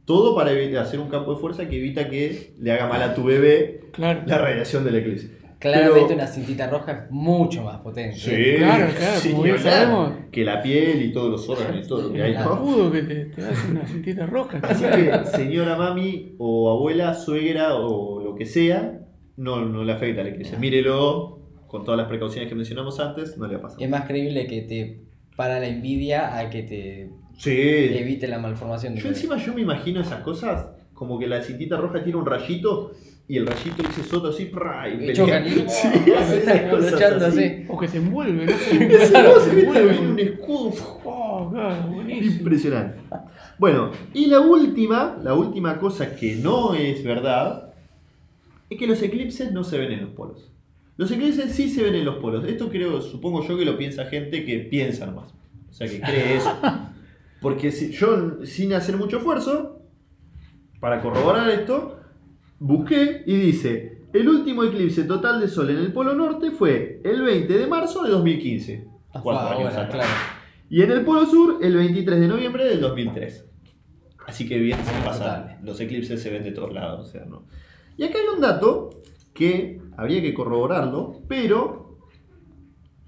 Todo 0.06 0.36
para 0.36 0.52
hacer 0.82 1.00
un 1.00 1.10
campo 1.10 1.34
de 1.34 1.40
fuerza 1.40 1.68
que 1.68 1.78
evita 1.78 2.10
que 2.10 2.54
le 2.60 2.72
haga 2.72 2.88
mal 2.88 3.02
a 3.02 3.14
tu 3.14 3.24
bebé 3.24 3.82
Claro. 3.94 4.22
la 4.26 4.38
radiación 4.38 4.84
del 4.84 4.96
eclipse. 4.96 5.43
Claramente 5.64 6.02
Pero- 6.10 6.16
una 6.16 6.28
cintita 6.28 6.70
roja 6.70 6.92
es 6.92 7.12
mucho 7.12 7.64
más 7.64 7.80
potente. 7.80 8.18
Claro, 8.58 8.94
claro, 8.98 9.20
sí, 9.20 9.32
como 9.32 9.44
bien 9.44 9.58
sabemos. 9.60 10.12
Que 10.30 10.44
la 10.44 10.62
piel 10.62 11.02
y 11.04 11.12
todos 11.14 11.32
los 11.32 11.48
órganos 11.50 11.86
y 11.86 11.88
todo 11.88 12.02
lo 12.02 12.12
que 12.14 12.22
hay, 12.22 12.34
¿no? 12.34 12.60
pudo 12.62 12.92
que 12.92 13.02
te, 13.04 13.26
te 13.28 13.42
hace 13.46 13.72
una 13.72 13.86
cintita 13.88 14.26
roja. 14.26 14.60
Así 14.62 14.84
que, 14.84 15.26
señora 15.38 15.78
mami 15.78 16.36
o 16.38 16.70
abuela, 16.70 17.14
suegra 17.14 17.76
o 17.76 18.22
lo 18.22 18.36
que 18.36 18.46
sea, 18.46 19.00
no, 19.38 19.64
no 19.64 19.84
le 19.86 19.94
afecta 19.94 20.20
al 20.22 20.28
eclipse. 20.28 20.58
Mírelo 20.58 21.40
con 21.68 21.86
todas 21.86 21.98
las 21.98 22.08
precauciones 22.10 22.50
que 22.50 22.56
mencionamos 22.56 23.00
antes, 23.00 23.38
no 23.38 23.48
le 23.48 23.54
va 23.54 23.60
a 23.60 23.64
pasar. 23.64 23.82
Es 23.82 23.90
más 23.90 24.06
creíble 24.06 24.46
que 24.48 24.62
te 24.64 25.00
para 25.38 25.60
la 25.62 25.68
envidia 25.68 26.38
a 26.38 26.50
que 26.50 26.64
te 26.64 27.10
Sí. 27.38 27.52
evite 27.52 28.28
la 28.28 28.38
malformación 28.38 28.96
de 28.96 29.02
Yo 29.02 29.08
encima 29.08 29.38
yo 29.38 29.54
me 29.54 29.62
imagino 29.62 30.02
esas 30.02 30.20
cosas 30.24 30.68
como 30.94 31.18
que 31.18 31.26
la 31.26 31.42
cintita 31.42 31.78
roja 31.78 32.04
tiene 32.04 32.20
un 32.20 32.26
rayito 32.26 32.92
y 33.28 33.38
el 33.38 33.48
rayito 33.48 33.82
dice 33.84 34.04
soto 34.04 34.30
así 34.30 34.46
¡pra! 34.46 34.90
y 34.90 34.98
pelea. 34.98 35.14
chocan 35.16 35.48
y 35.48 35.50
Sí, 35.70 35.88
están 36.08 36.70
cosas 36.70 36.92
luchando 36.92 37.26
así. 37.26 37.44
así. 37.44 37.66
O 37.70 37.78
que 37.80 37.88
te 37.88 37.98
envuelve, 37.98 38.46
no 38.46 38.52
sé. 38.52 39.10
se 39.10 39.60
envuelve. 39.60 39.96
en 39.96 40.08
un 40.08 40.20
escudo. 40.20 40.74
Oh, 41.06 41.50
buenísimo. 41.90 42.38
Impresionante. 42.40 43.00
Bueno, 43.58 43.92
y 44.14 44.26
la 44.28 44.40
última, 44.42 45.18
la 45.24 45.34
última 45.36 45.80
cosa 45.80 46.16
que 46.16 46.36
no 46.36 46.74
es 46.74 47.04
verdad, 47.04 47.74
es 48.70 48.78
que 48.78 48.88
los 48.88 49.02
eclipses 49.02 49.52
no 49.52 49.64
se 49.64 49.78
ven 49.78 49.92
en 49.92 50.02
los 50.02 50.10
polos. 50.12 50.52
Los 50.98 51.10
eclipses 51.12 51.52
sí 51.54 51.70
se 51.70 51.84
ven 51.84 51.96
en 51.96 52.06
los 52.06 52.18
polos. 52.18 52.46
Esto 52.46 52.70
creo, 52.70 53.02
supongo 53.02 53.46
yo 53.48 53.58
que 53.58 53.66
lo 53.66 53.78
piensa 53.78 54.06
gente 54.06 54.46
que 54.46 54.60
piensa 54.60 55.06
nomás. 55.06 55.34
O 55.70 55.74
sea, 55.74 55.88
que 55.88 56.00
cree 56.00 56.36
eso. 56.38 56.56
Porque 57.42 57.72
si, 57.72 57.92
yo, 57.92 58.46
sin 58.46 58.74
hacer 58.74 58.96
mucho 58.98 59.18
esfuerzo, 59.18 59.82
para 60.80 61.02
corroborar 61.02 61.50
esto, 61.50 62.00
busqué 62.64 63.24
y 63.26 63.36
dice, 63.36 64.04
el 64.14 64.30
último 64.30 64.64
eclipse 64.64 65.04
total 65.04 65.42
de 65.42 65.48
sol 65.48 65.70
en 65.70 65.78
el 65.78 65.92
polo 65.92 66.16
norte 66.16 66.52
fue 66.52 67.02
el 67.04 67.22
20 67.22 67.58
de 67.58 67.68
marzo 67.68 68.04
de 68.04 68.10
2015. 68.10 68.88
Cuatro 69.22 69.32
Ahora, 69.32 69.58
años 69.58 69.74
atrás. 69.74 69.90
claro. 69.90 70.44
Y 70.70 70.82
en 70.82 70.90
el 70.90 71.06
Polo 71.06 71.28
Sur, 71.28 71.60
el 71.62 71.76
23 71.76 72.20
de 72.20 72.28
noviembre 72.28 72.66
del 72.66 72.82
2003. 72.82 73.46
Así 74.26 74.48
que 74.48 74.58
bien, 74.58 74.80
se 74.84 75.06
pasa. 75.06 75.60
Los 75.62 75.80
eclipses 75.80 76.20
se 76.20 76.32
ven 76.32 76.44
de 76.44 76.52
todos 76.52 76.74
lados. 76.74 77.08
O 77.08 77.12
sea, 77.12 77.26
¿no? 77.26 77.44
Y 77.96 78.06
acá 78.06 78.18
hay 78.18 78.34
un 78.34 78.42
dato 78.42 78.90
que 79.36 79.80
habría 79.98 80.22
que 80.22 80.34
corroborarlo, 80.34 81.22
pero 81.28 82.00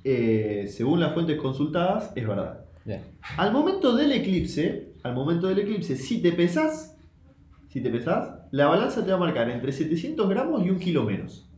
eh, 0.04 0.68
según 0.68 1.00
las 1.00 1.14
fuentes 1.14 1.38
consultadas, 1.38 2.12
es 2.16 2.28
verdad. 2.28 2.66
Bien. 2.84 3.02
Al 3.38 3.52
momento 3.52 3.96
del 3.96 4.12
eclipse, 4.12 4.94
al 5.02 5.16
momento 5.16 5.48
del 5.48 5.58
eclipse, 5.60 5.96
si 5.96 6.22
te 6.22 6.34
pesás, 6.34 6.96
si 7.70 7.82
te 7.82 7.90
pesás, 7.90 8.35
la 8.52 8.68
balanza 8.68 9.04
te 9.04 9.12
va 9.12 9.18
a 9.18 9.20
marcar 9.20 9.50
entre 9.50 9.72
700 9.72 10.30
gramos 10.30 10.66
y 10.66 10.70
un 10.70 10.80
kilo 10.80 11.04
menos. 11.04 11.50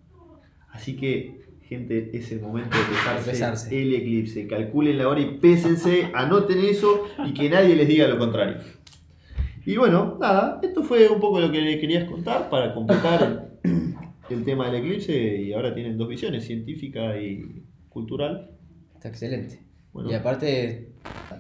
Así 0.72 0.96
que, 0.96 1.42
gente, 1.64 2.12
es 2.14 2.32
el 2.32 2.42
momento 2.42 2.78
de 2.78 2.84
pesarse, 2.84 3.32
pesarse. 3.32 3.82
el 3.82 3.94
eclipse. 3.96 4.48
Calculen 4.48 4.98
la 4.98 5.08
hora 5.08 5.20
y 5.22 5.38
pésense, 5.38 6.12
anoten 6.14 6.60
eso 6.60 7.06
y 7.26 7.34
que 7.34 7.50
nadie 7.50 7.76
les 7.76 7.88
diga 7.88 8.08
lo 8.08 8.18
contrario. 8.18 8.58
Y 9.66 9.76
bueno, 9.76 10.18
nada, 10.20 10.60
esto 10.64 10.84
fue 10.84 11.10
un 11.10 11.20
poco 11.20 11.40
lo 11.40 11.52
que 11.52 11.60
le 11.60 11.80
querías 11.80 12.10
contar 12.10 12.50
para 12.50 12.74
completar 12.74 13.50
el, 13.64 13.96
el 14.30 14.44
tema 14.46 14.70
del 14.70 14.84
eclipse 14.84 15.42
y 15.42 15.54
ahora 15.54 15.74
tienen 15.74 15.98
dos 15.98 16.08
visiones, 16.08 16.46
científica 16.46 17.20
y 17.20 17.64
cultural. 17.90 18.52
Está 18.94 19.10
excelente. 19.10 19.60
Bueno. 19.92 20.12
Y 20.12 20.14
aparte, 20.14 20.92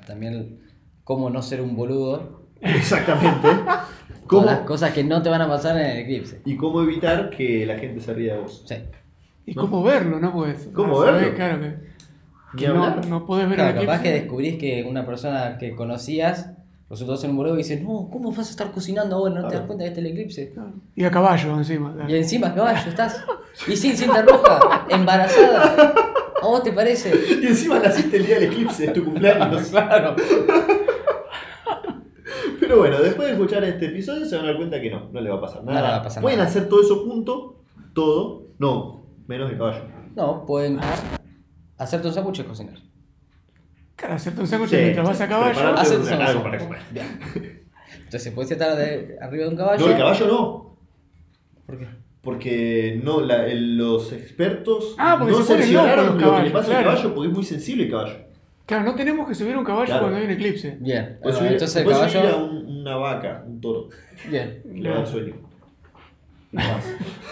también, 0.05 0.59
cómo 1.03 1.29
no 1.29 1.41
ser 1.41 1.61
un 1.61 1.75
boludo. 1.75 2.47
Exactamente. 2.59 3.47
¿Cómo, 4.27 4.45
las 4.45 4.59
cosas 4.61 4.91
que 4.91 5.03
no 5.03 5.21
te 5.21 5.29
van 5.29 5.41
a 5.41 5.47
pasar 5.47 5.77
en 5.77 5.85
el 5.85 5.97
eclipse. 5.99 6.41
y 6.45 6.55
cómo 6.57 6.81
evitar 6.83 7.29
que 7.29 7.65
la 7.65 7.77
gente 7.77 7.99
se 8.01 8.13
ría 8.13 8.35
de 8.35 8.41
vos. 8.41 8.63
Sí. 8.67 8.75
Y 9.45 9.53
¿No? 9.55 9.61
cómo 9.61 9.83
verlo, 9.83 10.19
¿no? 10.19 10.33
Pues, 10.33 10.69
¿Cómo 10.73 11.03
sabés, 11.03 11.21
verlo? 11.21 11.35
Claro 11.35 11.59
que, 12.57 12.67
no, 12.69 12.95
no 13.01 13.25
podés 13.25 13.47
ver 13.47 13.55
Claro, 13.57 13.79
el 13.79 13.85
capaz 13.85 14.01
que 14.01 14.09
eclipse. 14.09 14.21
descubrís 14.21 14.57
que 14.57 14.83
una 14.89 15.05
persona 15.05 15.57
que 15.57 15.75
conocías 15.75 16.51
resultó 16.89 17.17
ser 17.17 17.29
un 17.29 17.37
boludo 17.37 17.55
y 17.55 17.57
dices, 17.59 17.81
no, 17.81 18.09
¿cómo 18.11 18.31
vas 18.31 18.47
a 18.47 18.51
estar 18.51 18.71
cocinando 18.71 19.17
ahora? 19.17 19.41
¿No 19.41 19.47
te 19.47 19.55
das 19.55 19.65
cuenta 19.65 19.83
que 19.83 19.89
está 19.89 19.99
el 19.99 20.07
eclipse? 20.07 20.51
Claro. 20.53 20.73
Y 20.95 21.03
a 21.03 21.11
caballo 21.11 21.57
encima. 21.57 21.93
claro. 21.93 22.09
Y 22.09 22.15
encima, 22.15 22.53
caballo, 22.55 22.89
estás. 22.89 23.23
Y 23.67 23.75
sin 23.75 23.95
cinta 23.97 24.21
roja, 24.21 24.85
embarazada. 24.89 25.93
¿A 26.41 26.45
vos 26.45 26.63
te 26.63 26.71
parece? 26.71 27.11
Y 27.41 27.47
encima 27.47 27.79
naciste 27.79 28.17
el 28.17 28.25
día 28.25 28.39
del 28.39 28.51
eclipse, 28.51 28.85
es 28.85 28.93
tu 28.93 29.03
cumpleaños. 29.03 29.67
Claro. 29.71 30.15
Pero 32.67 32.79
bueno, 32.79 32.99
después 32.99 33.27
de 33.29 33.33
escuchar 33.35 33.63
este 33.63 33.85
episodio 33.85 34.25
se 34.25 34.35
van 34.35 34.43
a 34.43 34.47
dar 34.49 34.57
cuenta 34.57 34.81
que 34.81 34.89
no, 34.91 35.09
no 35.11 35.21
le 35.21 35.29
va 35.29 35.37
a 35.37 35.41
pasar 35.41 35.63
nada. 35.63 35.79
No 35.79 35.85
le 35.85 35.91
va 35.93 35.97
a 35.97 36.03
pasar 36.03 36.21
Pueden 36.21 36.39
nada. 36.39 36.49
hacer 36.49 36.67
todo 36.67 36.81
eso 36.81 36.97
junto, 37.05 37.63
todo, 37.93 38.47
no, 38.59 39.05
menos 39.27 39.49
el 39.51 39.57
caballo. 39.57 39.83
No, 40.15 40.45
pueden 40.45 40.77
hacerte 41.77 42.07
un 42.09 42.13
sándwich 42.13 42.39
y 42.39 42.43
cocinar. 42.43 42.75
Claro, 43.95 44.15
hacerte 44.15 44.41
un 44.41 44.47
sándwich 44.47 44.69
Sí, 44.71 44.75
mientras 44.77 45.07
vas 45.07 45.21
a 45.21 45.27
caballo. 45.29 45.53
prepararte 45.53 45.81
Hacete 45.81 46.01
un- 46.01 46.07
un 46.07 46.13
algo 46.13 46.25
sándwich. 46.25 46.43
para 46.43 46.57
comer. 46.59 46.79
Bien. 46.91 47.63
Entonces, 48.03 48.33
puedes 48.33 48.51
estar 48.51 48.75
de, 48.77 49.17
arriba 49.21 49.43
de 49.45 49.49
un 49.49 49.55
caballo. 49.55 49.85
No, 49.85 49.91
el 49.93 49.97
caballo 49.97 50.27
no, 50.27 50.77
¿Por 51.65 51.79
qué? 51.79 51.87
porque 52.21 52.99
no, 53.01 53.21
la- 53.21 53.47
el- 53.47 53.77
los 53.77 54.11
expertos 54.11 54.93
Ah, 54.97 55.15
porque 55.17 55.31
no 55.33 55.41
se 55.41 55.53
ponen 55.53 55.73
locos 55.73 55.95
los 55.95 56.05
lo 56.05 56.11
que 56.11 56.17
le 56.17 56.25
caballos, 56.25 56.51
pasa 56.51 56.65
al 56.67 56.83
claro. 56.83 56.89
caballo 56.97 57.15
porque 57.15 57.29
es 57.29 57.33
muy 57.33 57.43
sensible 57.45 57.83
el 57.85 57.91
caballo. 57.91 58.26
Claro, 58.67 58.83
no 58.83 58.95
tenemos 58.95 59.27
que 59.27 59.33
subir 59.33 59.57
un 59.57 59.63
caballo 59.63 59.85
Claro. 59.87 60.01
cuando 60.03 60.19
hay 60.19 60.25
un 60.25 60.31
eclipse. 60.31 60.77
Bien. 60.79 61.17
Puedes 61.21 61.37
subir, 61.39 61.53
entonces 61.53 61.77
el 61.77 61.83
puedes 61.85 61.99
subir 62.11 62.17
a 62.17 62.29
caballo. 62.31 62.45
un- 62.45 62.77
una 62.81 62.95
vaca, 62.97 63.43
un 63.47 63.59
toro, 63.61 63.89
Bien. 64.29 64.61
le 64.71 64.89
va 64.89 64.95
dar 64.99 65.07
sueño. 65.07 65.35
Nada 66.51 66.75
más. 66.75 66.85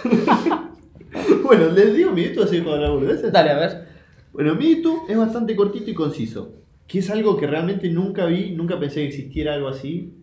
bueno, 1.44 1.70
les 1.70 1.94
digo 1.96 2.12
mi 2.12 2.22
hito 2.24 2.44
así 2.44 2.62
para 2.62 2.76
hablar 2.78 2.92
boludeces. 2.92 3.32
Dale, 3.32 3.52
a 3.52 3.58
ver. 3.60 3.88
Bueno, 4.34 4.56
mi 4.56 4.68
es 5.10 5.18
bastante 5.18 5.56
cortito 5.56 5.90
y 5.92 5.94
conciso. 5.94 6.54
Que 6.88 7.00
es 7.00 7.10
algo 7.10 7.38
que 7.38 7.48
realmente 7.48 7.90
nunca 7.90 8.26
vi, 8.26 8.52
nunca 8.52 8.80
pensé 8.80 9.02
que 9.02 9.08
existiera 9.08 9.54
algo 9.56 9.68
así 9.70 10.14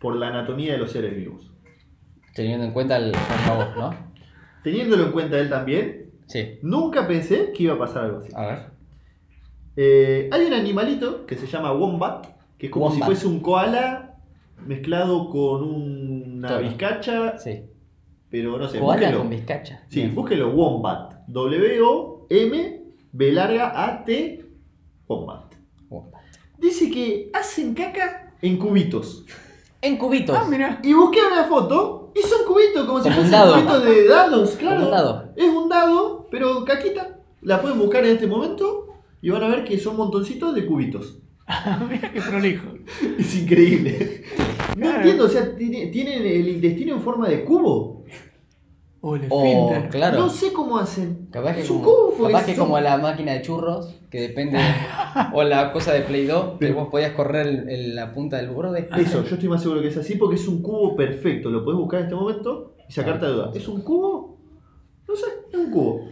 por 0.00 0.16
la 0.16 0.28
anatomía 0.28 0.72
de 0.72 0.78
los 0.78 0.92
seres 0.92 1.14
vivos. 1.16 1.50
Teniendo 2.34 2.64
en 2.64 2.72
cuenta 2.72 2.96
el 2.96 3.14
favor, 3.14 3.76
¿no? 3.76 3.90
Teniéndolo 4.62 5.04
en 5.06 5.12
cuenta 5.12 5.38
él 5.38 5.48
también, 5.48 6.10
Sí. 6.26 6.58
nunca 6.62 7.08
pensé 7.08 7.52
que 7.52 7.64
iba 7.64 7.74
a 7.74 7.78
pasar 7.78 8.04
algo 8.04 8.18
así. 8.18 8.28
A 8.34 8.46
ver. 8.46 8.58
Eh, 9.80 10.28
hay 10.32 10.44
un 10.44 10.54
animalito 10.54 11.24
que 11.24 11.36
se 11.36 11.46
llama 11.46 11.72
wombat, 11.72 12.26
que 12.58 12.66
es 12.66 12.72
como 12.72 12.86
Wombat. 12.86 12.98
si 13.00 13.04
fuese 13.06 13.26
un 13.28 13.38
koala 13.38 14.16
mezclado 14.66 15.30
con 15.30 15.62
una 15.62 16.48
Toro. 16.48 16.62
vizcacha, 16.62 17.38
Sí. 17.38 17.62
pero 18.28 18.58
no 18.58 18.66
sé, 18.68 18.80
Koala 18.80 18.94
búsquelo. 19.02 19.18
con 19.18 19.30
bizcacha. 19.30 19.84
Sí, 19.88 20.00
Bien. 20.00 20.14
búsquelo, 20.16 20.50
wombat. 20.50 21.14
W-O-M 21.28 22.82
B 23.12 23.32
larga 23.32 23.84
A-T 23.84 24.44
wombat. 25.06 25.54
Wombat. 25.88 26.22
Dice 26.58 26.90
que 26.90 27.30
hacen 27.32 27.72
caca 27.72 28.34
en 28.42 28.56
cubitos. 28.58 29.24
En 29.80 29.96
cubitos. 29.96 30.36
Ah, 30.36 30.44
mira. 30.50 30.80
Y 30.82 30.92
busqué 30.92 31.20
una 31.24 31.44
foto 31.44 32.12
y 32.16 32.20
son 32.22 32.44
cubitos, 32.46 32.84
como 32.84 32.98
si 33.00 33.08
Como 33.10 33.20
un 33.22 33.30
cubitos 33.30 33.84
de 33.84 34.08
dados, 34.08 34.50
claro. 34.56 34.74
Como 34.80 34.86
un 34.86 34.90
dado. 34.92 35.28
Es 35.36 35.48
un 35.48 35.68
dado, 35.68 36.26
pero 36.32 36.64
caquita. 36.64 37.20
La 37.42 37.62
pueden 37.62 37.78
buscar 37.78 38.04
en 38.04 38.14
este 38.14 38.26
momento 38.26 38.87
y 39.22 39.30
van 39.30 39.42
a 39.42 39.48
ver 39.48 39.64
que 39.64 39.78
son 39.78 39.96
montoncitos 39.96 40.54
de 40.54 40.66
cubitos. 40.66 41.18
mira 41.88 42.12
qué 42.12 42.20
prolijo. 42.20 42.68
Es 43.18 43.36
increíble. 43.36 44.22
No 44.76 44.82
Claro. 44.82 44.96
entiendo, 44.98 45.24
o 45.24 45.28
sea, 45.28 45.56
tiene- 45.56 45.86
tienen 45.88 46.24
el 46.26 46.48
intestino 46.48 46.94
en 46.94 47.00
forma 47.02 47.28
de 47.28 47.44
cubo. 47.44 48.04
O 49.00 49.14
el 49.16 49.26
O, 49.30 49.44
esfínter. 49.44 49.90
claro. 49.90 50.18
No 50.18 50.28
sé 50.28 50.52
cómo 50.52 50.76
hacen. 50.78 51.28
Capaz 51.30 51.54
que, 51.54 51.60
Es 51.62 51.70
un 51.70 51.82
como, 51.82 52.10
cubo, 52.16 52.26
capaz 52.26 52.44
que 52.46 52.54
son- 52.56 52.64
como 52.66 52.80
la 52.80 52.96
máquina 52.98 53.32
de 53.32 53.42
churros, 53.42 53.94
que 54.10 54.20
depende, 54.20 54.58
o 55.32 55.42
la 55.44 55.72
cosa 55.72 55.92
de 55.94 56.00
Play 56.02 56.26
2, 56.26 56.58
que 56.58 56.72
vos 56.72 56.88
podías 56.88 57.12
correr 57.12 57.46
el- 57.46 57.68
el- 57.68 57.94
la 57.94 58.12
punta 58.12 58.38
del 58.38 58.50
borde. 58.50 58.88
Eso, 58.96 59.24
yo 59.24 59.34
estoy 59.34 59.48
más 59.48 59.62
seguro 59.62 59.80
que 59.82 59.88
es 59.88 59.96
así 59.96 60.16
porque 60.16 60.34
es 60.36 60.46
un 60.48 60.62
cubo 60.62 60.96
perfecto. 60.96 61.48
Lo 61.48 61.64
podés 61.64 61.78
buscar 61.78 62.00
en 62.00 62.06
este 62.06 62.16
momento 62.16 62.74
y 62.88 62.92
sacarte 62.92 63.26
la 63.26 63.32
duda. 63.32 63.50
¿Es 63.54 63.68
un 63.68 63.82
cubo? 63.82 64.36
No 65.06 65.14
sé, 65.16 65.26
es 65.52 65.58
un 65.58 65.70
cubo. 65.70 66.08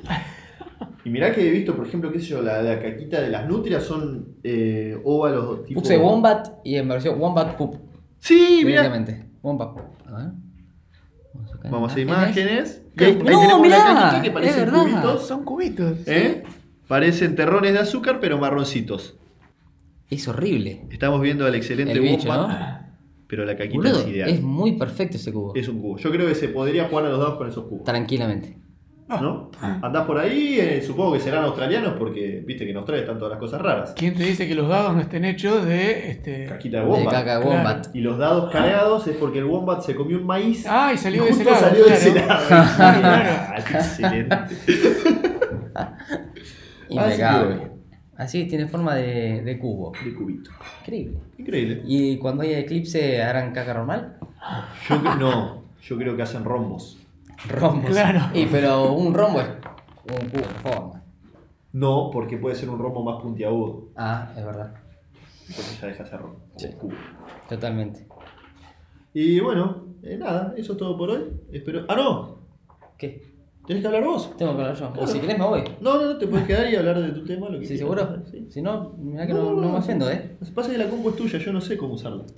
Y 1.06 1.08
mirá 1.08 1.32
que 1.32 1.46
he 1.46 1.50
visto, 1.52 1.76
por 1.76 1.86
ejemplo, 1.86 2.10
qué 2.10 2.18
sé 2.18 2.26
yo, 2.26 2.42
la, 2.42 2.60
la 2.62 2.82
caquita 2.82 3.20
de 3.20 3.30
las 3.30 3.46
nutrias 3.48 3.84
son 3.84 4.38
eh, 4.42 5.00
óvalos 5.04 5.64
tipo... 5.64 5.80
Puse 5.80 5.96
Wombat 5.96 6.48
y 6.64 6.74
en 6.74 6.88
versión 6.88 7.20
Wombat 7.20 7.56
Poop. 7.56 7.76
Sí, 8.18 8.62
mirá. 8.64 8.82
Directamente. 8.82 9.24
Wombat 9.40 9.72
Poop. 9.72 9.84
A 10.08 10.16
ver. 10.16 10.26
Vamos 11.32 11.48
a, 11.48 11.52
sacar 11.52 11.70
Vamos 11.70 11.94
a 11.94 12.00
imágenes. 12.00 12.82
Ahí, 12.98 13.04
ahí 13.06 13.14
no, 13.18 13.24
tenemos 13.40 13.60
mirá, 13.60 14.20
es 14.20 14.56
verdad. 14.56 14.82
cubitos. 14.82 15.28
Son 15.28 15.44
cubitos. 15.44 15.98
¿eh? 16.08 16.42
Parecen 16.88 17.36
terrones 17.36 17.72
de 17.72 17.78
azúcar, 17.78 18.18
pero 18.20 18.38
marroncitos. 18.38 19.16
Es 20.10 20.26
horrible. 20.26 20.88
Estamos 20.90 21.20
viendo 21.20 21.46
al 21.46 21.54
excelente 21.54 21.92
El 21.92 22.00
bicho, 22.00 22.28
Wombat, 22.28 22.80
¿no? 22.80 22.86
pero 23.28 23.44
la 23.44 23.56
caquita 23.56 23.76
Boludo, 23.76 24.00
es 24.00 24.08
ideal. 24.08 24.28
es 24.28 24.42
muy 24.42 24.72
perfecto 24.72 25.18
ese 25.18 25.32
cubo. 25.32 25.54
Es 25.54 25.68
un 25.68 25.80
cubo. 25.80 25.98
Yo 25.98 26.10
creo 26.10 26.26
que 26.26 26.34
se 26.34 26.48
podría 26.48 26.88
jugar 26.88 27.04
a 27.04 27.10
los 27.10 27.20
dados 27.20 27.38
con 27.38 27.48
esos 27.48 27.64
cubos. 27.66 27.84
Tranquilamente. 27.84 28.65
¿No? 29.08 29.50
Andás 29.60 30.04
por 30.04 30.18
ahí, 30.18 30.58
eh, 30.58 30.82
supongo 30.84 31.12
que 31.12 31.20
serán 31.20 31.44
australianos 31.44 31.94
porque 31.96 32.42
viste 32.44 32.64
que 32.64 32.72
en 32.72 32.76
Australia 32.78 33.02
están 33.02 33.18
todas 33.18 33.30
las 33.30 33.38
cosas 33.38 33.62
raras. 33.62 33.94
¿Quién 33.96 34.14
te 34.14 34.24
dice 34.24 34.48
que 34.48 34.54
los 34.56 34.68
dados 34.68 34.94
no 34.94 35.00
estén 35.00 35.24
hechos 35.24 35.64
de 35.64 36.10
este. 36.10 36.46
Caquita 36.46 36.78
de 36.78 36.84
De 36.86 36.90
wombat. 36.90 37.12
caca 37.14 37.40
Claro. 37.40 37.48
Wombat. 37.56 37.94
Y 37.94 38.00
los 38.00 38.18
dados 38.18 38.50
cargados 38.50 39.06
es 39.06 39.16
porque 39.16 39.38
el 39.38 39.44
wombat 39.44 39.82
se 39.82 39.94
comió 39.94 40.18
un 40.18 40.26
maíz. 40.26 40.66
Ah, 40.68 40.90
y 40.92 40.98
salió 40.98 41.22
de 41.24 41.30
ese 41.30 41.44
lado. 41.44 41.56
salió 41.56 41.84
de 41.84 41.92
ese 41.94 42.14
lado. 42.14 43.54
Excelente. 43.58 44.36
Impecable. 46.88 47.70
Así 48.16 48.46
tiene 48.46 48.66
forma 48.66 48.94
de, 48.94 49.42
de 49.42 49.58
cubo. 49.58 49.92
De 50.02 50.14
cubito. 50.14 50.50
Increíble. 50.80 51.18
Increíble. 51.38 51.82
¿Y 51.84 52.16
cuando 52.18 52.42
hay 52.42 52.54
eclipse 52.54 53.22
harán 53.22 53.52
caca 53.52 53.74
normal? 53.74 54.16
Yo 54.88 55.00
creo, 55.00 55.14
no, 55.16 55.62
yo 55.82 55.96
creo 55.98 56.16
que 56.16 56.22
hacen 56.22 56.44
rombos. 56.44 56.95
Rombos. 57.48 57.90
Claro. 57.90 58.20
Y 58.34 58.46
pero 58.46 58.92
un 58.92 59.14
rombo 59.14 59.40
es 59.40 59.48
un 59.48 60.28
cubo 60.30 60.40
de 60.42 60.54
forma. 60.70 61.02
No, 61.72 62.10
porque 62.12 62.38
puede 62.38 62.54
ser 62.56 62.70
un 62.70 62.78
rombo 62.78 63.02
más 63.04 63.20
puntiagudo. 63.22 63.88
Ah, 63.96 64.32
es 64.36 64.44
verdad. 64.44 64.74
Entonces 65.48 65.80
ya 65.80 65.86
deja 65.88 66.02
de 66.04 66.08
ser 66.10 66.20
rombo. 66.20 66.40
Sí. 66.56 66.68
cubo. 66.78 66.94
Totalmente. 67.48 68.06
Y 69.12 69.40
bueno, 69.40 69.84
eh, 70.02 70.16
nada, 70.18 70.54
eso 70.56 70.72
es 70.72 70.78
todo 70.78 70.96
por 70.96 71.10
hoy. 71.10 71.24
Espero. 71.52 71.84
Ah, 71.88 71.94
no, 71.96 72.38
¿Qué? 72.98 73.22
tenés 73.66 73.82
que 73.82 73.86
hablar 73.88 74.04
vos. 74.04 74.36
Tengo 74.36 74.54
que 74.56 74.62
hablar 74.62 74.76
yo. 74.76 74.92
O 74.98 75.06
si 75.06 75.18
querés 75.18 75.38
me 75.38 75.44
voy. 75.44 75.64
No, 75.80 75.96
no, 76.00 76.06
no, 76.06 76.16
te 76.18 76.26
puedes 76.28 76.46
quedar 76.46 76.70
y 76.70 76.76
hablar 76.76 77.00
de 77.00 77.08
tu 77.10 77.24
tema. 77.24 77.48
Lo 77.48 77.58
que 77.58 77.66
¿Sí, 77.66 77.76
quieras. 77.78 77.98
seguro? 78.06 78.22
Sí. 78.30 78.46
Si 78.50 78.62
no, 78.62 78.94
mirá 78.98 79.26
que 79.26 79.34
no, 79.34 79.52
no 79.54 79.70
me 79.72 79.78
ofendo, 79.78 80.08
¿eh? 80.10 80.36
Lo 80.40 80.46
que 80.46 80.52
pasa 80.52 80.68
es 80.70 80.78
que 80.78 80.84
la 80.84 80.88
compu 80.90 81.10
es 81.10 81.16
tuya, 81.16 81.38
yo 81.38 81.52
no 81.52 81.60
sé 81.60 81.76
cómo 81.76 81.94
usarla. 81.94 82.24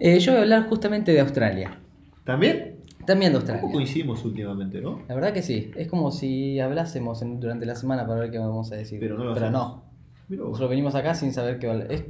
Eh, 0.00 0.18
Yo 0.20 0.30
voy 0.32 0.38
a 0.38 0.42
hablar 0.42 0.68
justamente 0.68 1.12
de 1.12 1.18
Australia. 1.20 1.80
¿También? 2.28 2.76
También 3.06 3.32
de 3.32 3.36
Australia. 3.38 3.62
coincidimos 3.72 4.22
últimamente, 4.22 4.82
¿no? 4.82 5.00
La 5.08 5.14
verdad 5.14 5.32
que 5.32 5.40
sí. 5.40 5.70
Es 5.76 5.88
como 5.88 6.10
si 6.10 6.60
hablásemos 6.60 7.22
en- 7.22 7.40
durante 7.40 7.64
la 7.64 7.74
semana 7.74 8.06
para 8.06 8.20
ver 8.20 8.30
qué 8.30 8.36
vamos 8.36 8.70
a 8.70 8.76
decir. 8.76 9.00
Pero 9.00 9.16
no 9.16 9.24
lo 9.24 9.32
Pero 9.32 9.46
hacemos. 9.46 9.66
no. 9.68 9.82
Mirá 10.28 10.42
vos. 10.42 10.50
Nosotros 10.50 10.68
venimos 10.68 10.94
acá 10.94 11.14
sin 11.14 11.32
saber 11.32 11.58
qué 11.58 11.66
va 11.68 11.72
a 11.74 11.78
es, 11.86 12.04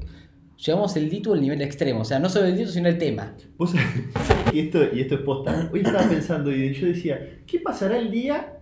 Llevamos 0.67 0.97
el 0.97 1.09
dito 1.09 1.35
al 1.35 1.41
nivel 1.41 1.63
extremo. 1.63 2.01
O 2.01 2.05
sea, 2.05 2.19
no 2.19 2.29
solo 2.29 2.47
el 2.47 2.57
dito, 2.57 2.69
sino 2.71 2.89
el 2.89 2.99
tema. 2.99 3.33
Vos 3.57 3.71
sabés 3.71 3.87
que 4.51 4.59
esto, 4.61 4.81
y 4.93 5.03
esto 5.03 5.15
es 5.15 5.21
posta. 5.21 5.71
Hoy 5.73 5.83
estaba 5.83 6.03
pensando 6.09 6.51
y 6.53 6.75
yo 6.75 6.89
decía, 6.89 7.39
¿qué 7.47 7.61
pasará 7.61 7.97
el 7.97 8.11
día 8.11 8.55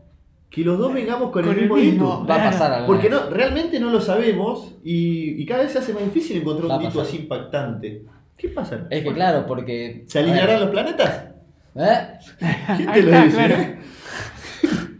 que 0.51 0.61
los 0.61 0.79
dos 0.79 0.93
vengamos 0.93 1.31
con, 1.31 1.43
Con 1.43 1.53
el 1.53 1.59
el 1.61 1.61
mismo 1.63 1.77
dito? 1.79 2.27
Va 2.29 2.35
a 2.35 2.51
pasar 2.51 2.71
algo. 2.71 2.87
Porque 2.87 3.09
no, 3.09 3.31
realmente 3.31 3.81
no 3.81 3.89
lo 3.91 4.03
sabemos 4.03 4.75
y, 4.85 5.41
y 5.43 5.47
cada 5.47 5.63
vez 5.63 5.73
se 5.73 5.79
hace 5.79 5.95
más 5.95 6.05
difícil 6.05 6.37
encontrar 6.37 6.69
Va 6.71 6.75
a 6.75 6.77
un 6.77 6.83
dito 6.83 6.99
pasar. 6.99 7.09
así 7.15 7.17
impactante. 7.23 8.03
¿Qué 8.37 8.49
pasa? 8.51 8.87
Es 8.91 9.03
que 9.03 9.15
claro, 9.15 9.47
porque. 9.47 10.05
¿Se 10.07 10.19
alinearán 10.19 10.61
los 10.61 10.69
planetas? 10.69 11.29
¿Eh? 11.79 12.19
¿Quién 12.77 12.93
te 12.93 13.03
lo 13.03 13.11
está, 13.11 13.25
dice? 13.25 13.37
claro. 13.37 13.57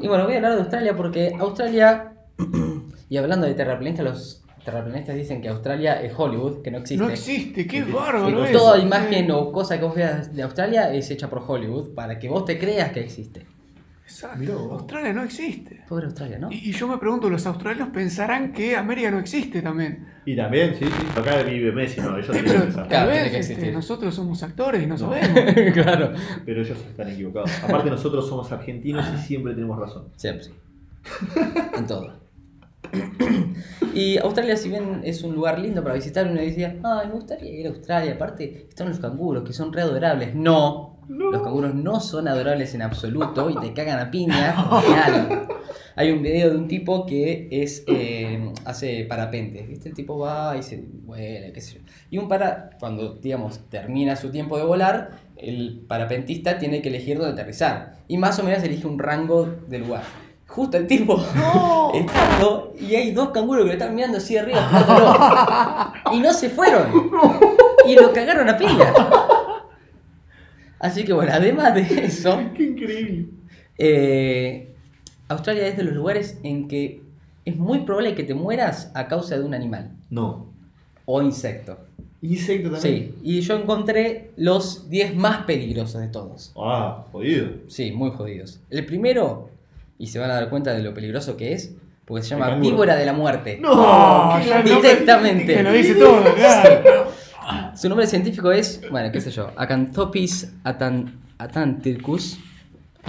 Y 0.00 0.06
bueno, 0.06 0.24
voy 0.24 0.34
a 0.34 0.36
hablar 0.36 0.52
de 0.52 0.60
Australia 0.60 0.94
porque 0.94 1.34
Australia. 1.38 2.12
y 3.08 3.16
hablando 3.16 3.46
de 3.46 3.54
terraplanistas, 3.54 4.04
los 4.04 4.44
terraplanistas 4.62 5.14
dicen 5.16 5.40
que 5.40 5.48
Australia 5.48 6.02
es 6.02 6.12
Hollywood, 6.14 6.62
que 6.62 6.70
no 6.70 6.78
existe. 6.78 7.04
No 7.04 7.10
existe, 7.10 7.66
qué 7.66 7.84
bárbaro 7.84 8.44
toda 8.52 8.78
imagen 8.78 9.30
o 9.30 9.50
cosa 9.50 9.78
que 9.78 9.84
vos 9.84 9.94
veas 9.94 10.34
de 10.34 10.42
Australia 10.42 10.92
es 10.92 11.10
hecha 11.10 11.28
por 11.28 11.42
Hollywood 11.46 11.94
para 11.94 12.18
que 12.18 12.28
vos 12.28 12.44
te 12.44 12.58
creas 12.58 12.92
que 12.92 13.00
existe. 13.00 13.46
Exacto. 14.04 14.38
Mirá. 14.38 14.52
Australia 14.54 15.12
no 15.14 15.22
existe. 15.24 15.82
Pobre 15.88 16.06
Australia, 16.06 16.38
¿no? 16.38 16.50
Y, 16.52 16.56
y 16.56 16.72
yo 16.72 16.86
me 16.86 16.98
pregunto, 16.98 17.30
¿los 17.30 17.46
australianos 17.46 17.92
pensarán 17.92 18.52
que 18.52 18.76
América 18.76 19.10
no 19.10 19.18
existe 19.18 19.62
también? 19.62 20.06
Y 20.26 20.36
también, 20.36 20.74
sí, 20.74 20.84
sí. 20.84 21.06
Acá 21.18 21.42
vive 21.42 21.72
Messi, 21.72 22.00
no, 22.00 22.16
ellos 22.16 22.30
tienen 22.30 22.44
pero 22.44 22.58
que 22.60 22.64
pensar. 22.66 22.88
Claro, 22.88 23.12
tiene 23.12 23.30
que 23.30 23.38
este, 23.38 23.72
nosotros 23.72 24.14
somos 24.14 24.42
actores 24.42 24.82
y 24.82 24.86
no, 24.86 24.94
No. 24.94 24.98
sabemos. 24.98 25.54
claro. 25.74 26.12
Pero 26.44 26.62
ellos 26.62 26.78
están 26.78 27.08
equivocados. 27.10 27.50
Aparte, 27.62 27.90
nosotros 27.90 28.28
somos 28.28 28.50
argentinos 28.52 29.06
y 29.14 29.18
siempre 29.26 29.54
tenemos 29.54 29.78
razón. 29.78 30.08
Siempre. 30.16 30.48
en 31.76 31.86
todo. 31.86 32.22
y 33.94 34.18
Australia, 34.18 34.56
si 34.56 34.68
bien 34.68 35.00
es 35.04 35.22
un 35.22 35.34
lugar 35.34 35.58
lindo 35.58 35.82
para 35.82 35.94
visitar, 35.94 36.26
uno 36.26 36.40
decía, 36.40 36.76
ay, 36.82 37.08
me 37.08 37.14
gustaría 37.14 37.50
ir 37.60 37.66
a 37.66 37.70
Australia. 37.70 38.14
Aparte, 38.14 38.66
están 38.68 38.88
los 38.88 38.98
canguros, 38.98 39.44
que 39.44 39.52
son 39.52 39.72
re 39.72 39.82
adorables. 39.82 40.34
No, 40.34 40.93
los 41.08 41.42
canguros 41.42 41.74
no 41.74 42.00
son 42.00 42.28
adorables 42.28 42.74
en 42.74 42.82
absoluto 42.82 43.50
y 43.50 43.56
te 43.56 43.72
cagan 43.72 43.98
a 43.98 44.10
piña. 44.10 44.54
Real. 44.88 45.48
Hay 45.96 46.10
un 46.10 46.22
video 46.22 46.50
de 46.50 46.56
un 46.56 46.66
tipo 46.66 47.06
que 47.06 47.48
es 47.50 47.84
eh, 47.86 48.52
hace 48.64 49.04
parapente. 49.04 49.62
¿Viste? 49.62 49.88
El 49.88 49.94
tipo 49.94 50.18
va 50.18 50.56
y 50.56 50.62
se 50.62 50.84
vuela, 51.04 51.52
qué 51.52 51.60
sé 51.60 51.74
yo. 51.74 51.80
Y 52.10 52.18
un 52.18 52.28
para, 52.28 52.70
cuando 52.80 53.14
digamos 53.14 53.60
termina 53.68 54.16
su 54.16 54.30
tiempo 54.30 54.58
de 54.58 54.64
volar, 54.64 55.10
el 55.36 55.84
parapentista 55.86 56.58
tiene 56.58 56.82
que 56.82 56.88
elegir 56.88 57.18
dónde 57.18 57.32
aterrizar. 57.32 57.94
Y 58.08 58.18
más 58.18 58.38
o 58.38 58.42
menos 58.42 58.62
elige 58.62 58.86
un 58.86 58.98
rango 58.98 59.46
de 59.68 59.78
lugar. 59.78 60.02
Justo 60.46 60.76
el 60.76 60.86
tipo 60.86 61.20
estando 61.94 62.74
y 62.78 62.94
hay 62.94 63.12
dos 63.12 63.30
canguros 63.30 63.62
que 63.62 63.68
lo 63.68 63.72
están 63.72 63.94
mirando 63.94 64.18
así 64.18 64.36
arriba 64.36 65.92
y 66.12 66.20
no 66.20 66.32
se 66.32 66.50
fueron. 66.50 67.10
Y 67.86 67.96
lo 67.96 68.14
cagaron 68.14 68.48
a 68.48 68.56
piña. 68.56 68.94
Así 70.84 71.04
que 71.04 71.14
bueno, 71.14 71.32
además 71.34 71.74
de 71.74 71.80
eso, 72.04 72.38
¡Qué 72.54 72.62
increíble! 72.64 73.26
eh, 73.78 74.68
Australia 75.28 75.66
es 75.66 75.76
de 75.78 75.84
los 75.84 75.94
lugares 75.94 76.38
en 76.42 76.68
que 76.68 77.00
es 77.46 77.56
muy 77.56 77.80
probable 77.80 78.14
que 78.14 78.22
te 78.24 78.34
mueras 78.34 78.90
a 78.94 79.08
causa 79.08 79.38
de 79.38 79.44
un 79.44 79.54
animal 79.54 79.90
No. 80.10 80.46
o 81.06 81.22
insecto. 81.22 81.78
Insecto 82.20 82.70
también. 82.70 83.12
Sí, 83.12 83.14
y 83.22 83.40
yo 83.40 83.56
encontré 83.56 84.30
los 84.36 84.88
10 84.90 85.14
más 85.16 85.44
peligrosos 85.44 86.00
de 86.02 86.08
todos. 86.08 86.52
Ah, 86.56 87.04
jodido. 87.12 87.48
Sí, 87.68 87.92
muy 87.92 88.10
jodidos. 88.10 88.60
El 88.70 88.84
primero, 88.86 89.48
y 89.98 90.06
se 90.08 90.18
van 90.18 90.30
a 90.30 90.34
dar 90.34 90.48
cuenta 90.50 90.72
de 90.74 90.82
lo 90.82 90.92
peligroso 90.94 91.36
que 91.38 91.52
es, 91.54 91.74
porque 92.04 92.22
se 92.22 92.30
llama 92.30 92.56
víbora 92.56 92.96
de 92.96 93.06
la 93.06 93.12
muerte. 93.14 93.58
No, 93.60 94.34
Directamente. 94.64 95.54
Que 95.54 95.62
lo 95.62 95.72
dice 95.72 95.94
todo, 95.94 96.22
claro. 96.34 97.08
Su 97.76 97.88
nombre 97.88 98.06
científico 98.06 98.50
es, 98.52 98.80
bueno, 98.90 99.10
qué 99.12 99.20
sé 99.20 99.30
yo, 99.30 99.50
Acanthopis 99.56 100.52
atan- 100.64 101.12
atantircus. 101.38 102.38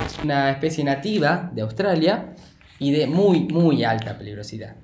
Es 0.06 0.20
una 0.24 0.52
especie 0.52 0.84
nativa 0.84 1.50
de 1.54 1.62
Australia 1.62 2.34
y 2.80 2.92
de 2.92 3.08
muy, 3.08 3.42
muy 3.48 3.84
alta 3.84 4.18
peligrosidad. 4.18 4.76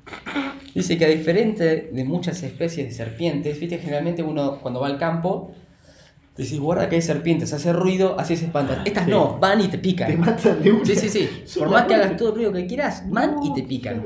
Dice 0.73 0.97
que 0.97 1.05
a 1.05 1.09
diferente 1.09 1.89
de 1.91 2.03
muchas 2.05 2.41
especies 2.43 2.87
de 2.87 2.93
serpientes, 2.93 3.59
viste, 3.59 3.77
generalmente 3.77 4.23
uno 4.23 4.59
cuando 4.59 4.79
va 4.79 4.87
al 4.87 4.97
campo, 4.97 5.51
decís, 6.37 6.57
guarda 6.59 6.87
que 6.87 6.95
hay 6.95 7.01
serpientes, 7.01 7.51
hace 7.51 7.73
ruido, 7.73 8.17
así 8.17 8.37
se 8.37 8.45
espantan. 8.45 8.83
Estas 8.85 9.03
Sí. 9.05 9.11
no, 9.11 9.37
van 9.37 9.59
y 9.59 9.65
te 9.65 9.71
Te 9.71 9.77
pican. 9.79 10.17
matan 10.19 10.63
de 10.63 10.71
una. 10.71 10.85
Sí, 10.85 10.95
sí, 10.95 11.09
sí. 11.09 11.59
Por 11.59 11.69
más 11.69 11.85
que 11.85 11.95
hagas 11.95 12.15
todo 12.15 12.29
el 12.29 12.35
ruido 12.35 12.53
que 12.53 12.65
quieras, 12.65 13.03
van 13.09 13.35
y 13.43 13.53
te 13.53 13.63
pican. 13.63 14.01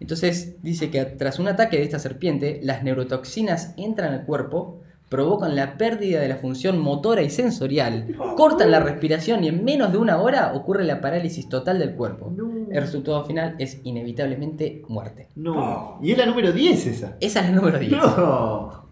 Entonces 0.00 0.56
dice 0.62 0.90
que 0.90 1.04
tras 1.04 1.38
un 1.38 1.48
ataque 1.48 1.78
de 1.78 1.84
esta 1.84 1.98
serpiente, 1.98 2.60
las 2.62 2.82
neurotoxinas 2.82 3.74
entran 3.76 4.12
al 4.12 4.24
cuerpo, 4.24 4.80
provocan 5.08 5.54
la 5.54 5.78
pérdida 5.78 6.20
de 6.20 6.28
la 6.28 6.36
función 6.36 6.78
motora 6.78 7.22
y 7.22 7.30
sensorial, 7.30 8.16
cortan 8.36 8.70
la 8.70 8.80
respiración 8.80 9.44
y 9.44 9.48
en 9.48 9.64
menos 9.64 9.92
de 9.92 9.98
una 9.98 10.20
hora 10.20 10.52
ocurre 10.54 10.84
la 10.84 11.00
parálisis 11.00 11.48
total 11.48 11.78
del 11.78 11.94
cuerpo. 11.94 12.32
No. 12.34 12.66
El 12.70 12.82
resultado 12.82 13.24
final 13.24 13.54
es 13.58 13.80
inevitablemente 13.84 14.82
muerte. 14.88 15.28
No. 15.36 15.98
Y 16.02 16.12
es 16.12 16.18
la 16.18 16.26
número 16.26 16.52
10 16.52 16.86
esa. 16.86 17.16
Esa 17.20 17.40
es 17.40 17.50
la 17.50 17.56
número 17.56 17.78
10. 17.78 17.92
No. 17.92 18.86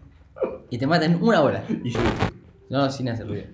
Y 0.69 0.77
te 0.77 0.87
matan 0.87 1.13
en 1.13 1.23
una 1.23 1.41
hora. 1.41 1.63
Y 1.83 1.91
sí. 1.91 1.99
No, 2.69 2.89
sin 2.89 3.09
hacer 3.09 3.27
ruido. 3.27 3.45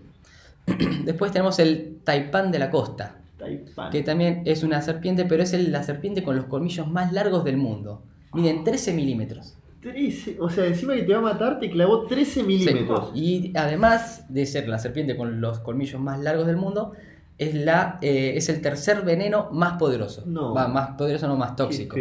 Después 1.06 1.32
tenemos 1.32 1.60
el 1.60 2.00
taipán 2.04 2.52
de 2.52 2.60
la 2.60 2.70
costa, 2.70 3.21
Taipán. 3.42 3.92
que 3.92 4.04
también 4.04 4.44
es 4.46 4.64
una 4.64 4.82
serpiente, 4.82 5.26
pero 5.26 5.44
es 5.44 5.54
la 5.70 5.84
serpiente 5.84 6.24
con 6.24 6.36
los 6.36 6.46
colmillos 6.46 6.88
más 6.88 7.12
largos 7.12 7.44
del 7.44 7.58
mundo. 7.58 8.04
Miden 8.34 8.64
13 8.64 8.94
milímetros. 8.94 9.58
13, 9.82 10.38
o 10.40 10.50
sea, 10.50 10.68
encima 10.68 10.94
que 10.94 11.04
te 11.04 11.12
va 11.12 11.20
a 11.20 11.34
matar, 11.34 11.60
te 11.60 11.70
clavó 11.70 12.06
13 12.06 12.44
milímetros. 12.44 13.12
Y 13.16 13.52
además 13.56 14.26
de 14.30 14.46
ser 14.46 14.68
la 14.70 14.78
serpiente 14.78 15.18
con 15.18 15.42
los 15.42 15.60
colmillos 15.60 16.00
más 16.00 16.22
largos 16.22 16.46
del 16.46 16.58
mundo, 16.58 16.94
es, 17.42 17.56
la, 17.56 17.98
eh, 18.02 18.34
es 18.36 18.50
el 18.50 18.62
tercer 18.62 19.02
veneno 19.02 19.50
más 19.52 19.74
poderoso. 19.78 20.24
No. 20.28 20.54
Va, 20.54 20.68
más 20.68 20.92
poderoso, 20.92 21.28
no 21.28 21.36
más 21.36 21.56
tóxico. 21.56 21.98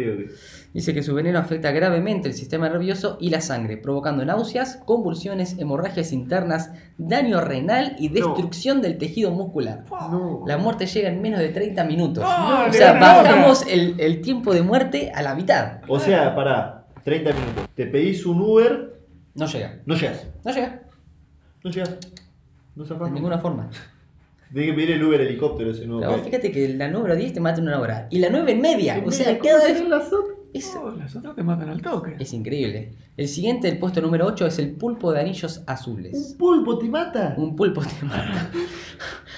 Dice 0.73 0.93
que 0.93 1.03
su 1.03 1.13
veneno 1.15 1.39
afecta 1.39 1.71
gravemente 1.71 2.27
el 2.29 2.33
sistema 2.33 2.69
nervioso 2.69 3.17
y 3.19 3.29
la 3.29 3.41
sangre, 3.41 3.77
provocando 3.77 4.23
náuseas, 4.23 4.77
convulsiones, 4.85 5.57
hemorragias 5.57 6.11
internas, 6.13 6.71
daño 6.97 7.41
renal 7.41 7.95
y 7.99 8.09
No. 8.09 8.13
destrucción 8.13 8.81
del 8.81 8.97
tejido 8.97 9.31
muscular. 9.31 9.83
No. 9.89 10.43
La 10.45 10.57
muerte 10.57 10.85
llega 10.85 11.09
en 11.09 11.21
menos 11.21 11.39
de 11.39 11.49
30 11.49 11.83
minutos. 11.85 12.23
No, 12.23 12.65
o 12.69 12.71
sea, 12.73 12.93
bajamos 12.93 13.65
el, 13.67 13.95
el 13.99 14.21
tiempo 14.21 14.53
de 14.53 14.61
muerte 14.61 15.11
a 15.13 15.21
la 15.23 15.33
mitad. 15.35 15.81
O 15.87 15.99
sea, 15.99 16.35
pará, 16.35 16.85
30 17.03 17.33
minutos. 17.33 17.67
Te 17.75 17.87
pedís 17.87 18.25
un 18.25 18.39
Uber, 18.41 19.01
No 19.33 19.47
llega. 19.47 19.79
no 19.85 19.95
llegas. 19.95 20.27
No 20.45 20.51
llega. 20.53 20.81
No 21.63 21.71
llegas. 21.71 21.97
No. 22.75 22.85
De 22.85 23.11
ninguna 23.11 23.37
forma. 23.39 23.69
Tenés 24.53 24.67
que 24.69 24.73
pedir 24.73 24.91
el 24.91 25.03
Uber 25.03 25.21
helicóptero 25.21 25.71
ese 25.71 25.85
nuevo. 25.85 26.01
Pero 26.01 26.11
vos 26.13 26.21
fíjate 26.21 26.51
que 26.51 26.67
la 26.69 26.87
número 26.89 27.15
10 27.15 27.33
te 27.33 27.39
mata 27.39 27.59
en 27.61 27.67
una 27.67 27.79
hora. 27.79 28.07
Y 28.09 28.19
la 28.19 28.29
9 28.29 28.51
en 28.51 28.61
media. 28.61 29.01
O 29.05 29.11
sea, 29.11 29.27
media, 29.27 29.39
¿cómo 29.39 29.51
cada 29.53 29.67
vez. 29.73 29.87
las 29.89 30.07
otras? 30.13 30.37
Es, 30.53 30.75
las 30.97 31.15
otras 31.15 31.33
te 31.35 31.43
matan 31.43 31.69
al 31.69 31.81
toque. 31.81 32.15
es 32.19 32.33
increíble. 32.33 32.91
El 33.15 33.29
siguiente, 33.29 33.69
el 33.69 33.77
puesto 33.79 34.01
número 34.01 34.25
8, 34.25 34.47
es 34.47 34.59
el 34.59 34.71
pulpo 34.71 35.13
de 35.13 35.21
anillos 35.21 35.59
¿Un 35.59 35.63
azules. 35.67 36.35
pulpo 36.37 36.77
te 36.77 36.89
mata? 36.89 37.35
Un 37.37 37.55
pulpo 37.55 37.81
te 37.81 38.05
mata. 38.05 38.51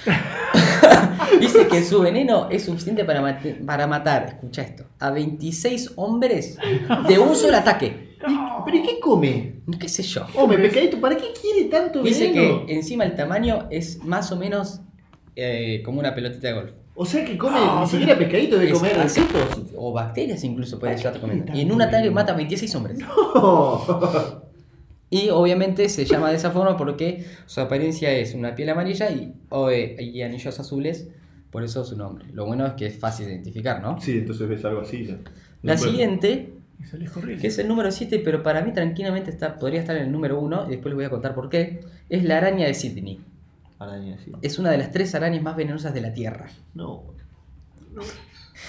Dice 1.40 1.68
que 1.68 1.84
su 1.84 2.02
veneno 2.02 2.49
es 2.49 2.64
suficiente 2.65 3.06
para, 3.06 3.40
para 3.65 3.88
matar, 3.88 4.26
escucha 4.27 4.61
esto, 4.64 4.85
a 4.99 5.11
26 5.11 5.94
hombres 5.95 6.57
de 7.07 7.19
un 7.19 7.35
solo 7.35 7.57
ataque. 7.57 8.15
¿Y- 8.27 8.35
¿Pero 8.65 8.77
y 8.77 8.81
qué 8.84 8.99
come? 8.99 9.56
¿Qué 9.80 9.90
sé 9.90 10.03
yo? 10.03 10.26
Hombre, 10.35 10.57
pescadito, 10.60 10.99
¿para 10.99 11.15
qué 11.18 11.27
quiere 11.40 11.65
tanto 11.69 12.02
Dice 12.02 12.30
veneno? 12.31 12.65
que 12.65 12.73
encima 12.73 13.03
el 13.03 13.15
tamaño 13.15 13.68
es 13.69 14.03
más 14.03 14.31
o 14.31 14.38
menos 14.38 14.81
eh, 15.35 15.81
como 15.84 15.99
una 15.99 16.14
pelotita 16.14 16.47
de 16.47 16.53
golf. 16.53 16.72
O 16.95 17.05
sea 17.05 17.26
que 17.26 17.38
come, 17.38 17.60
No, 17.60 17.81
ni 17.81 17.88
siquiera 17.88 18.18
pescadito 18.18 18.57
de 18.57 18.72
comer 18.72 18.97
insectos. 19.01 19.64
O 19.76 19.91
bacterias 19.91 20.43
incluso 20.43 20.80
puede 20.80 20.95
llegar 20.95 21.18
a 21.18 21.19
comer. 21.19 21.38
tanto 21.38 21.57
Y 21.57 21.61
en 21.61 21.72
un 21.72 21.81
ataque 21.81 22.11
mata 22.11 22.34
a 22.34 22.35
26 22.35 22.76
hombres. 22.76 22.99
No. 22.99 24.43
Y 25.14 25.30
obviamente 25.30 25.89
se 25.89 26.05
llama 26.05 26.31
de 26.31 26.38
esa 26.38 26.49
forma 26.49 26.76
porque 26.76 27.23
su 27.45 27.61
apariencia 27.61 28.11
es 28.11 28.34
una 28.34 28.55
piel 28.55 28.69
amarilla 28.69 29.11
y, 29.11 29.31
o, 29.49 29.69
eh, 29.69 29.95
y 29.99 30.23
anillos 30.23 30.60
azules, 30.60 31.07
por 31.51 31.64
eso 31.64 31.85
su 31.85 31.95
nombre. 31.95 32.26
Lo 32.34 32.47
bueno 32.47 32.65
es 32.65 32.73
que 32.73 32.88
es 32.88 32.97
fácil 32.97 33.27
de 33.27 33.34
identificar, 33.34 33.80
¿no? 33.80 34.01
Sí, 34.01 34.18
entonces 34.18 34.49
ves 34.49 34.65
algo 34.65 34.81
así. 34.81 35.15
La 35.61 35.77
siguiente, 35.77 36.53
que 37.39 37.45
es 37.45 37.60
el 37.60 37.68
número 37.68 37.91
7, 37.91 38.23
pero 38.26 38.41
para 38.41 38.61
mí 38.61 38.73
tranquilamente 38.73 39.30
está, 39.30 39.60
podría 39.60 39.81
estar 39.81 39.95
en 39.95 40.05
el 40.05 40.11
número 40.11 40.39
1, 40.39 40.65
y 40.65 40.69
después 40.72 40.85
les 40.85 40.95
voy 40.95 41.05
a 41.05 41.11
contar 41.11 41.35
por 41.35 41.47
qué, 41.47 41.81
es 42.10 42.23
la 42.23 42.38
araña 42.38 42.65
de 42.65 42.73
Sydney. 42.73 43.19
Araña, 43.84 44.18
sí. 44.23 44.31
Es 44.41 44.60
una 44.60 44.72
de 44.72 44.77
las 44.77 44.91
tres 44.91 45.14
arañas 45.15 45.41
más 45.43 45.55
venenosas 45.55 45.93
de 45.93 46.01
la 46.01 46.14
Tierra. 46.14 46.47
No. 46.73 47.03
no. 47.93 48.01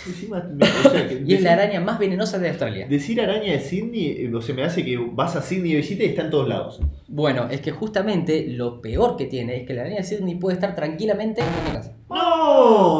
Encima, 0.07 0.41
me- 0.43 0.65
o 0.67 0.91
sea, 0.91 1.09
que 1.09 1.23
Y 1.27 1.35
es 1.35 1.43
la 1.43 1.53
araña 1.53 1.81
más 1.81 1.99
venenosa 1.99 2.39
de 2.39 2.49
Australia. 2.51 2.87
Decir 2.89 3.21
araña 3.21 3.53
de 3.53 3.61
Sydney, 3.61 4.07
eh, 4.27 4.35
o 4.35 4.43
sea, 4.43 4.55
me 4.55 4.63
hace 4.65 4.85
que 4.85 4.97
vas 4.99 5.37
a 5.37 5.41
Sydney 5.43 5.71
de 5.73 5.77
visita 5.79 6.03
y 6.03 6.07
está 6.07 6.23
en 6.23 6.31
todos 6.31 6.49
lados. 6.49 6.81
Bueno, 7.09 7.49
es 7.51 7.61
que 7.61 7.71
justamente 7.71 8.47
lo 8.49 8.81
peor 8.83 9.17
que 9.17 9.27
tiene 9.27 9.61
es 9.61 9.67
que 9.67 9.73
la 9.73 9.83
araña 9.83 9.99
de 9.99 10.05
Sydney 10.05 10.35
puede 10.35 10.55
estar 10.57 10.75
tranquilamente 10.75 11.41
en 11.43 11.47
tu 11.47 11.73
casa. 11.73 11.93
¡No! 12.11 12.15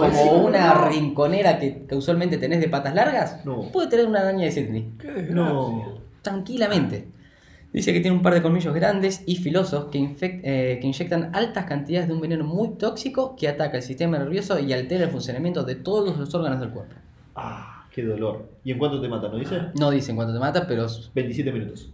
Como 0.01 0.05
encima- 0.05 0.33
una 0.33 0.75
no. 0.75 0.89
rinconera 0.89 1.59
que, 1.59 1.85
que 1.87 1.95
usualmente 1.95 2.39
tenés 2.39 2.61
de 2.61 2.69
patas 2.69 2.95
largas, 2.95 3.45
No. 3.45 3.63
puede 3.73 3.89
tener 3.89 4.07
una 4.07 4.21
araña 4.21 4.45
de 4.47 4.53
Sydney. 4.53 4.93
Qué. 4.99 5.29
No. 5.31 5.99
Tranquilamente. 6.23 7.09
Dice 7.75 7.93
que 7.93 7.99
tiene 7.99 8.17
un 8.17 8.23
par 8.23 8.35
de 8.35 8.41
colmillos 8.41 8.73
grandes 8.73 9.25
y 9.27 9.35
filosos 9.35 9.87
que, 9.87 9.99
eh, 9.99 10.79
que 10.81 10.87
inyectan 10.87 11.35
altas 11.35 11.65
cantidades 11.65 12.07
de 12.07 12.15
un 12.15 12.21
veneno 12.21 12.45
muy 12.45 12.77
tóxico 12.79 13.35
que 13.35 13.49
ataca 13.49 13.79
el 13.79 13.83
sistema 13.83 14.17
nervioso 14.17 14.61
y 14.61 14.73
altera 14.73 15.07
el 15.07 15.11
funcionamiento 15.11 15.65
de 15.65 15.75
todos 15.75 16.17
los 16.17 16.33
órganos 16.33 16.61
del 16.61 16.71
cuerpo. 16.71 16.95
Ah, 17.35 17.89
qué 17.91 18.05
dolor. 18.05 18.49
¿Y 18.63 18.71
en 18.71 18.79
cuánto 18.79 19.01
te 19.01 19.09
mata, 19.09 19.29
no 19.29 19.39
dice? 19.39 19.61
No 19.77 19.91
dicen 19.91 20.15
cuánto 20.15 20.33
te 20.33 20.39
mata, 20.39 20.69
pero 20.69 20.87
27 21.17 21.51
minutos. 21.51 21.91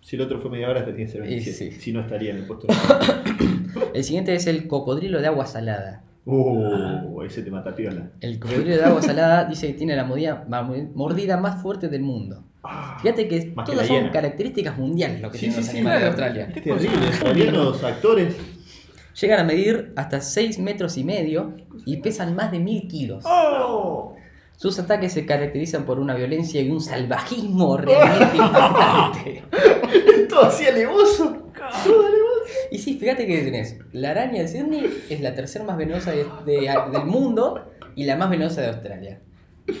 Si 0.00 0.16
el 0.16 0.22
otro 0.22 0.40
fue 0.40 0.50
media 0.50 0.68
hora, 0.68 0.80
este 0.80 0.94
tiene 0.94 1.06
que 1.06 1.12
ser 1.12 1.20
27. 1.22 1.64
Y 1.64 1.70
sí. 1.70 1.80
Si 1.80 1.92
no 1.92 2.00
estaría 2.00 2.32
en 2.32 2.38
el 2.38 2.46
puesto. 2.48 2.66
el 3.94 4.02
siguiente 4.02 4.34
es 4.34 4.48
el 4.48 4.66
cocodrilo 4.66 5.20
de 5.20 5.28
agua 5.28 5.46
salada. 5.46 6.02
Uh, 6.24 7.22
ese 7.22 7.42
te 7.42 7.52
mata 7.52 7.72
piola. 7.76 8.10
El 8.20 8.40
cocodrilo 8.40 8.74
de 8.74 8.82
agua 8.82 9.00
salada 9.00 9.44
dice 9.44 9.68
que 9.68 9.74
tiene 9.74 9.94
la 9.94 10.02
mordida 10.02 11.36
más 11.36 11.62
fuerte 11.62 11.86
del 11.86 12.02
mundo. 12.02 12.42
Fíjate 13.00 13.26
que 13.28 13.52
Más 13.54 13.66
todas 13.66 13.86
son 13.86 14.08
características 14.10 14.76
mundiales 14.76 15.20
lo 15.22 15.30
que 15.30 15.38
Sí, 15.38 15.46
tienen 15.46 15.54
sí, 15.56 15.60
los 15.62 15.70
sí, 15.70 15.76
animales 15.78 16.00
de. 16.02 16.06
Australia. 16.08 16.44
es 16.54 16.62
terrible. 16.62 17.06
Australianos, 17.06 17.84
actores. 17.84 18.36
Llegan 19.20 19.40
a 19.40 19.44
medir 19.44 19.92
hasta 19.96 20.20
6 20.20 20.58
metros 20.60 20.96
y 20.96 21.04
medio 21.04 21.54
y 21.84 21.96
pesan 21.98 22.34
más 22.36 22.50
de 22.52 22.58
1000 22.58 22.88
kilos. 22.88 23.24
¡Oh! 23.26 24.14
Sus 24.56 24.78
ataques 24.78 25.12
se 25.14 25.24
caracterizan 25.24 25.84
por 25.84 25.98
una 25.98 26.14
violencia 26.14 26.60
y 26.60 26.70
un 26.70 26.80
salvajismo 26.82 27.76
realmente 27.78 28.36
impactante. 28.36 29.42
Todo 30.28 30.42
así 30.44 30.66
alevoso. 30.66 31.44
Y 32.70 32.78
sí, 32.78 32.98
fíjate 32.98 33.26
que 33.26 33.38
tenés. 33.42 33.76
La 33.92 34.10
araña 34.10 34.42
de 34.42 34.48
Sydney 34.48 35.02
es 35.08 35.20
la 35.20 35.34
tercera 35.34 35.64
más 35.64 35.76
venenosa 35.76 36.12
de- 36.12 36.26
de- 36.44 36.70
del 36.92 37.04
mundo 37.06 37.70
y 37.96 38.04
la 38.04 38.16
más 38.16 38.28
venenosa 38.30 38.60
de 38.60 38.68
Australia. 38.68 39.20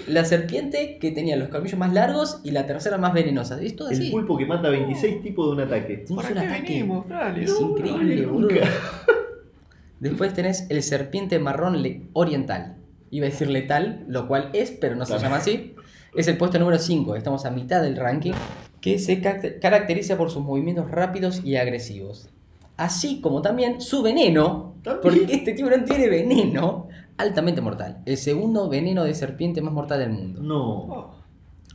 La 0.06 0.24
serpiente 0.24 0.98
que 0.98 1.10
tenía 1.10 1.36
los 1.36 1.48
colmillos 1.48 1.78
más 1.78 1.92
largos 1.92 2.40
y 2.44 2.50
la 2.52 2.66
tercera 2.66 2.96
más 2.98 3.12
venenosa. 3.12 3.60
Es 3.60 3.74
todo 3.76 3.90
El 3.90 4.10
pulpo 4.10 4.36
que 4.38 4.46
mata 4.46 4.68
26 4.68 5.22
tipos 5.22 5.46
de 5.46 5.52
un 5.52 5.60
ataque. 5.68 6.04
Un 6.08 6.16
¿Para 6.16 6.28
solo 6.28 6.40
qué 6.40 6.46
ataque. 6.46 6.72
venimos? 6.74 7.06
Es 7.36 7.60
increíble, 7.60 8.16
no, 8.26 8.32
boludo. 8.32 8.50
nunca. 8.54 8.68
Después 10.00 10.32
tenés 10.32 10.66
el 10.70 10.82
serpiente 10.82 11.38
marrón 11.38 11.82
oriental. 12.12 12.76
Iba 13.10 13.26
a 13.26 13.30
decir 13.30 13.48
letal, 13.50 14.04
lo 14.08 14.28
cual 14.28 14.50
es, 14.52 14.70
pero 14.70 14.94
no 14.96 15.04
se 15.04 15.10
Claro. 15.12 15.22
llama 15.24 15.36
así. 15.36 15.74
Es 16.14 16.26
el 16.28 16.36
puesto 16.36 16.58
número 16.58 16.78
5, 16.78 17.16
estamos 17.16 17.44
a 17.44 17.50
mitad 17.50 17.82
del 17.82 17.96
ranking, 17.96 18.32
que 18.80 18.98
se 18.98 19.20
ca- 19.20 19.40
caracteriza 19.60 20.16
por 20.16 20.30
sus 20.30 20.42
movimientos 20.42 20.90
rápidos 20.90 21.42
y 21.44 21.56
agresivos. 21.56 22.28
Así 22.76 23.20
como 23.20 23.42
también 23.42 23.80
su 23.80 24.02
veneno, 24.02 24.74
También. 24.82 25.02
porque 25.02 25.34
este 25.34 25.52
tiburón 25.52 25.84
tiene 25.84 26.08
veneno 26.08 26.88
altamente 27.20 27.60
mortal. 27.60 27.98
El 28.06 28.16
segundo 28.16 28.68
veneno 28.68 29.04
de 29.04 29.14
serpiente 29.14 29.60
más 29.62 29.72
mortal 29.72 30.00
del 30.00 30.10
mundo. 30.10 30.42
No. 30.42 30.62
Oh, 30.84 31.14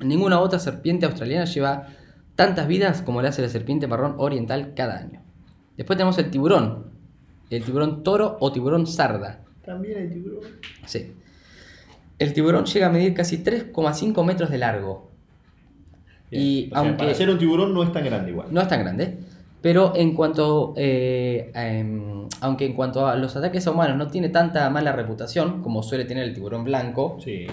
Ninguna 0.01 0.39
otra 0.39 0.59
serpiente 0.59 1.05
australiana 1.05 1.45
lleva 1.45 1.87
tantas 2.35 2.67
vidas 2.67 3.01
como 3.01 3.21
le 3.21 3.29
hace 3.29 3.41
la 3.41 3.49
serpiente 3.49 3.87
marrón 3.87 4.15
oriental 4.17 4.73
cada 4.75 4.97
año. 4.97 5.21
Después 5.77 5.97
tenemos 5.97 6.17
el 6.17 6.29
tiburón. 6.29 6.87
El 7.49 7.63
tiburón 7.63 8.03
toro 8.03 8.37
o 8.39 8.51
tiburón 8.51 8.87
sarda. 8.87 9.41
También 9.63 9.97
hay 9.97 10.09
tiburón. 10.09 10.41
Sí. 10.85 11.13
El 12.19 12.33
tiburón 12.33 12.65
llega 12.65 12.87
a 12.87 12.89
medir 12.89 13.13
casi 13.13 13.37
3,5 13.43 14.23
metros 14.25 14.49
de 14.49 14.57
largo. 14.57 15.11
Bien. 16.31 16.43
Y 16.43 16.65
O 16.65 16.69
sea, 16.69 16.79
aunque- 16.79 16.97
para 16.97 17.13
ser 17.13 17.29
un 17.29 17.37
tiburón 17.37 17.73
no 17.73 17.83
es 17.83 17.91
tan 17.91 18.03
grande 18.03 18.31
igual. 18.31 18.47
No 18.51 18.61
es 18.61 18.67
tan 18.67 18.79
grande. 18.81 19.19
Pero 19.65 19.93
en 19.95 20.13
cuanto. 20.13 20.75
eh, 20.77 21.49
em, 21.55 22.27
aunque 22.41 22.67
en 22.67 22.73
cuanto 22.73 23.07
a 23.07 23.15
los 23.15 23.35
ataques 23.35 23.65
a 23.65 23.71
humanos 23.71 23.97
no 23.97 24.05
tiene 24.09 24.29
tanta 24.29 24.69
mala 24.69 24.91
reputación 24.91 25.63
como 25.63 25.81
suele 25.81 26.05
tener 26.05 26.23
el 26.23 26.35
tiburón 26.35 26.63
blanco, 26.63 27.17
Sí. 27.19 27.47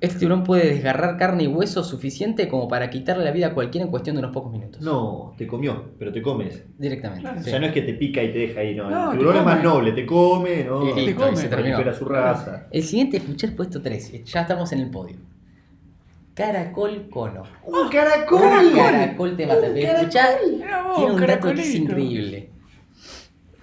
este 0.00 0.20
tiburón 0.20 0.42
puede 0.42 0.68
desgarrar 0.72 1.18
carne 1.18 1.42
y 1.42 1.48
hueso 1.48 1.84
suficiente 1.84 2.48
como 2.48 2.66
para 2.66 2.88
quitarle 2.88 3.24
la 3.24 3.30
vida 3.30 3.48
a 3.48 3.52
cualquiera 3.52 3.84
en 3.84 3.90
cuestión 3.90 4.16
de 4.16 4.20
unos 4.20 4.32
pocos 4.32 4.50
minutos. 4.52 4.80
No, 4.80 5.34
te 5.36 5.46
comió, 5.46 5.90
pero 5.98 6.10
te 6.12 6.22
comes. 6.22 6.64
Directamente. 6.78 7.20
Claro. 7.24 7.40
O 7.40 7.44
sea, 7.44 7.60
no 7.60 7.66
es 7.66 7.72
que 7.72 7.82
te 7.82 7.92
pica 7.92 8.22
y 8.22 8.32
te 8.32 8.38
deja 8.38 8.60
ahí, 8.60 8.74
no. 8.74 8.88
No, 8.88 9.04
el 9.04 9.10
te 9.10 9.18
tiburón 9.18 9.36
es 9.40 9.44
más 9.44 9.62
noble, 9.62 9.92
te 9.92 10.06
come, 10.06 10.64
¿no? 10.64 10.88
Y 10.96 10.98
listo, 11.08 11.20
come. 11.20 11.34
y 11.34 11.36
se 11.36 11.48
terminó. 11.48 11.92
Su 11.92 12.06
raza. 12.06 12.68
El 12.70 12.82
siguiente 12.84 13.18
escuché 13.18 13.48
el 13.48 13.54
puesto 13.54 13.82
3. 13.82 14.24
Ya 14.24 14.40
estamos 14.40 14.72
en 14.72 14.78
el 14.80 14.88
podio. 14.90 15.16
Caracol 16.34 17.08
cono. 17.10 17.42
¡Un 17.64 17.88
caracol! 17.90 18.40
Un 18.42 18.74
caracol 18.74 19.36
te 19.36 19.46
mata. 19.46 19.60
Pero 19.74 19.98
escuchá, 19.98 20.28
tiene 20.96 21.10
un 21.12 21.20
dato 21.20 21.52
que 21.52 21.60
es 21.60 21.74
increíble. 21.74 22.50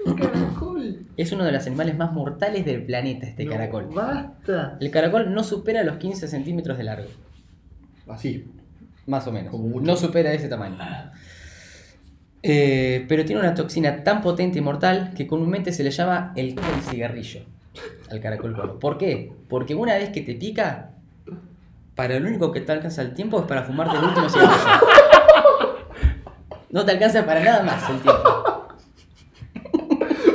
¡Un 0.05 0.13
caracol! 0.15 1.05
Es 1.17 1.31
uno 1.31 1.43
de 1.43 1.51
los 1.51 1.65
animales 1.65 1.97
más 1.97 2.13
mortales 2.13 2.65
del 2.65 2.83
planeta, 2.85 3.25
este 3.27 3.45
No, 3.45 3.51
caracol. 3.51 3.87
¡Basta! 3.93 4.77
El 4.79 4.91
caracol 4.91 5.33
no 5.33 5.43
supera 5.43 5.83
los 5.83 5.97
15 5.97 6.27
centímetros 6.27 6.77
de 6.77 6.83
largo. 6.83 7.09
Así. 8.07 8.45
Más 9.07 9.25
o 9.27 9.31
menos. 9.31 9.53
No 9.53 9.95
supera 9.97 10.31
ese 10.33 10.47
tamaño. 10.47 10.77
Eh, 12.41 13.05
pero 13.09 13.25
tiene 13.25 13.41
una 13.41 13.53
toxina 13.53 14.03
tan 14.03 14.21
potente 14.21 14.59
y 14.59 14.61
mortal 14.61 15.13
que 15.15 15.27
comúnmente 15.27 15.73
se 15.73 15.83
le 15.83 15.91
llama 15.91 16.31
el 16.37 16.55
cigarrillo 16.89 17.41
al 18.09 18.19
caracol 18.21 18.55
cono. 18.55 18.79
¿Por 18.79 18.97
qué? 18.97 19.33
Porque 19.49 19.75
una 19.75 19.95
vez 19.95 20.09
que 20.09 20.21
te 20.21 20.35
pica, 20.35 20.91
para 21.99 22.17
lo 22.17 22.29
único 22.29 22.49
que 22.53 22.61
te 22.61 22.71
alcanza 22.71 23.01
el 23.01 23.13
tiempo 23.13 23.41
es 23.41 23.45
para 23.45 23.63
fumarte 23.63 23.97
el 23.97 24.03
último 24.05 24.29
cigarrillo. 24.29 24.55
No 26.69 26.85
te 26.85 26.91
alcanza 26.91 27.25
para 27.25 27.43
nada 27.43 27.63
más 27.63 27.89
el 27.89 27.99
tiempo. 27.99 28.67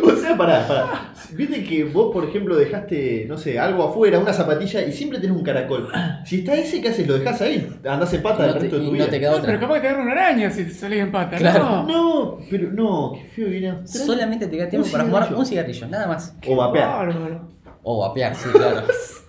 O 0.05 0.11
sea, 0.16 0.36
pará, 0.36 0.66
pará. 0.69 1.12
Viste 1.32 1.65
que 1.65 1.85
vos, 1.85 2.12
por 2.12 2.24
ejemplo, 2.24 2.55
dejaste, 2.57 3.24
no 3.27 3.39
sé, 3.39 3.59
algo 3.59 3.85
afuera, 3.85 4.19
una 4.19 4.35
zapatilla, 4.35 4.82
y 4.82 4.93
siempre 4.93 5.19
tenés 5.20 5.35
un 5.35 5.43
caracol. 5.43 5.89
Si 6.27 6.41
está 6.41 6.55
ese, 6.55 6.82
¿qué 6.82 6.89
haces? 6.91 7.09
¿Lo 7.09 7.19
dejás 7.19 7.41
ahí? 7.41 7.66
Andás 7.89 8.12
en 8.12 8.23
pata 8.23 8.43
no 8.43 8.49
el 8.49 8.53
te, 8.55 8.59
resto 8.59 8.77
de 8.77 8.82
tu 8.82 8.86
no 8.89 8.93
vida. 8.93 9.09
te 9.09 9.20
queda 9.20 9.31
No, 9.31 9.43
pero 9.43 9.61
capaz 9.61 9.74
que 9.77 9.81
te 9.81 9.89
agarra 9.89 10.03
una 10.03 10.12
araña 10.12 10.51
si 10.51 10.65
te 10.65 10.70
salís 10.70 11.01
en 11.01 11.12
pata. 11.12 11.36
Claro. 11.39 11.65
No. 11.65 11.86
No, 11.86 12.39
pero 12.51 12.70
no, 12.73 13.12
qué 13.15 13.24
feo 13.28 13.49
viene. 13.49 13.86
Solamente 13.86 14.49
te 14.49 14.57
queda 14.59 14.69
tiempo 14.69 14.86
para 14.93 15.05
fumar 15.05 15.35
un 15.35 15.47
cigarrillo, 15.47 15.86
nada 15.89 16.09
más. 16.09 16.36
O 16.47 16.57
vapear. 16.57 17.41
O 17.85 18.01
vapear, 18.01 18.35
sí, 18.35 18.51
claro. 18.51 18.82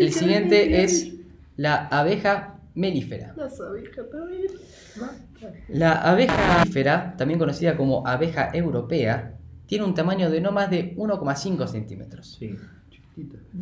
El 0.00 0.12
siguiente 0.12 0.82
es 0.82 1.12
la 1.56 1.86
abeja 1.88 2.56
melífera. 2.74 3.34
Las 3.36 3.60
abejas 3.60 4.06
también. 4.10 4.42
La 5.68 5.92
abeja 5.92 6.58
melífera, 6.58 7.14
también 7.16 7.38
conocida 7.38 7.76
como 7.76 8.06
abeja 8.06 8.50
europea, 8.52 9.34
tiene 9.66 9.84
un 9.84 9.94
tamaño 9.94 10.30
de 10.30 10.40
no 10.40 10.52
más 10.52 10.70
de 10.70 10.96
1,5 10.96 11.66
centímetros. 11.66 12.36
Sí. 12.38 12.56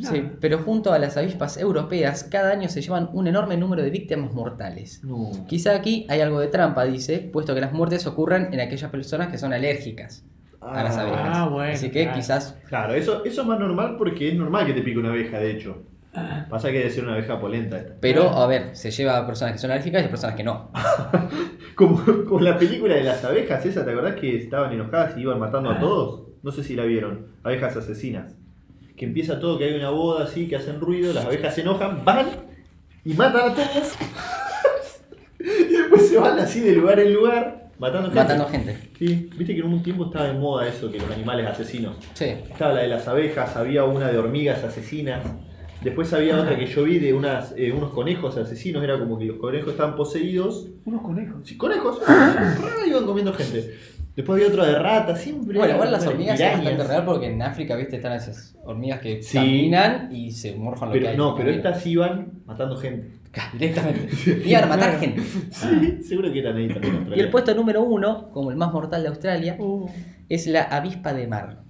Sí, 0.00 0.22
pero 0.40 0.58
junto 0.58 0.92
a 0.92 0.98
las 1.00 1.16
avispas 1.16 1.56
europeas, 1.56 2.22
cada 2.22 2.52
año 2.52 2.68
se 2.68 2.80
llevan 2.80 3.10
un 3.12 3.26
enorme 3.26 3.56
número 3.56 3.82
de 3.82 3.90
víctimas 3.90 4.32
mortales. 4.32 5.02
No. 5.02 5.30
Quizá 5.48 5.74
aquí 5.74 6.06
hay 6.08 6.20
algo 6.20 6.38
de 6.38 6.46
trampa, 6.46 6.84
dice, 6.84 7.18
puesto 7.18 7.54
que 7.54 7.60
las 7.60 7.72
muertes 7.72 8.06
ocurren 8.06 8.54
en 8.54 8.60
aquellas 8.60 8.90
personas 8.90 9.28
que 9.28 9.38
son 9.38 9.52
alérgicas 9.52 10.24
a 10.60 10.84
las 10.84 10.96
Ah, 10.96 11.00
abejas. 11.00 11.20
Ah, 11.24 11.48
bueno, 11.48 11.72
Así 11.72 11.90
que 11.90 12.04
claro. 12.04 12.18
quizás 12.18 12.56
Claro, 12.68 12.94
eso, 12.94 13.24
eso 13.24 13.42
es 13.42 13.48
más 13.48 13.58
normal 13.58 13.96
porque 13.98 14.28
es 14.28 14.36
normal 14.36 14.66
que 14.66 14.74
te 14.74 14.82
pique 14.82 14.98
una 14.98 15.10
abeja, 15.10 15.38
de 15.40 15.50
hecho. 15.50 15.82
Pasa 16.50 16.68
que 16.70 16.78
debe 16.78 16.90
ser 16.90 17.04
una 17.04 17.14
abeja 17.14 17.40
polenta 17.40 17.78
esta. 17.78 17.94
Pero, 18.00 18.30
a 18.30 18.46
ver, 18.46 18.74
se 18.76 18.90
lleva 18.90 19.18
a 19.18 19.26
personas 19.26 19.52
que 19.52 19.58
son 19.58 19.70
alérgicas 19.70 20.02
y 20.02 20.06
a 20.06 20.10
personas 20.10 20.36
que 20.36 20.44
no. 20.44 20.70
Como, 21.74 22.02
como 22.24 22.40
la 22.40 22.58
película 22.58 22.96
de 22.96 23.04
las 23.04 23.24
abejas, 23.24 23.64
esa, 23.64 23.84
¿te 23.84 23.92
acordás 23.92 24.16
que 24.16 24.36
estaban 24.36 24.72
enojadas 24.72 25.16
y 25.16 25.20
iban 25.20 25.38
matando 25.38 25.70
a 25.70 25.78
todos? 25.78 26.22
No 26.42 26.50
sé 26.50 26.64
si 26.64 26.74
la 26.74 26.84
vieron. 26.84 27.28
Abejas 27.44 27.76
asesinas. 27.76 28.34
Que 28.96 29.04
empieza 29.04 29.38
todo, 29.38 29.56
que 29.58 29.66
hay 29.66 29.74
una 29.74 29.90
boda 29.90 30.24
así, 30.24 30.48
que 30.48 30.56
hacen 30.56 30.80
ruido, 30.80 31.12
las 31.12 31.24
abejas 31.24 31.54
se 31.54 31.60
enojan, 31.60 32.04
van 32.04 32.26
y 33.04 33.14
matan 33.14 33.52
a 33.52 33.54
todos. 33.54 33.94
y 35.38 35.72
después 35.72 36.08
se 36.08 36.18
van 36.18 36.36
así 36.40 36.58
de 36.58 36.72
lugar 36.72 36.98
en 36.98 37.14
lugar, 37.14 37.70
matando 37.78 38.08
gente. 38.08 38.22
Matando 38.22 38.46
gente. 38.48 38.76
Sí, 38.98 39.30
viste 39.36 39.54
que 39.54 39.60
en 39.60 39.66
un 39.66 39.82
tiempo 39.84 40.06
estaba 40.06 40.26
de 40.26 40.32
moda 40.32 40.66
eso, 40.66 40.90
que 40.90 40.98
los 40.98 41.10
animales 41.12 41.46
asesinos. 41.46 41.94
Sí. 42.14 42.24
Estaba 42.24 42.74
la 42.74 42.80
de 42.80 42.88
las 42.88 43.06
abejas, 43.06 43.56
había 43.56 43.84
una 43.84 44.08
de 44.08 44.18
hormigas 44.18 44.64
asesinas. 44.64 45.24
Después 45.82 46.12
había 46.12 46.40
otra 46.40 46.58
que 46.58 46.66
yo 46.66 46.82
vi 46.84 46.98
de 46.98 47.14
unas, 47.14 47.54
eh, 47.56 47.70
unos 47.72 47.92
conejos 47.92 48.36
asesinos, 48.36 48.82
era 48.82 48.98
como 48.98 49.16
que 49.18 49.26
los 49.26 49.36
conejos 49.36 49.70
estaban 49.72 49.94
poseídos. 49.94 50.68
Unos 50.84 51.02
conejos. 51.02 51.36
Sí, 51.46 51.56
conejos, 51.56 52.00
ah, 52.06 52.56
iban 52.86 53.06
comiendo 53.06 53.32
gente. 53.32 53.74
Después 54.16 54.36
había 54.42 54.52
otra 54.52 54.66
de 54.66 54.78
ratas, 54.80 55.20
siempre. 55.20 55.56
Bueno, 55.56 55.74
igual 55.74 55.92
las 55.92 56.04
hormigas 56.04 56.40
es 56.40 56.52
bastante 56.52 56.82
real 56.84 57.04
porque 57.04 57.26
en 57.26 57.40
África, 57.40 57.76
viste, 57.76 57.96
están 57.96 58.14
esas 58.14 58.56
hormigas 58.64 58.98
que 59.00 59.22
Sí. 59.22 59.38
caminan 59.38 60.08
y 60.12 60.32
se 60.32 60.56
morfan 60.56 60.88
lo 60.88 60.94
que 60.94 60.98
Pero 60.98 61.10
hay. 61.12 61.16
no, 61.16 61.36
pero 61.36 61.50
Caminan. 61.50 61.66
estas 61.72 61.86
iban 61.86 62.32
matando 62.44 62.76
gente. 62.76 63.12
Directamente. 63.52 64.08
Iban 64.44 64.64
a 64.64 64.66
matar 64.66 64.98
gente. 64.98 65.22
Sí, 65.52 66.02
seguro 66.02 66.32
que 66.32 66.40
eran 66.40 66.56
ahí 66.56 66.66
también. 66.66 67.06
en 67.12 67.16
Y 67.16 67.20
el 67.20 67.30
puesto 67.30 67.54
número 67.54 67.82
uno, 67.84 68.30
como 68.32 68.50
el 68.50 68.56
más 68.56 68.72
mortal 68.72 69.02
de 69.02 69.08
Australia, 69.10 69.54
Uh, 69.60 69.86
es 70.28 70.48
la 70.48 70.62
avispa 70.62 71.12
de 71.14 71.28
mar. 71.28 71.60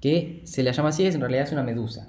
Que 0.00 0.40
se 0.44 0.62
la 0.62 0.70
llama 0.70 0.90
así, 0.90 1.04
es 1.04 1.16
en 1.16 1.20
realidad 1.22 1.42
es 1.42 1.52
una 1.52 1.64
medusa. 1.64 2.06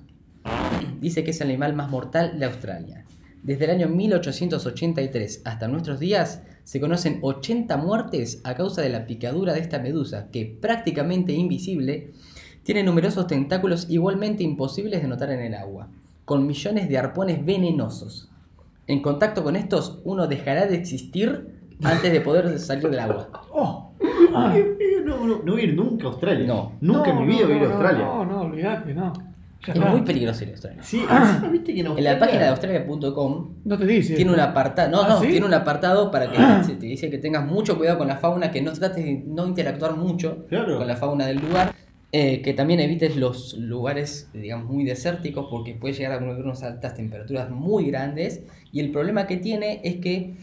Dice 1.01 1.23
que 1.23 1.31
es 1.31 1.41
el 1.41 1.49
animal 1.49 1.73
más 1.73 1.89
mortal 1.89 2.37
de 2.39 2.45
Australia. 2.45 3.05
Desde 3.41 3.65
el 3.65 3.71
año 3.71 3.87
1883 3.89 5.41
hasta 5.45 5.67
nuestros 5.67 5.99
días 5.99 6.43
se 6.63 6.79
conocen 6.79 7.17
80 7.23 7.75
muertes 7.77 8.39
a 8.43 8.53
causa 8.53 8.83
de 8.83 8.89
la 8.89 9.07
picadura 9.07 9.53
de 9.53 9.61
esta 9.61 9.79
medusa, 9.79 10.29
que 10.31 10.45
prácticamente 10.45 11.33
invisible, 11.33 12.11
tiene 12.61 12.83
numerosos 12.83 13.25
tentáculos 13.25 13.89
igualmente 13.89 14.43
imposibles 14.43 15.01
de 15.01 15.07
notar 15.07 15.31
en 15.31 15.39
el 15.39 15.55
agua, 15.55 15.89
con 16.23 16.45
millones 16.45 16.87
de 16.87 16.99
arpones 16.99 17.43
venenosos. 17.43 18.29
En 18.85 19.01
contacto 19.01 19.43
con 19.43 19.55
estos, 19.55 20.01
uno 20.03 20.27
dejará 20.27 20.67
de 20.67 20.75
existir 20.75 21.47
antes 21.81 22.11
de 22.11 22.21
poder 22.21 22.59
salir 22.59 22.91
del 22.91 22.99
agua. 22.99 23.27
oh. 23.51 23.91
Ah, 24.35 24.55
no, 25.03 25.25
no, 25.25 25.41
no 25.43 25.51
voy 25.51 25.61
a 25.61 25.63
ir 25.63 25.75
nunca 25.75 26.05
a 26.05 26.09
Australia. 26.11 26.45
No. 26.45 26.73
Nunca 26.79 27.09
en 27.09 27.15
No, 27.15 27.21
mi 27.21 27.27
vida 27.27 27.41
no, 27.41 27.47
voy 27.47 27.53
a 27.53 27.57
ir 27.57 27.63
a 27.63 27.69
Australia. 27.71 28.05
No, 28.05 28.25
no, 28.25 28.41
olvídate, 28.41 28.93
no. 28.93 29.30
Es 29.67 29.75
muy 29.79 30.01
peligroso 30.01 30.43
ir 30.43 30.49
a 30.49 30.51
Australia. 30.53 30.83
Sí, 30.83 31.03
viste 31.51 31.73
que 31.73 31.81
en 31.81 31.87
En 31.87 32.03
la 32.03 32.17
página 32.17 32.43
de 32.43 32.47
australia.com 32.49 33.47
No 33.63 33.77
te 33.77 33.85
dice. 33.85 34.15
tiene 34.15 34.31
un 34.31 34.39
apartado, 34.39 34.89
no, 34.89 35.01
¿Ah, 35.03 35.09
no, 35.09 35.19
sí? 35.21 35.27
tiene 35.27 35.45
un 35.45 35.53
apartado 35.53 36.09
para 36.09 36.31
que 36.31 36.37
se 36.65 36.75
te 36.75 36.85
dice 36.87 37.09
que 37.09 37.17
tengas 37.19 37.45
mucho 37.45 37.77
cuidado 37.77 37.97
con 37.99 38.07
la 38.07 38.17
fauna, 38.17 38.51
que 38.51 38.61
no 38.61 38.71
trates 38.73 39.05
de 39.05 39.23
no 39.25 39.45
interactuar 39.47 39.95
mucho 39.95 40.45
Claro. 40.49 40.77
con 40.77 40.87
la 40.87 40.95
fauna 40.95 41.27
del 41.27 41.37
lugar, 41.37 41.73
eh, 42.11 42.41
que 42.41 42.53
también 42.53 42.79
evites 42.79 43.15
los 43.15 43.53
lugares, 43.57 44.29
digamos, 44.33 44.65
muy 44.69 44.83
desérticos 44.83 45.47
porque 45.49 45.75
puede 45.75 45.93
llegar 45.93 46.13
a 46.13 46.19
tener 46.19 46.35
unas 46.43 46.63
altas 46.63 46.95
temperaturas 46.95 47.49
muy 47.49 47.85
grandes 47.85 48.41
y 48.71 48.79
el 48.79 48.91
problema 48.91 49.27
que 49.27 49.37
tiene 49.37 49.79
es 49.83 49.97
que 49.97 50.33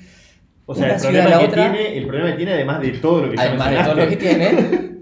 O 0.66 0.74
sea, 0.74 0.95
el 0.95 1.01
problema, 1.01 1.39
que 1.40 1.45
otra- 1.47 1.73
tiene, 1.73 1.99
el 1.99 2.07
problema 2.07 2.31
que 2.31 2.36
tiene, 2.36 2.53
además 2.53 2.81
de 2.82 2.90
todo 2.93 3.23
lo 3.27 3.31
que 3.32 3.36
además 3.40 3.70
de 3.70 3.77
todo 3.82 3.95
lo 3.95 4.09
que 4.09 4.16
tiene, 4.16 4.49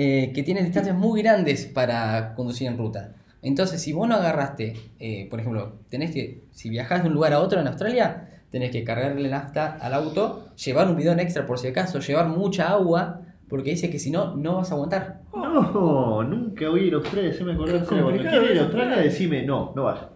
eh, 0.00 0.30
que 0.32 0.44
tiene 0.44 0.62
distancias 0.62 0.96
muy 0.96 1.22
grandes 1.22 1.66
para 1.66 2.36
conducir 2.36 2.68
en 2.68 2.78
ruta. 2.78 3.16
Entonces, 3.42 3.82
si 3.82 3.92
vos 3.92 4.06
no 4.06 4.14
agarraste, 4.14 4.74
eh, 5.00 5.26
por 5.28 5.40
ejemplo, 5.40 5.80
tenés 5.88 6.12
que, 6.12 6.44
si 6.52 6.70
viajás 6.70 7.02
de 7.02 7.08
un 7.08 7.14
lugar 7.14 7.32
a 7.32 7.40
otro 7.40 7.60
en 7.60 7.66
Australia, 7.66 8.28
tenés 8.52 8.70
que 8.70 8.84
cargarle 8.84 9.28
nafta 9.28 9.76
al 9.80 9.94
auto, 9.94 10.50
llevar 10.54 10.86
un 10.86 10.94
bidón 10.94 11.18
extra 11.18 11.46
por 11.46 11.58
si 11.58 11.66
acaso, 11.66 11.98
llevar 11.98 12.28
mucha 12.28 12.68
agua, 12.68 13.22
porque 13.48 13.70
dice 13.70 13.90
que 13.90 13.98
si 13.98 14.12
no, 14.12 14.36
no 14.36 14.58
vas 14.58 14.70
a 14.70 14.74
aguantar. 14.74 15.22
No, 15.34 16.22
nunca 16.22 16.68
voy 16.68 16.82
a 16.82 16.84
ir 16.84 16.94
a 16.94 16.98
Australia, 16.98 17.32
se 17.32 17.42
me 17.42 17.54
acordó. 17.54 17.80
Qué 17.80 17.86
Cuando 17.86 18.04
complicado 18.04 18.38
quiero 18.38 18.44
ir 18.44 18.50
a 18.50 18.54
eso, 18.54 18.62
Australia, 18.66 18.96
decime 18.98 19.42
no, 19.42 19.72
no 19.74 19.82
vayas. 19.82 20.06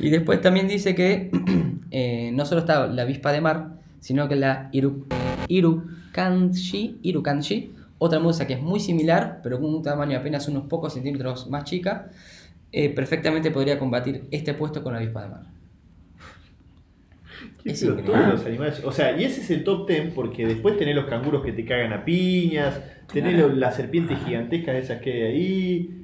Y 0.00 0.10
después 0.10 0.40
también 0.40 0.66
dice 0.66 0.96
que 0.96 1.30
eh, 1.92 2.32
no 2.34 2.44
solo 2.44 2.62
está 2.62 2.88
la 2.88 3.02
avispa 3.02 3.30
de 3.30 3.40
mar, 3.40 3.68
sino 4.00 4.26
que 4.28 4.34
la 4.34 4.68
Iru, 4.72 5.06
Irukanshi, 5.46 6.98
Irukanshi, 7.02 7.74
otra 8.00 8.18
musa 8.18 8.46
que 8.48 8.54
es 8.54 8.60
muy 8.60 8.80
similar, 8.80 9.38
pero 9.44 9.60
con 9.60 9.72
un 9.72 9.82
tamaño 9.82 10.18
apenas 10.18 10.48
unos 10.48 10.64
pocos 10.64 10.94
centímetros 10.94 11.48
más 11.48 11.62
chica, 11.64 12.10
eh, 12.72 12.88
perfectamente 12.90 13.50
podría 13.52 13.78
combatir 13.78 14.24
este 14.32 14.54
puesto 14.54 14.82
con 14.82 14.92
la 14.94 14.98
avispa 14.98 15.22
de 15.22 15.28
mar. 15.28 15.42
Qué 17.62 17.70
Es 17.72 17.82
increíble. 17.82 18.12
todos 18.12 18.26
los 18.28 18.46
animales. 18.46 18.82
O 18.84 18.92
sea, 18.92 19.18
y 19.20 19.24
ese 19.24 19.40
es 19.42 19.50
el 19.50 19.64
top 19.64 19.86
10 19.88 20.12
porque 20.14 20.46
después 20.46 20.76
tenés 20.78 20.94
los 20.94 21.06
canguros 21.06 21.44
que 21.44 21.52
te 21.52 21.64
cagan 21.64 21.92
a 21.92 22.04
piñas, 22.04 22.80
tenés 23.12 23.34
Claro. 23.36 23.54
las 23.54 23.76
serpientes 23.76 24.18
gigantescas 24.24 24.76
esas 24.76 25.00
que 25.00 25.12
hay 25.12 25.22
ahí. 25.22 25.99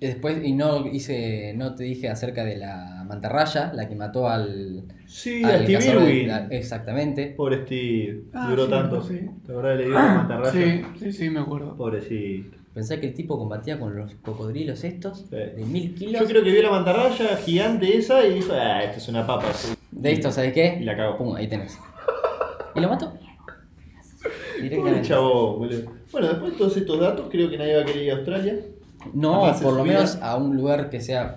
Y 0.00 0.06
Después, 0.06 0.38
y 0.44 0.52
no 0.52 0.86
hice, 0.86 1.54
no 1.56 1.74
te 1.74 1.82
dije 1.82 2.08
acerca 2.08 2.44
de 2.44 2.56
la 2.56 3.04
mantarraya, 3.08 3.72
la 3.74 3.88
que 3.88 3.96
mató 3.96 4.28
al, 4.28 4.84
Sí, 5.06 5.42
al 5.42 5.50
a 5.54 5.58
Steve 5.64 5.78
de- 5.84 5.90
Irwin. 5.90 6.28
la- 6.28 6.46
exactamente. 6.50 7.34
Pobre 7.36 7.64
Steve, 7.64 8.20
Ah, 8.32 8.46
duró 8.50 8.66
sí, 8.66 8.70
tanto. 8.70 9.02
sí. 9.02 9.20
¿Te 9.44 9.50
acordás? 9.52 9.76
Le 9.78 9.84
dio 9.86 9.94
la 9.94 10.14
mantarraya. 10.14 10.52
Sí, 10.52 10.82
sí, 11.00 11.12
sí, 11.12 11.30
me 11.30 11.40
acuerdo. 11.40 11.76
Pobrecito. 11.76 12.56
Pensé 12.74 13.00
que 13.00 13.06
el 13.08 13.14
tipo 13.14 13.36
combatía 13.38 13.80
con 13.80 13.96
los 13.96 14.14
cocodrilos 14.22 14.84
estos 14.84 15.26
Sí. 15.30 15.34
de 15.36 15.64
mil 15.66 15.92
kilos. 15.96 16.20
Yo 16.22 16.28
creo 16.28 16.44
que 16.44 16.52
vio 16.52 16.62
la 16.62 16.70
mantarraya 16.70 17.36
gigante 17.38 17.96
esa 17.96 18.24
y 18.24 18.34
dijo, 18.34 18.52
ah, 18.52 18.84
esto 18.84 18.98
es 18.98 19.08
una 19.08 19.26
papa. 19.26 19.46
De 19.90 20.12
esto, 20.12 20.30
¿sabes 20.30 20.52
qué? 20.52 20.78
Y 20.80 20.84
la 20.84 20.96
cagó. 20.96 21.18
Pum, 21.18 21.34
ahí 21.34 21.48
tenés. 21.48 21.76
¿Y 22.76 22.80
lo 22.80 22.88
mató? 22.88 23.10
Pobre 24.22 24.62
Directamente. 24.62 25.08
chavo, 25.08 25.56
boludo. 25.58 25.90
Bueno, 26.12 26.28
después 26.28 26.52
de 26.52 26.58
todos 26.58 26.76
estos 26.76 27.00
datos, 27.00 27.26
creo 27.30 27.50
que 27.50 27.58
nadie 27.58 27.74
va 27.76 27.82
a 27.82 27.84
querer 27.84 28.02
ir 28.04 28.10
a 28.12 28.14
Australia. 28.16 28.56
No, 29.14 29.42
Jamás 29.42 29.62
por 29.62 29.74
lo 29.74 29.84
menos 29.84 30.16
a 30.22 30.36
un 30.36 30.56
lugar 30.56 30.90
que 30.90 31.00
sea 31.00 31.36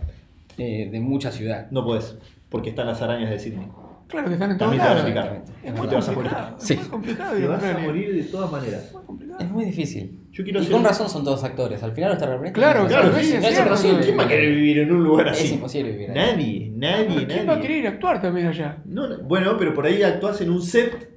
eh, 0.57 0.89
de 0.91 0.99
mucha 0.99 1.31
ciudad. 1.31 1.68
No 1.72 1.84
podés, 1.85 2.18
porque 2.49 2.69
están 2.69 2.88
las 2.88 3.02
arañas 3.02 3.30
de 3.30 3.39
Sydney. 3.39 3.68
Claro 4.07 4.27
que 4.27 4.34
están 4.34 4.52
en 4.52 4.57
todos 4.57 4.72
También 4.77 4.84
te 4.84 4.93
vas 4.93 5.03
a 5.06 5.10
lados. 5.10 5.41
picar. 5.45 5.53
Es 5.64 5.69
Y 5.73 5.77
muy 5.77 5.88
te 5.88 5.95
vas 5.95 6.10
a 6.10 6.11
morir. 6.11 6.30
complicado. 6.31 6.56
Sí. 6.60 6.76
Muy 6.76 6.85
complicado 6.89 7.35
Te 7.38 7.48
vas 7.48 7.64
a 7.64 7.77
morir 7.77 8.14
de 8.15 8.23
todas 8.23 8.52
maneras. 8.52 8.89
Muy 8.93 9.03
complicado. 9.03 9.39
Es 9.41 9.49
muy 9.52 9.65
difícil. 9.65 10.19
Yo 10.34 10.43
quiero 10.43 10.61
Y 10.61 10.65
con 10.65 10.84
razón 10.84 11.10
son 11.10 11.23
todos 11.23 11.41
actores. 11.45 11.81
Al 11.81 11.93
final 11.93 12.10
los 12.10 12.19
terraplanistas. 12.19 12.61
Claro, 12.61 12.88
claro, 12.89 13.15
es 13.18 13.26
sí, 13.26 13.34
es 13.35 13.41
No 13.41 13.48
es 13.48 13.53
cierto. 13.53 13.69
imposible. 13.72 14.03
¿Quién 14.03 14.19
va 14.19 14.23
a 14.23 14.27
querer 14.27 14.49
vivir 14.53 14.80
en 14.80 14.91
un 14.91 15.03
lugar 15.06 15.30
así? 15.30 15.45
Es 15.45 15.52
imposible 15.53 15.91
vivir 15.93 16.11
ahí. 16.11 16.15
Nadie, 16.18 16.72
nadie, 16.76 17.26
¿Quién 17.26 17.39
va 17.39 17.53
a 17.53 17.56
nadie. 17.56 17.61
querer 17.61 17.77
ir 17.77 17.88
a 17.88 17.89
actuar 17.91 18.22
también 18.22 18.48
allá? 18.48 18.77
No, 18.84 19.07
no, 19.07 19.18
bueno, 19.19 19.56
pero 19.57 19.73
por 19.73 19.85
ahí 19.85 20.03
actúas 20.03 20.41
en 20.41 20.49
un 20.49 20.61
set 20.61 21.11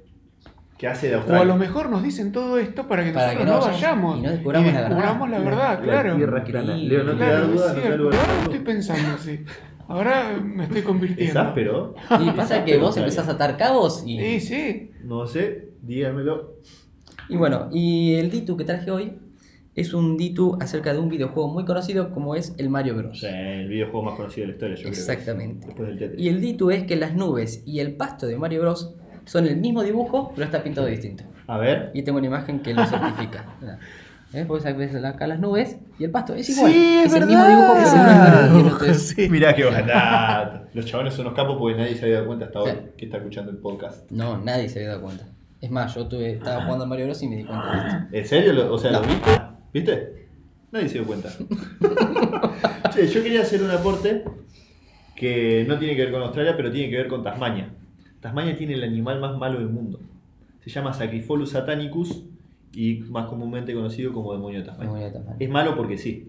que 0.77 0.87
hace 0.87 1.07
de 1.09 1.15
O 1.15 1.17
Australia. 1.19 1.41
a 1.41 1.45
lo 1.45 1.55
mejor 1.55 1.89
nos 1.89 2.03
dicen 2.03 2.31
todo 2.31 2.57
esto 2.57 2.87
para 2.87 3.03
que 3.05 3.11
Para 3.11 3.27
nosotros 3.33 3.45
que 3.45 3.51
no 3.51 3.59
no 3.59 3.65
vayamos 3.73 4.19
y 4.19 4.21
no 4.23 4.31
descubramos 4.31 4.67
la 4.73 4.73
verdad. 4.81 4.89
descubramos 4.89 5.29
la 5.29 5.39
verdad, 5.39 5.83
claro. 5.83 6.15
tierra 6.17 6.39
es 6.39 6.45
plana. 6.49 6.77
Increíble. 6.77 6.95
Leo, 6.97 7.03
no 7.05 7.11
te 7.13 7.17
da 7.19 7.25
Claro, 7.29 7.47
duda, 7.47 7.71
es 7.71 7.75
no. 7.75 8.03
Ahora 8.03 8.17
lo 8.27 8.41
estoy 8.43 8.59
pensando 8.59 9.09
así. 9.15 9.39
Ahora 9.87 10.39
me 10.43 10.63
estoy 10.63 10.79
Es 10.79 10.83
convirtiendo. 10.85 11.39
áspero. 11.39 11.95
Y 12.21 12.29
pasa 12.31 12.65
que 12.65 12.77
vos 12.77 12.97
empezás 12.97 13.27
a 13.29 13.31
atar 13.33 13.55
cabos 13.57 14.03
y. 14.05 14.19
Sí, 14.19 14.39
sí. 14.41 14.91
No 15.03 15.25
sé, 15.27 15.69
díganmelo. 15.81 16.55
Y 17.29 17.37
bueno, 17.37 17.69
y 17.71 18.15
el 18.15 18.29
Ditu 18.29 18.57
que 18.57 18.65
traje 18.65 18.91
hoy 18.91 19.13
es 19.75 19.93
un 19.93 20.17
Ditu 20.17 20.57
acerca 20.61 20.91
de 20.93 20.99
un 20.99 21.09
videojuego 21.09 21.49
muy 21.51 21.65
conocido 21.65 22.11
como 22.11 22.35
es 22.35 22.53
el 22.57 22.69
Mario 22.69 22.93
O 22.95 22.97
Bros. 22.97 23.19
sea, 23.19 23.53
el 23.61 23.67
videojuego 23.69 24.03
más 24.03 24.15
conocido 24.15 24.43
de 24.43 24.47
la 24.47 24.53
historia, 24.55 24.75
yo 24.75 24.81
creo. 24.83 24.93
que 24.93 24.99
es. 24.99 25.09
Exactamente. 25.09 25.67
Después 25.67 25.87
del 25.89 25.97
Tetris. 25.99 26.21
Y 26.21 26.29
el 26.29 26.41
Ditu 26.41 26.71
es 26.71 26.83
que 26.83 26.95
las 26.95 27.13
nubes 27.15 27.63
y 27.65 27.79
el 27.79 27.95
pasto 27.95 28.27
de 28.27 28.37
Mario 28.37 28.61
Bros. 28.61 28.95
Son 29.25 29.45
el 29.47 29.57
mismo 29.57 29.83
dibujo, 29.83 30.31
pero 30.35 30.45
está 30.45 30.63
pintado 30.63 30.87
distinto. 30.87 31.23
A 31.47 31.57
ver. 31.57 31.91
Y 31.93 32.03
tengo 32.03 32.17
una 32.17 32.27
imagen 32.27 32.59
que 32.59 32.73
lo 32.73 32.85
certifica. 32.85 33.45
¿Ves? 34.33 34.47
Vos 34.47 34.63
ves 34.63 34.95
acá 35.05 35.27
las 35.27 35.39
nubes 35.39 35.77
y 35.97 36.03
el 36.03 36.11
pasto 36.11 36.33
es 36.35 36.49
igual. 36.49 36.71
Sí, 36.71 37.01
es 37.05 37.13
el 37.13 37.25
mismo 37.25 37.41
verdad. 37.43 37.49
dibujo, 37.55 37.73
pero 37.75 38.67
es 38.67 38.73
otro 38.73 38.85
es- 38.87 39.17
Mirá 39.29 39.55
qué 39.55 39.63
barato. 39.63 40.65
Los 40.73 40.85
chabones 40.85 41.13
son 41.13 41.27
unos 41.27 41.37
capos 41.37 41.57
porque 41.57 41.77
nadie 41.77 41.95
se 41.95 42.03
había 42.05 42.15
dado 42.15 42.27
cuenta 42.27 42.45
hasta 42.45 42.59
hoy 42.59 42.71
Sí. 42.71 42.77
que 42.97 43.05
está 43.05 43.17
escuchando 43.17 43.51
el 43.51 43.57
podcast. 43.57 44.11
No, 44.11 44.37
nadie 44.39 44.67
se 44.67 44.79
había 44.79 44.89
dado 44.89 45.03
cuenta. 45.03 45.25
Es 45.61 45.71
más, 45.71 45.95
yo 45.95 46.07
tuve, 46.07 46.31
estaba 46.33 46.63
jugando 46.63 46.83
a 46.83 46.87
Mario 46.87 47.05
Bros. 47.05 47.23
y 47.23 47.27
me 47.29 47.37
di 47.37 47.43
cuenta 47.45 47.71
de 47.71 47.77
esto. 47.87 48.15
¿En 48.17 48.25
serio? 48.27 48.53
Lo- 48.53 48.73
O 48.73 48.77
sea, 48.77 48.91
¿lo 48.91 49.01
No. 49.01 49.07
viste? 49.07 49.31
¿Viste? 49.73 50.27
Nadie 50.71 50.89
se 50.89 50.93
dio 50.95 51.05
cuenta. 51.07 51.29
che, 52.93 53.07
yo 53.07 53.23
quería 53.23 53.41
hacer 53.41 53.63
un 53.63 53.71
aporte 53.71 54.23
que 55.15 55.65
no 55.67 55.77
tiene 55.79 55.95
que 55.95 56.03
ver 56.03 56.11
con 56.11 56.21
Australia, 56.23 56.53
pero 56.57 56.71
tiene 56.71 56.89
que 56.89 56.97
ver 56.97 57.07
con 57.07 57.23
Tasmania. 57.23 57.69
Tasmania 58.25 58.57
tiene 58.57 58.73
el 58.73 58.83
animal 58.83 59.19
más 59.19 59.37
malo 59.37 59.59
del 59.59 59.69
mundo. 59.69 59.99
Se 60.63 60.71
llama 60.71 60.91
Sacrifolus 60.93 61.51
satanicus 61.51 62.23
y 62.73 62.95
más 63.11 63.27
comúnmente 63.27 63.71
conocido 63.71 64.11
como 64.13 64.33
demonio 64.33 64.61
de 64.61 64.65
Tasmania. 64.65 64.87
Demonio 64.87 65.07
de 65.07 65.13
Tasmania. 65.13 65.45
Es 65.45 65.49
malo 65.51 65.75
porque 65.77 65.95
sí. 65.95 66.27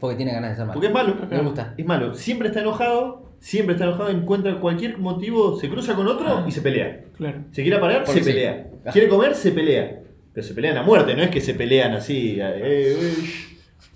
Porque 0.00 0.16
tiene 0.16 0.32
ganas 0.32 0.52
de 0.52 0.56
ser 0.56 0.64
malo. 0.64 0.72
Porque 0.72 0.86
es 0.86 0.92
malo. 0.94 1.16
Me 1.30 1.40
gusta. 1.42 1.74
Es 1.76 1.84
malo. 1.84 2.14
Siempre 2.14 2.48
está 2.48 2.60
enojado, 2.62 3.30
siempre 3.40 3.74
está 3.74 3.84
enojado, 3.84 4.08
encuentra 4.08 4.58
cualquier 4.58 4.96
motivo, 4.96 5.60
se 5.60 5.68
cruza 5.68 5.94
con 5.94 6.06
otro 6.06 6.46
y 6.48 6.50
se 6.50 6.62
pelea. 6.62 7.04
Claro. 7.18 7.44
Se 7.50 7.60
quiere 7.62 7.78
parar, 7.78 8.04
Porque 8.04 8.20
se 8.20 8.24
sí. 8.24 8.32
pelea. 8.32 8.66
Ah. 8.86 8.90
Quiere 8.90 9.08
comer, 9.08 9.34
se 9.34 9.52
pelea. 9.52 10.00
Pero 10.32 10.46
se 10.46 10.54
pelean 10.54 10.78
a 10.78 10.82
muerte, 10.82 11.14
no 11.14 11.22
es 11.22 11.28
que 11.28 11.42
se 11.42 11.52
pelean 11.52 11.92
así. 11.92 12.38
eh, 12.40 12.62
eh, 12.64 12.96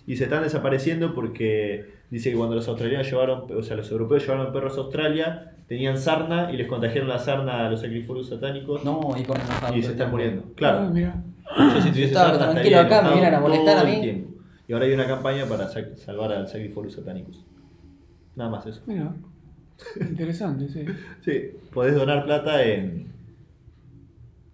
y 0.06 0.16
se 0.16 0.24
están 0.24 0.42
desapareciendo 0.42 1.14
porque 1.14 1.94
dice 2.12 2.30
que 2.30 2.36
cuando 2.36 2.54
los 2.54 2.68
australianos 2.68 3.10
llevaron, 3.10 3.44
o 3.56 3.62
sea, 3.62 3.76
los 3.76 3.90
europeos 3.90 4.22
llevaron 4.26 4.52
perros 4.52 4.76
a 4.76 4.80
Australia, 4.82 5.54
tenían 5.66 5.96
sarna 5.98 6.52
y 6.52 6.56
les 6.56 6.68
contagiaron 6.68 7.08
la 7.08 7.18
sarna 7.18 7.66
a 7.66 7.70
los 7.70 7.80
sacrificios 7.80 8.28
satánicos 8.28 8.84
No, 8.84 9.00
y 9.18 9.22
con 9.24 9.36
se 9.82 9.90
están 9.92 10.10
muriendo. 10.10 10.44
Claro, 10.54 10.90
mira. 10.90 11.22
yo 11.58 11.80
si 11.80 11.88
tuviese 11.90 12.04
estaba 12.12 12.30
sarna 12.36 12.52
tranquilo 12.52 12.76
estaría 12.80 12.98
acá, 12.98 13.08
me 13.08 13.14
vienen 13.14 13.34
a 13.34 13.40
molestar 13.40 13.78
a 13.78 13.84
mí. 13.84 14.26
Y 14.68 14.72
ahora 14.72 14.84
hay 14.86 14.92
una 14.92 15.06
campaña 15.06 15.46
para 15.46 15.66
sa- 15.68 15.96
salvar 15.96 16.32
al 16.32 16.46
Sacrificius 16.46 16.94
Satanicus. 16.94 17.44
Nada 18.36 18.50
más 18.50 18.66
eso. 18.66 18.80
Mira. 18.86 19.12
Interesante, 20.00 20.68
sí. 20.68 20.84
Sí, 21.24 21.50
podés 21.72 21.94
donar 21.94 22.24
plata 22.24 22.62
en 22.62 23.10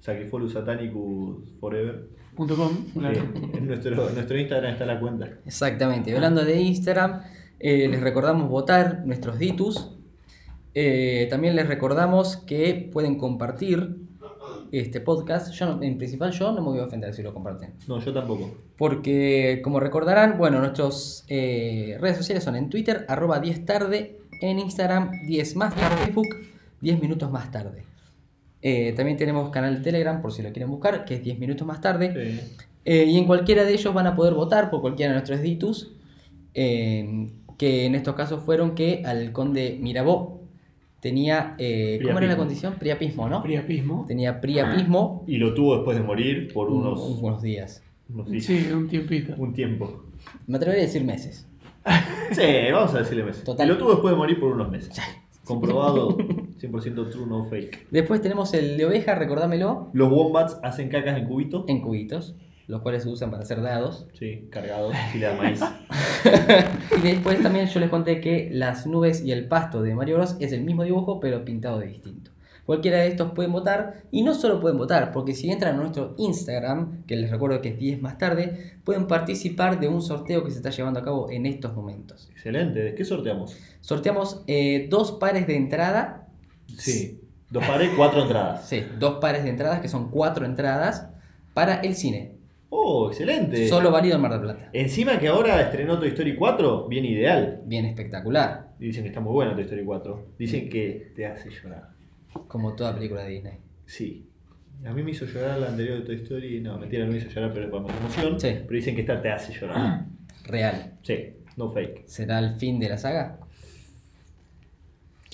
Sacrifolus 0.01 0.53
Satanicus 0.53 1.45
Forever. 1.61 2.07
Punto 2.35 2.55
com, 2.57 2.71
claro. 2.95 3.15
Sí, 3.35 3.51
en 3.59 3.67
nuestro, 3.67 4.09
en 4.09 4.15
nuestro 4.15 4.39
Instagram 4.39 4.73
está 4.73 4.87
la 4.87 5.01
cuenta. 5.01 5.29
Exactamente. 5.45 6.15
Hablando 6.15 6.45
de 6.45 6.61
Instagram, 6.61 7.21
eh, 7.61 7.89
les 7.89 8.01
recordamos 8.01 8.49
votar 8.49 9.03
nuestros 9.07 9.39
ditus. 9.39 9.91
Eh, 10.75 11.27
también 11.31 11.57
les 11.57 11.67
recordamos 11.67 12.37
que 12.37 12.89
pueden 12.93 13.17
compartir 13.19 13.97
este 14.71 15.01
podcast. 15.01 15.53
Yo 15.55 15.67
no- 15.67 15.83
en 15.83 15.97
principal 15.99 16.31
yo 16.33 16.53
no 16.53 16.61
me 16.61 16.69
voy 16.69 16.79
a 16.81 16.85
ofender 16.85 17.13
si 17.15 17.23
lo 17.23 17.33
comparten. 17.35 17.73
No, 17.89 18.01
yo 18.01 18.13
tampoco. 18.13 18.51
Porque, 18.77 19.61
como 19.65 19.81
recordarán, 19.81 20.39
bueno, 20.39 20.61
nuestras 20.61 21.25
redes 21.29 22.17
sociales 22.17 22.45
son 22.45 22.55
en 22.55 22.69
Twitter, 22.71 23.05
arroba 23.09 23.41
10 23.41 23.65
tarde, 23.65 24.19
en 24.41 24.59
Instagram 24.59 25.11
10 25.27 25.57
más 25.57 25.75
tarde, 25.75 25.97
Facebook 26.05 26.29
10 26.81 27.01
minutos 27.01 27.31
más 27.31 27.51
tarde. 27.51 27.83
Eh, 28.63 28.93
también 28.97 29.17
tenemos 29.17 29.51
canal 29.51 29.77
de 29.77 29.81
Telegram, 29.83 30.21
por 30.21 30.33
si 30.33 30.43
lo 30.43 30.53
quieren 30.53 30.71
buscar, 30.71 31.05
que 31.05 31.15
es 31.15 31.23
10 31.25 31.39
minutos 31.39 31.67
más 31.67 31.81
tarde. 31.81 32.13
Sí. 32.13 32.41
Eh, 32.85 33.05
y 33.05 33.19
en 33.19 33.27
cualquiera 33.27 33.65
de 33.65 33.73
ellos 33.73 33.93
van 33.95 34.07
a 34.07 34.15
poder 34.15 34.35
votar 34.35 34.71
por 34.71 34.81
cualquiera 34.81 35.13
de 35.13 35.19
nuestros 35.19 35.41
ditus, 35.43 35.93
eh, 36.55 37.31
que 37.59 37.85
en 37.85 37.95
estos 37.95 38.15
casos 38.15 38.43
fueron 38.43 38.75
que 38.75 39.03
al 39.05 39.33
conde 39.33 39.79
Mirabó 39.81 40.41
tenía, 41.01 41.55
eh, 41.59 42.01
¿cómo 42.03 42.19
era 42.19 42.27
la 42.29 42.37
condición? 42.37 42.75
Priapismo, 42.79 43.29
¿no? 43.29 43.43
Priapismo. 43.43 44.05
Tenía 44.09 44.41
priapismo 44.41 45.25
Y 45.27 45.37
lo 45.37 45.53
tuvo 45.55 45.75
después 45.77 45.97
de 45.99 46.03
morir 46.03 46.53
por 46.53 46.71
unos, 46.71 47.01
unos, 47.01 47.19
unos 47.21 47.43
días. 47.43 47.83
unos 48.09 48.31
días. 48.31 48.45
Sí, 48.45 48.69
un 48.73 48.89
tiempito. 48.89 49.35
Un 49.37 49.53
tiempo. 49.53 50.05
Me 50.47 50.57
atrevería 50.57 50.85
a 50.85 50.87
decir 50.87 51.05
meses. 51.05 51.47
Sí, 52.33 52.43
vamos 52.71 52.95
a 52.95 52.99
decirle 52.99 53.25
meses. 53.25 53.43
Total. 53.45 53.67
Y 53.67 53.71
lo 53.71 53.79
tuvo 53.79 53.91
después 53.93 54.13
de 54.13 54.19
morir 54.19 54.39
por 54.39 54.53
unos 54.53 54.71
meses. 54.71 54.95
Comprobado 55.45 56.17
100% 56.61 57.11
true, 57.11 57.27
no 57.27 57.47
fake. 57.47 57.87
Después 57.91 58.21
tenemos 58.21 58.53
el 58.53 58.77
de 58.77 58.85
oveja, 58.85 59.15
recordámelo, 59.15 59.89
Los 59.95 60.11
wombats 60.11 60.59
hacen 60.63 60.91
cacas 60.91 61.17
en 61.17 61.25
cubito. 61.27 61.65
en 61.69 61.81
cubitos, 61.81 62.35
los 62.69 62.83
cuales 62.83 63.03
se 63.03 63.09
usan 63.09 63.31
para 63.31 63.43
hacer 63.43 63.61
dados. 63.61 64.07
Sí, 64.17 64.47
cargados, 64.51 64.95
si 65.11 65.19
le 65.19 65.27
da 65.27 65.35
maíz. 65.35 65.61
Y 66.99 67.01
después 67.01 67.41
también 67.43 67.67
yo 67.67 67.81
les 67.81 67.91
conté 67.91 68.21
que 68.21 68.49
las 68.53 68.87
nubes 68.87 69.25
y 69.25 69.33
el 69.33 69.47
pasto 69.47 69.83
de 69.83 69.95
Mario 69.95 70.17
Bros 70.17 70.37
es 70.41 70.53
el 70.53 70.63
mismo 70.63 70.83
dibujo, 70.85 71.21
pero 71.21 71.45
pintado 71.45 71.79
de 71.79 71.87
distinto. 71.87 72.33
Cualquiera 72.67 72.99
de 72.99 73.09
estos 73.09 73.33
pueden 73.33 73.53
votar, 73.53 74.03
y 74.11 74.23
no 74.23 74.35
solo 74.35 74.61
pueden 74.61 74.77
votar, 74.77 75.11
porque 75.13 75.35
si 75.35 75.51
entran 75.51 75.77
a 75.77 75.79
nuestro 75.79 76.15
Instagram, 76.19 77.05
que 77.07 77.17
les 77.17 77.31
recuerdo 77.31 77.63
que 77.63 77.71
es 77.71 77.79
10 77.79 78.03
más 78.03 78.19
tarde, 78.19 78.77
pueden 78.85 79.07
participar 79.07 79.81
de 79.81 79.89
un 79.89 80.03
sorteo 80.03 80.45
que 80.45 80.51
se 80.51 80.59
está 80.59 80.71
llevando 80.71 81.01
a 81.01 81.05
cabo 81.05 81.31
en 81.31 81.47
estos 81.47 81.75
momentos. 81.75 82.29
Excelente. 82.33 82.81
¿De 82.81 82.95
qué 82.95 83.05
sorteamos? 83.05 83.57
Sorteamos 83.81 84.43
eh, 84.47 84.87
dos 84.91 85.13
pares 85.13 85.47
de 85.47 85.57
entrada, 85.57 86.27
Sí. 86.77 87.21
Dos 87.51 87.65
pares, 87.65 87.91
cuatro 87.97 88.23
entradas. 88.23 88.69
sí, 88.69 88.85
dos 88.99 89.15
pares 89.21 89.45
de 89.45 89.51
entradas, 89.51 89.81
que 89.81 89.89
son 89.89 90.11
cuatro 90.11 90.45
entradas, 90.45 91.09
para 91.55 91.77
el 91.77 91.95
cine. 91.95 92.38
Oh, 92.71 93.09
excelente. 93.09 93.67
Solo 93.69 93.91
válido 93.91 94.17
en 94.17 94.23
Mar 94.23 94.33
del 94.33 94.41
Plata. 94.41 94.71
Encima 94.73 95.19
que 95.19 95.29
ahora 95.29 95.61
estrenó 95.63 95.99
Toy 95.99 96.09
Story 96.09 96.37
4, 96.37 96.87
bien 96.89 97.05
ideal. 97.05 97.63
Bien 97.65 97.87
espectacular. 97.87 98.73
Dicen 98.79 99.03
que 99.03 99.09
está 99.09 99.21
muy 99.21 99.33
buena 99.33 99.55
Toy 99.55 99.65
Story 99.65 99.85
4. 99.85 100.27
Dicen 100.39 100.69
que 100.69 101.13
te 101.17 101.27
hace 101.27 101.51
llorar. 101.51 101.91
Como 102.47 102.75
toda 102.75 102.95
película 102.95 103.23
de 103.23 103.31
Disney. 103.31 103.59
Sí. 103.87 104.27
A 104.85 104.93
mí 104.93 105.03
me 105.03 105.11
hizo 105.11 105.25
llorar 105.25 105.59
la 105.59 105.69
anterior 105.69 105.99
de 105.99 106.05
Toy 106.05 106.17
Story. 106.17 106.61
No, 106.61 106.79
mentira, 106.79 107.05
no 107.05 107.13
me 107.13 107.19
hizo 107.19 107.29
llorar, 107.29 107.53
pero 107.55 107.71
por 107.71 107.81
emoción. 107.91 108.39
Sí. 108.39 108.49
Pero 108.53 108.77
dicen 108.77 108.95
que 108.95 109.01
esta 109.01 109.21
te 109.21 109.31
hace 109.31 109.53
llorar. 109.53 110.05
Real. 110.45 110.93
Sí, 111.03 111.37
no 111.57 111.71
fake. 111.73 112.07
¿Será 112.07 112.39
el 112.39 112.57
fin 112.57 112.79
de 112.79 112.91
la 112.91 112.99
saga? 112.99 113.41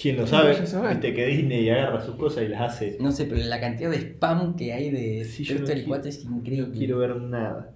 ¿Quién 0.00 0.16
lo 0.16 0.26
sabe? 0.26 0.54
Viste 0.58 1.14
que 1.14 1.26
Disney 1.26 1.68
agarra 1.70 2.00
sus 2.04 2.16
cosas 2.16 2.44
y 2.44 2.48
las 2.48 2.60
hace. 2.62 2.96
No 3.00 3.12
sé, 3.12 3.26
pero 3.26 3.40
la 3.44 3.60
cantidad 3.60 3.90
de 3.90 3.96
spam 3.98 4.56
que 4.56 4.72
hay 4.72 4.90
de 4.90 5.24
Sí, 5.24 5.44
yo 5.44 5.54
no 5.54 5.60
Story 5.60 5.74
quiero- 5.80 5.88
4 5.88 6.08
es 6.08 6.24
increíble. 6.24 6.68
No 6.68 6.78
quiero 6.78 6.98
ver 6.98 7.16
nada. 7.16 7.70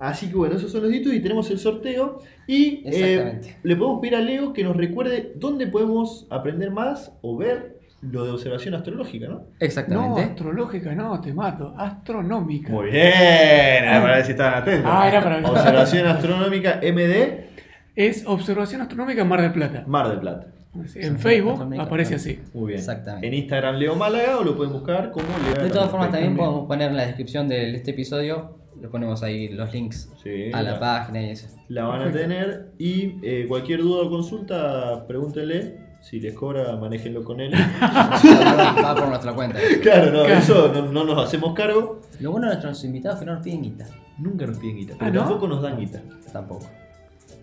Así 0.00 0.28
que 0.28 0.36
bueno, 0.36 0.56
esos 0.56 0.70
son 0.70 0.82
los 0.84 0.92
hitos 0.92 1.12
y 1.12 1.20
tenemos 1.20 1.50
el 1.50 1.58
sorteo. 1.58 2.22
Y 2.46 2.64
eh, 2.64 2.82
Exactamente. 2.86 3.56
le 3.62 3.76
podemos 3.76 4.00
pedir 4.00 4.14
a 4.16 4.20
Leo 4.20 4.52
que 4.52 4.62
nos 4.64 4.76
recuerde 4.76 5.32
dónde 5.36 5.66
podemos 5.66 6.26
aprender 6.30 6.70
más 6.70 7.12
o 7.20 7.36
ver 7.36 7.76
lo 8.00 8.24
de 8.24 8.30
observación 8.30 8.74
astrológica, 8.74 9.26
¿no? 9.26 9.34
No, 9.34 9.44
Exactamente. 9.58 10.22
astrológica, 10.22 10.94
no, 10.94 11.20
te 11.20 11.34
mato. 11.34 11.74
Astronómica. 11.76 12.72
Muy 12.72 12.90
bien, 12.92 13.88
a 13.88 14.00
ver 14.04 14.24
si 14.24 14.30
estaban 14.30 14.62
atentos. 14.62 14.90
Ah, 14.92 15.08
era 15.08 15.20
para- 15.22 15.46
Observación 15.50 16.06
astronómica 16.06 16.78
MD 16.82 17.48
Es 17.96 18.24
Observación 18.26 18.80
Astronómica 18.80 19.24
Mar 19.24 19.42
del 19.42 19.50
Plata. 19.52 19.82
Mar 19.88 20.08
del 20.08 20.20
Plata. 20.20 20.46
En 20.94 21.18
Facebook 21.18 21.74
aparece 21.80 22.16
así. 22.16 22.38
Muy 22.54 22.68
bien. 22.68 22.78
Exactamente. 22.78 23.26
En 23.26 23.34
Instagram 23.34 23.76
Leo 23.76 23.94
Málaga 23.96 24.38
o 24.38 24.44
lo 24.44 24.56
pueden 24.56 24.72
buscar 24.72 25.10
como 25.10 25.26
Leo. 25.44 25.64
De 25.64 25.70
todas 25.70 25.90
formas, 25.90 26.10
también 26.10 26.36
podemos 26.36 26.66
poner 26.66 26.90
en 26.90 26.96
la 26.96 27.06
descripción 27.06 27.48
de 27.48 27.74
este 27.74 27.90
episodio, 27.92 28.58
le 28.80 28.88
ponemos 28.88 29.22
ahí 29.24 29.48
los 29.48 29.72
links 29.72 30.10
Sí, 30.22 30.50
a 30.52 30.62
la 30.62 30.72
la- 30.72 30.78
página 30.80 31.22
y 31.22 31.30
eso. 31.30 31.48
La 31.68 31.84
van 31.84 32.02
a 32.02 32.12
tener 32.12 32.72
y 32.78 33.16
eh, 33.22 33.46
cualquier 33.48 33.80
duda 33.82 34.04
o 34.06 34.10
consulta, 34.10 35.04
pregúntenle. 35.06 35.88
Si 36.00 36.20
les 36.20 36.32
cobra, 36.32 36.76
manéjenlo 36.76 37.24
con 37.24 37.40
él. 37.40 37.52
Va 37.82 38.94
por 38.96 39.08
nuestra 39.08 39.32
cuenta. 39.32 39.58
claro, 39.82 40.12
no, 40.12 40.24
Claro. 40.24 40.38
eso 40.38 40.72
no, 40.72 40.92
no 40.92 41.04
nos 41.04 41.26
hacemos 41.26 41.54
cargo. 41.54 42.00
Lo 42.20 42.30
bueno 42.30 42.46
de 42.46 42.52
nuestros 42.54 42.84
invitados 42.84 43.16
es 43.16 43.20
que 43.20 43.26
no 43.26 43.34
nos 43.34 43.42
piden 43.42 43.62
guita. 43.62 43.86
Nunca 44.18 44.46
nos 44.46 44.58
piden 44.58 44.76
guita, 44.76 44.94
pero 44.98 45.10
¿Ah, 45.10 45.14
no? 45.14 45.20
tampoco 45.22 45.48
nos 45.48 45.62
dan 45.62 45.76
guita. 45.78 46.00
Tampoco. 46.32 46.66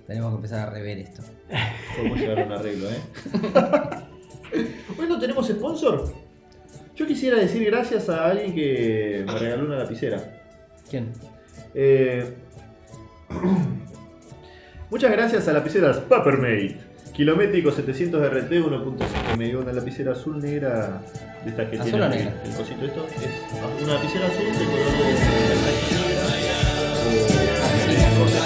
Tenemos 0.08 0.32
que 0.32 0.36
empezar 0.36 0.68
a 0.68 0.72
rever 0.72 1.00
esto. 1.00 1.24
Podemos 1.98 2.20
llegar 2.20 2.40
a 2.40 2.46
un 2.46 2.52
arreglo, 2.52 2.88
¿eh? 2.90 3.00
Hoy 4.98 5.08
no 5.08 5.18
tenemos 5.20 5.48
sponsor. 5.48 6.14
Yo 6.96 7.06
quisiera 7.08 7.38
decir 7.38 7.66
gracias 7.66 8.08
a 8.10 8.26
alguien 8.30 8.54
que 8.56 9.24
me 9.26 9.38
regaló 9.40 9.66
una 9.66 9.78
lapicera. 9.78 10.42
¿Quién? 10.90 11.12
Eh, 11.74 12.34
Muchas 14.90 15.12
gracias 15.12 15.48
a 15.48 15.54
lapiceras 15.54 15.98
Papermate. 15.98 16.78
Kilométrico 17.14 17.72
700 17.72 18.22
RT 18.30 18.52
1.5. 18.52 19.38
Me 19.38 19.46
dio 19.46 19.60
una 19.62 19.74
lapicera 19.74 20.12
azul 20.12 20.40
negra 20.40 21.02
de 21.44 21.50
estas 21.50 21.70
que 21.70 21.78
¿Azul 21.78 21.90
tiene 21.92 22.06
o 22.06 22.10
negra? 22.10 22.42
el 22.46 22.52
cosito 22.56 22.86
esto. 22.86 23.06
Es 23.08 23.84
una 23.84 23.94
lapicera 23.96 24.28
azul 24.28 24.46
de 24.46 24.66
color 24.66 24.92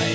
de. 0.04 0.09